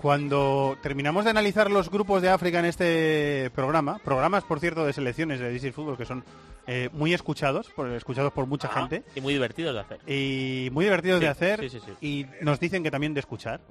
cuando 0.02 0.78
terminamos 0.82 1.23
de 1.26 1.30
analizar 1.30 1.69
los 1.69 1.90
grupos 1.91 2.22
de 2.23 2.30
África 2.30 2.60
en 2.60 2.65
este 2.65 3.52
programa, 3.53 3.99
programas 4.03 4.44
por 4.44 4.60
cierto 4.60 4.86
de 4.86 4.94
selecciones 4.94 5.40
de 5.40 5.53
is 5.53 5.73
Fútbol 5.76 5.95
que 5.95 6.06
son 6.06 6.23
eh, 6.68 6.90
muy 6.94 7.14
escuchados, 7.14 7.69
por, 7.69 7.88
escuchados 7.90 8.32
por 8.34 8.45
mucha 8.48 8.68
gente 8.68 9.03
Y 9.15 9.22
muy 9.22 9.34
divertidos 9.34 9.73
de 9.76 9.80
hacer. 9.82 9.99
y 10.07 10.69
muy 10.72 10.86
divertidos 10.86 11.19
Sí, 11.19 11.26
de 11.26 11.30
hacer 11.32 11.60
sí, 11.61 11.69
sí, 11.69 11.80
sí. 11.86 11.91
y 12.06 12.26
nos 12.44 12.60
dicen 12.60 12.82
que 12.84 12.90
también 12.91 13.14
de 13.14 13.19
escuchar. 13.19 13.61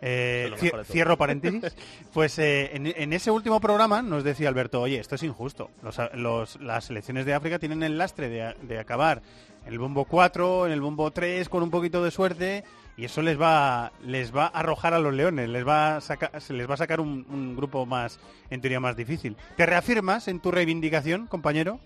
Eh, 0.00 0.50
Es 0.54 0.60
de 0.60 0.84
cierro 0.84 1.16
paréntesis. 1.18 1.74
Pues 2.12 2.38
eh, 2.38 2.70
en, 2.74 2.86
en 2.86 3.12
ese 3.12 3.30
último 3.30 3.60
programa 3.60 4.00
nos 4.02 4.24
decía 4.24 4.48
Alberto, 4.48 4.80
oye, 4.80 4.98
esto 4.98 5.14
es 5.16 5.22
injusto. 5.22 5.70
Los, 5.82 5.98
los- 6.14 6.60
las 6.60 6.84
selecciones 6.84 7.24
de 7.26 7.34
África 7.34 7.58
tienen 7.58 7.82
el 7.82 7.98
lastre 7.98 8.28
de, 8.28 8.54
de 8.62 8.78
acabar 8.78 9.22
en 9.66 9.72
el 9.72 9.78
bombo 9.78 10.04
4, 10.04 10.66
en 10.66 10.72
el 10.72 10.80
bombo 10.80 11.10
3 11.10 11.48
con 11.48 11.62
un 11.62 11.70
poquito 11.70 12.02
de 12.02 12.10
suerte 12.10 12.64
y 12.96 13.04
eso 13.04 13.22
les 13.22 13.40
va 13.40 13.92
les 14.04 14.34
va 14.34 14.46
a 14.46 14.60
arrojar 14.60 14.94
a 14.94 14.98
los 14.98 15.14
leones, 15.14 15.48
les 15.48 15.66
va 15.66 15.96
a 15.96 16.00
se 16.00 16.52
les 16.52 16.68
va 16.68 16.74
a 16.74 16.78
sacar 16.78 17.00
un, 17.00 17.26
un 17.30 17.56
grupo 17.56 17.86
más 17.86 18.20
en 18.50 18.60
teoría 18.60 18.80
más 18.80 18.96
difícil. 18.96 19.36
¿Te 19.56 19.66
reafirmas 19.66 20.28
en 20.28 20.40
tu 20.40 20.50
reivindicación, 20.50 21.26
compañero? 21.26 21.80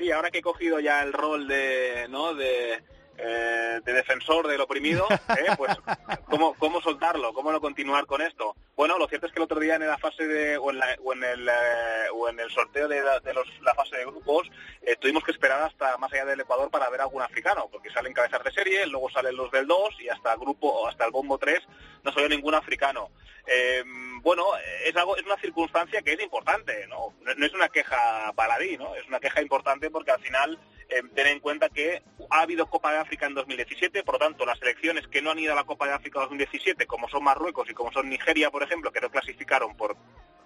Sí, 0.00 0.10
ahora 0.10 0.30
que 0.30 0.38
he 0.38 0.42
cogido 0.42 0.80
ya 0.80 1.02
el 1.02 1.12
rol 1.12 1.46
de, 1.46 2.06
¿no? 2.08 2.34
de 2.34 2.82
eh, 3.22 3.80
de 3.84 3.92
defensor 3.92 4.46
del 4.48 4.60
oprimido, 4.60 5.06
¿eh? 5.10 5.52
pues 5.56 5.76
¿cómo, 6.26 6.54
cómo 6.54 6.80
soltarlo, 6.80 7.32
cómo 7.32 7.52
no 7.52 7.60
continuar 7.60 8.06
con 8.06 8.20
esto. 8.22 8.54
Bueno, 8.76 8.98
lo 8.98 9.06
cierto 9.08 9.26
es 9.26 9.32
que 9.32 9.38
el 9.38 9.44
otro 9.44 9.60
día 9.60 9.74
en 9.74 9.86
la 9.86 9.98
fase 9.98 10.26
de, 10.26 10.56
o, 10.56 10.70
en 10.70 10.78
la- 10.78 10.96
o 11.02 11.12
en 11.12 11.22
el, 11.24 11.48
eh, 11.48 12.08
o 12.14 12.28
en 12.28 12.40
el 12.40 12.50
sorteo 12.50 12.88
de, 12.88 13.02
la, 13.02 13.20
de 13.20 13.34
los- 13.34 13.60
la 13.62 13.74
fase 13.74 13.96
de 13.96 14.06
grupos 14.06 14.48
tuvimos 15.00 15.22
que 15.24 15.30
esperar 15.32 15.62
hasta 15.62 15.96
más 15.98 16.12
allá 16.12 16.24
del 16.24 16.40
Ecuador 16.40 16.70
para 16.70 16.88
ver 16.90 17.00
algún 17.00 17.22
africano, 17.22 17.68
porque 17.70 17.90
salen 17.90 18.12
cabezas 18.12 18.42
de 18.42 18.50
serie, 18.52 18.86
luego 18.86 19.08
salen 19.10 19.36
los 19.36 19.50
del 19.50 19.66
2 19.66 20.00
y 20.00 20.08
hasta 20.08 20.32
el 20.32 20.38
grupo 20.40 20.68
o 20.68 20.88
hasta 20.88 21.04
el 21.04 21.10
bombo 21.12 21.38
3 21.38 21.60
no 22.02 22.12
salió 22.12 22.28
ningún 22.28 22.54
africano. 22.54 23.10
Bueno, 24.22 24.44
es 24.84 24.94
algo, 24.96 25.16
es 25.16 25.24
una 25.24 25.38
circunstancia 25.38 26.02
que 26.02 26.12
es 26.12 26.20
importante, 26.20 26.86
¿no? 26.88 27.14
No, 27.22 27.34
no 27.34 27.46
es 27.46 27.52
una 27.54 27.68
queja 27.68 28.30
baladí, 28.34 28.76
¿no? 28.76 28.94
Es 28.94 29.06
una 29.08 29.18
queja 29.20 29.40
importante 29.40 29.90
porque 29.90 30.10
al 30.10 30.20
final 30.20 30.58
eh, 30.90 31.02
ten 31.14 31.26
en 31.26 31.40
cuenta 31.40 31.68
que 31.68 32.02
ha 32.30 32.40
habido 32.42 32.66
Copa 32.66 32.92
de 32.92 32.98
África 32.98 33.26
en 33.26 33.34
2017, 33.34 34.02
por 34.02 34.14
lo 34.14 34.18
tanto 34.18 34.44
las 34.44 34.58
selecciones 34.58 35.06
que 35.08 35.22
no 35.22 35.30
han 35.30 35.38
ido 35.38 35.52
a 35.52 35.56
la 35.56 35.64
Copa 35.64 35.86
de 35.86 35.94
África 35.94 36.20
2017, 36.20 36.86
como 36.86 37.08
son 37.08 37.24
Marruecos 37.24 37.68
y 37.70 37.74
como 37.74 37.92
son 37.92 38.08
Nigeria, 38.08 38.50
por 38.50 38.62
ejemplo, 38.62 38.92
que 38.92 39.00
no 39.00 39.10
clasificaron 39.10 39.76
por 39.76 39.96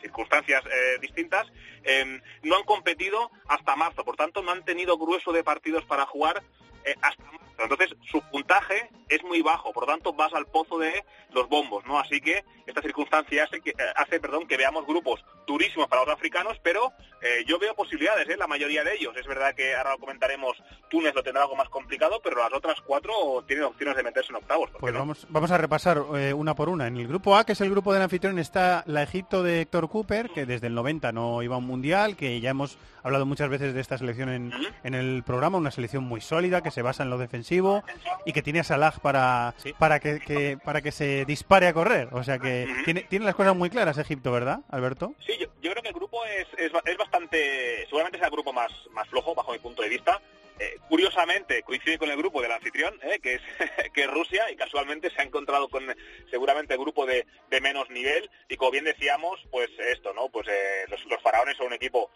circunstancias 0.01 0.63
eh, 0.67 0.99
distintas, 1.01 1.47
eh, 1.83 2.21
no 2.43 2.57
han 2.57 2.65
competido 2.65 3.31
hasta 3.49 3.75
marzo, 3.75 4.05
por 4.05 4.17
tanto 4.17 4.43
no 4.43 4.53
han 4.53 4.65
tenido 4.65 4.99
grueso 4.99 5.33
de 5.33 5.43
partidos 5.43 5.85
para 5.85 6.05
jugar 6.07 6.43
eh, 6.85 6.95
hasta 7.01 7.25
marzo. 7.25 7.44
Entonces 7.59 7.95
su 8.11 8.21
puntaje 8.31 8.91
es 9.09 9.23
muy 9.25 9.43
bajo, 9.43 9.73
por 9.73 9.85
lo 9.87 9.93
tanto 9.93 10.13
vas 10.13 10.33
al 10.35 10.47
pozo 10.47 10.79
de 10.79 11.05
los 11.33 11.49
bombos, 11.49 11.85
¿no? 11.87 11.99
Así 11.99 12.21
que 12.21 12.45
esta 12.67 12.83
circunstancia 12.83 13.45
hace 13.45 13.61
que, 13.61 13.71
eh, 13.71 13.75
hace, 13.97 14.21
perdón, 14.21 14.47
que 14.47 14.57
veamos 14.57 14.87
grupos 14.87 15.25
durísimos 15.47 15.89
para 15.89 16.05
los 16.05 16.15
africanos, 16.15 16.59
pero 16.63 16.93
eh, 17.21 17.45
yo 17.47 17.59
veo 17.59 17.75
posibilidades, 17.75 18.29
¿eh? 18.29 18.37
la 18.37 18.47
mayoría 18.47 18.83
de 18.83 18.95
ellos. 18.95 19.15
Es 19.17 19.27
verdad 19.27 19.55
que 19.55 19.75
ahora 19.75 19.93
lo 19.93 19.99
comentaremos, 19.99 20.57
Túnez 20.89 21.15
lo 21.15 21.23
tendrá 21.23 21.43
algo 21.43 21.57
más 21.57 21.69
complicado, 21.69 22.21
pero 22.23 22.39
las 22.39 22.53
otras 22.53 22.81
cuatro 22.81 23.45
tienen 23.47 23.65
opciones 23.65 23.97
de 23.97 24.03
meterse 24.03 24.31
en 24.31 24.37
octavos. 24.37 24.71
¿por 24.71 24.79
qué 24.79 24.81
Pues 24.81 24.95
no? 24.95 25.01
vamos, 25.01 25.27
vamos 25.29 25.51
a 25.51 25.59
repasar 25.59 26.03
eh, 26.17 26.33
una 26.33 26.55
por 26.55 26.69
una. 26.69 26.87
En 26.87 26.97
el 26.97 27.07
grupo 27.07 27.37
A, 27.37 27.45
que 27.45 27.53
es 27.53 27.61
el 27.61 27.71
grupo 27.71 27.93
del 27.93 28.03
anfitrión, 28.03 28.39
está 28.39 28.83
la 28.87 29.03
Egipto 29.03 29.43
de 29.43 29.61
Héctor 29.61 29.89
Cooper, 29.89 30.31
que 30.31 30.47
desde 30.47 30.69
el 30.69 30.75
90 30.75 31.13
no 31.13 31.43
iba 31.43 31.57
a 31.57 31.59
un 31.59 31.67
mundial, 31.67 32.17
que 32.17 32.41
ya 32.41 32.51
hemos 32.51 32.79
hablado 33.03 33.27
muchas 33.27 33.51
veces 33.51 33.75
de 33.75 33.81
esta 33.81 33.99
selección 33.99 34.31
en, 34.31 34.53
en 34.83 34.95
el 34.95 35.23
programa, 35.25 35.59
una 35.59 35.71
selección 35.71 36.05
muy 36.05 36.23
sólida, 36.23 36.63
que 36.63 36.71
se 36.71 36.81
basa 36.81 37.03
en 37.03 37.11
lo 37.11 37.19
defensivo 37.19 37.44
y 38.25 38.33
que 38.33 38.43
tiene 38.43 38.61
a 38.61 38.65
Salah 38.65 38.93
para, 39.03 39.55
para, 39.79 40.01
que, 40.01 40.21
que- 40.21 40.59
para 40.65 40.81
que 40.83 40.91
se 40.93 41.25
dispare 41.25 41.67
a 41.69 41.73
correr. 41.75 42.09
O 42.13 42.25
sea 42.25 42.39
que 42.39 42.67
tiene, 42.85 43.03
tiene 43.03 43.25
las 43.25 43.35
cosas 43.35 43.55
muy 43.55 43.71
claras 43.71 43.99
Egipto, 43.99 44.33
¿verdad, 44.33 44.61
Alberto? 44.71 45.15
Sí, 45.25 45.33
yo, 45.39 45.47
yo 45.63 45.71
creo 45.71 45.83
que 45.83 45.89
el 45.89 45.95
grupo 45.95 46.25
es, 46.25 46.47
es, 46.59 46.73
es 46.85 46.97
bastante, 46.97 47.85
seguramente 47.87 48.19
es 48.19 48.25
el 48.25 48.31
grupo 48.31 48.53
más, 48.53 48.71
más 48.93 49.09
flojo 49.09 49.35
bajo 49.35 49.53
mi 49.53 49.59
punto 49.59 49.83
de 49.83 49.89
vista. 49.89 50.21
Eh, 50.61 50.79
curiosamente 50.89 51.65
coincide 51.65 51.99
con 51.99 52.09
el 52.11 52.17
grupo 52.17 52.41
del 52.41 52.53
anfitrión, 52.53 52.95
eh, 53.03 53.19
que, 53.21 53.35
es, 53.35 53.43
que 53.93 54.07
Rusia, 54.07 54.49
y 54.53 54.57
casualmente 54.57 55.11
se 55.11 55.21
ha 55.21 55.25
encontrado 55.25 55.69
con 55.69 55.83
seguramente 56.31 56.75
el 56.75 56.81
grupo 56.81 57.07
de, 57.07 57.27
de 57.51 57.61
menos 57.61 57.91
nivel. 57.91 58.31
Y 58.49 58.57
como 58.57 58.71
bien 58.71 58.85
decíamos, 58.85 59.41
pues 59.51 59.69
esto, 59.79 60.13
¿no? 60.15 60.29
Pues 60.29 60.47
eh, 60.49 60.85
los, 60.89 61.23
faraones 61.23 61.57
son 61.57 61.69
un 61.69 61.73
equipo 61.73 62.11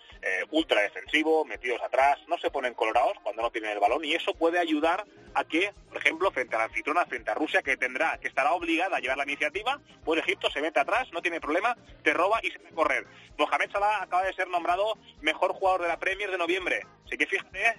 ultra 0.51 0.83
defensivo, 0.83 1.45
metidos 1.45 1.81
atrás, 1.83 2.19
no 2.27 2.37
se 2.39 2.51
ponen 2.51 2.75
colorados 2.75 3.17
cuando 3.23 3.43
no 3.43 3.51
tienen 3.51 3.71
el 3.71 3.79
balón, 3.79 4.05
y 4.05 4.15
eso 4.15 4.35
puede 4.35 4.59
ayudar 4.59 5.05
a 5.35 5.45
que, 5.45 5.73
por 5.89 5.99
ejemplo, 5.99 6.31
frente 6.31 6.57
a 6.57 6.59
la 6.59 6.65
anfitriona, 6.65 7.07
frente 7.07 7.31
a 7.31 7.35
Rusia, 7.35 7.63
que 7.63 7.77
tendrá, 7.77 8.19
que 8.19 8.29
estará 8.29 8.53
obligada 8.53 8.97
a 8.97 9.01
llevar 9.01 9.17
la 9.17 9.25
iniciativa, 9.25 9.81
pues 10.05 10.21
Egipto 10.21 10.51
se 10.51 10.61
mete 10.61 10.81
atrás, 10.81 11.09
no 11.13 11.23
tiene 11.23 11.41
problema, 11.41 11.77
te 12.03 12.13
roba 12.13 12.41
y 12.43 12.51
se 12.51 12.59
hace 12.59 12.75
correr. 12.75 13.07
Mohamed 13.39 13.71
Salah 13.71 14.03
acaba 14.03 14.25
de 14.25 14.35
ser 14.35 14.49
nombrado 14.49 14.99
mejor 15.21 15.53
jugador 15.53 15.83
de 15.83 15.89
la 15.89 15.99
Premier 15.99 16.31
de 16.31 16.39
noviembre. 16.39 16.83
Así 17.07 17.17
que 17.17 17.27
fíjate, 17.27 17.77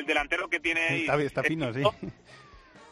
el 0.00 0.06
delantero 0.06 0.48
que 0.48 0.60
tiene 0.60 0.80
ahí. 0.80 1.00
Está, 1.02 1.22
está 1.22 1.42
fino, 1.42 1.72
sí. 1.72 1.82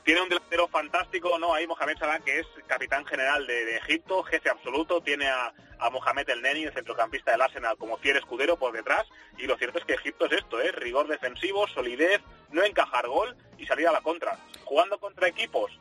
Tiene 0.04 0.22
un 0.22 0.28
delantero 0.30 0.68
fantástico, 0.68 1.38
¿no? 1.38 1.52
Ahí 1.52 1.66
Mohamed 1.66 1.98
Salah, 1.98 2.20
que 2.20 2.38
es 2.38 2.46
capitán 2.66 3.04
general 3.04 3.46
de, 3.46 3.64
de 3.66 3.76
Egipto, 3.76 4.22
jefe 4.22 4.48
absoluto, 4.48 5.02
tiene 5.02 5.28
a, 5.28 5.52
a 5.78 5.90
Mohamed 5.90 6.30
El 6.30 6.40
Neni, 6.40 6.64
el 6.64 6.72
centrocampista 6.72 7.32
del 7.32 7.42
Arsenal, 7.42 7.76
como 7.76 7.98
fiel 7.98 8.16
escudero 8.16 8.58
por 8.58 8.72
detrás, 8.72 9.06
y 9.36 9.46
lo 9.46 9.58
cierto 9.58 9.78
es 9.78 9.84
que 9.84 9.94
Egipto 9.94 10.24
es 10.26 10.32
esto, 10.32 10.62
¿eh? 10.62 10.72
Rigor 10.72 11.08
defensivo, 11.08 11.68
solidez, 11.68 12.22
no 12.50 12.64
encajar 12.64 13.06
gol 13.06 13.36
y 13.58 13.66
salir 13.66 13.86
a 13.86 13.92
la 13.92 14.00
contra. 14.00 14.38
Jugando 14.64 14.98
contra 14.98 15.28
equipos 15.28 15.78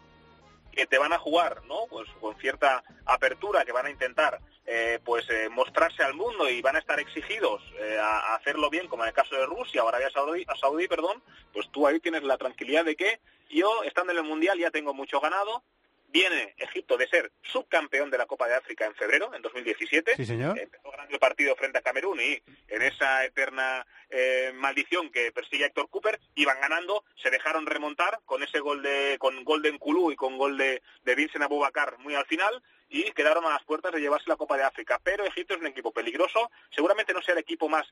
que 0.74 0.86
te 0.86 0.98
van 0.98 1.14
a 1.14 1.20
jugar, 1.20 1.64
¿no? 1.66 1.88
Pues 1.90 2.10
con 2.20 2.38
cierta 2.38 2.84
apertura, 3.06 3.64
que 3.66 3.72
van 3.72 3.86
a 3.86 3.92
intentar, 3.92 4.40
eh, 4.68 5.00
pues 5.04 5.26
eh, 5.30 5.48
mostrarse 5.50 6.04
al 6.04 6.14
mundo 6.14 6.50
y 6.50 6.62
van 6.62 6.76
a 6.76 6.80
estar 6.80 7.00
exigidos 7.00 7.64
eh, 7.80 7.98
a, 8.00 8.20
a 8.20 8.36
hacerlo 8.36 8.70
bien, 8.70 8.88
como 8.88 9.04
en 9.04 9.10
el 9.10 9.16
caso 9.16 9.36
de 9.36 9.46
Rusia 9.46 9.84
o 9.84 9.88
Arabia 9.88 10.10
Saudí, 10.12 10.44
a 10.46 10.56
Saudí, 10.58 10.88
perdón, 10.90 11.24
pues 11.54 11.70
tú 11.72 11.88
ahí 11.88 12.02
tienes 12.02 12.24
la 12.24 12.38
tranquilidad 12.38 12.84
de 12.84 12.98
que 12.98 13.20
yo, 13.50 13.84
estando 13.84 14.12
en 14.12 14.20
el 14.20 14.26
Mundial, 14.26 14.60
ya 14.60 14.72
tengo 14.72 14.94
mucho 14.94 15.20
ganado. 15.20 15.64
Viene 16.10 16.56
Egipto 16.58 16.96
de 16.98 17.08
ser 17.08 17.32
subcampeón 17.44 18.10
de 18.10 18.18
la 18.18 18.26
Copa 18.26 18.48
de 18.48 18.56
África 18.56 18.86
en 18.86 18.96
febrero, 18.96 19.34
en 19.34 19.42
2017. 19.42 20.16
Sí, 20.16 20.26
señor. 20.26 20.58
Empezó 20.58 20.90
ganando 20.90 21.14
el 21.14 21.20
partido 21.20 21.56
frente 21.56 21.78
a 21.78 21.82
Camerún 21.82 22.20
y 22.22 22.42
en 22.70 22.82
esa 22.82 23.26
eterna 23.26 23.86
eh, 24.10 24.52
maldición 24.56 25.10
que 25.12 25.34
persigue 25.34 25.66
a 25.66 25.68
Héctor 25.68 25.90
Cooper, 25.90 26.20
iban 26.36 26.62
ganando, 26.62 27.04
se 27.22 27.30
dejaron 27.30 27.66
remontar 27.66 28.22
con 28.26 28.42
ese 28.42 28.60
gol 28.60 28.82
de 28.82 29.18
con 29.20 29.44
gol 29.44 29.62
de 29.62 29.74
Nkulú 29.74 30.12
y 30.12 30.16
con 30.16 30.38
gol 30.38 30.58
de, 30.58 30.82
de 31.04 31.16
Vincent 31.16 31.44
Abubakar 31.44 31.98
muy 32.00 32.16
al 32.16 32.26
final 32.26 32.64
y 32.90 33.04
quedaron 33.12 33.46
a 33.46 33.50
las 33.50 33.64
puertas 33.64 33.92
de 33.92 34.00
llevarse 34.00 34.30
la 34.30 34.36
Copa 34.36 34.58
de 34.58 34.64
África. 34.64 35.00
Pero 35.04 35.26
Egipto 35.26 35.54
es 35.56 35.60
un 35.62 35.68
equipo 35.68 35.92
peligroso, 35.92 36.50
seguramente 36.76 37.14
no 37.14 37.22
sea 37.22 37.34
el 37.34 37.40
equipo 37.40 37.68
más 37.70 37.86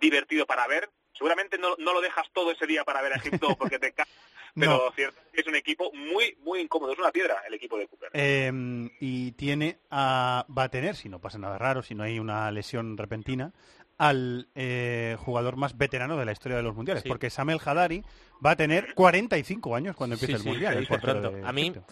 divertido 0.00 0.46
para 0.46 0.66
ver, 0.66 0.90
seguramente 1.14 1.58
no, 1.58 1.74
no 1.78 1.92
lo 1.92 2.00
dejas 2.00 2.26
todo 2.32 2.50
ese 2.50 2.66
día 2.66 2.84
para 2.84 3.00
ver 3.02 3.12
a 3.14 3.16
Egipto 3.16 3.48
porque 3.58 3.78
te 3.78 3.92
cae, 3.92 4.06
pero 4.54 4.72
No. 4.86 4.92
cierto 4.94 5.20
es 5.26 5.32
que 5.32 5.40
es 5.42 5.46
un 5.46 5.54
equipo 5.56 5.90
muy, 5.94 6.36
muy 6.42 6.60
incómodo, 6.60 6.92
es 6.92 6.98
una 6.98 7.10
piedra 7.12 7.42
el 7.46 7.54
equipo 7.54 7.78
de 7.78 7.86
Cooper. 7.86 8.10
Eh, 8.12 8.52
y 9.00 9.32
tiene 9.32 9.78
a, 9.90 10.44
va 10.56 10.64
a 10.64 10.68
tener, 10.70 10.96
si 10.96 11.08
no 11.08 11.20
pasa 11.20 11.38
nada 11.38 11.56
raro, 11.58 11.82
si 11.82 11.94
no 11.94 12.02
hay 12.04 12.18
una 12.18 12.50
lesión 12.50 12.96
repentina, 12.98 13.52
al 13.98 14.48
eh, 14.54 15.16
jugador 15.20 15.56
más 15.56 15.78
veterano 15.78 16.18
de 16.18 16.26
la 16.26 16.32
historia 16.32 16.58
de 16.58 16.62
los 16.62 16.74
mundiales, 16.74 17.02
Sí. 17.02 17.08
porque 17.08 17.30
Samuel 17.30 17.60
Hadari 17.64 18.02
va 18.44 18.50
a 18.50 18.56
tener 18.56 18.92
45 18.94 19.74
años 19.74 19.96
cuando 19.96 20.14
empiece 20.16 20.32
Sí, 20.34 20.36
el 20.36 20.42
sí, 20.42 20.48
mundial. 20.50 20.86
se 20.86 20.94
el 20.94 21.22
de 21.22 21.42
A 21.46 21.52
mí, 21.52 21.62
Egipto. 21.68 21.86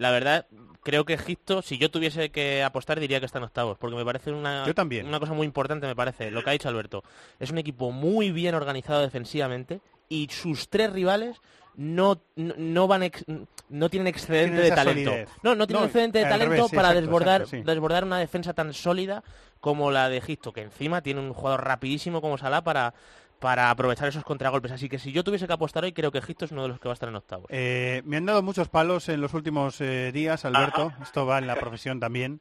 La 0.00 0.10
verdad, 0.10 0.46
creo 0.82 1.04
que 1.04 1.12
Egipto, 1.12 1.60
si 1.60 1.76
yo 1.76 1.90
tuviese 1.90 2.30
que 2.30 2.62
apostar, 2.62 2.98
diría 2.98 3.20
que 3.20 3.26
está 3.26 3.36
en 3.38 3.44
octavos, 3.44 3.76
porque 3.78 3.96
me 3.96 4.04
parece 4.04 4.32
una, 4.32 4.64
Yo 4.66 4.74
también. 4.74 5.06
una 5.06 5.20
cosa 5.20 5.34
muy 5.34 5.46
importante, 5.46 5.86
me 5.86 5.94
parece, 5.94 6.30
lo 6.30 6.42
que 6.42 6.48
ha 6.48 6.52
dicho 6.54 6.70
Alberto. 6.70 7.04
Es 7.38 7.50
un 7.50 7.58
equipo 7.58 7.90
muy 7.92 8.30
bien 8.32 8.54
organizado 8.54 9.02
defensivamente 9.02 9.80
y 10.08 10.26
sus 10.30 10.70
tres 10.70 10.90
rivales 10.90 11.36
no, 11.76 12.22
no, 12.36 12.88
van 12.88 13.02
ex- 13.02 13.24
no 13.68 13.88
tienen 13.90 14.06
excedente 14.08 14.52
Tienen 14.56 14.70
de 14.70 14.74
talento. 14.74 15.10
solidez. 15.10 15.28
No, 15.42 15.54
no 15.54 15.66
tienen 15.66 15.82
No, 15.82 15.86
excedente 15.86 16.18
de 16.18 16.24
al 16.24 16.30
talento 16.30 16.50
revés, 16.54 16.70
sí, 16.70 16.76
para 16.76 16.88
exacto, 16.88 17.00
desbordar, 17.02 17.40
exacto, 17.42 17.56
sí. 17.58 17.62
desbordar 17.62 18.04
una 18.04 18.18
defensa 18.18 18.54
tan 18.54 18.72
sólida 18.72 19.22
como 19.60 19.90
la 19.90 20.08
de 20.08 20.16
Egipto, 20.16 20.52
que 20.54 20.62
encima 20.62 21.02
tiene 21.02 21.20
un 21.20 21.34
jugador 21.34 21.62
rapidísimo 21.64 22.22
como 22.22 22.38
Salah 22.38 22.62
para 22.64 22.94
para 23.40 23.70
aprovechar 23.70 24.06
esos 24.08 24.22
contragolpes. 24.22 24.70
Así 24.70 24.88
que 24.88 24.98
si 25.00 25.10
yo 25.12 25.24
tuviese 25.24 25.46
que 25.48 25.52
apostar 25.52 25.82
hoy, 25.82 25.92
creo 25.92 26.12
que 26.12 26.18
Egipto 26.18 26.44
es 26.44 26.52
uno 26.52 26.62
de 26.62 26.68
los 26.68 26.78
que 26.78 26.88
va 26.88 26.92
a 26.92 26.94
estar 26.94 27.08
en 27.08 27.16
octavos. 27.16 27.46
Eh, 27.48 28.02
me 28.04 28.18
han 28.18 28.26
dado 28.26 28.42
muchos 28.42 28.68
palos 28.68 29.08
en 29.08 29.20
los 29.20 29.34
últimos 29.34 29.80
eh, 29.80 30.12
días, 30.12 30.44
Alberto. 30.44 30.92
Esto 31.02 31.26
va 31.26 31.38
en 31.38 31.46
la 31.48 31.56
profesión 31.56 31.98
también. 31.98 32.40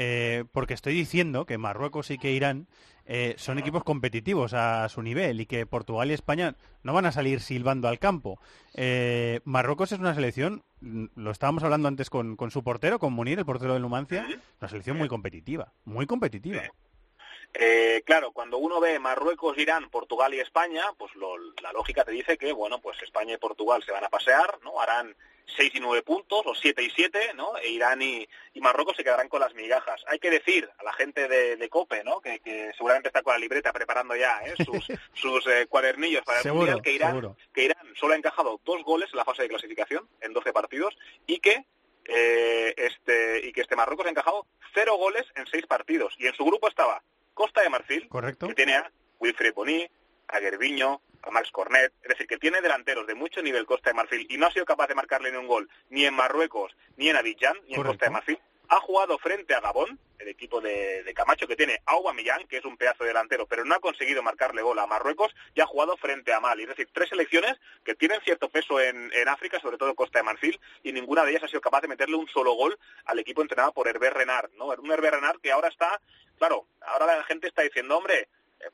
eh, 0.00 0.44
porque 0.52 0.74
estoy 0.74 0.94
diciendo 0.94 1.44
que 1.44 1.58
Marruecos 1.58 2.10
y 2.12 2.18
que 2.18 2.30
Irán 2.32 2.68
eh, 3.04 3.34
son 3.36 3.58
equipos 3.58 3.82
competitivos 3.82 4.54
a 4.54 4.88
su 4.88 5.02
nivel 5.02 5.40
y 5.40 5.46
que 5.46 5.66
Portugal 5.66 6.10
y 6.10 6.14
España 6.14 6.54
no 6.84 6.92
van 6.92 7.04
a 7.06 7.10
salir 7.12 7.40
silbando 7.40 7.88
al 7.88 7.98
campo. 7.98 8.38
Eh, 8.74 9.40
Marruecos 9.44 9.90
es 9.92 9.98
una 9.98 10.14
selección, 10.14 10.62
mm, 10.82 11.06
lo 11.16 11.30
estábamos 11.32 11.64
hablando 11.64 11.88
antes 11.88 12.10
con, 12.10 12.36
con 12.36 12.50
su 12.52 12.62
portero, 12.62 12.98
con 13.00 13.12
Munir, 13.12 13.38
el 13.40 13.44
portero 13.44 13.74
de 13.74 13.80
Numancia, 13.80 14.24
una 14.60 14.68
selección 14.68 14.96
muy 14.98 15.08
competitiva, 15.08 15.72
muy 15.84 16.06
competitiva. 16.06 16.62
Eh, 17.54 18.02
claro, 18.04 18.30
cuando 18.32 18.58
uno 18.58 18.78
ve 18.80 18.98
Marruecos, 18.98 19.58
Irán, 19.58 19.90
Portugal 19.90 20.32
y 20.34 20.40
España, 20.40 20.84
pues 20.96 21.14
lo- 21.16 21.36
la 21.62 21.72
lógica 21.72 22.04
te 22.04 22.12
dice 22.12 22.36
que, 22.38 22.52
bueno, 22.52 22.78
pues 22.80 23.02
España 23.02 23.34
y 23.34 23.38
Portugal 23.38 23.82
se 23.84 23.92
van 23.92 24.04
a 24.04 24.08
pasear, 24.10 24.58
¿no? 24.62 24.80
Harán 24.80 25.16
6 25.56 25.72
y 25.74 25.80
9 25.80 26.02
puntos, 26.02 26.42
o 26.44 26.54
7 26.54 26.82
y 26.82 26.90
7, 26.90 27.32
¿no? 27.34 27.56
E 27.56 27.70
Irán 27.70 28.02
y, 28.02 28.28
y 28.52 28.60
Marruecos 28.60 28.96
se 28.96 29.02
quedarán 29.02 29.28
con 29.30 29.40
las 29.40 29.54
migajas. 29.54 30.04
Hay 30.06 30.18
que 30.18 30.30
decir 30.30 30.68
a 30.78 30.84
la 30.84 30.92
gente 30.92 31.26
de, 31.26 31.56
de 31.56 31.68
COPE, 31.70 32.04
¿no? 32.04 32.20
Que, 32.20 32.38
que 32.40 32.70
seguramente 32.76 33.08
está 33.08 33.22
con 33.22 33.32
la 33.32 33.38
libreta 33.38 33.72
preparando 33.72 34.14
ya 34.14 34.40
¿eh? 34.44 34.54
sus, 34.64 34.86
sus 35.14 35.46
eh, 35.46 35.66
cuadernillos 35.68 36.22
para 36.24 36.38
el 36.38 36.42
Seguro, 36.42 36.60
Mundial, 36.66 36.82
que 36.82 36.92
Irán, 36.92 37.10
seguro. 37.12 37.36
que 37.54 37.64
Irán 37.64 37.94
solo 37.98 38.12
ha 38.12 38.16
encajado 38.18 38.60
dos 38.64 38.84
goles 38.84 39.08
en 39.10 39.16
la 39.16 39.24
fase 39.24 39.42
de 39.42 39.48
clasificación, 39.48 40.06
en 40.20 40.34
12 40.34 40.52
partidos, 40.52 40.94
y 41.26 41.38
que 41.40 41.64
eh, 42.04 42.74
este 42.76 43.46
y 43.46 43.52
que 43.52 43.62
este 43.62 43.74
Marruecos 43.76 44.06
ha 44.06 44.10
encajado 44.10 44.46
cero 44.74 44.96
goles 44.96 45.24
en 45.34 45.46
seis 45.46 45.66
partidos. 45.66 46.14
Y 46.18 46.26
en 46.26 46.34
su 46.34 46.44
grupo 46.44 46.68
estaba 46.68 47.02
Costa 47.38 47.62
de 47.62 47.70
Marfil, 47.70 48.08
¿Correcto? 48.08 48.48
que 48.48 48.54
tiene 48.54 48.74
a 48.74 48.90
Wilfred 49.20 49.54
Boni, 49.54 49.88
a 50.26 50.40
Gerviño, 50.40 51.00
a 51.22 51.30
Max 51.30 51.52
Cornet, 51.52 51.92
es 52.02 52.08
decir, 52.08 52.26
que 52.26 52.36
tiene 52.36 52.60
delanteros 52.60 53.06
de 53.06 53.14
mucho 53.14 53.40
nivel 53.42 53.64
Costa 53.64 53.90
de 53.90 53.94
Marfil 53.94 54.26
y 54.28 54.36
no 54.36 54.46
ha 54.46 54.50
sido 54.50 54.64
capaz 54.64 54.88
de 54.88 54.96
marcarle 54.96 55.30
ni 55.30 55.36
un 55.36 55.46
gol 55.46 55.70
ni 55.88 56.04
en 56.04 56.14
Marruecos, 56.14 56.76
ni 56.96 57.08
en 57.10 57.16
Abidjan, 57.16 57.56
ni 57.68 57.74
en. 57.74 57.84
Costa 57.84 58.06
de 58.06 58.10
Marfil. 58.10 58.40
Ha 58.68 58.80
jugado 58.80 59.18
frente 59.18 59.54
a 59.54 59.60
Gabón, 59.60 59.98
el 60.18 60.28
equipo 60.28 60.60
de, 60.60 61.12
Camacho, 61.14 61.46
que 61.46 61.56
tiene 61.56 61.80
a 61.86 61.92
Aubameyang, 61.92 62.46
que 62.46 62.58
es 62.58 62.64
un 62.64 62.76
pedazo 62.76 63.04
delantero, 63.04 63.46
pero 63.46 63.64
no 63.64 63.74
ha 63.74 63.80
conseguido 63.80 64.22
marcarle 64.22 64.62
gol 64.62 64.78
a 64.78 64.86
Marruecos, 64.86 65.34
y 65.54 65.60
ha 65.60 65.66
jugado 65.66 65.96
frente 65.96 66.32
a 66.32 66.40
Mali. 66.40 66.64
Es 66.64 66.68
decir, 66.68 66.88
tres 66.92 67.08
selecciones 67.08 67.56
que 67.84 67.94
tienen 67.94 68.20
cierto 68.22 68.48
peso 68.48 68.80
en, 68.80 69.10
África, 69.28 69.60
sobre 69.60 69.78
todo 69.78 69.94
Costa 69.94 70.18
de 70.18 70.24
Marfil, 70.24 70.60
y 70.82 70.92
ninguna 70.92 71.24
de 71.24 71.30
ellas 71.30 71.44
ha 71.44 71.48
sido 71.48 71.60
capaz 71.60 71.80
de 71.82 71.88
meterle 71.88 72.16
un 72.16 72.28
solo 72.28 72.52
gol 72.54 72.78
al 73.06 73.18
equipo 73.18 73.42
entrenado 73.42 73.72
por 73.72 73.88
Hervé 73.88 74.10
Renard, 74.10 74.50
¿no? 74.54 74.66
Un 74.66 74.90
Hervé 74.90 75.10
Renard 75.10 75.40
que 75.40 75.52
ahora 75.52 75.68
está, 75.68 76.00
claro, 76.38 76.66
ahora 76.80 77.16
la 77.16 77.24
gente 77.24 77.48
está 77.48 77.62
diciendo, 77.62 77.96
hombre, 77.96 78.28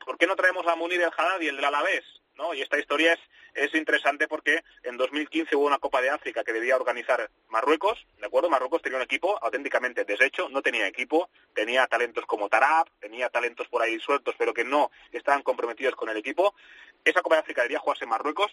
¿por 0.05 0.17
qué 0.17 0.27
no 0.27 0.35
traemos 0.35 0.65
a 0.67 0.75
Munir 0.75 1.01
el 1.01 1.11
Haddad 1.15 1.41
y 1.41 1.47
el 1.47 1.63
Alavés? 1.63 2.03
¿No? 2.35 2.53
Y 2.53 2.61
esta 2.61 2.79
historia 2.79 3.13
es, 3.13 3.19
es 3.53 3.73
interesante 3.75 4.27
porque 4.27 4.63
en 4.83 4.97
2015 4.97 5.55
hubo 5.55 5.65
una 5.65 5.79
Copa 5.79 6.01
de 6.01 6.09
África 6.09 6.43
que 6.43 6.53
debía 6.53 6.75
organizar 6.75 7.29
Marruecos, 7.49 8.05
¿de 8.19 8.25
acuerdo? 8.25 8.49
Marruecos 8.49 8.81
tenía 8.81 8.97
un 8.97 9.03
equipo 9.03 9.37
auténticamente 9.41 10.05
deshecho, 10.05 10.49
no 10.49 10.61
tenía 10.61 10.87
equipo, 10.87 11.29
tenía 11.53 11.87
talentos 11.87 12.25
como 12.25 12.49
Tarab, 12.49 12.87
tenía 12.99 13.29
talentos 13.29 13.67
por 13.67 13.81
ahí 13.81 13.99
sueltos, 13.99 14.35
pero 14.37 14.53
que 14.53 14.63
no 14.63 14.91
estaban 15.11 15.41
comprometidos 15.41 15.95
con 15.95 16.09
el 16.09 16.17
equipo. 16.17 16.55
Esa 17.03 17.21
Copa 17.21 17.35
de 17.35 17.41
África 17.41 17.61
debía 17.63 17.79
jugarse 17.79 18.05
en 18.05 18.09
Marruecos. 18.09 18.51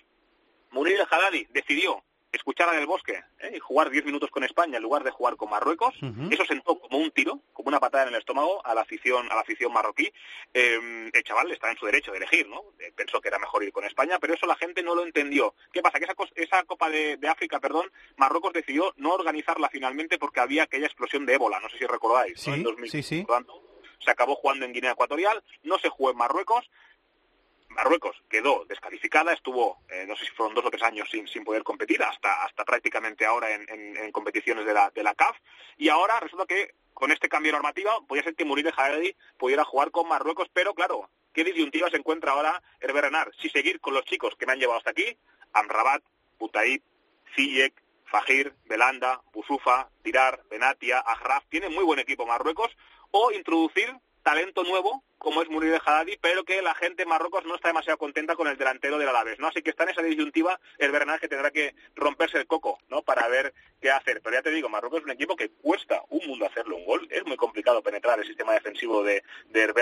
Munir 0.70 0.94
el 0.94 1.06
Haddadi 1.10 1.46
decidió 1.50 2.02
escuchar 2.32 2.68
a 2.68 2.72
Del 2.72 2.86
Bosque 2.86 3.22
¿eh? 3.40 3.52
y 3.54 3.58
jugar 3.58 3.90
10 3.90 4.04
minutos 4.06 4.30
con 4.30 4.42
España 4.42 4.78
en 4.78 4.82
lugar 4.82 5.04
de 5.04 5.10
jugar 5.10 5.36
con 5.36 5.50
Marruecos. 5.50 5.94
Eso 6.30 6.44
sentó 6.46 6.78
como 6.78 6.98
un 6.98 7.10
tiro, 7.10 7.40
como 7.52 7.68
una 7.68 7.78
patada 7.78 8.04
en 8.04 8.14
el 8.14 8.18
estómago 8.20 8.64
a 8.66 8.74
la 8.74 8.80
afición, 8.80 9.30
a 9.30 9.34
la 9.34 9.42
afición 9.42 9.72
marroquí. 9.72 10.10
Eh, 10.54 11.10
el 11.12 11.22
chaval 11.24 11.50
está 11.50 11.70
en 11.70 11.76
su 11.76 11.86
derecho 11.86 12.10
de 12.12 12.18
elegir, 12.18 12.48
¿no? 12.48 12.62
Eh, 12.78 12.92
pensó 12.94 13.20
que 13.20 13.28
era 13.28 13.38
mejor 13.38 13.62
ir 13.64 13.72
con 13.72 13.84
España, 13.84 14.18
pero 14.18 14.34
eso 14.34 14.46
la 14.46 14.56
gente 14.56 14.82
no 14.82 14.94
lo 14.94 15.04
entendió. 15.04 15.54
¿Qué 15.72 15.82
pasa? 15.82 15.98
Que 15.98 16.04
esa, 16.06 16.14
esa 16.36 16.64
Copa 16.64 16.88
de, 16.90 17.16
de 17.18 17.28
África, 17.28 17.60
perdón, 17.60 17.90
Marruecos 18.16 18.52
decidió 18.52 18.92
no 18.96 19.12
organizarla 19.12 19.68
finalmente 19.68 20.18
porque 20.18 20.40
había 20.40 20.64
aquella 20.64 20.86
explosión 20.86 21.26
de 21.26 21.34
ébola, 21.34 21.60
no 21.60 21.68
sé 21.68 21.78
si 21.78 21.86
recordáis, 21.86 22.34
¿no? 22.46 22.54
Sí, 22.54 22.60
En 22.60 22.62
2000. 22.62 22.90
sí, 22.90 23.02
sí. 23.02 23.22
Por 23.24 23.30
lo 23.40 23.44
tanto, 23.46 23.62
se 23.98 24.10
acabó 24.10 24.34
jugando 24.34 24.64
en 24.64 24.72
Guinea 24.72 24.92
Ecuatorial, 24.92 25.42
no 25.62 25.78
se 25.78 25.88
jugó 25.88 26.10
en 26.10 26.16
Marruecos, 26.16 26.68
Marruecos 27.72 28.16
quedó 28.28 28.64
descalificada, 28.66 29.32
estuvo, 29.32 29.78
eh, 29.90 30.04
no 30.06 30.14
sé 30.16 30.24
si 30.24 30.30
fueron 30.32 30.54
dos 30.54 30.64
o 30.64 30.70
tres 30.70 30.82
años 30.82 31.08
sin, 31.10 31.26
sin 31.28 31.44
poder 31.44 31.62
competir, 31.62 32.02
hasta, 32.02 32.44
hasta 32.44 32.64
prácticamente 32.64 33.24
ahora 33.26 33.50
en, 33.50 33.66
en- 33.68 34.12
competiciones 34.12 34.64
de 34.66 34.74
la, 34.74 34.90
de 34.90 35.02
la 35.02 35.14
CAF, 35.14 35.36
y 35.78 35.88
ahora 35.88 36.20
resulta 36.20 36.46
que 36.46 36.74
con 36.94 37.10
este 37.10 37.28
cambio 37.28 37.50
de 37.50 37.56
normativa 37.58 37.92
podía 38.06 38.22
ser 38.22 38.34
que 38.34 38.44
Munir 38.44 38.66
el 38.66 38.74
Haddadi 38.76 39.16
pudiera 39.38 39.64
jugar 39.64 39.90
con 39.90 40.06
Marruecos, 40.08 40.48
pero 40.52 40.74
claro, 40.74 41.08
¿qué 41.32 41.42
disyuntiva 41.44 41.88
se 41.90 41.96
encuentra 41.96 42.32
ahora 42.32 42.62
Hervé 42.80 43.00
Renard? 43.00 43.32
Si 43.40 43.48
seguir 43.48 43.80
con 43.80 43.94
los 43.94 44.04
chicos 44.04 44.34
que 44.38 44.46
me 44.46 44.52
han 44.52 44.58
llevado 44.58 44.78
hasta 44.78 44.90
aquí, 44.90 45.16
Amrabat, 45.54 46.02
Butaib, 46.38 46.82
Ziyech, 47.34 47.74
Fajir, 48.04 48.54
Belanda, 48.66 49.22
Busufa, 49.32 49.88
Tirar, 50.02 50.42
Benatia, 50.50 50.98
Ajraf, 51.00 51.44
tiene 51.48 51.70
muy 51.70 51.84
buen 51.84 51.98
equipo 51.98 52.26
Marruecos, 52.26 52.70
o 53.10 53.32
introducir 53.32 53.90
talento 54.22 54.64
nuevo, 54.64 55.02
como 55.18 55.42
es 55.42 55.48
el 55.48 55.74
Haddadi, 55.74 56.16
pero 56.20 56.44
que 56.44 56.62
la 56.62 56.74
gente 56.74 57.04
en 57.04 57.08
Marruecos 57.08 57.44
no 57.44 57.54
está 57.54 57.68
demasiado 57.68 57.96
contenta 57.96 58.34
con 58.34 58.48
el 58.48 58.56
delantero 58.56 58.98
del 58.98 59.08
Alavés, 59.08 59.38
¿no? 59.38 59.48
Así 59.48 59.62
que 59.62 59.70
está 59.70 59.84
en 59.84 59.90
esa 59.90 60.02
disyuntiva 60.02 60.58
el 60.78 60.90
Bernal 60.90 61.20
que 61.20 61.28
tendrá 61.28 61.52
que 61.52 61.74
romperse 61.94 62.38
el 62.38 62.46
coco, 62.46 62.78
¿no? 62.88 63.02
Para 63.02 63.28
ver 63.28 63.54
qué 63.80 63.90
hacer. 63.90 64.20
Pero 64.20 64.34
ya 64.34 64.42
te 64.42 64.50
digo, 64.50 64.68
Marruecos 64.68 65.00
es 65.00 65.04
un 65.04 65.12
equipo 65.12 65.36
que 65.36 65.50
cuesta 65.50 66.02
un 66.08 66.26
mundo 66.26 66.46
hacerle 66.46 66.74
un 66.74 66.84
gol, 66.84 67.06
es 67.10 67.24
muy 67.24 67.36
complicado 67.36 67.82
penetrar 67.82 68.18
el 68.18 68.26
sistema 68.26 68.52
defensivo 68.52 69.04
de, 69.04 69.22
de 69.50 69.72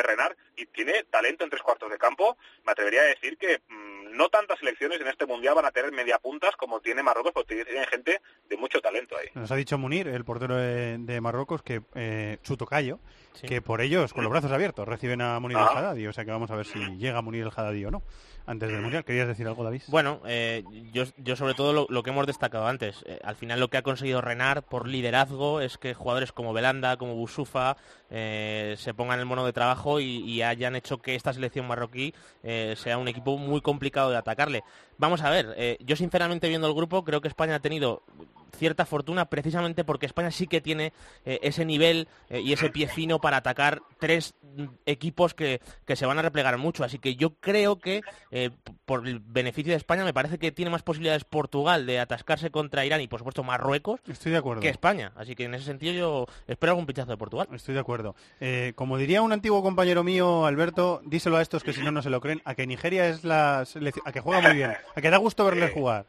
y 0.57 0.67
tiene 0.67 1.05
talento 1.05 1.45
en 1.45 1.51
tres 1.51 1.63
cuartos 1.63 1.91
de 1.91 1.99
campo. 1.99 2.37
Me 2.65 2.73
atrevería 2.73 3.01
a 3.01 3.05
decir 3.05 3.39
que 3.39 3.63
mm, 3.69 4.17
no 4.17 4.29
tantas 4.29 4.59
selecciones 4.59 5.01
en 5.01 5.07
este 5.07 5.27
mundial 5.27 5.55
van 5.55 5.65
a 5.65 5.71
tener 5.71 5.93
media 5.93 6.19
puntas 6.19 6.55
como 6.57 6.81
tiene 6.81 7.03
Marruecos, 7.03 7.33
porque 7.33 7.65
tiene 7.65 7.87
gente 7.87 8.21
de 8.49 8.57
mucho 8.57 8.81
talento 8.81 9.17
ahí. 9.17 9.29
Nos 9.35 9.51
ha 9.51 9.57
dicho 9.57 9.79
Munir, 9.79 10.09
el 10.09 10.25
portero 10.25 10.57
de, 10.57 10.99
de 10.99 11.21
Marruecos, 11.21 11.63
que 11.63 11.81
eh, 11.95 12.39
su 12.43 12.57
tocayo, 12.57 13.01
que 13.43 13.63
por 13.63 13.81
ellos, 13.81 14.13
con 14.13 14.23
los 14.25 14.31
brazos 14.31 14.53
abiertos, 14.53 14.87
reciben 14.87 15.21
a 15.23 15.39
Munir 15.41 15.57
Ah. 15.59 15.69
el 15.73 15.79
Haddadi. 15.79 16.07
O 16.07 16.13
sea 16.13 16.25
que 16.25 16.31
vamos 16.31 16.51
a 16.51 16.57
ver 16.57 16.67
si 16.67 16.79
llega 16.97 17.23
Munir 17.23 17.43
el 17.43 17.53
Haddadi 17.55 17.85
o 17.85 17.91
no 17.91 18.03
antes 18.47 18.71
del 18.71 18.81
Mundial. 18.83 19.05
¿Querías 19.05 19.29
decir 19.29 19.47
algo, 19.47 19.63
David? 19.63 19.83
Bueno, 19.89 20.21
eh, 20.27 20.65
yo, 20.93 21.05
yo 21.19 21.37
sobre 21.37 21.55
todo 21.55 21.73
lo, 21.73 21.87
lo 21.89 22.03
que 22.03 22.11
hemos 22.11 22.27
destacado 22.27 22.67
antes, 22.67 23.05
eh, 23.07 23.21
al 23.23 23.37
final 23.37 23.61
lo 23.61 23.69
que 23.69 23.77
ha 23.77 23.83
conseguido 23.83 24.21
Renard 24.21 24.63
por 24.65 24.89
liderazgo 24.89 25.61
es 25.61 25.79
que 25.79 25.95
jugadores 25.95 26.33
como 26.33 26.53
Belanda, 26.53 26.97
como 26.97 27.15
Busufa, 27.15 27.77
eh, 28.11 28.75
se 28.79 28.93
pongan 28.95 29.21
el 29.21 29.27
mono 29.27 29.47
de 29.47 29.53
trabajo 29.53 30.01
y, 30.01 30.05
y 30.25 30.43
hayan 30.43 30.75
hecho 30.75 30.99
que 30.99 31.15
esta 31.15 31.33
selección 31.33 31.69
marroquí 31.69 32.13
eh, 32.43 32.75
sea 32.77 32.99
un 32.99 33.07
equipo 33.09 33.37
muy 33.39 33.61
complicado 33.61 34.11
de 34.11 34.17
atacarle. 34.17 34.65
Vamos 34.99 35.23
a 35.23 35.31
ver, 35.31 35.55
eh, 35.57 35.77
yo 35.81 35.95
sinceramente 35.97 36.49
viendo 36.49 36.67
el 36.67 36.75
grupo 36.75 37.05
creo 37.05 37.21
que 37.21 37.29
España 37.29 37.55
ha 37.55 37.61
tenido 37.61 38.03
cierta 38.51 38.87
fortuna 38.87 39.27
precisamente 39.27 39.85
porque 39.85 40.07
España 40.07 40.31
sí 40.31 40.47
que 40.47 40.61
tiene 40.61 40.93
eh, 41.25 41.39
ese 41.43 41.65
nivel 41.65 42.09
eh, 42.29 42.41
y 42.41 42.53
ese 42.53 42.71
pie 42.71 42.89
fino 42.89 43.21
para 43.21 43.39
atacar 43.39 43.83
tres 43.99 44.35
mm, 44.43 44.65
equipos 44.87 45.35
que, 45.35 45.61
que 45.85 45.97
se 45.97 46.07
van 46.07 46.19
a 46.19 46.23
replegar 46.23 46.57
mucho. 46.59 46.85
Así 46.85 46.99
que 46.99 47.17
yo 47.17 47.35
creo 47.35 47.79
que 47.79 48.03
eh, 48.31 48.51
por 48.85 49.07
el 49.07 49.21
beneficio 49.21 49.73
de 49.73 49.77
España 49.77 50.05
me 50.05 50.13
parece 50.13 50.39
que 50.39 50.53
tiene 50.53 50.71
más 50.71 50.83
posibilidades 50.83 51.25
Portugal 51.25 51.87
de 51.87 52.01
atascarse 52.01 52.51
contra 52.51 52.85
Irán 52.85 53.01
y 53.01 53.09
por 53.09 53.21
supuesto 53.21 53.43
Marruecos 53.43 54.01
Estoy 54.09 54.33
de 54.33 54.39
acuerdo. 54.39 54.63
que 54.63 54.69
España. 54.69 55.13
Así 55.17 55.35
que 55.35 55.45
en 55.45 55.55
ese 55.55 55.65
sentido 55.65 55.93
yo 55.93 56.27
espero 56.47 56.73
algún 56.73 56.87
pinchazo 56.87 57.11
de 57.11 57.17
Portugal. 57.17 57.49
Estoy 57.53 57.75
de 57.75 57.81
acuerdo. 57.81 58.15
Eh, 58.41 58.73
como 58.75 58.99
diría 58.99 59.23
un 59.23 59.33
antiguo 59.33 59.63
compañero 59.63 60.05
mío, 60.05 60.47
Alberto, 60.47 61.01
díselo 61.05 61.37
a 61.37 61.43
estos 61.43 61.63
que 61.63 61.73
si 61.73 61.83
no, 61.83 61.91
no 61.91 62.03
se 62.03 62.11
lo 62.11 62.21
creen, 62.21 62.43
a 62.45 62.55
que 62.55 62.67
Nigeria 62.67 63.09
es 63.09 63.25
la 63.25 63.65
selección, 63.65 64.07
a 64.07 64.13
que 64.13 64.21
juega 64.21 64.41
muy 64.41 64.55
bien, 64.55 64.77
a 64.95 65.01
que 65.01 65.11
da 65.11 65.17
gusto 65.17 65.45
verles 65.45 65.73
jugar. 65.73 66.07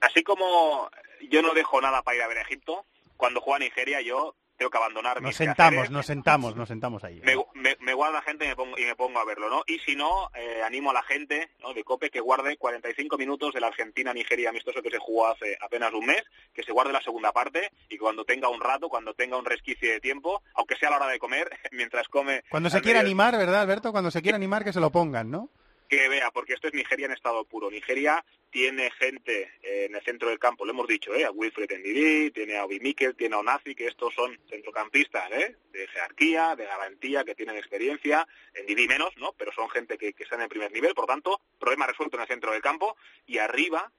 Así 0.00 0.22
como 0.22 0.88
yo 1.28 1.42
no 1.42 1.52
dejo 1.54 1.80
nada 1.80 2.02
para 2.02 2.16
ir 2.16 2.22
a 2.22 2.28
ver 2.28 2.38
a 2.38 2.42
Egipto, 2.42 2.84
cuando 3.16 3.40
juega 3.40 3.58
Nigeria 3.60 4.00
yo 4.00 4.34
tengo 4.60 4.70
que 4.70 4.76
abandonar 4.76 5.22
Nos 5.22 5.36
sentamos, 5.36 5.70
quehaceres, 5.70 5.90
nos 5.90 6.06
sentamos, 6.06 6.54
nos 6.54 6.68
sentamos 6.68 7.02
ahí. 7.02 7.22
me, 7.24 7.34
me, 7.54 7.76
me 7.80 7.94
guardo 7.94 8.12
la 8.12 8.22
gente 8.22 8.44
y 8.44 8.48
me, 8.48 8.56
pongo, 8.56 8.78
y 8.78 8.84
me 8.84 8.94
pongo 8.94 9.18
a 9.18 9.24
verlo, 9.24 9.48
¿no? 9.48 9.62
Y 9.66 9.78
si 9.78 9.96
no, 9.96 10.30
eh, 10.34 10.60
animo 10.62 10.90
a 10.90 10.94
la 10.94 11.02
gente 11.02 11.48
¿no? 11.60 11.72
de 11.72 11.82
COPE 11.82 12.10
que 12.10 12.20
guarde 12.20 12.58
45 12.58 13.16
minutos 13.16 13.54
de 13.54 13.60
la 13.60 13.68
Argentina-Nigeria 13.68 14.50
amistoso 14.50 14.82
que 14.82 14.90
se 14.90 14.98
jugó 14.98 15.28
hace 15.28 15.56
apenas 15.62 15.94
un 15.94 16.04
mes, 16.04 16.22
que 16.52 16.62
se 16.62 16.72
guarde 16.72 16.92
la 16.92 17.00
segunda 17.00 17.32
parte 17.32 17.70
y 17.88 17.96
cuando 17.96 18.26
tenga 18.26 18.50
un 18.50 18.60
rato, 18.60 18.90
cuando 18.90 19.14
tenga 19.14 19.38
un 19.38 19.46
resquicio 19.46 19.90
de 19.90 19.98
tiempo, 19.98 20.42
aunque 20.52 20.76
sea 20.76 20.88
a 20.88 20.92
la 20.92 20.96
hora 20.98 21.08
de 21.08 21.18
comer, 21.18 21.48
mientras 21.72 22.06
come... 22.08 22.44
Cuando 22.50 22.68
se 22.68 22.82
quiera 22.82 23.00
animar, 23.00 23.38
¿verdad, 23.38 23.62
Alberto? 23.62 23.92
Cuando 23.92 24.10
se 24.10 24.20
quiera 24.20 24.36
animar, 24.36 24.62
que 24.62 24.74
se 24.74 24.80
lo 24.80 24.90
pongan, 24.90 25.30
¿no? 25.30 25.48
que 25.90 26.08
vea, 26.08 26.30
porque 26.30 26.54
esto 26.54 26.68
es 26.68 26.74
Nigeria 26.74 27.06
en 27.06 27.12
estado 27.12 27.44
puro. 27.44 27.68
Nigeria 27.68 28.24
tiene 28.50 28.90
gente 28.90 29.52
eh, 29.62 29.86
en 29.88 29.94
el 29.94 30.02
centro 30.02 30.28
del 30.28 30.38
campo, 30.38 30.64
lo 30.64 30.72
hemos 30.72 30.88
dicho, 30.88 31.14
¿eh? 31.14 31.24
a 31.24 31.30
Wilfred 31.30 31.70
Ndidi, 31.78 32.30
tiene 32.30 32.56
a 32.56 32.64
Obi 32.64 32.80
Mikel, 32.80 33.14
tiene 33.14 33.36
a 33.36 33.38
Onazi, 33.38 33.74
que 33.74 33.86
estos 33.86 34.12
son 34.14 34.38
centrocampistas 34.48 35.30
¿eh? 35.32 35.56
de 35.72 35.86
jerarquía, 35.88 36.56
de 36.56 36.66
garantía, 36.66 37.24
que 37.24 37.34
tienen 37.34 37.56
experiencia, 37.56 38.26
Ndidi 38.62 38.88
menos, 38.88 39.16
¿no? 39.16 39.32
pero 39.38 39.52
son 39.52 39.68
gente 39.70 39.96
que, 39.96 40.12
que 40.12 40.24
está 40.24 40.34
en 40.34 40.42
el 40.42 40.48
primer 40.48 40.72
nivel, 40.72 40.94
por 40.94 41.04
lo 41.04 41.14
tanto, 41.14 41.40
problema 41.58 41.86
resuelto 41.86 42.16
en 42.16 42.22
el 42.22 42.28
centro 42.28 42.52
del 42.52 42.62
campo, 42.62 42.96
y 43.26 43.38
arriba 43.38 43.92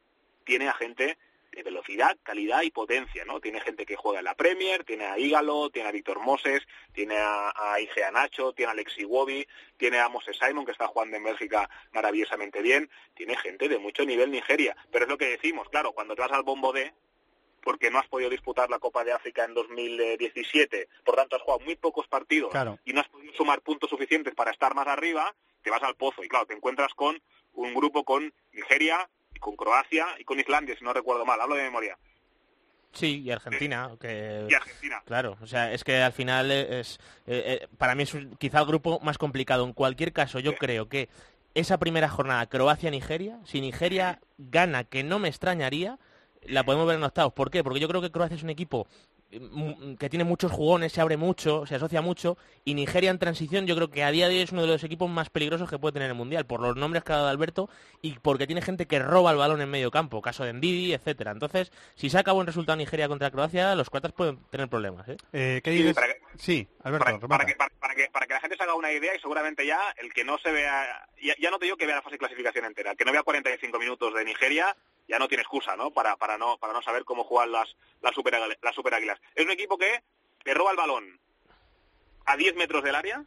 tiene 0.44 0.68
a 0.68 0.73
gente 0.73 1.18
de 1.52 1.64
velocidad, 1.64 2.18
calidad 2.23 2.61
y 2.61 2.72
potencia, 2.72 3.26
¿no? 3.26 3.40
Tiene 3.41 3.60
gente 3.60 3.86
que 3.86 3.95
juega 3.98 4.19
en 4.19 4.26
la 4.26 4.36
Premier, 4.36 4.84
tiene 4.86 5.06
a 5.06 5.19
Ígalo, 5.19 5.69
tiene 5.69 5.90
a 5.90 5.91
Víctor 5.91 6.19
Moses, 6.19 6.61
tiene 6.94 7.18
a, 7.18 7.52
a 7.56 7.80
Igea 7.82 8.10
Nacho, 8.11 8.53
tiene 8.53 8.69
a 8.69 8.73
Alexi 8.73 9.03
Wobi, 9.03 9.45
tiene 9.78 9.99
a 9.99 10.07
Moses 10.10 10.38
Simon, 10.40 10.65
que 10.65 10.72
está 10.72 10.88
jugando 10.88 11.18
en 11.18 11.23
Bélgica 11.23 11.69
maravillosamente 11.91 12.61
bien, 12.61 12.90
tiene 13.15 13.36
gente 13.38 13.68
de 13.68 13.80
mucho 13.80 14.06
nivel 14.06 14.32
Nigeria. 14.32 14.76
Pero 14.91 15.06
es 15.06 15.10
lo 15.10 15.18
que 15.18 15.30
decimos, 15.30 15.68
claro, 15.69 15.91
cuando 15.91 16.15
te 16.15 16.22
vas 16.22 16.32
al 16.32 16.44
bombo 16.44 16.72
D, 16.72 16.94
porque 17.61 17.91
no 17.91 17.99
has 17.99 18.07
podido 18.07 18.30
disputar 18.30 18.69
la 18.69 18.80
Copa 18.80 19.03
de 19.03 19.11
África 19.11 19.44
en 19.45 19.53
2017, 19.53 20.88
por 21.03 21.15
tanto 21.15 21.36
has 21.36 21.41
jugado 21.41 21.60
muy 21.64 21.76
pocos 21.76 22.07
partidos 22.07 22.49
Claro. 22.52 22.80
y 22.86 22.94
no 22.94 23.02
has 23.02 23.10
podido 23.10 23.34
sumar 23.34 23.61
puntos 23.61 23.90
suficientes 23.90 24.34
para 24.34 24.52
estar 24.52 24.73
más 24.73 24.88
arriba, 24.88 25.36
te 25.61 25.69
vas 25.69 25.84
al 25.84 25.95
pozo 25.95 26.23
y 26.23 26.28
claro, 26.28 26.45
te 26.45 26.53
encuentras 26.56 26.94
con 26.95 27.22
un 27.53 27.73
grupo 27.73 28.03
con 28.03 28.34
Nigeria, 28.53 29.07
con 29.42 29.58
Croacia 29.58 30.06
y 30.18 30.24
con 30.24 30.40
Islandia, 30.40 30.78
si 30.78 30.86
no 30.86 30.94
recuerdo 30.94 31.26
mal, 31.26 31.42
hablo 31.42 31.56
de 31.56 31.64
memoria. 31.64 31.98
Sí, 32.94 33.22
y 33.22 33.32
Argentina, 33.32 33.90
que... 34.00 34.48
Y 34.50 34.54
Argentina. 34.54 35.02
Claro, 35.06 35.38
o 35.42 35.48
sea, 35.48 35.72
es 35.74 35.84
que 35.84 36.02
al 36.02 36.12
final 36.14 36.52
es... 36.52 37.00
eh, 37.26 37.60
eh, 37.62 37.68
para 37.78 37.96
mí 37.96 38.04
es 38.04 38.14
un- 38.14 38.36
quizá 38.36 38.60
el 38.60 38.66
grupo 38.66 39.00
más 39.02 39.18
complicado. 39.18 39.64
En 39.66 39.72
cualquier 39.74 40.12
caso, 40.12 40.40
yo 40.40 40.56
creo 40.56 40.90
que 40.90 41.08
esa 41.56 41.78
primera 41.80 42.10
jornada 42.10 42.48
Croacia-Nigeria, 42.48 43.40
si 43.46 43.62
Nigeria 43.62 44.20
gana, 44.38 44.84
que 44.84 45.04
no 45.04 45.20
me 45.20 45.30
extrañaría, 45.30 46.00
la 46.44 46.64
podemos 46.64 46.86
ver 46.86 46.98
en 46.98 47.04
octavos. 47.04 47.32
¿Por 47.34 47.50
qué? 47.50 47.64
Porque 47.64 47.80
yo 47.80 47.88
creo 47.88 48.02
que 48.02 48.12
Croacia 48.12 48.36
es 48.36 48.44
un 48.44 48.50
equipo 48.50 48.88
que 49.99 50.10
tiene 50.10 50.24
muchos 50.26 50.52
jugones, 50.52 50.91
se 50.91 51.02
abre 51.02 51.18
mucho, 51.18 51.66
se 51.66 51.76
asocia 51.76 52.02
mucho, 52.02 52.38
y 52.66 52.74
Nigeria 52.74 53.10
en 53.12 53.20
transición 53.20 53.66
yo 53.66 53.76
creo 53.76 53.90
que 53.90 54.03
a 54.03 54.12
día 54.12 54.28
de 54.28 54.36
hoy 54.36 54.41
es 54.41 54.52
uno 54.52 54.62
de 54.62 54.68
los 54.68 54.84
equipos 54.84 55.10
más 55.10 55.30
peligrosos 55.30 55.70
que 55.70 55.80
puede 55.80 55.94
tener 55.94 56.10
el 56.10 56.16
Mundial, 56.16 56.45
por 56.45 56.60
los 56.60 56.76
nombres 56.76 57.03
que 57.03 57.14
ha 57.14 57.18
dado 57.18 57.30
Alberto, 57.30 57.70
y 58.02 58.20
porque 58.20 58.45
tiene 58.45 58.62
gente 58.62 58.88
que 58.88 58.99
roba 58.99 59.32
el 59.32 59.38
balón 59.38 59.62
en 59.62 59.70
medio 59.70 59.90
campo, 59.91 60.22
caso 60.22 60.44
de 60.44 60.53
Ndidi, 60.53 60.94
etcétera. 60.94 61.32
Entonces, 61.32 61.72
si 61.95 62.10
saca 62.10 62.32
buen 62.34 62.45
resultado 62.48 62.76
Nigeria 62.76 63.08
contra 63.08 63.32
Croacia, 63.32 63.74
los 63.76 63.90
croatas 63.90 64.12
pueden 64.12 64.38
tener 64.49 64.68
problemas. 64.68 65.08
¿eh? 65.08 65.18
Eh, 65.34 65.62
¿Qué 65.64 65.72
Sí, 65.72 65.78
dices? 65.78 65.94
para 65.95 66.08
que- 66.08 66.22
Sí, 66.38 66.68
Alberto, 66.84 67.28
para, 67.28 67.45
que, 67.45 67.56
para, 67.56 67.74
para 67.80 67.94
que, 67.95 68.08
para 68.12 68.26
que 68.26 68.34
la 68.34 68.40
gente 68.40 68.56
se 68.58 68.64
haga 68.64 68.76
una 68.76 68.91
idea 68.91 69.16
y 69.16 69.20
seguramente 69.20 69.66
ya 69.66 69.80
el 70.02 70.14
que 70.14 70.24
no 70.24 70.38
se 70.40 70.52
vea, 70.52 71.06
ya, 71.22 71.34
ya 71.40 71.52
no 71.52 71.60
te 71.60 71.66
digo 71.66 71.76
que 71.78 71.86
vea 71.86 71.95
la 71.98 72.02
fase 72.02 72.16
de 72.16 72.20
clasificación 72.20 72.66
entera, 72.66 72.91
el 72.91 72.98
que 72.98 73.03
no 73.06 73.12
vea 73.12 73.22
45 73.24 73.78
minutos 73.80 74.14
de 74.14 74.24
Nigeria 74.26 74.76
ya 75.07 75.19
no 75.19 75.28
tiene 75.28 75.41
excusa, 75.41 75.76
¿no? 75.76 75.91
Para, 75.91 76.15
para 76.18 76.38
no 76.38 76.57
para 76.57 76.73
no 76.73 76.82
saber 76.82 77.03
cómo 77.06 77.23
juegan 77.23 77.52
las 77.52 77.76
las 78.02 78.14
super, 78.15 78.36
las 78.61 78.76
super 78.76 78.94
águilas. 78.94 79.19
Es 79.36 79.45
un 79.45 79.52
equipo 79.52 79.78
que 79.78 80.03
te 80.44 80.53
roba 80.53 80.72
el 80.72 80.78
balón 80.78 81.19
a 82.26 82.38
10 82.38 82.56
metros 82.56 82.84
del 82.84 82.95
área 82.95 83.23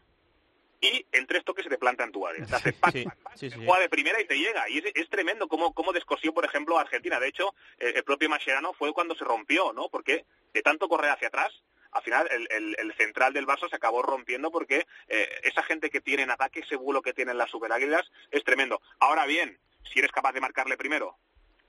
y 0.81 1.07
en 1.13 1.27
tres 1.27 1.45
toques 1.45 1.65
se 1.65 1.71
te 1.71 1.79
planta 1.79 2.05
en 2.05 2.13
tu 2.13 2.27
área. 2.27 2.45
Te 2.47 2.57
hace 2.57 2.73
pac, 2.75 2.93
Sí, 2.93 3.05
pac, 3.05 3.17
pac, 3.19 3.37
sí, 3.37 3.49
te 3.49 3.57
sí. 3.57 3.65
juega 3.65 3.81
de 3.81 3.89
primera 3.89 4.21
y 4.21 4.27
te 4.27 4.39
llega. 4.39 4.69
Y 4.69 4.79
es, 4.79 4.85
es 4.95 5.09
tremendo 5.09 5.49
cómo, 5.49 5.73
cómo 5.73 5.93
descosió, 5.93 6.33
por 6.35 6.45
ejemplo, 6.45 6.77
a 6.79 6.83
Argentina. 6.83 7.19
De 7.19 7.29
hecho, 7.29 7.55
el 7.79 8.05
propio 8.05 8.29
Mascherano 8.29 8.73
fue 8.75 8.93
cuando 8.93 9.15
se 9.15 9.25
rompió, 9.25 9.73
¿no? 9.73 9.89
Porque 9.89 10.25
de 10.53 10.63
tanto 10.63 10.89
correr 10.89 11.11
hacia 11.11 11.29
atrás, 11.29 11.53
al 11.93 12.03
final 12.03 12.29
el, 12.31 12.47
el- 12.51 12.77
el 12.79 12.95
central 12.97 13.33
del 13.33 13.47
Barça 13.47 13.69
se 13.71 13.77
acabó 13.77 14.03
rompiendo 14.03 14.51
porque 14.51 14.87
eh, 15.09 15.29
esa 15.45 15.63
gente 15.63 15.89
que 15.91 16.01
tiene 16.01 16.25
en 16.25 16.31
ataque, 16.31 16.61
ese 16.61 16.77
vuelo 16.77 17.01
que 17.03 17.15
tienen 17.15 17.39
las 17.39 17.51
superáguilas, 17.51 18.03
es 18.31 18.45
tremendo. 18.45 18.83
Ahora 19.01 19.25
bien, 19.27 19.59
si 19.93 20.01
eres 20.01 20.11
capaz 20.13 20.33
de 20.33 20.41
marcarle 20.41 20.77
primero 20.77 21.17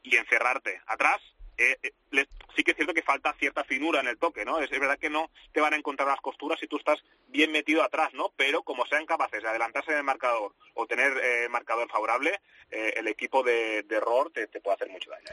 y 0.06 0.16
encerrarte 0.18 0.82
atrás, 0.88 1.20
eh, 1.58 1.78
eh, 1.84 2.26
sí 2.56 2.64
que 2.64 2.72
es 2.72 2.76
cierto 2.78 2.94
que 2.94 3.02
falta 3.02 3.34
cierta 3.40 3.64
finura 3.64 4.02
en 4.02 4.08
el 4.08 4.18
toque, 4.18 4.44
¿no? 4.44 4.60
Es, 4.60 4.70
es 4.72 4.80
verdad 4.80 5.00
que 5.00 5.10
no 5.10 5.30
te 5.54 5.62
van 5.62 5.74
a 5.74 5.78
encontrar 5.78 6.08
las 6.10 6.20
costuras 6.20 6.60
si 6.60 6.68
tú 6.68 6.78
estás 6.78 7.02
bien 7.28 7.52
metido 7.52 7.82
atrás, 7.82 8.14
¿no? 8.14 8.34
Pero 8.36 8.64
como 8.64 8.86
sean 8.86 9.06
capaces 9.06 9.42
de 9.42 9.48
adelantarse 9.50 9.92
en 9.92 9.98
el 10.00 10.04
marcador 10.04 10.54
o 10.74 10.86
tener 10.86 11.14
eh, 11.24 11.48
marcador 11.50 11.90
favorable, 11.90 12.40
el 12.72 13.08
equipo 13.08 13.42
de, 13.42 13.84
de 13.84 14.00
Rohr 14.02 14.32
te, 14.32 14.48
te 14.48 14.60
puede 14.60 14.76
hacer 14.76 14.90
mucho 14.90 15.10
daño. 15.10 15.26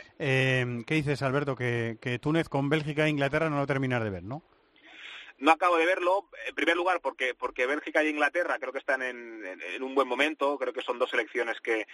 ¿Qué 0.87 0.95
dices, 0.95 1.23
Alberto? 1.23 1.57
Que, 1.57 1.97
que 2.01 2.21
Túnez 2.21 2.49
con 2.49 2.69
Bélgica 2.69 3.07
e 3.07 3.09
Inglaterra 3.11 3.51
no 3.51 3.57
lo 3.57 3.67
terminar 3.67 4.05
de 4.05 4.11
ver, 4.11 4.23
¿no? 4.23 4.43
No 5.39 5.51
acabo 5.51 5.77
de 5.77 5.87
verlo, 5.87 6.29
en 6.47 6.55
primer 6.55 6.77
lugar, 6.77 7.01
porque 7.01 7.35
porque 7.35 7.67
Bélgica 7.67 8.01
e 8.03 8.11
Inglaterra 8.11 8.59
creo 8.61 8.73
que 8.73 8.79
están 8.79 9.03
en, 9.03 9.45
en- 9.45 9.61
en 9.61 9.83
un 9.83 9.93
buen 9.97 10.07
momento, 10.07 10.57
creo 10.57 10.73
que 10.73 10.83
son 10.83 11.01
dos 11.01 11.11
selecciones 11.11 11.61
que, 11.61 11.85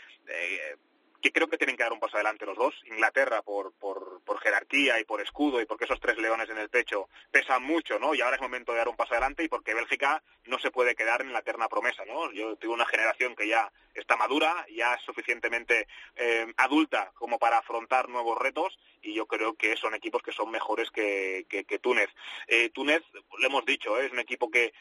que 1.21 1.33
creo 1.33 1.49
que 1.49 1.59
tienen 1.59 1.77
que 1.77 1.83
dar 1.83 1.93
un 1.93 2.01
paso 2.01 2.17
adelante 2.17 2.47
los 2.47 2.57
dos. 2.57 2.75
Inglaterra 2.87 3.43
por, 3.43 3.73
por, 3.75 4.21
por 4.25 4.41
jerarquía 4.41 5.01
y 5.01 5.05
por 5.05 5.21
escudo 5.21 5.61
y 5.61 5.67
porque 5.67 5.85
esos 5.85 6.01
tres 6.01 6.17
leones 6.19 6.49
en 6.51 6.59
el 6.59 6.69
pecho 6.69 7.09
pesan 7.31 7.63
mucho, 7.63 7.99
¿no? 7.99 8.15
Y 8.15 8.21
ahora 8.21 8.37
es 8.37 8.43
momento 8.43 8.73
de 8.73 8.79
dar 8.79 8.89
un 8.89 8.97
paso 8.97 9.13
adelante 9.13 9.43
y 9.43 9.49
porque 9.49 9.75
Bélgica 9.75 10.23
no 10.45 10.59
se 10.59 10.71
puede 10.71 10.95
quedar 10.95 11.23
en 11.23 11.33
la 11.33 11.41
eterna 11.41 11.69
promesa, 11.69 12.05
¿no? 12.05 12.33
Yo 12.33 12.57
tengo 12.57 12.75
una 12.75 12.87
generación 12.87 13.35
que 13.35 13.49
ya 13.49 13.71
está 13.95 14.17
madura, 14.17 14.65
ya 14.71 14.95
es 14.95 15.03
suficientemente 15.03 15.89
eh, 16.15 16.53
adulta 16.57 17.11
como 17.15 17.39
para 17.39 17.59
afrontar 17.59 18.09
nuevos 18.09 18.39
retos 18.39 18.79
y 19.03 19.15
yo 19.15 19.27
creo 19.27 19.55
que 19.55 19.77
son 19.77 19.95
equipos 19.95 20.23
que 20.23 20.33
son 20.33 20.51
mejores 20.51 20.91
que, 20.91 21.47
que, 21.49 21.79
Túnez. 21.79 22.11
Eh, 22.47 22.71
Túnez, 22.71 23.03
lo 23.39 23.47
hemos 23.47 23.65
dicho, 23.65 23.99
¿eh? 23.99 24.07
es 24.07 24.13
un 24.13 24.19
equipo 24.21 24.51
que, 24.51 24.73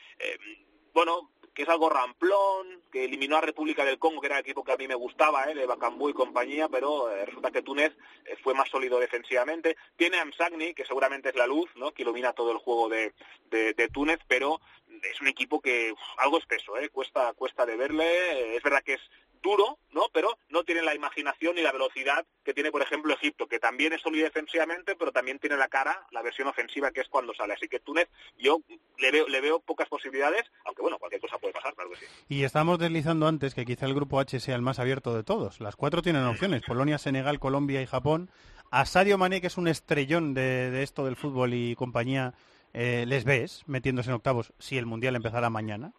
bueno, 0.94 1.32
que 1.58 1.64
es 1.64 1.70
algo 1.70 1.90
ramplón, 1.90 2.84
que 2.92 3.06
eliminó 3.06 3.36
a 3.36 3.42
República 3.42 3.84
del 3.84 3.98
Congo, 3.98 4.22
que 4.22 4.28
era 4.28 4.36
el 4.36 4.42
equipo 4.42 4.64
que 4.64 4.74
a 4.74 4.78
mí 4.78 4.88
me 4.88 4.94
gustaba, 4.94 5.50
¿eh? 5.50 5.56
de 5.56 5.66
Bacambú 5.66 6.08
y 6.08 6.14
compañía, 6.14 6.70
pero 6.70 7.10
eh, 7.10 7.26
resulta 7.26 7.50
que 7.50 7.64
Túnez 7.64 7.98
eh, 8.26 8.36
fue 8.44 8.54
más 8.54 8.70
sólido 8.70 9.00
defensivamente. 9.00 9.76
Tiene 9.96 10.20
a 10.20 10.26
Msagni, 10.26 10.76
que 10.76 10.86
seguramente 10.86 11.30
es 11.30 11.36
la 11.36 11.48
luz, 11.48 11.68
¿no? 11.76 11.94
que 11.94 12.04
ilumina 12.04 12.34
todo 12.34 12.52
el 12.52 12.60
juego 12.60 12.90
de, 12.90 13.12
de, 13.50 13.90
Túnez, 13.92 14.20
pero 14.28 14.62
es 15.02 15.20
un 15.20 15.30
equipo 15.30 15.60
que 15.60 15.96
algo 16.20 16.38
espeso, 16.38 16.78
¿eh? 16.78 16.90
cuesta, 16.90 17.34
cuesta 17.34 17.66
de 17.66 17.76
verle. 17.76 18.56
Es 18.56 18.62
verdad 18.62 18.84
que 18.84 18.94
es 18.94 19.02
duro, 19.48 19.80
¿no? 19.92 20.10
Pero 20.14 20.38
no 20.50 20.64
tiene 20.64 20.82
la 20.82 20.94
imaginación 20.94 21.56
ni 21.56 21.62
la 21.62 21.72
velocidad 21.72 22.26
que 22.44 22.54
tiene, 22.54 22.72
por 22.72 22.82
ejemplo, 22.82 23.14
Egipto, 23.14 23.48
que 23.48 23.60
también 23.60 23.94
es 23.94 24.02
sólido 24.02 24.26
defensivamente, 24.26 24.96
pero 24.96 25.12
también 25.12 25.40
tiene 25.40 25.58
la 25.58 25.68
cara, 25.68 26.06
la 26.12 26.22
versión 26.22 26.48
ofensiva, 26.48 26.92
que 26.92 27.02
es 27.02 27.08
cuando 27.08 27.34
sale. 27.34 27.54
Así 27.54 27.68
que 27.68 27.80
Túnez, 27.80 28.10
yo 28.38 28.60
le 28.98 29.12
veo, 29.12 29.28
le 29.28 29.42
veo 29.42 29.60
pocas 29.60 29.88
posibilidades, 29.88 30.44
aunque 30.66 30.82
bueno, 30.82 31.00
cualquier 31.00 31.22
cosa 31.22 31.38
puede 31.38 31.54
pasar, 31.54 31.74
claro 31.76 31.90
que 31.92 31.98
sí. 31.98 32.06
Y 32.28 32.44
estábamos 32.44 32.80
deslizando 32.80 33.28
antes 33.28 33.56
que 33.56 33.66
quizá 33.66 33.86
el 33.86 33.96
grupo 33.96 34.20
H 34.20 34.40
sea 34.40 34.56
el 34.56 34.62
más 34.62 34.80
abierto 34.80 35.16
de 35.16 35.24
todos. 35.24 35.62
Las 35.62 35.76
cuatro 35.76 36.02
tienen 36.02 36.26
opciones, 36.26 36.64
Polonia, 36.64 36.98
Senegal, 36.98 37.40
Colombia 37.40 37.82
y 37.82 37.86
Japón. 37.86 38.30
A 38.70 38.86
Sadio 38.86 39.18
Mané, 39.18 39.40
que 39.40 39.48
es 39.48 39.58
un 39.58 39.70
estrellón 39.70 40.34
de, 40.34 40.72
de 40.72 40.84
esto 40.84 41.06
del 41.06 41.16
fútbol 41.16 41.54
y 41.54 41.76
compañía, 41.76 42.34
eh, 42.74 43.06
¿les 43.08 43.24
ves 43.24 43.64
metiéndose 43.66 44.10
en 44.10 44.16
octavos 44.16 44.54
si 44.60 44.78
el 44.78 44.86
Mundial 44.86 45.16
empezara 45.16 45.50
mañana? 45.50 45.94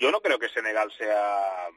Yo 0.00 0.12
no 0.12 0.20
creo 0.20 0.38
que 0.38 0.48
Senegal 0.48 0.92
sea 0.96 1.68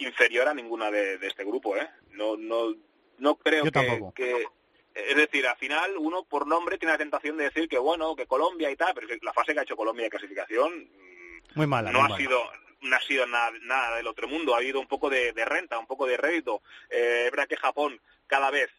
inferior 0.00 0.48
a 0.48 0.54
ninguna 0.54 0.90
de, 0.90 1.18
de 1.18 1.26
este 1.26 1.44
grupo, 1.44 1.76
¿eh? 1.76 1.88
No, 2.10 2.36
no, 2.36 2.74
no 3.18 3.36
creo 3.36 3.64
Yo 3.64 4.12
que, 4.14 4.46
es 4.94 5.16
decir, 5.16 5.46
al 5.46 5.56
final 5.56 5.96
uno 5.98 6.24
por 6.24 6.46
nombre 6.46 6.78
tiene 6.78 6.92
la 6.92 6.98
tentación 6.98 7.36
de 7.36 7.44
decir 7.44 7.68
que 7.68 7.78
bueno, 7.78 8.16
que 8.16 8.26
Colombia 8.26 8.70
y 8.70 8.76
tal, 8.76 8.94
pero 8.94 9.06
la 9.22 9.32
fase 9.32 9.52
que 9.54 9.60
ha 9.60 9.62
hecho 9.62 9.76
Colombia 9.76 10.04
de 10.04 10.10
clasificación 10.10 10.88
Muy 11.54 11.66
mala. 11.66 11.90
no 11.92 11.98
muy 12.00 12.06
ha 12.06 12.08
mala. 12.10 12.16
sido 12.16 12.42
no 12.82 12.96
ha 12.96 13.00
sido 13.00 13.26
nada, 13.26 13.52
nada 13.60 13.96
del 13.96 14.06
otro 14.06 14.26
mundo, 14.26 14.54
ha 14.54 14.58
habido 14.58 14.80
un 14.80 14.86
poco 14.86 15.10
de, 15.10 15.32
de 15.32 15.44
renta, 15.44 15.78
un 15.78 15.86
poco 15.86 16.06
de 16.06 16.16
rédito. 16.16 16.62
Eh, 16.88 17.24
es 17.26 17.30
verdad 17.30 17.46
que 17.46 17.58
Japón 17.58 18.00
cada 18.26 18.50
vez 18.50 18.70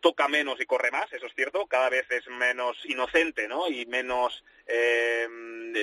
toca 0.00 0.28
menos 0.28 0.60
y 0.60 0.66
corre 0.66 0.90
más, 0.90 1.12
eso 1.12 1.26
es 1.26 1.34
cierto, 1.34 1.66
cada 1.66 1.88
vez 1.88 2.06
es 2.10 2.26
menos 2.28 2.76
inocente, 2.84 3.48
¿no? 3.48 3.68
Y 3.68 3.86
menos, 3.86 4.44
eh, 4.66 5.26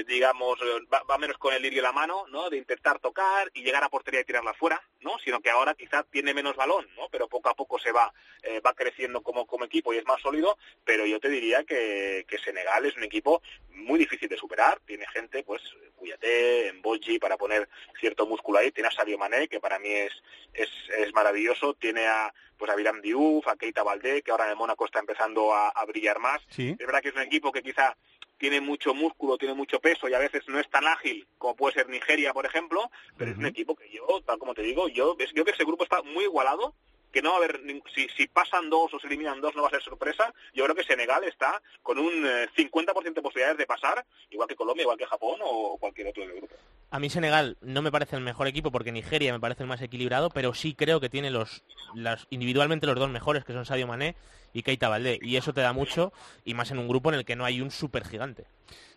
digamos, 0.07 0.59
va, 0.93 1.03
va 1.03 1.17
menos 1.17 1.37
con 1.37 1.53
el 1.53 1.61
lirio 1.61 1.79
en 1.79 1.83
la 1.83 1.91
mano, 1.91 2.25
¿no? 2.29 2.49
De 2.49 2.57
intentar 2.57 2.99
tocar 2.99 3.49
y 3.53 3.63
llegar 3.63 3.83
a 3.83 3.89
portería 3.89 4.21
y 4.21 4.25
tirarla 4.25 4.53
fuera, 4.53 4.81
¿no? 5.03 5.17
Sino 5.19 5.39
que 5.41 5.49
ahora 5.49 5.73
quizá 5.73 6.03
tiene 6.03 6.33
menos 6.33 6.55
balón, 6.55 6.87
¿no? 6.95 7.09
Pero 7.11 7.27
poco 7.27 7.49
a 7.49 7.55
poco 7.55 7.79
se 7.79 7.91
va, 7.91 8.13
eh, 8.41 8.59
va 8.59 8.73
creciendo 8.73 9.21
como, 9.21 9.45
como 9.45 9.65
equipo 9.65 9.93
y 9.93 9.97
es 9.97 10.05
más 10.05 10.21
sólido, 10.21 10.57
pero 10.83 11.05
yo 11.05 11.19
te 11.19 11.29
diría 11.29 11.63
que, 11.63 12.25
que 12.27 12.37
Senegal 12.37 12.85
es 12.85 12.95
un 12.95 13.03
equipo 13.03 13.41
muy 13.69 13.99
difícil 13.99 14.29
de 14.29 14.37
superar, 14.37 14.79
tiene 14.85 15.05
gente, 15.07 15.43
pues, 15.43 15.61
Cuyate, 15.95 16.67
en 16.67 16.81
Bolgi 16.81 17.19
para 17.19 17.37
poner 17.37 17.69
cierto 17.99 18.25
músculo 18.25 18.59
ahí, 18.59 18.71
tiene 18.71 18.89
a 18.89 18.91
Sadio 18.91 19.17
Mané, 19.17 19.47
que 19.47 19.59
para 19.59 19.79
mí 19.79 19.89
es, 19.89 20.13
es, 20.53 20.69
es 20.97 21.13
maravilloso, 21.13 21.73
tiene 21.75 22.07
a 22.07 22.33
pues 22.57 22.71
a 22.71 22.75
Viram 22.75 23.01
Diouf, 23.01 23.47
a 23.47 23.57
Keita 23.57 23.83
Valdé, 23.83 24.21
que 24.21 24.31
ahora 24.31 24.45
en 24.45 24.51
el 24.51 24.55
Mónaco 24.55 24.85
está 24.85 24.99
empezando 24.99 25.53
a, 25.53 25.69
a 25.69 25.85
brillar 25.85 26.19
más. 26.19 26.41
Sí. 26.49 26.75
Es 26.79 26.85
verdad 26.85 27.01
que 27.01 27.09
es 27.09 27.15
un 27.15 27.23
equipo 27.23 27.51
que 27.51 27.63
quizá 27.63 27.97
tiene 28.37 28.61
mucho 28.61 28.93
músculo, 28.93 29.37
tiene 29.37 29.53
mucho 29.53 29.79
peso 29.79 30.09
y 30.09 30.13
a 30.13 30.19
veces 30.19 30.43
no 30.47 30.59
es 30.59 30.69
tan 30.69 30.87
ágil 30.87 31.27
como 31.37 31.55
puede 31.55 31.75
ser 31.75 31.89
Nigeria, 31.89 32.33
por 32.33 32.45
ejemplo, 32.45 32.89
pero 33.17 33.31
es 33.31 33.37
un 33.37 33.45
equipo 33.45 33.75
que 33.75 33.89
yo, 33.89 34.21
tal 34.25 34.37
como 34.37 34.53
te 34.53 34.61
digo, 34.61 34.87
yo 34.87 35.15
creo 35.15 35.45
que 35.45 35.51
ese 35.51 35.65
grupo 35.65 35.83
está 35.83 36.01
muy 36.01 36.25
igualado, 36.25 36.73
que 37.13 37.21
no 37.21 37.29
va 37.29 37.35
a 37.35 37.37
haber, 37.37 37.61
si, 37.93 38.07
si 38.17 38.27
pasan 38.27 38.69
dos 38.69 38.91
o 38.93 38.99
se 38.99 39.07
eliminan 39.07 39.39
dos 39.39 39.55
no 39.55 39.61
va 39.61 39.67
a 39.67 39.71
ser 39.71 39.83
sorpresa, 39.83 40.33
yo 40.53 40.63
creo 40.63 40.75
que 40.75 40.83
Senegal 40.83 41.23
está 41.23 41.61
con 41.83 41.99
un 41.99 42.25
eh, 42.25 42.49
50% 42.57 43.13
de 43.13 43.21
posibilidades 43.21 43.57
de 43.57 43.67
pasar, 43.67 44.03
igual 44.31 44.49
que 44.49 44.55
Colombia, 44.55 44.81
igual 44.81 44.97
que 44.97 45.05
Japón 45.05 45.39
o 45.43 45.77
cualquier 45.77 46.07
otro 46.07 46.23
del 46.23 46.37
grupo. 46.37 46.55
A 46.89 46.99
mí 46.99 47.09
Senegal 47.09 47.57
no 47.61 47.81
me 47.81 47.91
parece 47.91 48.15
el 48.15 48.23
mejor 48.23 48.47
equipo 48.47 48.71
porque 48.71 48.91
Nigeria 48.91 49.31
me 49.31 49.39
parece 49.39 49.63
el 49.63 49.69
más 49.69 49.81
equilibrado, 49.81 50.31
pero 50.31 50.53
sí 50.53 50.73
creo 50.73 50.99
que 50.99 51.09
tiene 51.09 51.29
los, 51.29 51.63
las, 51.93 52.27
individualmente 52.31 52.87
los 52.87 52.95
dos 52.95 53.09
mejores, 53.09 53.45
que 53.45 53.53
son 53.53 53.65
Sadio 53.65 53.87
Mané 53.87 54.15
y 54.53 54.63
Keita 54.63 54.89
Valdé. 54.89 55.19
Y 55.21 55.35
eso 55.35 55.53
te 55.53 55.61
da 55.61 55.73
mucho, 55.73 56.13
y 56.45 56.53
más 56.53 56.71
en 56.71 56.79
un 56.79 56.87
grupo 56.87 57.09
en 57.09 57.15
el 57.15 57.25
que 57.25 57.35
no 57.35 57.45
hay 57.45 57.61
un 57.61 57.71
super 57.71 58.05
gigante. 58.05 58.45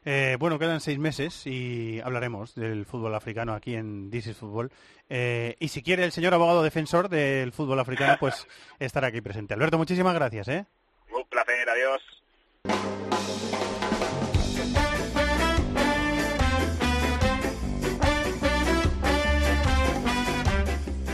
Eh, 0.05 0.37
bueno, 0.39 0.59
quedan 0.61 0.81
seis 0.81 1.01
meses 1.01 1.47
y 1.49 2.01
hablaremos 2.01 2.55
del 2.55 2.87
fútbol 2.87 3.15
africano 3.17 3.55
aquí 3.55 3.75
en 3.75 4.09
This 4.09 4.29
is 4.29 4.37
Fútbol. 4.37 4.71
Eh, 5.09 5.57
y 5.59 5.67
si 5.69 5.83
quiere 5.83 6.05
el 6.05 6.13
señor 6.13 6.33
abogado 6.33 6.63
defensor 6.63 7.09
del 7.09 7.53
fútbol 7.53 7.81
africano, 7.81 8.17
pues 8.21 8.47
estará 8.79 9.09
aquí 9.09 9.21
presente. 9.21 9.55
Alberto, 9.55 9.79
muchísimas 9.79 10.15
gracias. 10.15 10.47
¿eh? 10.47 10.67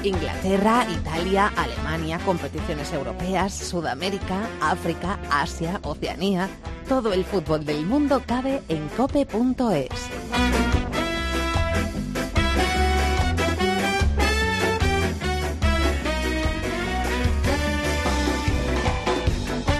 Inglaterra, 0.05 0.85
Italia, 0.91 1.53
Alemania, 1.57 2.19
competiciones 2.25 2.93
europeas, 2.93 3.55
Sudamérica, 3.55 4.49
África, 4.61 5.19
Asia, 5.31 5.79
Oceanía. 5.83 6.49
Todo 6.89 7.13
el 7.13 7.25
fútbol 7.25 7.65
del 7.65 7.87
mundo 7.87 8.23
cabe 8.27 8.63
en 8.69 8.89
cope.es. 8.89 9.89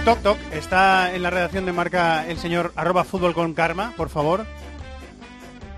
Toc 0.05 0.21
Toc, 0.21 0.37
está 0.51 1.15
en 1.15 1.23
la 1.23 1.29
redacción 1.29 1.65
de 1.65 1.71
marca 1.71 2.27
el 2.27 2.37
señor 2.37 2.73
arroba 2.75 3.03
fútbol 3.03 3.33
con 3.33 3.53
karma, 3.53 3.93
por 3.95 4.09
favor. 4.09 4.45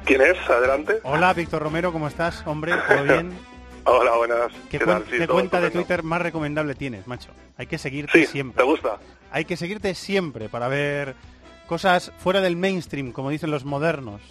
¿Quién 0.03 0.21
es? 0.21 0.37
Adelante. 0.49 0.99
Hola, 1.03 1.33
Víctor 1.33 1.61
Romero, 1.63 1.91
¿cómo 1.91 2.07
estás? 2.07 2.45
Hombre, 2.45 2.73
¿todo 2.87 3.03
bien? 3.03 3.33
Hola, 3.85 4.15
buenas. 4.17 4.51
¿Qué, 4.69 4.79
¿Qué 4.79 4.85
cuen- 4.85 4.87
tal? 4.87 5.03
Sí, 5.05 5.11
qué 5.17 5.27
todo 5.27 5.35
cuenta 5.37 5.61
de. 5.61 5.71
Twitter 5.71 6.03
más 6.03 6.21
recomendable 6.21 6.75
tienes, 6.75 7.07
macho? 7.07 7.29
Hay 7.57 7.67
que 7.67 7.77
seguirte 7.77 8.19
Sí, 8.19 8.25
siempre. 8.25 8.57
¿te 8.57 8.63
gusta? 8.63 8.97
Hay 9.31 9.45
que 9.45 9.57
seguirte 9.57 9.93
siempre 9.95 10.49
para 10.49 10.67
ver 10.67 11.15
cosas 11.67 12.11
fuera 12.17 12.41
del 12.41 12.55
mainstream, 12.55 13.11
como 13.11 13.29
dicen 13.29 13.51
los 13.51 13.63
modernos. 13.65 14.21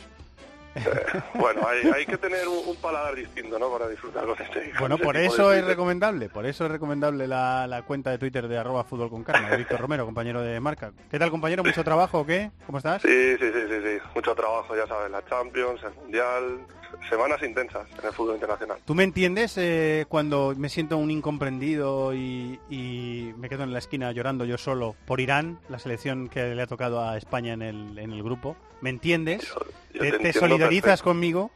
Bueno, 1.35 1.61
hay, 1.69 1.89
hay 1.95 2.05
que 2.05 2.17
tener 2.19 2.49
un, 2.49 2.59
un 2.67 2.75
paladar 2.77 3.15
distinto, 3.15 3.61
¿no? 3.61 3.71
Para 3.71 3.87
disfrutar 3.89 4.25
con 4.27 4.41
este. 4.43 4.71
con 4.71 4.81
Bueno, 4.81 4.99
por 4.99 5.17
eso 5.17 5.53
es 5.53 5.65
recomendable, 5.65 6.29
por 6.29 6.47
eso 6.47 6.65
es 6.67 6.73
recomendable 6.73 7.29
la, 7.29 7.69
la 7.69 7.83
cuenta 7.83 8.11
de 8.11 8.19
Twitter 8.19 8.49
de 8.49 8.59
arroba 8.59 8.83
fútbol 8.83 9.09
con 9.09 9.23
de 9.25 9.57
Víctor 9.57 9.81
Romero, 9.81 10.05
compañero 10.05 10.41
de 10.43 10.59
marca. 10.59 10.91
¿Qué 11.13 11.19
tal, 11.21 11.31
compañero? 11.31 11.63
¿Mucho 11.63 11.85
trabajo 11.85 12.19
o 12.21 12.27
qué? 12.27 12.51
¿Cómo 12.67 12.79
estás? 12.79 13.03
Sí, 13.03 13.37
sí, 13.39 13.51
sí, 13.53 13.61
sí, 13.69 13.77
sí. 13.85 13.99
Mucho 14.17 14.35
trabajo, 14.35 14.75
ya 14.75 14.87
sabes, 14.89 15.13
la 15.13 15.25
Champions, 15.27 15.81
el 15.85 15.95
Mundial, 15.95 16.67
semanas 17.09 17.43
intensas 17.43 17.87
en 17.99 18.07
el 18.07 18.13
fútbol 18.13 18.35
internacional. 18.35 18.79
¿Tú 18.85 18.95
me 18.95 19.05
entiendes 19.05 19.55
eh, 19.57 20.07
cuando 20.09 20.55
me 20.57 20.69
siento 20.69 20.97
un 20.97 21.11
incomprendido 21.11 22.15
y, 22.15 22.59
y 22.71 23.33
me 23.37 23.49
quedo 23.49 23.63
en 23.65 23.73
la 23.73 23.79
esquina 23.79 24.13
llorando 24.13 24.45
yo 24.45 24.59
solo 24.59 24.95
por 25.07 25.21
Irán, 25.21 25.59
la 25.69 25.79
selección 25.79 26.29
que 26.29 26.55
le 26.55 26.63
ha 26.63 26.67
tocado 26.67 27.03
a 27.03 27.17
España 27.17 27.53
en 27.53 27.63
el, 27.63 27.99
en 27.99 28.13
el 28.13 28.23
grupo? 28.23 28.57
¿Me 28.81 28.91
entiendes? 28.91 29.43
yo 29.49 29.55
¿Te, 29.93 29.99
te 29.99 30.11
te 30.11 30.17
entiendo 30.17 30.41
solidarizas 30.41 31.03
conmigo? 31.03 31.51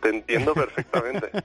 Te 0.00 0.08
entiendo 0.10 0.54
perfectamente. 0.54 1.30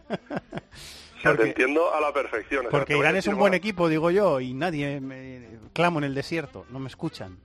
O 1.18 1.20
sea, 1.20 1.32
Porque- 1.32 1.44
te 1.46 1.50
entiendo 1.50 1.92
a 1.96 2.00
la 2.00 2.14
perfección. 2.14 2.60
o 2.68 2.70
sea, 2.70 2.70
Porque 2.70 2.96
Irán 2.96 3.16
es 3.16 3.26
un 3.26 3.38
buen 3.38 3.56
equipo, 3.56 3.90
digo 3.90 4.12
yo, 4.12 4.40
y 4.40 4.54
nadie 4.54 5.02
me 5.02 5.48
clamo 5.74 5.98
en 5.98 6.04
el 6.06 6.14
desierto, 6.14 6.68
no 6.70 6.78
me 6.78 6.88
escuchan. 6.90 7.38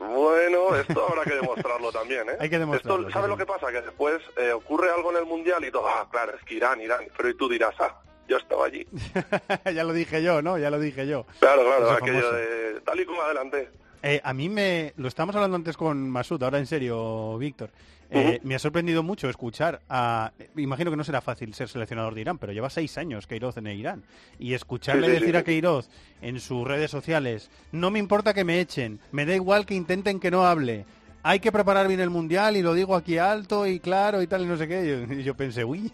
Bueno, 0.00 0.74
esto 0.76 1.06
habrá 1.06 1.24
que 1.24 1.34
demostrarlo 1.34 1.92
también, 1.92 2.28
¿eh? 2.30 2.36
Hay 2.40 2.48
que 2.48 2.58
demostrarlo, 2.58 3.06
Esto, 3.06 3.12
¿Sabes 3.12 3.28
lo 3.28 3.36
que 3.36 3.44
pasa? 3.46 3.70
Que 3.70 3.82
después 3.82 4.20
eh, 4.38 4.50
ocurre 4.52 4.90
algo 4.90 5.10
en 5.10 5.18
el 5.18 5.26
Mundial 5.26 5.62
y 5.64 5.70
todo, 5.70 5.86
ah, 5.86 6.08
claro, 6.10 6.34
es 6.36 6.44
que 6.44 6.54
Irán, 6.54 6.80
Irán. 6.80 7.04
Pero 7.14 7.28
y 7.28 7.34
tú 7.34 7.48
dirás, 7.48 7.74
ah, 7.78 8.00
yo 8.26 8.38
estaba 8.38 8.64
allí. 8.66 8.86
ya 9.74 9.84
lo 9.84 9.92
dije 9.92 10.22
yo, 10.22 10.40
¿no? 10.40 10.56
Ya 10.56 10.70
lo 10.70 10.80
dije 10.80 11.06
yo. 11.06 11.26
Claro, 11.38 11.62
claro, 11.64 11.84
Eso 11.84 11.92
aquello 11.92 12.20
famoso. 12.20 12.34
de 12.34 12.80
tal 12.80 13.00
y 13.00 13.04
como 13.04 13.22
adelante. 13.22 13.68
Eh, 14.02 14.20
a 14.24 14.32
mí 14.32 14.48
me... 14.48 14.94
Lo 14.96 15.08
estábamos 15.08 15.36
hablando 15.36 15.56
antes 15.56 15.76
con 15.76 16.08
Masud, 16.08 16.42
ahora 16.42 16.58
en 16.58 16.66
serio, 16.66 17.36
Víctor. 17.36 17.68
Eh, 18.12 18.40
Me 18.42 18.54
ha 18.54 18.58
sorprendido 18.58 19.02
mucho 19.02 19.28
escuchar 19.28 19.80
a... 19.88 20.32
Imagino 20.56 20.90
que 20.90 20.96
no 20.96 21.04
será 21.04 21.20
fácil 21.20 21.54
ser 21.54 21.68
seleccionador 21.68 22.14
de 22.14 22.22
Irán, 22.22 22.38
pero 22.38 22.52
lleva 22.52 22.68
seis 22.70 22.98
años 22.98 23.26
Queiroz 23.26 23.56
en 23.56 23.68
Irán. 23.68 24.02
Y 24.38 24.54
escucharle 24.54 25.06
Sí, 25.06 25.12
sí, 25.14 25.18
decir 25.20 25.34
sí. 25.34 25.36
a 25.38 25.44
Queiroz 25.44 25.88
en 26.22 26.40
sus 26.40 26.66
redes 26.66 26.90
sociales, 26.90 27.50
no 27.72 27.90
me 27.90 27.98
importa 27.98 28.34
que 28.34 28.44
me 28.44 28.60
echen, 28.60 28.98
me 29.12 29.24
da 29.26 29.34
igual 29.34 29.64
que 29.66 29.74
intenten 29.74 30.18
que 30.20 30.30
no 30.30 30.44
hable. 30.46 30.84
Hay 31.22 31.38
que 31.40 31.52
preparar 31.52 31.86
bien 31.86 32.00
el 32.00 32.10
mundial 32.10 32.56
y 32.56 32.62
lo 32.62 32.72
digo 32.74 32.96
aquí 32.96 33.18
alto 33.18 33.66
y 33.66 33.78
claro 33.78 34.22
y 34.22 34.26
tal 34.26 34.42
y 34.42 34.46
no 34.46 34.56
sé 34.56 34.66
qué. 34.66 35.06
Y 35.10 35.22
yo, 35.22 35.34
pensé, 35.36 35.64
uy, 35.64 35.92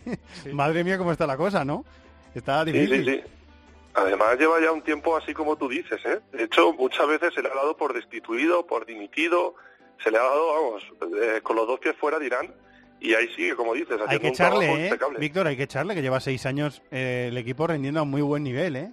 madre 0.53 0.85
mía 0.85 0.97
cómo 0.99 1.13
está 1.13 1.27
la 1.27 1.37
cosa, 1.37 1.65
¿no? 1.65 1.85
Está 2.35 2.65
Sí, 2.65 2.73
difícil. 2.73 3.05
sí, 3.05 3.11
sí. 3.17 3.21
Además 3.95 4.39
lleva 4.39 4.61
ya 4.61 4.73
un 4.73 4.83
tiempo 4.83 5.17
así 5.17 5.33
como 5.33 5.57
tú 5.57 5.69
dices, 5.69 5.99
¿eh? 6.05 6.21
De 6.33 6.45
hecho, 6.45 6.73
muchas 6.75 7.09
veces 7.09 7.33
se 7.35 7.41
le 7.43 7.49
ha 7.49 7.55
dado 7.55 7.77
por 7.79 7.95
destituido, 7.95 8.67
por 8.67 8.85
dimitido, 8.85 9.55
se 10.03 10.11
le 10.11 10.19
ha 10.19 10.23
dado, 10.23 10.47
vamos, 10.55 10.83
eh, 11.23 11.41
con 11.43 11.57
los 11.57 11.67
dos 11.67 11.81
pies 11.81 11.95
fuera 11.99 12.19
de 12.19 12.27
Irán 12.27 12.53
y 13.01 13.15
ahí 13.15 13.29
sigue, 13.35 13.55
como 13.57 13.75
dices, 13.75 13.93
haciendo 13.93 14.11
Hay 14.11 14.19
que 14.19 14.29
echarle, 14.29 14.87
¿eh? 14.89 14.99
Víctor, 15.19 15.47
hay 15.47 15.57
que 15.57 15.65
echarle, 15.65 15.95
que 15.95 16.03
lleva 16.03 16.21
seis 16.21 16.47
años 16.47 16.83
eh, 16.91 17.27
el 17.31 17.37
equipo 17.37 17.67
rendiendo 17.67 18.01
a 18.01 18.05
muy 18.05 18.23
buen 18.23 18.43
nivel, 18.43 18.77
¿eh? 18.77 18.91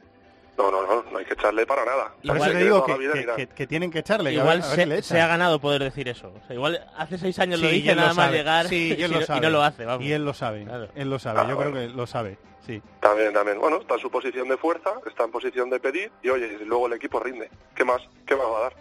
No, 0.57 0.69
no, 0.69 0.85
no, 0.85 1.03
no 1.11 1.17
hay 1.17 1.25
que 1.25 1.33
echarle 1.33 1.65
para 1.65 1.83
nada. 1.83 2.13
Por 2.23 2.37
eso 2.37 2.51
te 2.51 2.57
digo 2.63 2.85
que, 2.85 2.95
que- 2.95 3.03
Irán. 3.21 3.35
que- 3.35 3.47
que 3.47 3.65
tienen 3.65 3.89
que 3.89 3.99
echarle. 3.99 4.29
que 4.29 4.37
a 4.37 4.41
Igual 4.41 4.59
ver- 4.59 4.65
a 4.65 4.75
ver 4.75 4.79
si 4.83 4.85
le 4.89 5.01
se, 5.01 5.19
ha 5.19 5.25
ganado 5.25 5.59
poder 5.59 5.81
decir 5.81 6.07
eso. 6.07 6.27
O 6.31 6.45
sea, 6.45 6.55
igual 6.55 6.85
hace 6.95 7.17
seis 7.17 7.39
años 7.39 7.59
Sí, 7.59 7.65
lo 7.65 7.71
dice 7.71 7.95
lo 7.95 8.01
nada 8.01 8.13
más 8.13 8.31
llegar 8.31 8.67
Sí, 8.67 8.95
y, 8.95 9.01
él 9.01 9.11
lo 9.11 9.19
no- 9.21 9.25
sabe. 9.25 9.39
y 9.39 9.41
no 9.41 9.49
lo 9.49 9.63
hace. 9.63 9.85
Vamos. 9.85 10.05
Y 10.05 10.11
él 10.11 10.23
lo 10.23 10.33
sabe. 10.35 10.63
Claro. 10.65 10.89
Él 10.93 11.09
lo 11.09 11.17
sabe. 11.17 11.39
Ah, 11.39 11.47
Yo 11.49 11.55
bueno. 11.55 11.71
creo 11.71 11.87
que 11.87 11.93
lo 11.95 12.05
sabe. 12.05 12.37
Sí. 12.67 12.81
También, 12.99 13.33
también. 13.33 13.59
Bueno, 13.59 13.77
está 13.77 13.95
en 13.95 13.99
su 14.01 14.11
posición 14.11 14.47
de 14.47 14.57
fuerza, 14.57 14.91
está 15.07 15.23
en 15.23 15.31
posición 15.31 15.71
de 15.71 15.79
pedir 15.79 16.11
y 16.21 16.29
oye, 16.29 16.55
y 16.61 16.65
luego 16.65 16.85
el 16.85 16.93
equipo 16.93 17.19
rinde. 17.19 17.49
¿Qué 17.75 17.83
más? 17.83 18.01
¿Qué 18.27 18.35
más 18.35 18.45
va 18.45 18.57
a 18.59 18.61
dar? 18.61 18.73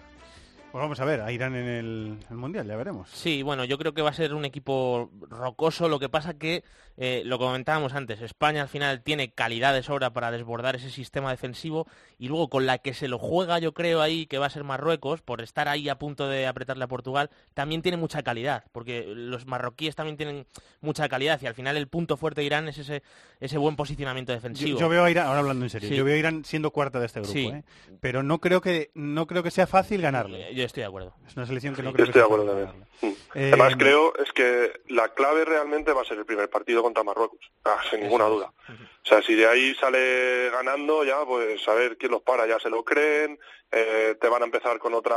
Pues 0.72 0.80
vamos 0.80 0.98
a 1.00 1.04
ver, 1.04 1.20
a 1.20 1.30
Irán 1.30 1.54
en 1.54 1.68
el, 1.68 2.18
el 2.30 2.36
Mundial, 2.36 2.66
ya 2.66 2.76
veremos. 2.76 3.10
Sí, 3.10 3.42
bueno, 3.42 3.64
yo 3.66 3.76
creo 3.76 3.92
que 3.92 4.00
va 4.00 4.08
a 4.08 4.14
ser 4.14 4.32
un 4.32 4.46
equipo 4.46 5.10
rocoso. 5.28 5.86
Lo 5.86 5.98
que 6.00 6.08
pasa 6.08 6.38
que, 6.38 6.64
eh, 6.96 7.20
lo 7.26 7.38
comentábamos 7.38 7.92
antes, 7.92 8.22
España 8.22 8.62
al 8.62 8.68
final 8.68 9.02
tiene 9.02 9.32
calidad 9.32 9.74
de 9.74 9.82
sobra 9.82 10.14
para 10.14 10.30
desbordar 10.30 10.74
ese 10.76 10.88
sistema 10.88 11.30
defensivo 11.30 11.86
y 12.18 12.28
luego 12.28 12.48
con 12.48 12.64
la 12.64 12.78
que 12.78 12.94
se 12.94 13.06
lo 13.06 13.18
juega, 13.18 13.58
yo 13.58 13.74
creo 13.74 14.00
ahí 14.00 14.24
que 14.24 14.38
va 14.38 14.46
a 14.46 14.50
ser 14.50 14.64
Marruecos, 14.64 15.20
por 15.20 15.42
estar 15.42 15.68
ahí 15.68 15.90
a 15.90 15.98
punto 15.98 16.26
de 16.26 16.46
apretarle 16.46 16.84
a 16.84 16.88
Portugal, 16.88 17.28
también 17.52 17.82
tiene 17.82 17.98
mucha 17.98 18.22
calidad, 18.22 18.64
porque 18.72 19.04
los 19.14 19.46
marroquíes 19.46 19.94
también 19.94 20.16
tienen 20.16 20.46
mucha 20.80 21.06
calidad 21.08 21.38
y 21.42 21.46
al 21.46 21.54
final 21.54 21.76
el 21.76 21.88
punto 21.88 22.16
fuerte 22.16 22.40
de 22.40 22.46
Irán 22.46 22.68
es 22.68 22.78
ese, 22.78 23.02
ese 23.40 23.58
buen 23.58 23.76
posicionamiento 23.76 24.32
Yo, 24.32 24.36
defensivo. 24.36 24.78
yo 24.80 24.88
veo 24.88 25.04
a 25.04 25.10
Irán, 25.10 25.26
ahora 25.26 25.40
hablando 25.40 25.66
en 25.66 25.70
serio, 25.70 25.90
Sí. 25.90 25.96
yo 25.96 26.04
veo 26.04 26.14
a 26.14 26.18
Irán 26.18 26.46
siendo 26.46 26.70
cuarta 26.70 26.98
de 26.98 27.06
este 27.06 27.20
grupo, 27.20 27.32
Sí. 27.34 27.46
¿eh? 27.48 27.62
pero 28.00 28.22
no 28.22 28.40
creo 28.40 28.62
que 28.62 28.90
no 28.94 29.26
creo 29.26 29.42
que 29.42 29.50
sea 29.50 29.66
fácil 29.66 30.00
ganarle. 30.00 30.50
Eh, 30.50 30.54
Yo 30.62 30.66
estoy 30.66 30.82
de 30.82 30.86
acuerdo. 30.89 31.14
Es 31.26 31.36
una 31.36 31.47
selección 31.47 31.74
que 31.74 31.82
no 31.82 31.90
Yo 31.90 31.94
creo 31.94 32.05
que 32.06 32.10
estoy 32.10 32.20
de 32.20 32.24
acuerdo 32.26 32.47
también. 32.47 32.86
Mm. 33.02 33.06
Eh, 33.34 33.48
Además, 33.48 33.74
creo 33.76 34.14
es 34.16 34.32
que 34.32 34.80
la 34.89 35.09
clave 35.10 35.44
realmente 35.44 35.93
va 35.93 36.02
a 36.02 36.05
ser 36.05 36.18
el 36.18 36.24
primer 36.26 36.48
partido 36.51 36.82
contra 36.82 37.02
Marruecos, 37.02 37.39
ah, 37.64 37.78
sin 37.90 38.01
ninguna 38.01 38.26
duda. 38.26 38.52
O 38.68 39.06
sea, 39.09 39.20
si 39.22 39.34
de 39.34 39.47
ahí 39.47 39.74
sale 39.74 40.51
ganando, 40.51 41.05
ya, 41.05 41.24
pues 41.24 41.66
a 41.68 41.74
ver 41.74 41.97
quién 41.97 42.12
los 42.12 42.22
para, 42.22 42.47
ya 42.47 42.60
se 42.60 42.70
lo 42.70 42.84
creen, 42.84 43.39
eh, 43.72 44.16
te 44.20 44.28
van 44.28 44.43
a 44.43 44.44
empezar 44.44 44.78
con 44.78 44.94
otra, 44.94 45.16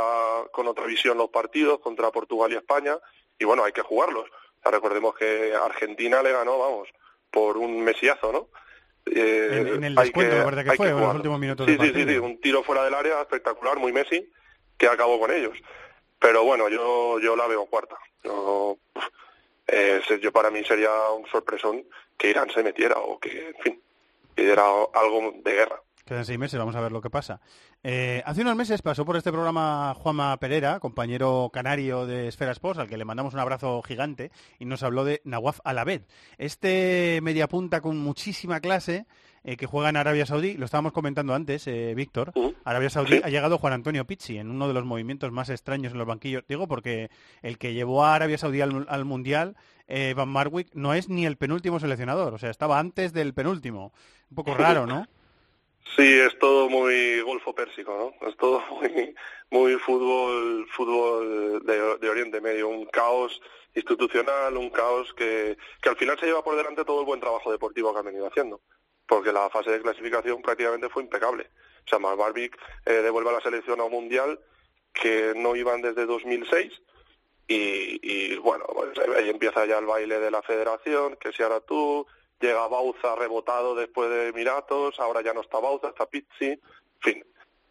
con 0.52 0.66
otra 0.66 0.84
visión 0.86 1.16
los 1.18 1.30
partidos 1.30 1.78
contra 1.80 2.10
Portugal 2.10 2.52
y 2.52 2.56
España, 2.56 2.98
y 3.38 3.44
bueno, 3.44 3.62
hay 3.64 3.72
que 3.72 3.82
jugarlos. 3.82 4.24
O 4.28 4.62
sea, 4.62 4.72
recordemos 4.72 5.14
que 5.14 5.54
Argentina 5.54 6.22
le 6.22 6.32
ganó, 6.32 6.58
vamos, 6.58 6.88
por 7.30 7.56
un 7.56 7.84
mesiazo, 7.84 8.32
¿no? 8.32 8.48
Eh, 9.04 9.48
En- 9.60 9.68
en 9.68 9.84
el 9.84 9.94
descuento, 9.94 10.36
me 10.36 10.42
parece 10.42 10.64
que 10.64 10.70
hay 10.70 10.76
fue, 10.76 10.88
en 10.88 11.00
los 11.00 11.14
últimos 11.14 11.38
minutos 11.38 11.66
sí, 11.66 11.76
del 11.76 11.94
sí, 11.94 12.00
sí, 12.04 12.08
sí, 12.12 12.18
un 12.18 12.40
tiro 12.40 12.64
fuera 12.64 12.82
del 12.82 12.94
área 12.94 13.20
espectacular, 13.20 13.76
muy 13.78 13.92
Messi, 13.92 14.28
que 14.76 14.88
acabó 14.88 15.18
con 15.18 15.32
ellos. 15.32 15.56
Pero 16.18 16.44
bueno, 16.44 16.68
yo, 16.68 17.18
yo 17.20 17.36
la 17.36 17.46
veo 17.46 17.66
cuarta. 17.66 17.96
Eh, 19.68 20.00
yo 20.22 20.32
para 20.32 20.50
mí 20.50 20.64
sería 20.64 20.90
un 21.10 21.26
sorpresón 21.26 21.84
que 22.16 22.30
Irán 22.30 22.50
se 22.50 22.62
metiera 22.62 22.98
o 22.98 23.18
que, 23.18 23.48
en 23.48 23.62
fin, 23.62 23.82
que 24.34 24.42
diera 24.42 24.64
algo 24.94 25.34
de 25.42 25.52
guerra. 25.52 25.82
Quedan 26.06 26.24
seis 26.24 26.38
meses, 26.38 26.56
vamos 26.56 26.76
a 26.76 26.80
ver 26.80 26.92
lo 26.92 27.00
que 27.00 27.10
pasa. 27.10 27.40
Eh, 27.82 28.22
hace 28.24 28.42
unos 28.42 28.54
meses 28.54 28.80
pasó 28.80 29.04
por 29.04 29.16
este 29.16 29.32
programa 29.32 29.92
Juanma 29.94 30.36
Pereira, 30.36 30.78
compañero 30.78 31.50
canario 31.52 32.06
de 32.06 32.28
Esfera 32.28 32.52
Sports, 32.52 32.78
al 32.78 32.88
que 32.88 32.96
le 32.96 33.04
mandamos 33.04 33.34
un 33.34 33.40
abrazo 33.40 33.82
gigante, 33.82 34.30
y 34.60 34.66
nos 34.66 34.84
habló 34.84 35.04
de 35.04 35.20
Nawaf 35.24 35.58
Alaved. 35.64 36.02
Este 36.38 37.18
mediapunta 37.22 37.80
con 37.80 37.98
muchísima 37.98 38.60
clase, 38.60 39.06
eh, 39.46 39.56
que 39.56 39.66
juega 39.66 39.88
en 39.88 39.96
Arabia 39.96 40.26
Saudí, 40.26 40.54
lo 40.54 40.64
estábamos 40.64 40.92
comentando 40.92 41.32
antes, 41.32 41.66
eh, 41.68 41.94
Víctor. 41.94 42.32
Arabia 42.64 42.90
Saudí 42.90 43.14
Sí. 43.16 43.20
ha 43.22 43.28
llegado 43.28 43.58
Juan 43.58 43.72
Antonio 43.72 44.04
Pizzi 44.04 44.38
en 44.38 44.50
uno 44.50 44.66
de 44.66 44.74
los 44.74 44.84
movimientos 44.84 45.30
más 45.30 45.48
extraños 45.50 45.92
en 45.92 45.98
los 45.98 46.06
banquillos. 46.06 46.44
Digo 46.48 46.66
porque 46.66 47.10
el 47.42 47.56
que 47.56 47.72
llevó 47.72 48.04
a 48.04 48.16
Arabia 48.16 48.38
Saudí 48.38 48.60
al, 48.60 48.86
al 48.88 49.04
Mundial, 49.04 49.56
eh, 49.86 50.14
Van 50.16 50.28
Marwijk, 50.28 50.74
no 50.74 50.94
es 50.94 51.08
ni 51.08 51.26
el 51.26 51.36
penúltimo 51.36 51.78
seleccionador, 51.78 52.34
o 52.34 52.38
sea, 52.38 52.50
estaba 52.50 52.80
antes 52.80 53.12
del 53.12 53.34
penúltimo. 53.34 53.92
Un 54.30 54.34
poco 54.34 54.52
raro, 54.54 54.84
¿no? 54.84 55.06
Sí, 55.94 56.02
es 56.18 56.36
todo 56.40 56.68
muy 56.68 57.20
golfo 57.20 57.54
pérsico, 57.54 58.14
¿no? 58.20 58.28
Es 58.28 58.36
todo 58.36 58.60
muy, 58.80 59.14
muy 59.50 59.74
fútbol, 59.76 60.66
fútbol 60.72 61.62
de, 61.64 61.98
de 61.98 62.10
Oriente 62.10 62.40
Medio, 62.40 62.68
un 62.68 62.86
caos 62.86 63.40
institucional, 63.76 64.56
un 64.56 64.70
caos 64.70 65.14
que, 65.14 65.56
que 65.80 65.88
al 65.88 65.96
final 65.96 66.18
se 66.18 66.26
lleva 66.26 66.42
por 66.42 66.56
delante 66.56 66.84
todo 66.84 67.00
el 67.00 67.06
buen 67.06 67.20
trabajo 67.20 67.52
deportivo 67.52 67.92
que 67.92 68.00
han 68.00 68.06
venido 68.06 68.26
haciendo, 68.26 68.60
porque 69.06 69.32
la 69.32 69.48
fase 69.50 69.70
de 69.70 69.82
clasificación 69.82 70.42
prácticamente 70.42 70.88
fue 70.88 71.02
impecable. 71.02 71.48
O 71.84 71.88
sea, 71.88 71.98
Barbik 71.98 72.56
eh, 72.84 72.92
devuelve 72.94 73.30
a 73.30 73.34
la 73.34 73.40
selección 73.40 73.80
a 73.80 73.84
un 73.84 73.92
mundial 73.92 74.40
que 74.92 75.32
no 75.36 75.54
iban 75.54 75.82
desde 75.82 76.06
2006 76.06 76.72
y, 77.48 78.00
y 78.02 78.36
bueno, 78.38 78.64
pues 78.72 78.98
ahí 79.16 79.30
empieza 79.30 79.66
ya 79.66 79.78
el 79.78 79.86
baile 79.86 80.18
de 80.18 80.30
la 80.30 80.42
federación, 80.42 81.16
que 81.16 81.32
si 81.32 81.42
ahora 81.42 81.60
tú, 81.60 82.06
llega 82.40 82.66
Bauza 82.66 83.14
rebotado 83.14 83.74
después 83.74 84.10
de 84.10 84.28
Emiratos, 84.28 84.98
ahora 84.98 85.22
ya 85.22 85.32
no 85.32 85.42
está 85.42 85.58
Bauza, 85.60 85.88
está 85.88 86.06
Pizzi, 86.06 86.50
en 86.50 86.60
fin, 87.00 87.24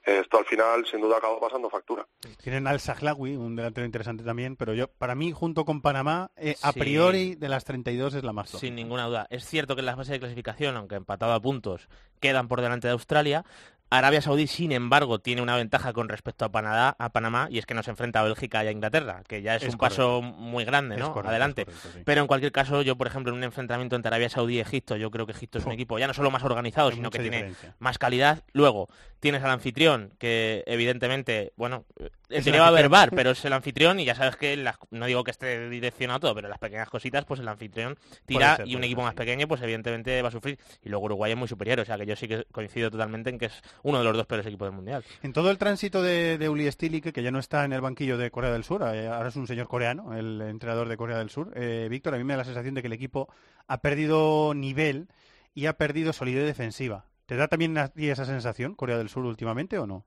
esto 0.05 0.37
al 0.37 0.45
final 0.45 0.85
sin 0.85 1.01
duda 1.01 1.17
acabó 1.17 1.39
pasando 1.39 1.69
factura. 1.69 2.07
Tienen 2.43 2.67
al 2.67 2.79
Sahlawi, 2.79 3.35
un 3.35 3.55
delantero 3.55 3.85
interesante 3.85 4.23
también, 4.23 4.55
pero 4.55 4.73
yo, 4.73 4.87
para 4.87 5.15
mí, 5.15 5.31
junto 5.31 5.65
con 5.65 5.81
Panamá, 5.81 6.31
eh, 6.35 6.55
a 6.61 6.71
Sí. 6.71 6.79
priori 6.79 7.35
de 7.35 7.49
las 7.49 7.65
32 7.65 8.13
es 8.13 8.23
la 8.23 8.33
más 8.33 8.51
top. 8.51 8.59
Sin 8.61 8.75
ninguna 8.75 9.05
duda. 9.07 9.27
Es 9.29 9.45
cierto 9.45 9.75
que 9.75 9.81
en 9.81 9.87
la 9.87 9.95
fase 9.95 10.13
de 10.13 10.19
clasificación, 10.19 10.77
aunque 10.77 10.95
empatado 10.95 11.33
a 11.33 11.39
puntos, 11.41 11.89
quedan 12.19 12.47
por 12.47 12.61
delante 12.61 12.87
de 12.87 12.93
Australia. 12.93 13.43
Arabia 13.91 14.19
Saudí, 14.21 14.47
sin 14.47 14.71
embargo, 14.71 15.19
tiene 15.19 15.41
una 15.41 15.55
ventaja 15.55 15.93
con 15.93 16.09
respecto 16.09 16.43
a 16.43 16.49
Panamá, 16.51 16.95
a 16.97 17.09
Panamá 17.09 17.47
y 17.51 17.59
es 17.59 17.65
que 17.65 17.73
no 17.75 17.83
se 17.83 17.91
enfrenta 17.91 18.19
a 18.19 18.23
Bélgica 18.23 18.63
y 18.63 18.67
a 18.67 18.71
Inglaterra, 18.71 19.21
que 19.27 19.41
ya 19.41 19.55
es, 19.55 19.63
Es 19.63 19.73
un 19.73 19.77
paso 19.77 20.21
muy 20.21 20.65
grande, 20.65 20.97
¿no? 20.97 21.13
correcto, 21.13 21.29
Adelante. 21.29 21.61
es 21.61 21.65
correcto, 21.67 21.89
sí. 21.93 22.01
Pero 22.03 22.21
en 22.21 22.27
cualquier 22.27 22.51
caso, 22.51 22.81
yo, 22.81 22.97
por 22.97 23.07
ejemplo, 23.07 23.31
en 23.31 23.37
un 23.37 23.43
enfrentamiento 23.43 23.95
entre 23.95 24.07
Arabia 24.09 24.29
Saudí 24.29 24.55
y 24.55 24.59
Egipto, 24.59 24.97
yo 24.97 25.11
creo 25.11 25.25
que 25.25 25.33
Egipto 25.33 25.59
es 25.59 25.65
un 25.65 25.71
equipo 25.71 25.97
ya 25.99 26.07
no 26.07 26.13
solo 26.13 26.31
más 26.31 26.43
organizado, 26.43 26.89
Hay 26.89 26.95
sino 26.95 27.09
que 27.11 27.19
tiene 27.19 27.53
más 27.79 27.97
calidad. 27.97 28.43
Luego, 28.53 28.89
tienes 29.19 29.43
al 29.43 29.51
anfitrión, 29.51 30.11
que 30.17 30.63
evidentemente, 30.67 31.53
bueno, 31.55 31.85
el 32.29 32.59
va 32.59 32.65
a 32.65 32.67
haber 32.69 32.89
bar, 32.89 33.11
pero 33.11 33.31
es 33.31 33.45
el 33.45 33.53
anfitrión 33.53 33.99
y 33.99 34.05
ya 34.05 34.15
sabes 34.15 34.35
que, 34.35 34.57
las- 34.57 34.77
no 34.89 35.05
digo 35.05 35.23
que 35.23 35.31
esté 35.31 35.69
direccionado 35.69 36.19
todo, 36.19 36.35
pero 36.35 36.49
las 36.49 36.57
pequeñas 36.59 36.89
cositas, 36.89 37.23
pues 37.25 37.39
el 37.39 37.47
anfitrión 37.47 37.97
tira 38.25 38.57
ser, 38.57 38.67
y 38.67 38.75
un 38.75 38.83
equipo 38.83 39.01
ser, 39.01 39.05
más 39.05 39.13
pequeño, 39.15 39.47
pues 39.47 39.61
evidentemente 39.61 40.21
va 40.21 40.29
a 40.29 40.31
sufrir. 40.31 40.59
Y 40.83 40.89
luego 40.89 41.05
Uruguay 41.05 41.31
es 41.31 41.37
muy 41.37 41.47
superior, 41.47 41.79
o 41.79 41.85
sea 41.85 41.97
que 41.97 42.05
yo 42.05 42.15
sí 42.15 42.27
que 42.27 42.45
coincido 42.51 42.89
totalmente 42.91 43.29
en 43.29 43.37
que 43.37 43.45
es 43.45 43.61
uno 43.83 43.97
de 43.99 44.03
los 44.03 44.15
dos 44.17 44.25
peores 44.25 44.45
equipos 44.45 44.67
del 44.67 44.75
Mundial. 44.75 45.03
En 45.23 45.33
todo 45.33 45.51
el 45.51 45.57
tránsito 45.57 46.01
de, 46.01 46.37
de 46.37 46.49
Uli 46.49 46.71
Stilik, 46.71 47.11
que 47.11 47.23
ya 47.23 47.31
no 47.31 47.39
está 47.39 47.65
en 47.65 47.73
el 47.73 47.81
banquillo 47.81 48.17
de 48.17 48.31
Corea 48.31 48.51
del 48.51 48.63
Sur, 48.63 48.81
eh, 48.83 49.07
ahora 49.07 49.29
es 49.29 49.35
un 49.35 49.47
señor 49.47 49.67
coreano, 49.67 50.13
el 50.17 50.41
entrenador 50.41 50.87
de 50.89 50.97
Corea 50.97 51.17
del 51.17 51.29
Sur, 51.29 51.51
eh, 51.55 51.87
Víctor, 51.89 52.15
a 52.15 52.17
mí 52.17 52.23
me 52.23 52.33
da 52.33 52.37
la 52.37 52.43
sensación 52.45 52.73
de 52.75 52.81
que 52.81 52.87
el 52.87 52.93
equipo 52.93 53.29
ha 53.67 53.81
perdido 53.81 54.53
nivel 54.53 55.07
y 55.53 55.67
ha 55.67 55.73
perdido 55.73 56.13
solidez 56.13 56.45
defensiva. 56.45 57.05
¿Te 57.25 57.35
da 57.37 57.47
también 57.47 57.77
a 57.77 57.87
ti 57.89 58.09
esa 58.09 58.25
sensación, 58.25 58.75
Corea 58.75 58.97
del 58.97 59.09
Sur, 59.09 59.25
últimamente 59.25 59.79
o 59.79 59.87
no? 59.87 60.05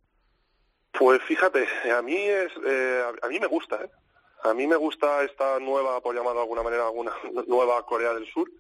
Pues 0.92 1.22
fíjate, 1.22 1.66
a 1.96 2.02
mí 2.02 2.16
es, 2.16 2.50
eh, 2.66 3.02
a- 3.22 3.26
a 3.26 3.28
mí 3.28 3.38
me 3.38 3.46
gusta, 3.46 3.76
¿eh? 3.84 3.90
A 4.44 4.54
mí 4.54 4.66
me 4.66 4.76
gusta 4.76 5.22
esta 5.24 5.58
nueva, 5.58 6.00
por 6.00 6.14
llamarlo 6.14 6.38
de 6.40 6.42
alguna 6.44 6.62
manera, 6.62 6.86
alguna 6.86 7.12
nueva 7.48 7.84
Corea 7.86 8.14
del 8.14 8.26
Sur, 8.26 8.50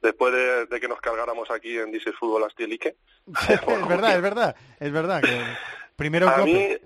después 0.00 0.32
de, 0.32 0.66
de 0.66 0.80
que 0.80 0.88
nos 0.88 1.00
cargáramos 1.00 1.50
aquí 1.50 1.78
en 1.78 1.90
Dices 1.90 2.14
Fútbol 2.18 2.44
Astielique. 2.44 2.96
es 3.48 3.88
verdad, 3.88 4.16
es 4.16 4.22
verdad, 4.22 4.56
es 4.78 4.92
verdad. 4.92 5.22
Que 5.22 5.40
primero 5.96 6.28
A 6.28 6.38
mí, 6.38 6.76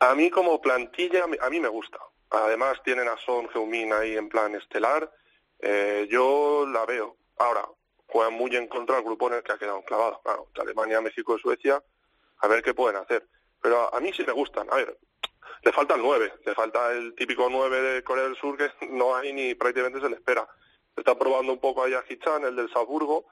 a 0.00 0.14
mí 0.14 0.30
como 0.30 0.60
plantilla, 0.60 1.24
a 1.40 1.50
mí 1.50 1.60
me 1.60 1.68
gusta. 1.68 1.98
Además 2.30 2.80
tienen 2.82 3.08
a 3.08 3.16
Son 3.18 3.48
Heung-min 3.48 3.92
ahí 3.92 4.16
en 4.16 4.28
plan 4.28 4.54
estelar. 4.54 5.10
Eh, 5.58 6.08
yo 6.10 6.66
la 6.66 6.86
veo. 6.86 7.16
Ahora, 7.38 7.68
juegan 8.06 8.34
muy 8.34 8.54
en 8.56 8.68
contra 8.68 8.96
del 8.96 9.04
grupo 9.04 9.28
en 9.28 9.34
el 9.34 9.42
que 9.42 9.52
ha 9.52 9.58
quedado 9.58 9.78
enclavado. 9.78 10.20
Claro, 10.22 10.48
Alemania, 10.60 11.00
México 11.00 11.36
y 11.36 11.40
Suecia, 11.40 11.82
a 12.38 12.48
ver 12.48 12.62
qué 12.62 12.72
pueden 12.72 12.96
hacer. 12.96 13.26
Pero 13.60 13.82
a, 13.82 13.96
a 13.96 14.00
mí 14.00 14.12
sí 14.14 14.24
me 14.26 14.32
gustan. 14.32 14.66
A 14.70 14.76
ver, 14.76 14.98
le 15.62 15.72
falta 15.72 15.94
el 15.94 16.02
9. 16.02 16.32
Le 16.44 16.54
falta 16.54 16.92
el 16.92 17.14
típico 17.14 17.48
9 17.50 17.82
de 17.82 18.02
Corea 18.02 18.24
del 18.24 18.36
Sur 18.36 18.56
que 18.56 18.70
no 18.90 19.14
hay 19.14 19.32
ni 19.32 19.54
prácticamente 19.54 20.00
se 20.00 20.08
le 20.08 20.16
espera. 20.16 20.48
Está 20.96 21.18
probando 21.18 21.52
un 21.52 21.58
poco 21.58 21.82
ahí 21.84 21.94
a 21.94 22.02
Hichan, 22.08 22.44
el 22.44 22.56
del 22.56 22.70
Salzburgo, 22.70 23.26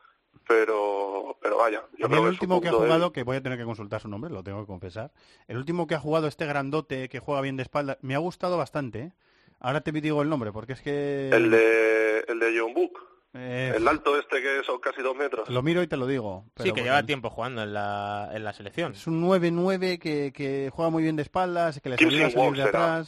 pero, 0.46 1.36
pero 1.40 1.58
vaya. 1.58 1.82
Yo 1.98 2.08
creo 2.08 2.20
el 2.20 2.24
que 2.24 2.30
último 2.30 2.60
que 2.60 2.68
ha 2.68 2.72
jugado, 2.72 3.12
que 3.12 3.22
voy 3.22 3.36
a 3.36 3.42
tener 3.42 3.58
que 3.58 3.64
consultar 3.64 4.00
su 4.00 4.08
nombre, 4.08 4.30
lo 4.30 4.42
tengo 4.42 4.60
que 4.60 4.66
confesar. 4.66 5.12
El 5.46 5.58
último 5.58 5.86
que 5.86 5.94
ha 5.94 6.00
jugado 6.00 6.26
este 6.26 6.46
grandote 6.46 7.08
que 7.08 7.18
juega 7.18 7.40
bien 7.40 7.56
de 7.56 7.62
espalda, 7.62 7.98
me 8.00 8.14
ha 8.14 8.18
gustado 8.18 8.56
bastante. 8.56 8.98
¿eh? 9.00 9.12
Ahora 9.60 9.82
te 9.82 9.92
digo 9.92 10.22
el 10.22 10.28
nombre, 10.28 10.52
porque 10.52 10.72
es 10.72 10.80
que... 10.80 11.28
El 11.28 11.50
de, 11.50 12.24
el 12.26 12.38
de 12.38 12.58
John 12.58 12.74
Book. 12.74 12.98
Eh, 13.32 13.74
El 13.76 13.86
alto 13.86 14.18
este 14.18 14.42
que 14.42 14.64
son 14.64 14.80
casi 14.80 15.02
dos 15.02 15.16
metros. 15.16 15.48
Lo 15.48 15.62
miro 15.62 15.82
y 15.82 15.86
te 15.86 15.96
lo 15.96 16.06
digo. 16.06 16.44
Sí, 16.46 16.52
pero 16.56 16.64
que 16.64 16.80
bueno, 16.80 16.86
lleva 16.86 17.06
tiempo 17.06 17.30
jugando 17.30 17.62
en 17.62 17.72
la, 17.72 18.30
en 18.32 18.42
la 18.42 18.52
selección. 18.52 18.92
Es 18.92 19.06
un 19.06 19.22
9-9 19.22 20.00
que, 20.00 20.32
que 20.32 20.70
juega 20.72 20.90
muy 20.90 21.04
bien 21.04 21.14
de 21.14 21.22
espaldas, 21.22 21.80
que 21.80 21.90
le 21.90 21.94
ayuda 21.94 22.26
a 22.26 22.30
salir 22.30 22.56
de 22.56 22.64
será. 22.64 23.04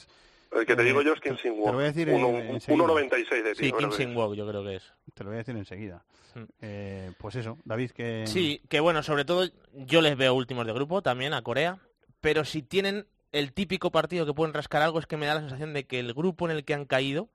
El 0.54 0.66
que 0.66 0.76
te 0.76 0.82
Eh, 0.82 0.84
digo 0.86 1.02
yo 1.02 1.12
es 1.14 1.20
Kim 1.20 1.34
te- 1.36 1.42
Sin 1.42 1.52
te 1.52 1.58
lo 1.66 1.72
voy 1.72 1.82
a 1.84 1.86
decir 1.86 2.08
en- 2.08 2.16
enseguida. 2.50 2.84
1.96 2.84 3.42
de 3.44 3.54
Sí, 3.54 3.72
que 3.72 3.90
Sin 3.92 4.10
es. 4.10 4.16
Wook, 4.16 4.34
yo 4.34 4.46
creo 4.46 4.62
que 4.64 4.76
es. 4.76 4.92
Te 5.14 5.24
lo 5.24 5.30
voy 5.30 5.36
a 5.36 5.38
decir 5.38 5.56
enseguida. 5.56 6.04
Mm. 6.34 6.40
Eh, 6.60 7.12
pues 7.18 7.34
eso, 7.36 7.58
David, 7.64 7.90
que... 7.92 8.24
Sí, 8.26 8.60
que 8.68 8.80
bueno, 8.80 9.02
sobre 9.02 9.24
todo 9.24 9.48
yo 9.74 10.00
les 10.02 10.16
veo 10.16 10.34
últimos 10.34 10.66
de 10.66 10.72
grupo 10.72 11.02
también 11.02 11.32
a 11.34 11.42
Corea, 11.42 11.78
pero 12.20 12.44
si 12.44 12.62
tienen 12.62 13.06
el 13.32 13.52
típico 13.52 13.90
partido 13.90 14.26
que 14.26 14.34
pueden 14.34 14.52
rascar 14.54 14.82
algo 14.82 14.98
es 14.98 15.06
que 15.06 15.16
me 15.16 15.26
da 15.26 15.34
la 15.34 15.40
sensación 15.40 15.72
de 15.72 15.84
que 15.84 15.98
el 16.00 16.12
grupo 16.14 16.44
en 16.48 16.56
el 16.56 16.64
que 16.64 16.74
han 16.74 16.84
caído, 16.84 17.28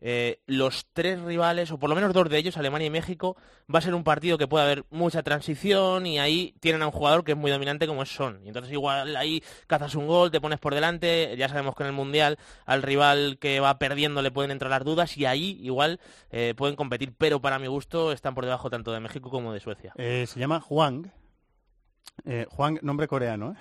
eh, 0.00 0.40
los 0.46 0.86
tres 0.92 1.20
rivales, 1.20 1.70
o 1.70 1.78
por 1.78 1.90
lo 1.90 1.94
menos 1.94 2.12
dos 2.12 2.28
de 2.28 2.38
ellos, 2.38 2.56
Alemania 2.56 2.86
y 2.86 2.90
México, 2.90 3.36
va 3.72 3.78
a 3.78 3.82
ser 3.82 3.94
un 3.94 4.04
partido 4.04 4.38
que 4.38 4.48
puede 4.48 4.64
haber 4.64 4.84
mucha 4.90 5.22
transición 5.22 6.06
y 6.06 6.18
ahí 6.18 6.54
tienen 6.60 6.82
a 6.82 6.86
un 6.86 6.92
jugador 6.92 7.24
que 7.24 7.32
es 7.32 7.38
muy 7.38 7.50
dominante 7.50 7.86
como 7.86 8.02
es 8.02 8.08
Son. 8.08 8.40
Y 8.44 8.48
entonces 8.48 8.72
igual 8.72 9.16
ahí 9.16 9.42
cazas 9.66 9.94
un 9.94 10.06
gol, 10.06 10.30
te 10.30 10.40
pones 10.40 10.58
por 10.58 10.74
delante, 10.74 11.34
ya 11.36 11.48
sabemos 11.48 11.74
que 11.74 11.82
en 11.82 11.88
el 11.88 11.92
Mundial 11.92 12.38
al 12.66 12.82
rival 12.82 13.38
que 13.38 13.60
va 13.60 13.78
perdiendo 13.78 14.22
le 14.22 14.30
pueden 14.30 14.50
entrar 14.50 14.70
las 14.70 14.84
dudas 14.84 15.16
y 15.16 15.26
ahí 15.26 15.58
igual 15.62 16.00
eh, 16.30 16.54
pueden 16.56 16.76
competir, 16.76 17.14
pero 17.16 17.40
para 17.40 17.58
mi 17.58 17.66
gusto 17.66 18.12
están 18.12 18.34
por 18.34 18.44
debajo 18.44 18.70
tanto 18.70 18.92
de 18.92 19.00
México 19.00 19.30
como 19.30 19.52
de 19.52 19.60
Suecia. 19.60 19.92
Eh, 19.96 20.26
se 20.26 20.40
llama 20.40 20.60
Juan. 20.60 21.12
Eh, 22.26 22.46
Juan, 22.50 22.78
nombre 22.82 23.08
coreano, 23.08 23.52
¿eh? 23.52 23.56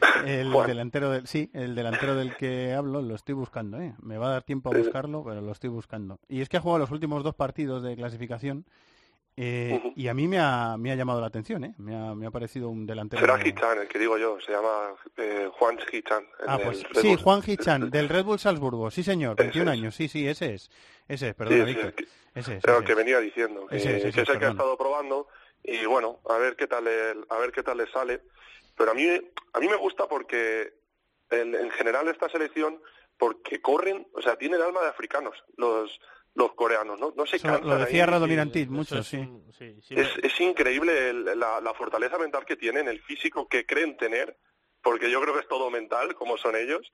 El 0.42 0.52
Juan. 0.52 0.66
delantero 0.66 1.10
del, 1.10 1.26
sí, 1.26 1.50
el 1.52 1.74
delantero 1.74 2.14
del 2.14 2.34
que 2.36 2.72
hablo, 2.72 3.02
lo 3.02 3.14
estoy 3.14 3.34
buscando, 3.34 3.80
¿eh? 3.80 3.94
Me 4.00 4.16
va 4.18 4.28
a 4.28 4.30
dar 4.30 4.42
tiempo 4.42 4.72
a 4.72 4.76
buscarlo, 4.76 5.22
pero 5.24 5.40
lo 5.40 5.52
estoy 5.52 5.70
buscando. 5.70 6.18
Y 6.28 6.40
es 6.40 6.48
que 6.48 6.56
ha 6.56 6.60
jugado 6.60 6.78
los 6.78 6.90
últimos 6.90 7.22
dos 7.22 7.34
partidos 7.34 7.82
de 7.82 7.94
clasificación 7.96 8.64
eh, 9.40 9.80
y 9.94 10.08
a 10.08 10.14
mí 10.14 10.26
me 10.26 10.40
ha, 10.40 10.76
me 10.76 10.90
ha 10.90 10.96
llamado 10.96 11.20
la 11.20 11.28
atención, 11.28 11.62
¿eh? 11.62 11.74
Me 11.78 11.94
ha, 11.94 12.12
me 12.14 12.26
ha 12.26 12.30
parecido 12.32 12.70
un 12.70 12.86
delantero... 12.86 13.20
Será 13.20 13.36
de- 13.36 13.48
Hichan, 13.48 13.78
el 13.78 13.86
que 13.86 13.98
digo 14.00 14.18
yo. 14.18 14.36
Se 14.40 14.50
llama 14.50 14.94
eh, 15.16 15.48
Juan 15.52 15.78
Hichan. 15.92 16.24
Ah, 16.46 16.58
pues 16.62 16.84
sí, 17.00 17.08
Bull. 17.10 17.18
Juan 17.18 17.42
Hichan, 17.46 17.88
del 17.90 18.08
Red 18.08 18.24
Bull 18.24 18.40
Salzburgo, 18.40 18.90
sí 18.90 19.04
señor, 19.04 19.36
21 19.36 19.70
Ese 19.70 19.76
es. 19.76 19.80
años, 19.80 19.94
sí, 19.94 20.08
sí, 20.08 20.26
ese 20.26 20.54
es. 20.54 20.70
Ese 21.06 21.28
es, 21.28 21.30
Sí, 21.30 21.34
perdona, 21.38 21.66
sí, 21.66 21.72
Víctor. 21.72 21.94
Ese 22.34 22.56
es, 22.56 22.64
ese 22.64 22.84
que 22.84 22.92
es. 22.92 22.98
venía 22.98 23.20
diciendo. 23.20 23.66
Que, 23.68 23.76
Ese 23.76 23.96
es, 23.98 24.04
el 24.06 24.12
que 24.12 24.20
ha 24.22 24.24
perdón. 24.24 24.50
estado 24.50 24.76
probando. 24.76 25.28
Y 25.62 25.84
bueno, 25.86 26.20
a 26.28 26.38
ver 26.38 26.56
qué 26.56 26.66
tal 26.66 26.84
le, 26.84 27.14
a 27.28 27.38
ver 27.38 27.52
qué 27.52 27.62
tal 27.62 27.78
le 27.78 27.90
sale. 27.90 28.22
Pero 28.76 28.92
a 28.92 28.94
mí, 28.94 29.06
a 29.52 29.60
mí 29.60 29.68
me 29.68 29.76
gusta 29.76 30.08
porque 30.08 30.72
en, 31.30 31.54
en 31.54 31.70
general 31.72 32.08
esta 32.08 32.28
selección, 32.28 32.80
porque 33.18 33.60
corren, 33.60 34.06
o 34.14 34.22
sea, 34.22 34.36
tienen 34.36 34.62
alma 34.62 34.80
de 34.82 34.88
africanos 34.88 35.34
los 35.56 36.00
los 36.34 36.52
coreanos, 36.54 37.00
¿no? 37.00 37.12
No 37.16 37.26
se 37.26 37.36
Eso 37.36 37.48
cansan 37.48 37.68
lo 37.68 37.78
decía 37.78 38.04
ahí. 38.04 38.10
Radomirantit 38.10 38.64
Eso 38.68 38.72
mucho, 38.72 38.98
es 38.98 39.06
sí. 39.08 39.16
un- 39.16 39.52
sí, 39.52 39.76
sí, 39.82 39.94
Es, 39.98 40.08
es 40.22 40.40
increíble 40.40 41.10
el- 41.10 41.24
la, 41.38 41.60
la 41.60 41.74
fortaleza 41.74 42.16
mental 42.16 42.44
que 42.44 42.54
tienen, 42.56 42.86
el 42.86 43.00
físico 43.02 43.48
que 43.48 43.66
creen 43.66 43.96
tener, 43.96 44.36
porque 44.80 45.10
yo 45.10 45.20
creo 45.20 45.34
que 45.34 45.40
es 45.40 45.48
todo 45.48 45.68
mental, 45.68 46.14
como 46.14 46.36
son 46.38 46.54
ellos. 46.54 46.92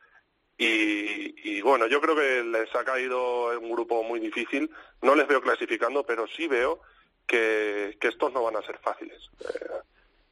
Y, 0.56 1.34
y 1.56 1.60
bueno, 1.62 1.86
yo 1.88 2.00
creo 2.00 2.14
que 2.16 2.42
les 2.44 2.74
ha 2.74 2.84
caído 2.84 3.58
un 3.58 3.70
grupo 3.72 4.02
muy 4.02 4.20
difícil. 4.20 4.70
No 5.02 5.14
les 5.14 5.26
veo 5.26 5.42
clasificando, 5.42 6.06
pero 6.06 6.26
sí 6.28 6.46
veo 6.46 6.80
que, 7.26 7.96
que 8.00 8.08
estos 8.08 8.32
no 8.32 8.42
van 8.42 8.56
a 8.56 8.62
ser 8.62 8.78
fáciles. 8.78 9.18
Eh, 9.40 9.66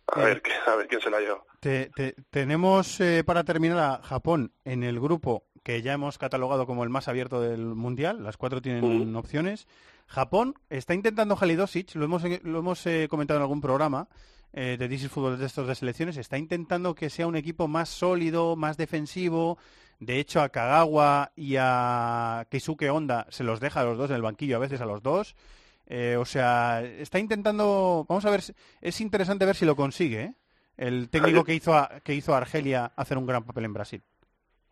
a, 0.09 0.21
Eh. 0.21 0.25
ver, 0.25 0.43
a 0.67 0.75
ver 0.77 0.89
quién 0.89 1.01
se 1.01 1.11
la 1.11 1.21
lleva. 1.21 1.43
Te- 1.61 1.91
te- 1.95 2.15
tenemos 2.31 3.01
eh, 3.01 3.23
para 3.25 3.45
terminar 3.45 3.79
a 3.79 4.03
Japón 4.03 4.53
en 4.65 4.83
el 4.83 5.01
grupo 5.01 5.45
que 5.63 5.81
ya 5.81 5.93
hemos 5.93 6.19
catalogado 6.19 6.67
como 6.67 6.83
el 6.85 6.91
más 6.91 7.09
abierto 7.09 7.41
del 7.41 7.61
mundial. 7.65 8.23
Las 8.25 8.37
cuatro 8.37 8.61
tienen 8.61 9.15
opciones. 9.17 9.69
Japón 10.09 10.55
está 10.71 10.93
intentando 10.95 11.39
Halidosic, 11.41 11.95
lo 11.95 12.05
hemos, 12.05 12.23
lo 12.43 12.59
hemos 12.59 12.85
eh, 12.87 13.07
comentado 13.09 13.39
en 13.39 13.43
algún 13.43 13.61
programa 13.61 14.09
eh, 14.53 14.77
de 14.79 14.89
This 14.89 15.05
is 15.05 15.11
Fútbol 15.11 15.39
de 15.39 15.47
estos 15.47 15.67
de 15.69 15.75
selecciones. 15.77 16.17
Está 16.17 16.37
intentando 16.37 16.95
que 16.95 17.09
sea 17.09 17.27
un 17.29 17.37
equipo 17.37 17.69
más 17.69 17.89
sólido, 17.89 18.57
más 18.57 18.77
defensivo. 18.77 19.57
De 20.01 20.19
hecho, 20.19 20.41
a 20.43 20.49
Kagawa 20.49 21.31
y 21.37 21.55
a 21.59 22.45
Keisuke 22.51 22.91
Honda 22.91 23.27
se 23.31 23.45
los 23.45 23.61
deja 23.61 23.81
a 23.81 23.85
los 23.85 23.97
dos 23.97 24.11
en 24.11 24.17
el 24.17 24.23
banquillo, 24.23 24.57
a 24.57 24.61
veces 24.61 24.81
a 24.81 24.85
los 24.87 25.01
dos. 25.01 25.37
Eh, 25.87 26.17
o 26.19 26.25
sea, 26.25 26.83
está 26.83 27.19
intentando. 27.19 28.07
Vamos 28.09 28.25
a 28.25 28.31
ver, 28.31 28.43
si- 28.43 28.55
es 28.81 29.01
interesante 29.01 29.45
ver 29.45 29.57
si 29.57 29.65
lo 29.65 29.77
consigue. 29.77 30.23
¿eh? 30.23 30.35
El 30.77 31.11
técnico 31.11 31.45
que 31.45 31.55
hizo 31.55 31.75
a, 31.75 32.01
que 32.03 32.15
hizo 32.15 32.35
a 32.35 32.39
Argelia 32.39 32.93
hacer 32.97 33.19
un 33.19 33.27
gran 33.27 33.45
papel 33.45 33.65
en 33.67 33.75
Brasil. 33.75 34.03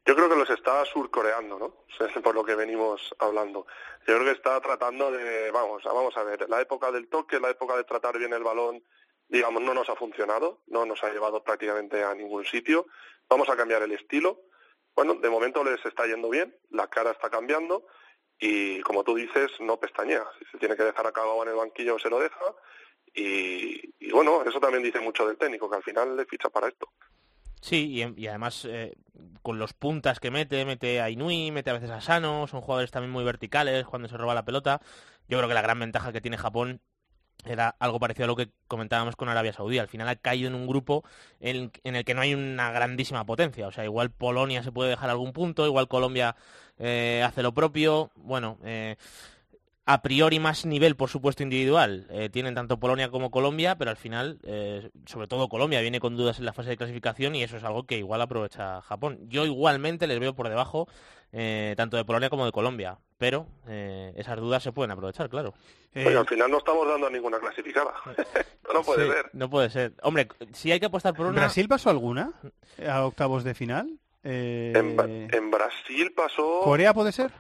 Yo 0.07 0.17
creo 0.17 0.29
que 0.31 0.37
los 0.37 0.49
está 0.51 0.85
surcoreando, 0.87 1.59
¿no? 1.59 1.75
Por 2.23 2.35
lo 2.35 2.43
que 2.45 2.55
venimos 2.55 3.15
hablando. 3.19 3.67
Yo 4.07 4.15
creo 4.15 4.25
que 4.25 4.31
está 4.33 4.61
tratando 4.61 5.11
de, 5.13 5.51
vamos, 5.51 5.83
vamos 5.85 6.17
a 6.17 6.23
ver, 6.23 6.49
la 6.49 6.61
época 6.61 6.91
del 6.91 7.09
toque, 7.09 7.39
la 7.39 7.51
época 7.51 7.77
de 7.77 7.85
tratar 7.85 8.19
bien 8.19 8.33
el 8.33 8.43
balón, 8.43 8.83
digamos, 9.29 9.63
no 9.63 9.75
nos 9.75 9.89
ha 9.91 9.95
funcionado, 9.97 10.63
no 10.69 10.87
nos 10.87 11.05
ha 11.05 11.11
llevado 11.13 11.45
prácticamente 11.45 12.03
a 12.03 12.15
ningún 12.15 12.45
sitio. 12.45 12.87
Vamos 13.29 13.49
a 13.51 13.57
cambiar 13.57 13.83
el 13.83 13.93
estilo. 13.93 14.41
Bueno, 14.97 15.15
de 15.15 15.31
momento 15.31 15.63
les 15.63 15.85
está 15.85 16.07
yendo 16.07 16.31
bien, 16.31 16.57
la 16.71 16.89
cara 16.89 17.11
está 17.13 17.29
cambiando 17.31 17.87
y, 18.41 18.81
como 18.81 19.05
tú 19.05 19.15
dices, 19.15 19.51
no 19.61 19.79
pestañea. 19.79 20.25
Si 20.39 20.47
se 20.47 20.59
tiene 20.59 20.77
que 20.77 20.85
dejar 20.85 21.07
a 21.07 21.13
Kagawa 21.13 21.45
en 21.45 21.51
el 21.51 21.57
banquillo, 21.57 21.99
se 21.99 22.09
lo 22.09 22.19
deja. 22.19 22.41
Y, 23.15 24.11
bueno, 24.11 24.43
eso 24.45 24.59
también 24.59 24.83
dice 24.83 25.01
mucho 25.01 25.27
del 25.27 25.37
técnico, 25.37 25.69
que 25.69 25.77
al 25.77 25.83
final 25.83 26.17
le 26.17 26.25
ficha 26.25 26.49
para 26.49 26.69
esto. 26.69 26.89
Sí, 27.61 27.93
y, 27.93 28.23
y 28.23 28.27
además 28.27 28.65
eh, 28.65 28.95
con 29.43 29.59
los 29.59 29.75
puntas 29.75 30.19
que 30.21 30.31
mete, 30.31 30.65
mete 30.65 31.01
a 31.03 31.11
Inui, 31.11 31.51
mete 31.51 31.69
a 31.69 31.75
veces 31.75 31.91
a 31.91 32.01
Sano, 32.01 32.47
son 32.47 32.63
jugadores 32.63 32.91
también 32.91 33.13
muy 33.13 33.25
verticales 33.25 33.85
cuando 33.85 34.09
se 34.09 34.17
roba 34.17 34.35
la 34.35 34.47
pelota. 34.47 34.81
Yo 35.29 35.37
creo 35.37 35.49
que 35.49 35.55
la 35.55 35.63
gran 35.63 35.79
ventaja 35.79 36.13
que 36.13 36.23
tiene 36.23 36.39
Japón 36.39 36.81
era 37.45 37.77
algo 37.79 37.99
parecido 37.99 38.25
a 38.25 38.29
lo 38.29 38.37
que 38.37 38.51
comentábamos 38.69 39.17
con 39.17 39.29
Arabia 39.29 39.53
Saudí. 39.53 39.79
Al 39.79 39.89
final 39.89 40.09
ha 40.09 40.17
caído 40.17 40.49
en 40.49 40.55
un 40.55 40.67
grupo 40.67 41.05
en, 41.41 41.71
el 41.85 42.05
que 42.05 42.15
no 42.15 42.21
hay 42.21 42.35
una 42.35 42.71
grandísima 42.73 43.25
potencia. 43.25 43.67
O 43.67 43.73
sea, 43.73 43.85
igual 43.85 44.11
Polonia 44.11 44.63
se 44.63 44.73
puede 44.73 44.91
dejar 44.91 45.11
algún 45.11 45.33
punto, 45.33 45.67
igual 45.67 45.89
Colombia 45.89 46.37
eh, 46.79 47.23
hace 47.25 47.43
lo 47.43 47.53
propio. 47.53 48.11
Bueno, 48.17 48.59
eh, 48.65 48.97
a 49.93 50.03
priori 50.03 50.39
más 50.39 50.67
nivel, 50.67 50.95
por 50.97 51.09
supuesto, 51.09 51.43
individual. 51.43 52.07
Eh, 52.11 52.29
tienen 52.31 52.55
tanto 52.55 52.79
Polonia 52.79 53.11
como 53.11 53.31
Colombia, 53.31 53.77
pero 53.77 53.91
al 53.91 53.97
final, 53.97 54.39
eh, 54.45 54.91
sobre 55.07 55.27
todo 55.27 55.49
Colombia, 55.49 55.81
viene 55.81 56.01
con 56.01 56.17
dudas 56.17 56.39
en 56.39 56.45
la 56.45 56.53
fase 56.53 56.71
de 56.71 56.77
clasificación 56.77 57.35
y 57.35 57.43
eso 57.43 57.57
es 57.57 57.65
algo 57.65 57.85
que 57.85 57.99
igual 57.99 58.21
aprovecha 58.21 58.81
Japón. 58.83 59.19
Yo 59.29 59.45
igualmente 59.47 60.07
les 60.07 60.21
veo 60.21 60.35
por 60.35 60.49
debajo 60.49 60.87
eh, 61.33 61.75
tanto 61.77 61.97
de 61.97 62.05
Polonia 62.05 62.31
como 62.31 62.45
de 62.45 62.53
Colombia, 62.53 62.99
pero 63.19 63.47
eh, 63.69 64.13
esas 64.17 64.39
dudas 64.39 64.63
se 64.63 64.73
pueden 64.73 64.91
aprovechar, 64.91 65.29
claro. 65.29 65.55
Al 65.95 66.27
final 66.27 66.51
no 66.51 66.59
estamos 66.59 66.87
dando 66.87 67.09
a 67.09 67.11
ninguna 67.11 67.39
clasificada. 67.41 67.93
no 68.75 68.83
puede 68.83 69.07
Sí, 69.07 69.13
ser. 69.13 69.31
No 69.33 69.51
puede 69.51 69.71
ser. 69.71 69.93
Hombre, 70.03 70.29
si 70.53 70.71
hay 70.71 70.79
que 70.79 70.87
apostar 70.87 71.15
por 71.15 71.27
una... 71.27 71.41
¿Brasil 71.41 71.67
pasó 71.69 71.91
alguna 71.91 72.33
a 72.89 73.05
octavos 73.05 73.43
de 73.45 73.55
final? 73.55 73.99
Eh, 74.23 74.73
En, 74.77 75.29
en 75.35 75.51
Brasil 75.51 76.13
pasó... 76.15 76.61
¿Corea 76.63 76.95
puede 76.95 77.11
ser? 77.13 77.33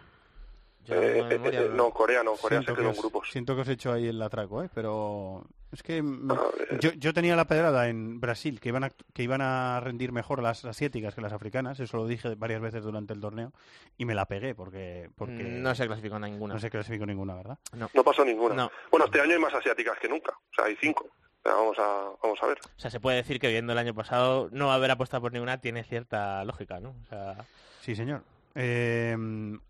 Eh, 0.88 0.94
de 0.94 1.22
memoria 1.38 1.60
eh, 1.62 1.68
no. 1.68 1.76
no, 1.76 1.90
Corea 1.90 2.22
no, 2.22 2.32
Corea 2.34 2.58
siento, 2.60 2.72
se 2.72 2.76
que 2.76 2.80
quedó 2.80 2.90
en 2.90 2.94
os, 2.96 2.98
grupos. 3.00 3.30
siento 3.30 3.54
que 3.54 3.60
os 3.62 3.68
he 3.68 3.72
hecho 3.72 3.92
ahí 3.92 4.08
el 4.08 4.20
atraco, 4.22 4.62
¿eh? 4.62 4.70
pero 4.74 5.44
es 5.70 5.82
que 5.82 6.02
me- 6.02 6.34
A 6.34 6.38
ver. 6.58 6.80
yo, 6.80 6.90
yo 6.92 7.12
tenía 7.14 7.36
la 7.36 7.44
pedrada 7.46 7.88
en 7.88 8.18
Brasil 8.20 8.58
que 8.60 8.70
iban 8.70 8.84
a, 8.84 8.90
que 9.12 9.22
iban 9.22 9.40
a 9.42 9.78
rendir 9.80 10.10
mejor 10.10 10.42
las 10.42 10.64
asiáticas 10.64 11.14
que 11.14 11.20
las 11.20 11.32
africanas, 11.32 11.78
eso 11.80 11.96
lo 11.98 12.06
dije 12.06 12.34
varias 12.34 12.60
veces 12.60 12.82
durante 12.82 13.12
el 13.12 13.20
torneo 13.20 13.52
y 13.98 14.04
me 14.04 14.14
la 14.14 14.26
pegué 14.26 14.54
porque, 14.54 15.10
porque 15.16 15.44
No 15.44 15.74
se 15.74 15.86
clasificó 15.86 16.18
ninguna. 16.18 16.54
no 16.54 16.60
se 16.60 16.70
clasificó 16.70 17.06
ninguna, 17.06 17.34
¿verdad? 17.36 17.58
No 17.94 18.02
pasó 18.02 18.24
ninguna. 18.24 18.54
No. 18.54 18.70
Bueno, 18.90 19.06
este 19.06 19.20
año 19.20 19.34
hay 19.34 19.38
más 19.40 19.54
asiáticas 19.54 19.98
que 20.00 20.08
nunca. 20.08 20.32
O 20.32 20.54
sea, 20.54 20.64
hay 20.64 20.76
cinco. 20.80 21.06
Vamos 21.44 21.78
a, 21.78 22.10
vamos 22.22 22.38
a 22.42 22.46
ver. 22.46 22.58
O 22.76 22.78
sea, 22.80 22.90
se 22.90 23.00
puede 23.00 23.16
decir 23.18 23.38
que 23.38 23.48
viendo 23.48 23.72
el 23.72 23.78
año 23.78 23.94
pasado 23.94 24.48
no 24.52 24.72
haber 24.72 24.90
apostado 24.90 25.22
por 25.22 25.32
ninguna 25.32 25.58
tiene 25.60 25.84
cierta 25.84 26.44
lógica, 26.44 26.80
¿no? 26.80 26.90
O 27.02 27.06
sea, 27.08 27.44
Sí, 27.80 27.94
señor. 27.94 28.22
Eh, 28.54 29.16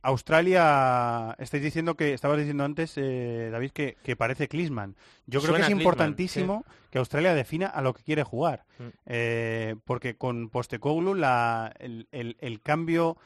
Australia, 0.03 1.35
estáis 1.39 1.63
diciendo 1.63 1.95
que, 1.97 2.13
estabas 2.15 2.39
diciendo 2.39 2.65
antes, 2.65 2.95
eh, 2.97 3.49
David, 3.51 3.71
que, 3.73 3.97
que 4.03 4.17
parece 4.17 4.49
Klinsmann. 4.49 4.95
Yo 5.27 5.41
creo 5.41 5.51
Suena 5.53 5.57
que 5.57 5.63
es 5.63 5.67
Klinsmann, 5.67 5.81
importantísimo 5.83 6.65
que 6.91 6.99
Australia 6.99 7.35
defina 7.35 7.67
a 7.67 7.83
lo 7.83 7.95
que 7.95 8.03
quiere 8.03 8.23
jugar. 8.23 8.65
Mm. 8.79 8.83
Eh, 9.07 9.77
porque 9.85 10.17
con 10.17 10.49
Postecoglou 10.49 11.15
la, 11.15 11.73
el, 11.79 12.09
el- 12.13 12.37
el 12.41 12.61
cambio 12.61 13.17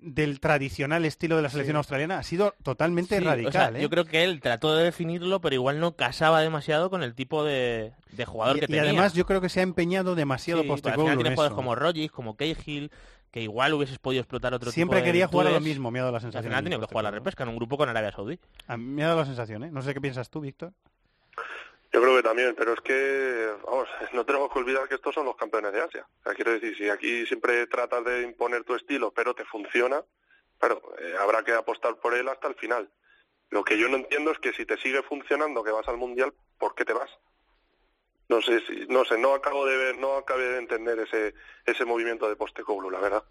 del 0.00 0.38
tradicional 0.38 1.04
estilo 1.04 1.34
de 1.34 1.42
la 1.42 1.50
selección 1.50 1.76
australiana 1.76 2.18
ha 2.18 2.22
sido 2.22 2.54
totalmente 2.62 3.18
Sí, 3.18 3.24
o 3.24 3.26
radical. 3.28 3.52
sea, 3.52 3.68
¿eh? 3.70 3.82
Yo 3.82 3.90
creo 3.90 4.04
que 4.04 4.22
él 4.22 4.40
trató 4.40 4.76
de 4.76 4.84
definirlo, 4.84 5.40
pero 5.40 5.56
igual 5.56 5.80
no 5.80 5.96
casaba 5.96 6.40
demasiado 6.40 6.88
con 6.88 7.02
el 7.02 7.16
tipo 7.16 7.42
de, 7.42 7.94
de 8.12 8.24
jugador 8.24 8.58
y, 8.58 8.60
que 8.60 8.66
y 8.66 8.68
tenía. 8.68 8.82
además 8.82 9.14
yo 9.14 9.26
creo 9.26 9.40
que 9.40 9.48
se 9.48 9.58
ha 9.58 9.64
empeñado 9.64 10.14
demasiado 10.14 10.60
al 10.60 10.68
Postecoglou 10.68 11.06
final 11.06 11.18
tiene 11.18 11.34
jugadores 11.34 11.56
como 11.56 11.74
Rodgers, 11.74 12.12
como 12.12 12.36
Cahill, 12.36 12.92
que 13.30 13.40
igual 13.40 13.74
hubieses 13.74 13.98
podido 13.98 14.20
explotar 14.22 14.54
otro 14.54 14.70
Siempre 14.70 14.98
tipo 14.98 15.04
de 15.04 15.08
quería 15.12 15.26
jugar 15.28 15.46
a 15.48 15.50
lo 15.50 15.60
mismo, 15.60 15.90
me 15.90 15.98
ha 15.98 16.02
dado 16.02 16.12
la 16.12 16.18
Al 16.18 16.22
sensación. 16.22 16.44
final 16.50 16.60
ha 16.60 16.62
tenido 16.64 16.80
que 16.80 16.86
jugar 16.86 17.06
a 17.06 17.10
la 17.10 17.16
repesca 17.16 17.42
en 17.44 17.50
un 17.50 17.56
grupo 17.56 17.76
con 17.76 17.88
Arabia 17.88 18.12
Saudí. 18.12 18.38
A 18.66 18.76
mí 18.76 18.84
me 18.84 19.04
ha 19.04 19.08
dado 19.08 19.20
la 19.20 19.26
sensación, 19.26 19.64
¿eh? 19.64 19.70
No 19.70 19.82
sé 19.82 19.92
qué 19.94 20.00
piensas 20.00 20.30
tú, 20.30 20.40
Víctor. 20.40 20.72
Yo 21.92 22.02
creo 22.02 22.16
que 22.16 22.22
también, 22.22 22.54
pero 22.56 22.74
es 22.74 22.80
que, 22.80 23.48
vamos, 23.66 23.88
no 24.12 24.24
tenemos 24.24 24.52
que 24.52 24.58
olvidar 24.58 24.88
que 24.88 24.96
estos 24.96 25.14
son 25.14 25.24
los 25.26 25.36
campeones 25.36 25.72
de 25.72 25.80
Asia. 25.82 26.06
O 26.20 26.22
sea, 26.24 26.34
quiero 26.34 26.52
decir, 26.52 26.76
si 26.76 26.88
aquí 26.88 27.26
siempre 27.26 27.66
tratas 27.66 28.04
de 28.04 28.22
imponer 28.22 28.64
tu 28.64 28.74
estilo, 28.74 29.10
pero 29.10 29.34
te 29.34 29.44
funciona, 29.44 30.02
claro, 30.58 30.82
eh, 31.00 31.14
habrá 31.20 31.42
que 31.42 31.52
apostar 31.52 31.96
por 31.96 32.14
él 32.14 32.28
hasta 32.28 32.48
el 32.48 32.54
final. 32.56 32.90
Lo 33.50 33.64
que 33.64 33.78
yo 33.78 33.88
no 33.88 33.96
entiendo 33.96 34.30
es 34.30 34.38
que 34.38 34.52
si 34.52 34.66
te 34.66 34.76
sigue 34.76 35.02
funcionando 35.02 35.64
que 35.64 35.70
vas 35.70 35.88
al 35.88 35.96
Mundial, 35.96 36.34
¿por 36.58 36.74
qué 36.74 36.84
te 36.84 36.92
vas? 36.92 37.10
No 38.28 38.42
sé, 38.42 38.60
si, 38.66 38.86
no 38.88 39.04
sé, 39.06 39.16
no 39.18 39.34
acabo 39.34 39.64
de 39.64 39.76
ver, 39.76 39.98
no 39.98 40.16
acabé 40.18 40.44
de 40.44 40.58
entender 40.58 40.98
ese 40.98 41.34
ese 41.64 41.84
movimiento 41.86 42.28
de 42.28 42.36
Postecoglou, 42.36 42.90
la 42.90 43.00
verdad. 43.00 43.22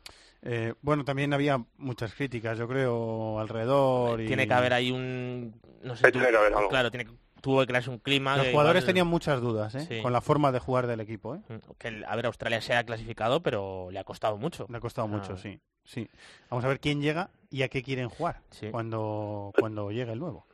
Eh, 0.41 0.73
bueno, 0.81 1.05
también 1.05 1.33
había 1.33 1.63
muchas 1.77 2.13
críticas, 2.15 2.57
yo 2.57 2.67
creo, 2.67 3.39
alrededor. 3.39 4.21
y- 4.21 4.27
Tiene 4.27 4.47
que 4.47 4.53
haber 4.53 4.73
ahí 4.73 4.91
un... 4.91 5.59
No 5.83 5.95
sé, 5.95 6.11
que 6.11 6.17
haber 6.19 6.35
algo. 6.35 6.67
Claro, 6.69 6.89
tiene, 6.89 7.07
tuvo 7.41 7.59
que 7.61 7.67
crearse 7.67 7.89
un 7.91 7.99
clima... 7.99 8.37
Los 8.37 8.45
que 8.47 8.51
jugadores 8.51 8.81
igual- 8.83 8.87
tenían 8.87 9.07
muchas 9.07 9.39
dudas 9.39 9.75
¿eh? 9.75 9.81
Sí. 9.87 10.01
con 10.01 10.13
la 10.13 10.21
forma 10.21 10.51
de 10.51 10.59
jugar 10.59 10.87
del 10.87 10.99
equipo. 10.99 11.35
¿eh? 11.35 11.41
Que, 11.77 11.89
el- 11.89 12.05
a 12.05 12.15
ver, 12.15 12.25
Australia 12.25 12.59
se 12.61 12.73
ha 12.75 12.83
clasificado, 12.83 13.41
pero 13.43 13.89
le 13.91 13.99
ha 13.99 14.03
costado 14.03 14.37
mucho. 14.37 14.65
Le 14.69 14.77
ha 14.77 14.81
costado 14.81 15.07
Ah. 15.07 15.11
mucho, 15.11 15.37
sí. 15.37 15.59
sí. 15.83 16.09
Vamos 16.49 16.65
a 16.65 16.69
ver 16.69 16.79
quién 16.79 17.01
llega 17.01 17.29
y 17.51 17.61
a 17.61 17.67
qué 17.69 17.83
quieren 17.83 18.09
jugar 18.09 18.41
Sí. 18.49 18.69
cuando, 18.71 19.51
cuando 19.59 19.91
llegue 19.91 20.11
el 20.13 20.19
nuevo. 20.19 20.46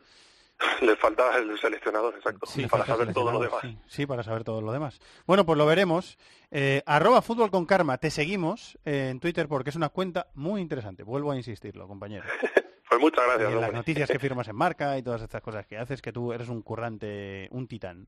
Le 0.81 0.95
falta 0.95 1.37
el 1.37 1.57
seleccionador, 1.59 2.15
exacto, 2.15 2.45
Sí, 2.45 2.65
para 2.67 2.85
saber 2.85 3.13
todo 3.13 3.31
lo 3.31 3.39
demás. 3.39 3.61
Sí, 3.61 3.77
sí, 3.87 4.05
para 4.05 4.23
saber 4.23 4.43
todo 4.43 4.61
lo 4.61 4.71
demás. 4.71 4.99
Bueno, 5.25 5.45
pues 5.45 5.57
lo 5.57 5.65
veremos. 5.65 6.17
Eh, 6.51 6.81
arroba 6.85 7.21
fútbol 7.21 7.51
con 7.51 7.65
karma, 7.65 7.97
te 7.97 8.11
seguimos 8.11 8.77
eh, 8.85 9.09
en 9.11 9.19
Twitter 9.19 9.47
porque 9.47 9.69
es 9.69 9.75
una 9.75 9.89
cuenta 9.89 10.27
muy 10.35 10.61
interesante. 10.61 11.03
Vuelvo 11.03 11.31
a 11.31 11.37
insistirlo, 11.37 11.87
compañero. 11.87 12.25
Pues 12.89 13.01
muchas 13.01 13.25
gracias, 13.25 13.53
las 13.53 13.73
noticias 13.73 14.07
que 14.07 14.19
firmas 14.19 14.47
en 14.49 14.55
marca 14.55 14.95
y 14.99 15.01
todas 15.01 15.23
estas 15.23 15.41
cosas 15.41 15.65
que 15.65 15.79
haces, 15.79 15.99
que 15.99 16.11
tú 16.11 16.31
eres 16.31 16.47
un 16.47 16.61
currante, 16.61 17.47
un 17.49 17.67
titán. 17.67 18.07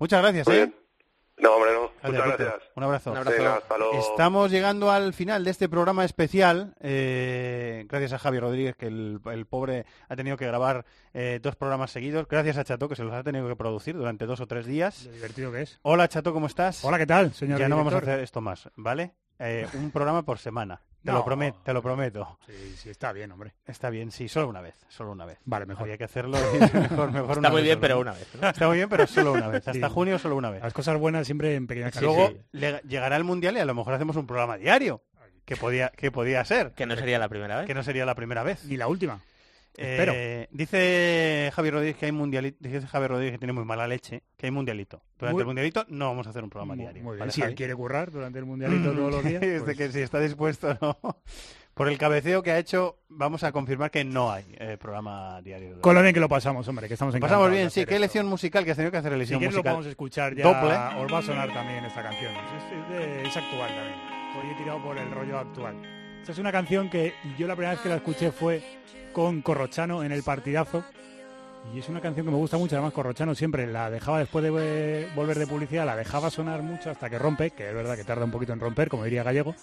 Muchas 0.00 0.20
gracias, 0.20 0.48
Muy 0.48 0.56
¿eh? 0.56 0.58
bien. 0.66 0.85
No, 1.38 1.52
hombre, 1.54 1.70
no. 1.74 1.90
Gracias, 2.02 2.24
Muchas 2.24 2.38
gracias. 2.38 2.70
Un 2.76 2.82
abrazo. 2.84 3.10
Un 3.12 3.16
abrazo. 3.18 3.36
Venga, 3.36 3.54
hasta 3.56 3.78
luego. 3.78 3.98
Estamos 3.98 4.50
llegando 4.50 4.90
al 4.90 5.12
final 5.12 5.44
de 5.44 5.50
este 5.50 5.68
programa 5.68 6.04
especial. 6.04 6.74
eh, 6.80 7.84
gracias 7.88 8.14
a 8.14 8.18
Javi 8.18 8.38
Rodríguez, 8.40 8.74
que 8.76 8.86
el, 8.86 9.20
el 9.26 9.46
pobre 9.46 9.84
ha 10.08 10.16
tenido 10.16 10.36
que 10.38 10.46
grabar 10.46 10.86
eh, 11.12 11.38
dos 11.42 11.54
programas 11.56 11.90
seguidos. 11.90 12.26
Gracias 12.26 12.56
a 12.56 12.64
Chato, 12.64 12.88
que 12.88 12.96
se 12.96 13.04
los 13.04 13.12
ha 13.12 13.22
tenido 13.22 13.46
que 13.48 13.56
producir 13.56 13.96
durante 13.96 14.24
dos 14.24 14.40
o 14.40 14.46
tres 14.46 14.64
días. 14.66 15.04
Lo 15.04 15.12
divertido 15.12 15.52
que 15.52 15.62
es. 15.62 15.78
Hola, 15.82 16.08
Chato, 16.08 16.32
¿cómo 16.32 16.46
estás? 16.46 16.82
Hola, 16.84 16.96
¿qué 16.98 17.06
tal, 17.06 17.32
señor 17.34 17.58
Ya 17.58 17.68
no 17.68 17.76
vamos 17.76 17.92
a 17.92 17.98
hacer 17.98 18.20
esto 18.20 18.40
más, 18.40 18.70
¿vale? 18.76 19.12
Eh, 19.38 19.66
un 19.74 19.90
programa 19.90 20.22
por 20.24 20.38
semana. 20.38 20.80
Te 21.06 21.12
No. 21.12 21.18
lo 21.18 21.24
prometo, 21.24 21.58
te 21.62 21.72
lo 21.72 21.82
prometo. 21.82 22.38
Sí, 22.46 22.74
sí, 22.76 22.90
está 22.90 23.12
bien, 23.12 23.30
hombre. 23.32 23.54
Está 23.66 23.90
bien, 23.90 24.10
sí, 24.10 24.28
solo 24.28 24.48
una 24.48 24.60
vez, 24.60 24.74
solo 24.88 25.12
una 25.12 25.24
vez. 25.24 25.38
Vale, 25.44 25.64
mejor. 25.64 25.84
Había 25.84 25.96
que 25.96 26.04
hacerlo 26.04 26.36
y 26.54 26.58
mejor, 26.58 27.12
mejor 27.12 27.28
Está 27.30 27.38
una 27.38 27.48
muy 27.50 27.56
vez 27.62 27.64
bien, 27.64 27.74
solo. 27.76 27.80
pero 27.80 28.00
una 28.00 28.12
vez. 28.12 28.28
¿no? 28.40 28.48
Está 28.48 28.66
muy 28.66 28.76
bien, 28.76 28.88
pero 28.88 29.06
solo 29.06 29.32
una 29.32 29.48
vez. 29.48 29.56
Hasta 29.68 29.88
Sí. 29.88 29.94
junio 29.94 30.18
solo 30.18 30.36
una 30.36 30.50
vez. 30.50 30.62
Las 30.62 30.72
cosas 30.74 30.98
buenas 30.98 31.24
siempre 31.26 31.54
en 31.54 31.66
pequeñas 31.66 31.98
Luego 32.02 32.26
cantidades. 32.26 32.46
le- 32.52 32.80
llegará 32.88 33.16
el 33.16 33.24
mundial 33.24 33.56
y 33.56 33.60
a 33.60 33.64
lo 33.64 33.74
mejor 33.74 33.94
hacemos 33.94 34.16
un 34.16 34.26
programa 34.26 34.56
diario, 34.58 35.02
que 35.44 35.56
podía, 35.56 35.90
que 35.90 36.10
podía 36.10 36.44
ser, 36.44 36.72
Que 36.72 36.86
no 36.86 36.96
sería 36.96 37.18
la 37.20 37.28
primera 37.28 37.58
vez. 37.58 37.66
que 37.68 37.74
no 37.74 37.84
sería 37.84 38.04
la 38.04 38.16
primera 38.16 38.42
vez. 38.42 38.64
Ni 38.64 38.76
la 38.76 38.88
última. 38.88 39.20
Eh, 39.78 40.48
dice 40.50 41.50
Javier 41.54 41.74
Rodríguez 41.74 41.96
que 41.96 42.06
hay 42.06 42.12
mundialito, 42.12 42.56
dice 42.60 42.86
Javier 42.86 43.10
Rodríguez 43.10 43.32
que 43.32 43.38
tiene 43.38 43.52
muy 43.52 43.64
mala 43.64 43.86
leche, 43.86 44.22
que 44.36 44.46
hay 44.46 44.50
mundialito. 44.50 45.02
Durante 45.18 45.34
Muy- 45.34 45.40
el 45.42 45.46
mundialito 45.46 45.84
no 45.88 46.06
vamos 46.08 46.26
a 46.26 46.30
hacer 46.30 46.42
un 46.44 46.50
programa 46.50 46.74
Muy, 46.74 46.84
diario. 46.84 47.02
muy 47.02 47.12
bien. 47.12 47.20
¿vale, 47.20 47.32
Si 47.32 47.40
Javi? 47.40 47.52
él 47.52 47.56
quiere 47.56 47.74
currar 47.74 48.10
durante 48.10 48.38
el 48.38 48.44
mundialito 48.46 48.92
todos 48.92 49.10
los 49.12 49.24
días. 49.24 49.40
Dice 49.40 49.60
pues- 49.64 49.76
que 49.76 49.92
si 49.92 50.00
está 50.00 50.20
dispuesto, 50.20 50.76
no. 50.80 50.98
Por 51.74 51.88
el 51.90 51.98
cabeceo 51.98 52.42
que 52.42 52.52
ha 52.52 52.58
hecho, 52.58 53.00
vamos 53.10 53.44
a 53.44 53.52
confirmar 53.52 53.90
que 53.90 54.02
no 54.02 54.32
hay 54.32 54.44
eh, 54.58 54.78
programa 54.80 55.42
diario. 55.42 55.78
Con 55.82 55.94
lo 55.94 56.00
bien 56.00 56.14
que 56.14 56.20
lo 56.20 56.28
pasamos, 56.28 56.66
hombre, 56.68 56.88
que 56.88 56.94
estamos 56.94 57.14
encantados. 57.14 57.38
pasamos 57.42 57.54
bien, 57.54 57.70
sí. 57.70 57.80
¿Qué 57.80 57.82
esto. 57.82 57.96
elección 57.96 58.26
musical 58.28 58.64
que 58.64 58.70
has 58.70 58.78
tenido 58.78 58.90
que 58.90 58.96
hacer 58.96 59.10
Si 59.12 59.16
elección 59.16 59.38
quieres 59.40 59.54
lo 59.56 59.58
musical? 59.58 59.72
podemos 59.74 59.90
escuchar 59.90 60.34
ya. 60.34 60.42
Doble. 60.44 61.04
Os 61.04 61.12
va 61.12 61.18
a 61.18 61.22
sonar 61.22 61.52
también 61.52 61.84
esta 61.84 62.02
canción. 62.02 62.32
Es, 62.34 62.72
es 62.72 62.88
de- 62.88 63.22
es 63.28 63.36
actual 63.36 63.68
también. 63.74 63.98
Hoy 64.40 64.50
he 64.52 64.54
tirado 64.56 64.82
por 64.82 64.96
el 64.96 65.10
rollo 65.10 65.38
actual. 65.38 65.74
Esta 66.26 66.32
es 66.32 66.38
una 66.40 66.50
canción 66.50 66.90
que 66.90 67.14
yo 67.38 67.46
la 67.46 67.54
primera 67.54 67.74
vez 67.74 67.80
que 67.82 67.88
la 67.88 67.94
escuché 67.94 68.32
fue 68.32 68.60
con 69.12 69.42
Corrochano 69.42 70.02
en 70.02 70.10
el 70.10 70.24
partidazo. 70.24 70.82
Y 71.72 71.78
es 71.78 71.88
una 71.88 72.00
canción 72.00 72.26
que 72.26 72.32
me 72.32 72.36
gusta 72.36 72.58
mucho. 72.58 72.74
Además, 72.74 72.94
Corrochano 72.94 73.32
siempre 73.36 73.64
la 73.68 73.90
dejaba 73.90 74.18
después 74.18 74.42
de 74.42 75.08
volver 75.14 75.38
de 75.38 75.46
publicidad, 75.46 75.86
la 75.86 75.94
dejaba 75.94 76.28
sonar 76.28 76.62
mucho 76.62 76.90
hasta 76.90 77.08
que 77.08 77.16
rompe, 77.16 77.52
que 77.52 77.68
es 77.68 77.72
verdad 77.72 77.94
que 77.94 78.02
tarda 78.02 78.24
un 78.24 78.32
poquito 78.32 78.52
en 78.52 78.58
romper, 78.58 78.88
como 78.88 79.04
diría 79.04 79.22
Gallego. 79.22 79.54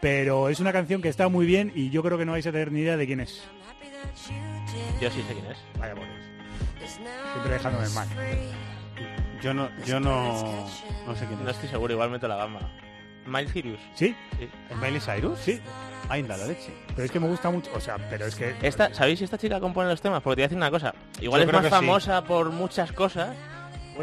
Pero 0.00 0.48
es 0.48 0.58
una 0.58 0.72
canción 0.72 1.00
que 1.00 1.08
está 1.08 1.28
muy 1.28 1.46
bien 1.46 1.70
y 1.72 1.90
yo 1.90 2.02
creo 2.02 2.18
que 2.18 2.24
no 2.24 2.32
vais 2.32 2.48
a 2.48 2.50
tener 2.50 2.72
ni 2.72 2.80
idea 2.80 2.96
de 2.96 3.06
quién 3.06 3.20
es. 3.20 3.44
Yo 5.00 5.08
sí 5.08 5.22
sé 5.22 5.34
quién 5.34 5.46
es. 5.46 5.58
Vaya 5.78 5.94
por 5.94 6.04
Dios. 6.04 6.90
Siempre 7.32 7.52
dejándome 7.52 7.88
mal. 7.90 8.08
Yo 9.40 9.54
no, 9.54 9.70
yo 9.84 10.00
no, 10.00 10.66
no 11.06 11.14
sé 11.14 11.26
quién 11.26 11.44
No 11.44 11.48
es. 11.48 11.54
estoy 11.54 11.68
seguro, 11.68 11.92
igual 11.92 12.10
meto 12.10 12.26
la 12.26 12.38
gamba. 12.38 12.85
Miles 13.26 13.50
Sirius. 13.52 13.80
¿Sí? 13.94 14.14
Sí. 14.38 14.48
¿Es 14.70 14.76
Miley 14.76 15.00
Cyrus? 15.00 15.38
Sí. 15.38 15.60
Ainda 16.08 16.36
la 16.36 16.46
leche. 16.46 16.70
Pero 16.94 17.04
es 17.04 17.10
que 17.10 17.18
me 17.18 17.26
gusta 17.28 17.50
mucho. 17.50 17.70
O 17.74 17.80
sea, 17.80 17.96
pero 18.10 18.26
es 18.26 18.34
que. 18.36 18.54
Esta, 18.62 18.94
¿Sabéis 18.94 19.18
si 19.18 19.24
esta 19.24 19.36
chica 19.38 19.58
compone 19.58 19.88
los 19.90 20.00
temas? 20.00 20.22
Porque 20.22 20.36
te 20.36 20.40
voy 20.40 20.44
a 20.44 20.48
decir 20.48 20.56
una 20.58 20.70
cosa. 20.70 20.94
Igual 21.20 21.40
Yo 21.40 21.44
es 21.44 21.48
creo 21.48 21.60
más 21.62 21.70
que 21.70 21.76
sí. 21.76 21.84
famosa 21.86 22.24
por 22.24 22.50
muchas 22.50 22.92
cosas. 22.92 23.34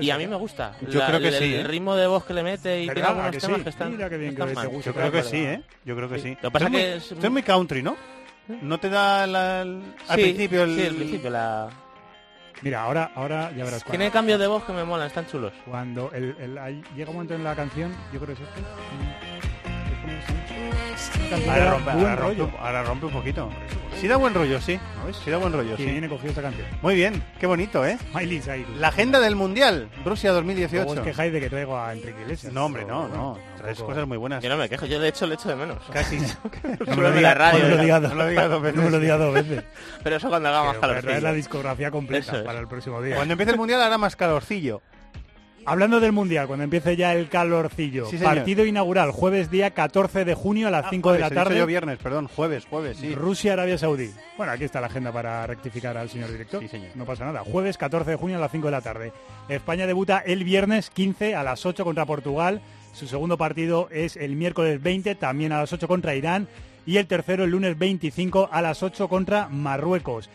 Y 0.02 0.10
a 0.10 0.18
mí 0.18 0.24
¿eh? 0.24 0.28
me 0.28 0.36
gusta. 0.36 0.74
Yo 0.90 1.06
creo 1.06 1.20
que 1.20 1.28
el, 1.28 1.34
sí, 1.36 1.54
el 1.54 1.60
¿eh? 1.62 1.64
ritmo 1.68 1.95
de 1.95 2.08
voz 2.08 2.26
que 2.26 2.34
le 2.34 2.41
mete 2.44 2.82
y 2.82 2.88
¿Verdad? 2.88 2.94
tiene 2.95 3.08
algunos 3.10 3.28
¿A 3.28 3.32
que 3.32 3.40
temas 3.40 3.58
sí? 3.60 3.64
que 3.64 3.70
están. 3.70 3.91
Mira 3.91 4.10
qué 4.10 4.18
bien 4.18 4.36
no 4.36 4.45
que 4.45 4.52
están 4.52 4.64
te 4.64 4.68
mal. 4.68 4.76
gusta. 4.76 4.90
Yo 4.90 4.95
creo 4.95 5.12
que 5.12 5.24
sí, 5.24 5.38
¿eh? 5.38 5.62
Yo 5.86 5.95
creo 5.95 6.10
que 6.10 6.20
sí. 6.20 6.38
Lo 6.41 6.50
que 6.50 6.52
pasa 6.52 6.66
es 6.66 6.72
que 6.72 6.78
muy- 7.16 7.24
es- 7.26 7.32
muy 7.32 7.44
country, 7.44 7.84
¿no? 7.84 7.95
¿No 8.62 8.78
te 8.80 8.90
da 8.90 9.26
la- 9.28 9.62
el- 9.62 9.84
al 10.10 10.16
Sí, 10.18 10.24
principio 10.24 10.64
el... 10.64 10.76
Sí, 10.76 10.86
al 10.88 10.95
principio 10.95 11.30
la... 11.30 11.70
Mira, 12.64 12.81
ahora, 12.84 13.11
ahora 13.15 13.52
ya 13.52 13.65
verás 13.65 13.84
cuando, 13.84 13.91
Tiene 13.98 14.10
cambios 14.11 14.40
de 14.40 14.48
voz 14.48 14.64
que 14.64 14.72
me 14.73 14.84
molan, 14.84 15.07
están 15.07 15.27
chulos. 15.27 15.52
cuando 15.65 16.11
el, 16.14 16.35
el- 16.40 16.84
llega 16.95 17.10
un 17.10 17.15
momento 17.18 17.34
en 17.35 17.44
la 17.44 17.56
canción, 17.56 17.91
yo 18.14 18.19
creo 18.19 18.35
que 18.35 18.41
es 18.44 18.49
este. 18.49 19.62
Ahora 21.50 21.72
rompe, 21.72 21.92
buen 21.92 22.00
ahora, 22.06 22.16
rompe, 22.16 22.38
rollo. 22.44 22.52
ahora 22.60 22.84
rompe 22.84 23.06
un 23.08 23.12
poquito. 23.14 23.50
Sí 24.00 24.08
da 24.08 24.18
buen 24.18 24.34
rollo, 24.34 24.60
sí. 24.60 24.80
Sí 25.24 25.32
da 25.32 25.38
buen 25.38 25.54
rollo, 25.54 25.78
sí. 25.78 25.86
viene 25.86 26.10
cogido 26.10 26.30
esta 26.30 26.42
canción. 26.42 26.68
Muy 26.82 26.96
bien, 26.96 27.24
qué 27.40 27.48
bonito, 27.48 27.86
¿eh? 27.86 27.98
Miley 28.14 28.42
Cyrus. 28.42 28.78
La 28.78 28.90
agenda 28.90 29.20
del 29.20 29.36
Mundial, 29.36 29.90
Rusia 30.04 30.32
Luego 30.32 30.40
os 30.50 30.56
2018. 30.58 31.04
quejáis 31.04 31.32
de 31.34 31.40
que 31.40 31.50
traigo 31.50 31.78
a 31.78 31.94
Enrique 31.94 32.22
Iglesias. 32.22 32.52
No, 32.54 32.66
hombre, 32.66 32.86
no, 32.86 33.08
no. 33.08 33.38
Traes 33.58 33.80
cosas 33.80 34.06
muy 34.08 34.18
buenas. 34.18 34.44
Yo 34.44 34.50
no 34.50 34.58
me 34.58 34.68
quejo, 34.68 34.86
yo 34.86 35.00
de 35.00 35.08
hecho 35.08 35.26
le 35.26 35.36
echo 35.36 35.50
de 35.50 35.56
menos. 35.56 35.78
Casi. 35.92 36.18
No 36.88 36.96
me 36.98 37.02
lo 37.04 37.12
digas 37.12 37.38
radio, 37.38 37.64
no 37.64 37.76
lo 37.76 37.78
digas 37.84 38.02
dos- 38.50 38.62
veces. 38.62 38.76
No 38.78 38.84
me 38.84 38.90
lo 38.90 39.00
digas 39.00 39.20
dos 39.20 39.34
veces. 39.34 39.64
Pero 40.04 40.16
eso 40.18 40.30
cuando 40.30 40.50
haga 40.50 40.64
más 40.64 40.76
voy 40.78 40.78
a 40.78 40.88
traer 40.90 41.06
calor. 41.06 41.24
la 41.24 41.34
discografía 41.34 41.92
completa 41.92 42.44
para 42.44 42.60
el 42.60 42.68
próximo 42.68 43.02
día. 43.02 43.16
Cuando 43.16 43.34
empiece 43.34 43.52
el 43.52 43.58
Mundial 43.58 43.82
hará 43.82 43.98
más 43.98 44.16
calorcillo. 44.16 44.82
Hablando 45.65 45.99
del 46.02 46.11
Mundial, 46.11 46.48
cuando 46.48 46.64
empiece 46.65 46.95
ya 46.98 47.14
el 47.14 47.30
calorcillo. 47.30 48.06
Sí, 48.07 48.18
partido 48.18 48.65
inaugural, 48.65 49.11
jueves 49.11 49.49
día 49.49 49.72
14 49.72 50.26
de 50.26 50.34
junio 50.34 50.68
a 50.68 50.72
las 50.72 50.85
Ah, 50.85 50.90
5 50.90 51.14
de 51.14 51.19
la 51.19 51.30
tarde. 51.30 51.57
yo 51.57 51.65
viernes, 51.65 51.99
perdón, 51.99 52.27
jueves, 52.27 52.65
jueves, 52.69 52.98
sí. 52.98 53.15
Rusia, 53.15 53.53
Arabia 53.53 53.77
Saudí. 53.77 54.11
Bueno, 54.38 54.52
aquí 54.52 54.65
está 54.65 54.81
la 54.81 54.88
agenda 54.88 55.11
para 55.14 55.48
rectificar 55.48 55.95
al 55.98 56.10
señor 56.10 56.31
director. 56.31 56.61
Sí, 56.61 56.68
señor. 56.68 56.90
No 56.95 57.06
pasa 57.06 57.23
nada. 57.26 57.44
Jueves 57.45 57.77
14 57.77 58.11
de 58.11 58.18
junio 58.18 58.38
a 58.38 58.40
las 58.41 58.52
5 58.52 58.68
de 58.68 58.72
la 58.72 58.81
tarde. 58.81 59.14
España 59.48 59.88
debuta 59.88 60.19
el 60.19 60.44
viernes 60.44 60.90
15 60.90 61.35
a 61.35 61.44
las 61.44 61.65
8 61.65 61.84
contra 61.85 62.06
Portugal. 62.06 62.61
Su 62.94 63.07
segundo 63.07 63.38
partido 63.38 63.88
es 63.90 64.18
el 64.18 64.35
miércoles 64.35 64.81
20, 64.84 65.15
también 65.15 65.53
a 65.53 65.60
las 65.60 65.72
8 65.72 65.88
contra 65.88 66.14
Irán. 66.15 66.48
Y 66.85 66.98
el 66.98 67.07
tercero 67.07 67.45
el 67.45 67.52
lunes 67.52 67.77
25 67.80 68.49
a 68.52 68.61
las 68.61 68.84
8 68.84 69.07
contra 69.07 69.48
Marruecos. 69.48 70.30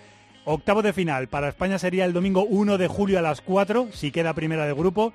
Octavo 0.50 0.80
de 0.80 0.94
final. 0.94 1.28
Para 1.28 1.50
España 1.50 1.78
sería 1.78 2.06
el 2.06 2.14
domingo 2.14 2.42
1 2.44 2.78
de 2.78 2.88
julio 2.88 3.18
a 3.18 3.22
las 3.22 3.42
4, 3.42 3.88
si 3.92 4.10
queda 4.10 4.32
primera 4.32 4.64
de 4.64 4.72
grupo. 4.72 5.12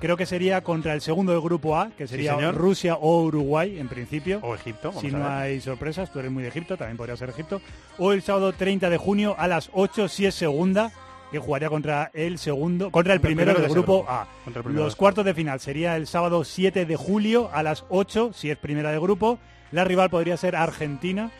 Creo 0.00 0.16
que 0.16 0.24
sería 0.24 0.62
contra 0.62 0.94
el 0.94 1.02
segundo 1.02 1.32
del 1.32 1.42
grupo 1.42 1.76
A, 1.76 1.90
que 1.90 2.06
sería. 2.08 2.50
Rusia 2.50 2.94
o 2.94 3.22
Uruguay 3.24 3.78
en 3.78 3.88
principio 3.88 4.40
O 4.42 4.54
Egipto, 4.54 4.94
si 4.98 5.08
no 5.08 5.28
hay 5.28 5.60
sorpresas, 5.60 6.10
tú 6.10 6.18
eres 6.20 6.32
muy 6.32 6.42
de 6.42 6.48
Egipto, 6.48 6.78
también 6.78 6.96
podría 6.96 7.14
ser 7.18 7.28
Egipto. 7.28 7.60
O 7.98 8.12
el 8.12 8.22
sábado 8.22 8.54
30 8.54 8.88
de 8.88 8.96
junio 8.96 9.34
a 9.38 9.46
las 9.48 9.68
8 9.74 10.08
si 10.08 10.24
es 10.24 10.34
segunda, 10.34 10.90
que 11.30 11.38
jugaría 11.38 11.68
contra 11.68 12.10
el 12.14 12.38
segundo, 12.38 12.90
contra 12.90 13.12
el 13.12 13.20
primero, 13.20 13.52
del 13.52 13.68
grupo 13.68 13.98
grupo. 13.98 14.10
A. 14.10 14.26
Contra 14.44 14.60
el 14.60 14.64
primero 14.64 14.82
de 14.82 14.86
Los 14.86 14.96
cuartos 14.96 15.26
de 15.26 15.34
final 15.34 15.60
sería 15.60 15.94
el 15.96 16.06
sábado 16.06 16.42
7 16.42 16.86
de 16.86 16.96
julio 16.96 17.50
a 17.52 17.62
las 17.62 17.84
8 17.90 18.32
si 18.32 18.50
es 18.50 18.56
primera 18.56 18.90
de 18.90 18.98
grupo. 18.98 19.38
La 19.72 19.84
rival 19.84 20.08
podría 20.08 20.38
ser 20.38 20.56
Argentina. 20.56 21.30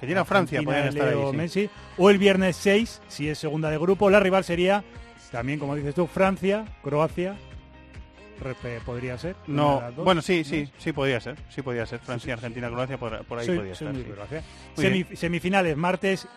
Argentina 0.00 0.22
o 0.22 0.24
Francia 0.24 0.58
Argentina, 0.60 0.64
podrían 0.64 0.88
estar 0.88 1.08
ahí, 1.08 1.14
Leo 1.14 1.30
sí. 1.32 1.36
Messi. 1.36 1.70
O 1.96 2.10
el 2.10 2.18
viernes 2.18 2.56
6, 2.56 3.02
si 3.08 3.28
es 3.28 3.38
segunda 3.38 3.68
de 3.70 3.78
grupo. 3.78 4.08
La 4.10 4.20
rival 4.20 4.44
sería, 4.44 4.84
también 5.32 5.58
como 5.58 5.74
dices 5.74 5.94
tú, 5.94 6.06
Francia, 6.06 6.64
Croacia. 6.82 7.36
Repe- 8.40 8.80
podría 8.84 9.18
ser. 9.18 9.34
No, 9.48 9.82
bueno, 9.96 10.22
sí, 10.22 10.44
sí, 10.44 10.70
sí 10.78 10.92
podía 10.92 11.20
ser, 11.20 11.36
sí 11.48 11.60
podía 11.62 11.84
ser. 11.86 11.98
Francia, 11.98 12.34
Argentina, 12.34 12.68
Croacia, 12.70 12.96
por, 12.96 13.24
por 13.24 13.40
ahí 13.40 13.46
Semi- 14.76 15.04
bien. 15.04 15.16
semifinales, 15.16 15.76
martes 15.76 16.28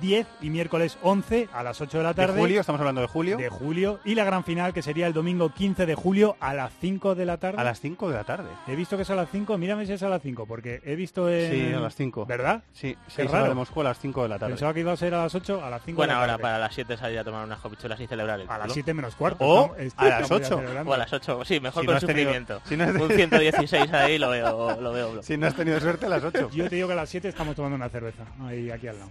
10 0.00 0.26
y 0.40 0.50
miércoles 0.50 0.98
11 1.02 1.48
a 1.52 1.62
las 1.62 1.80
8 1.80 1.98
de 1.98 2.02
la 2.04 2.10
De 2.10 2.14
tarde. 2.14 2.38
julio, 2.40 2.60
estamos 2.60 2.80
hablando 2.80 3.00
de 3.00 3.06
julio. 3.06 3.36
De 3.36 3.48
julio. 3.48 4.00
Y 4.04 4.14
la 4.14 4.24
gran 4.24 4.42
final, 4.44 4.72
que 4.72 4.82
sería 4.82 5.06
el 5.06 5.12
domingo 5.12 5.50
15 5.50 5.86
de 5.86 5.94
julio 5.94 6.36
a 6.40 6.54
las 6.54 6.72
5 6.80 7.14
de 7.14 7.26
la 7.26 7.36
tarde. 7.36 7.60
A 7.60 7.64
las 7.64 7.80
5 7.80 8.08
de 8.08 8.14
la 8.16 8.24
tarde. 8.24 8.48
He 8.66 8.74
visto 8.74 8.96
que 8.96 9.02
es 9.02 9.10
a 9.10 9.14
las 9.14 9.28
5, 9.30 9.58
mírame 9.58 9.86
si 9.86 9.92
es 9.92 10.02
a 10.02 10.08
las 10.08 10.22
5, 10.22 10.46
porque 10.46 10.80
he 10.84 10.96
visto 10.96 11.28
en... 11.30 11.50
Sí, 11.52 11.72
a 11.74 11.80
las 11.80 11.94
5. 11.94 12.26
¿Verdad? 12.26 12.62
Sí, 12.72 12.94
Qué 12.94 12.98
6 13.08 13.28
horas 13.28 13.40
raro. 13.42 13.48
de 13.50 13.54
Moscú 13.54 13.80
a 13.80 13.84
las 13.84 13.98
5 13.98 14.22
de 14.22 14.28
la 14.28 14.38
tarde. 14.38 14.52
Pensaba 14.52 14.74
que 14.74 14.80
iba 14.80 14.92
a 14.92 14.96
ser 14.96 15.14
a 15.14 15.22
las 15.22 15.34
8, 15.34 15.64
a 15.64 15.70
las 15.70 15.82
5 15.84 15.96
Buena 15.96 16.14
de 16.14 16.18
la 16.18 16.22
hora 16.24 16.32
tarde. 16.34 16.42
para 16.42 16.58
las 16.58 16.74
7 16.74 16.96
salir 16.96 17.18
a 17.18 17.24
tomar 17.24 17.44
unas 17.44 17.60
copichuelas 17.60 18.00
y 18.00 18.06
celebrar 18.06 18.40
el 18.40 18.46
A 18.48 18.52
las 18.58 18.68
título. 18.68 18.74
7 18.74 18.94
menos 18.94 19.14
cuarto. 19.16 19.44
O 19.44 19.64
a 19.74 19.76
las 19.78 19.86
estamos 19.86 20.28
ya 20.28 20.34
8. 20.36 20.58
celebrando. 20.58 20.90
O 20.90 20.94
a 20.94 20.98
las 20.98 21.12
8, 21.12 21.44
sí, 21.44 21.60
mejor 21.60 21.82
Si 21.82 21.86
con 21.86 21.92
no 21.94 21.98
has 21.98 22.06
tenido- 22.06 22.30
sufrimiento. 22.32 22.60
si 22.64 22.76
no 22.76 22.84
has- 22.84 22.94
Un 22.94 23.10
116 23.10 23.92
ahí 23.92 24.18
lo 24.18 24.30
veo, 24.30 24.80
lo 24.80 24.92
veo. 24.92 25.22
Si 25.22 25.36
no 25.36 25.46
has 25.46 25.54
tenido 25.54 25.78
suerte, 25.80 26.06
a 26.06 26.08
las 26.08 26.24
8. 26.24 26.50
Yo 26.52 26.68
te 26.68 26.76
digo 26.76 26.88
que 26.88 26.94
a 26.94 26.96
las 26.96 27.08
7 27.08 27.28
estamos 27.28 27.54
tomando 27.54 27.76
una 27.76 27.88
cerveza, 27.88 28.24
ahí 28.46 28.70
aquí 28.70 28.88
al 28.88 28.98
lado, 28.98 29.10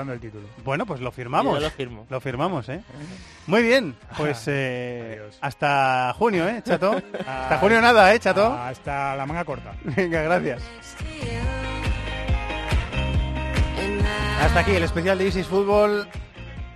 celebrando 0.00 0.12
el 0.12 0.20
título. 0.20 0.48
Bueno, 0.64 0.86
pues 0.86 1.00
lo 1.00 1.10
firmamos. 1.12 1.54
Yo 1.54 1.60
lo 1.60 1.70
firmo. 1.70 2.06
Lo 2.08 2.20
firmamos, 2.20 2.68
¿eh? 2.68 2.80
Muy 3.46 3.62
bien, 3.62 3.96
pues 4.16 4.44
eh, 4.46 5.20
hasta 5.40 6.14
junio, 6.16 6.48
¿eh, 6.48 6.62
Chato? 6.64 6.92
Hasta 7.26 7.58
junio 7.58 7.80
nada, 7.80 8.14
¿eh, 8.14 8.18
Chato? 8.18 8.46
Hasta 8.52 9.16
la 9.16 9.26
manga 9.26 9.44
corta. 9.44 9.72
Venga, 9.84 10.22
gracias. 10.22 10.62
Hasta 14.40 14.60
aquí 14.60 14.72
el 14.72 14.82
especial 14.82 15.18
de 15.18 15.28
Isis 15.28 15.46
Fútbol 15.46 16.08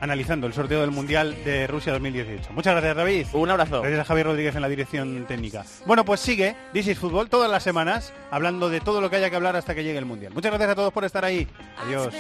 analizando 0.00 0.46
el 0.46 0.52
sorteo 0.52 0.82
del 0.82 0.90
Mundial 0.90 1.34
de 1.44 1.66
Rusia 1.66 1.92
2018. 1.94 2.52
Muchas 2.52 2.74
gracias, 2.74 2.94
David. 2.94 3.26
Un 3.32 3.50
abrazo. 3.50 3.80
Gracias 3.80 4.00
a 4.00 4.04
Javier 4.04 4.26
Rodríguez 4.26 4.54
en 4.54 4.60
la 4.60 4.68
dirección 4.68 5.24
técnica. 5.26 5.64
Bueno, 5.86 6.04
pues 6.04 6.20
sigue 6.20 6.54
This 6.74 6.88
is 6.88 6.98
Fútbol 6.98 7.30
todas 7.30 7.50
las 7.50 7.62
semanas 7.62 8.12
hablando 8.30 8.68
de 8.68 8.80
todo 8.80 9.00
lo 9.00 9.08
que 9.08 9.16
haya 9.16 9.30
que 9.30 9.36
hablar 9.36 9.56
hasta 9.56 9.74
que 9.74 9.82
llegue 9.82 9.98
el 9.98 10.04
Mundial. 10.04 10.34
Muchas 10.34 10.50
gracias 10.50 10.70
a 10.70 10.74
todos 10.74 10.92
por 10.92 11.04
estar 11.04 11.24
ahí. 11.24 11.48
Adiós. 11.78 12.12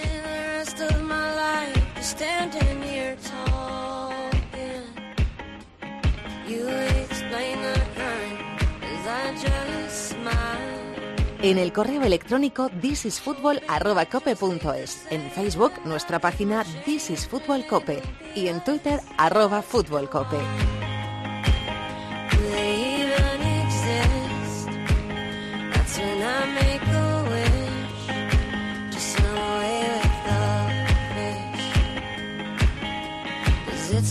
Rest 0.64 0.80
of 0.80 0.96
my 1.02 1.28
life 1.36 1.76
standing 2.00 2.80
here 2.82 3.18
talking. 3.20 4.88
You 6.48 6.66
explain 7.02 7.60
the 7.60 7.74
as 8.80 9.06
I 9.06 9.34
just 9.42 10.12
smile. 10.12 10.96
En 11.42 11.58
el 11.58 11.70
correo 11.70 12.02
electrónico 12.02 12.70
thisisfutbol@cope.es, 12.80 15.06
en 15.10 15.30
Facebook 15.32 15.72
nuestra 15.84 16.18
página 16.18 16.64
This 16.86 17.10
is 17.10 17.28
Fútbol 17.28 17.66
Cope 17.66 18.00
y 18.34 18.48
en 18.48 18.64
Twitter 18.64 19.02
arroba 19.18 19.60
Fútbol 19.60 20.08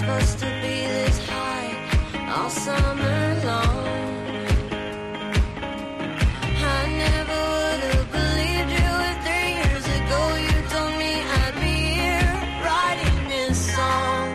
supposed 0.04 0.40
to 0.40 0.46
be 0.62 0.76
this 0.96 1.18
high 1.30 1.72
all 2.36 2.50
summer 2.50 3.22
long? 3.50 3.86
I 6.78 6.82
never 7.04 7.40
would 7.54 7.82
have 7.88 8.08
believed 8.18 8.72
you 8.80 8.92
three 9.24 9.52
years 9.60 9.86
ago 9.98 10.22
you 10.48 10.56
told 10.74 10.94
me 11.02 11.12
I'd 11.40 11.56
be 11.66 11.78
here 12.02 12.34
writing 12.64 13.20
this 13.34 13.58
song. 13.76 14.28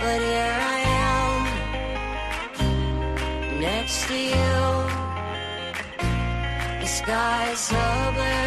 But 0.00 0.18
here 0.30 0.58
I 0.74 0.78
am 1.12 1.38
next 3.60 3.98
to 4.08 4.16
you. 4.34 4.58
The 6.80 6.88
sky 7.00 7.40
is 7.52 7.58
so 7.58 7.84
blue 8.14 8.45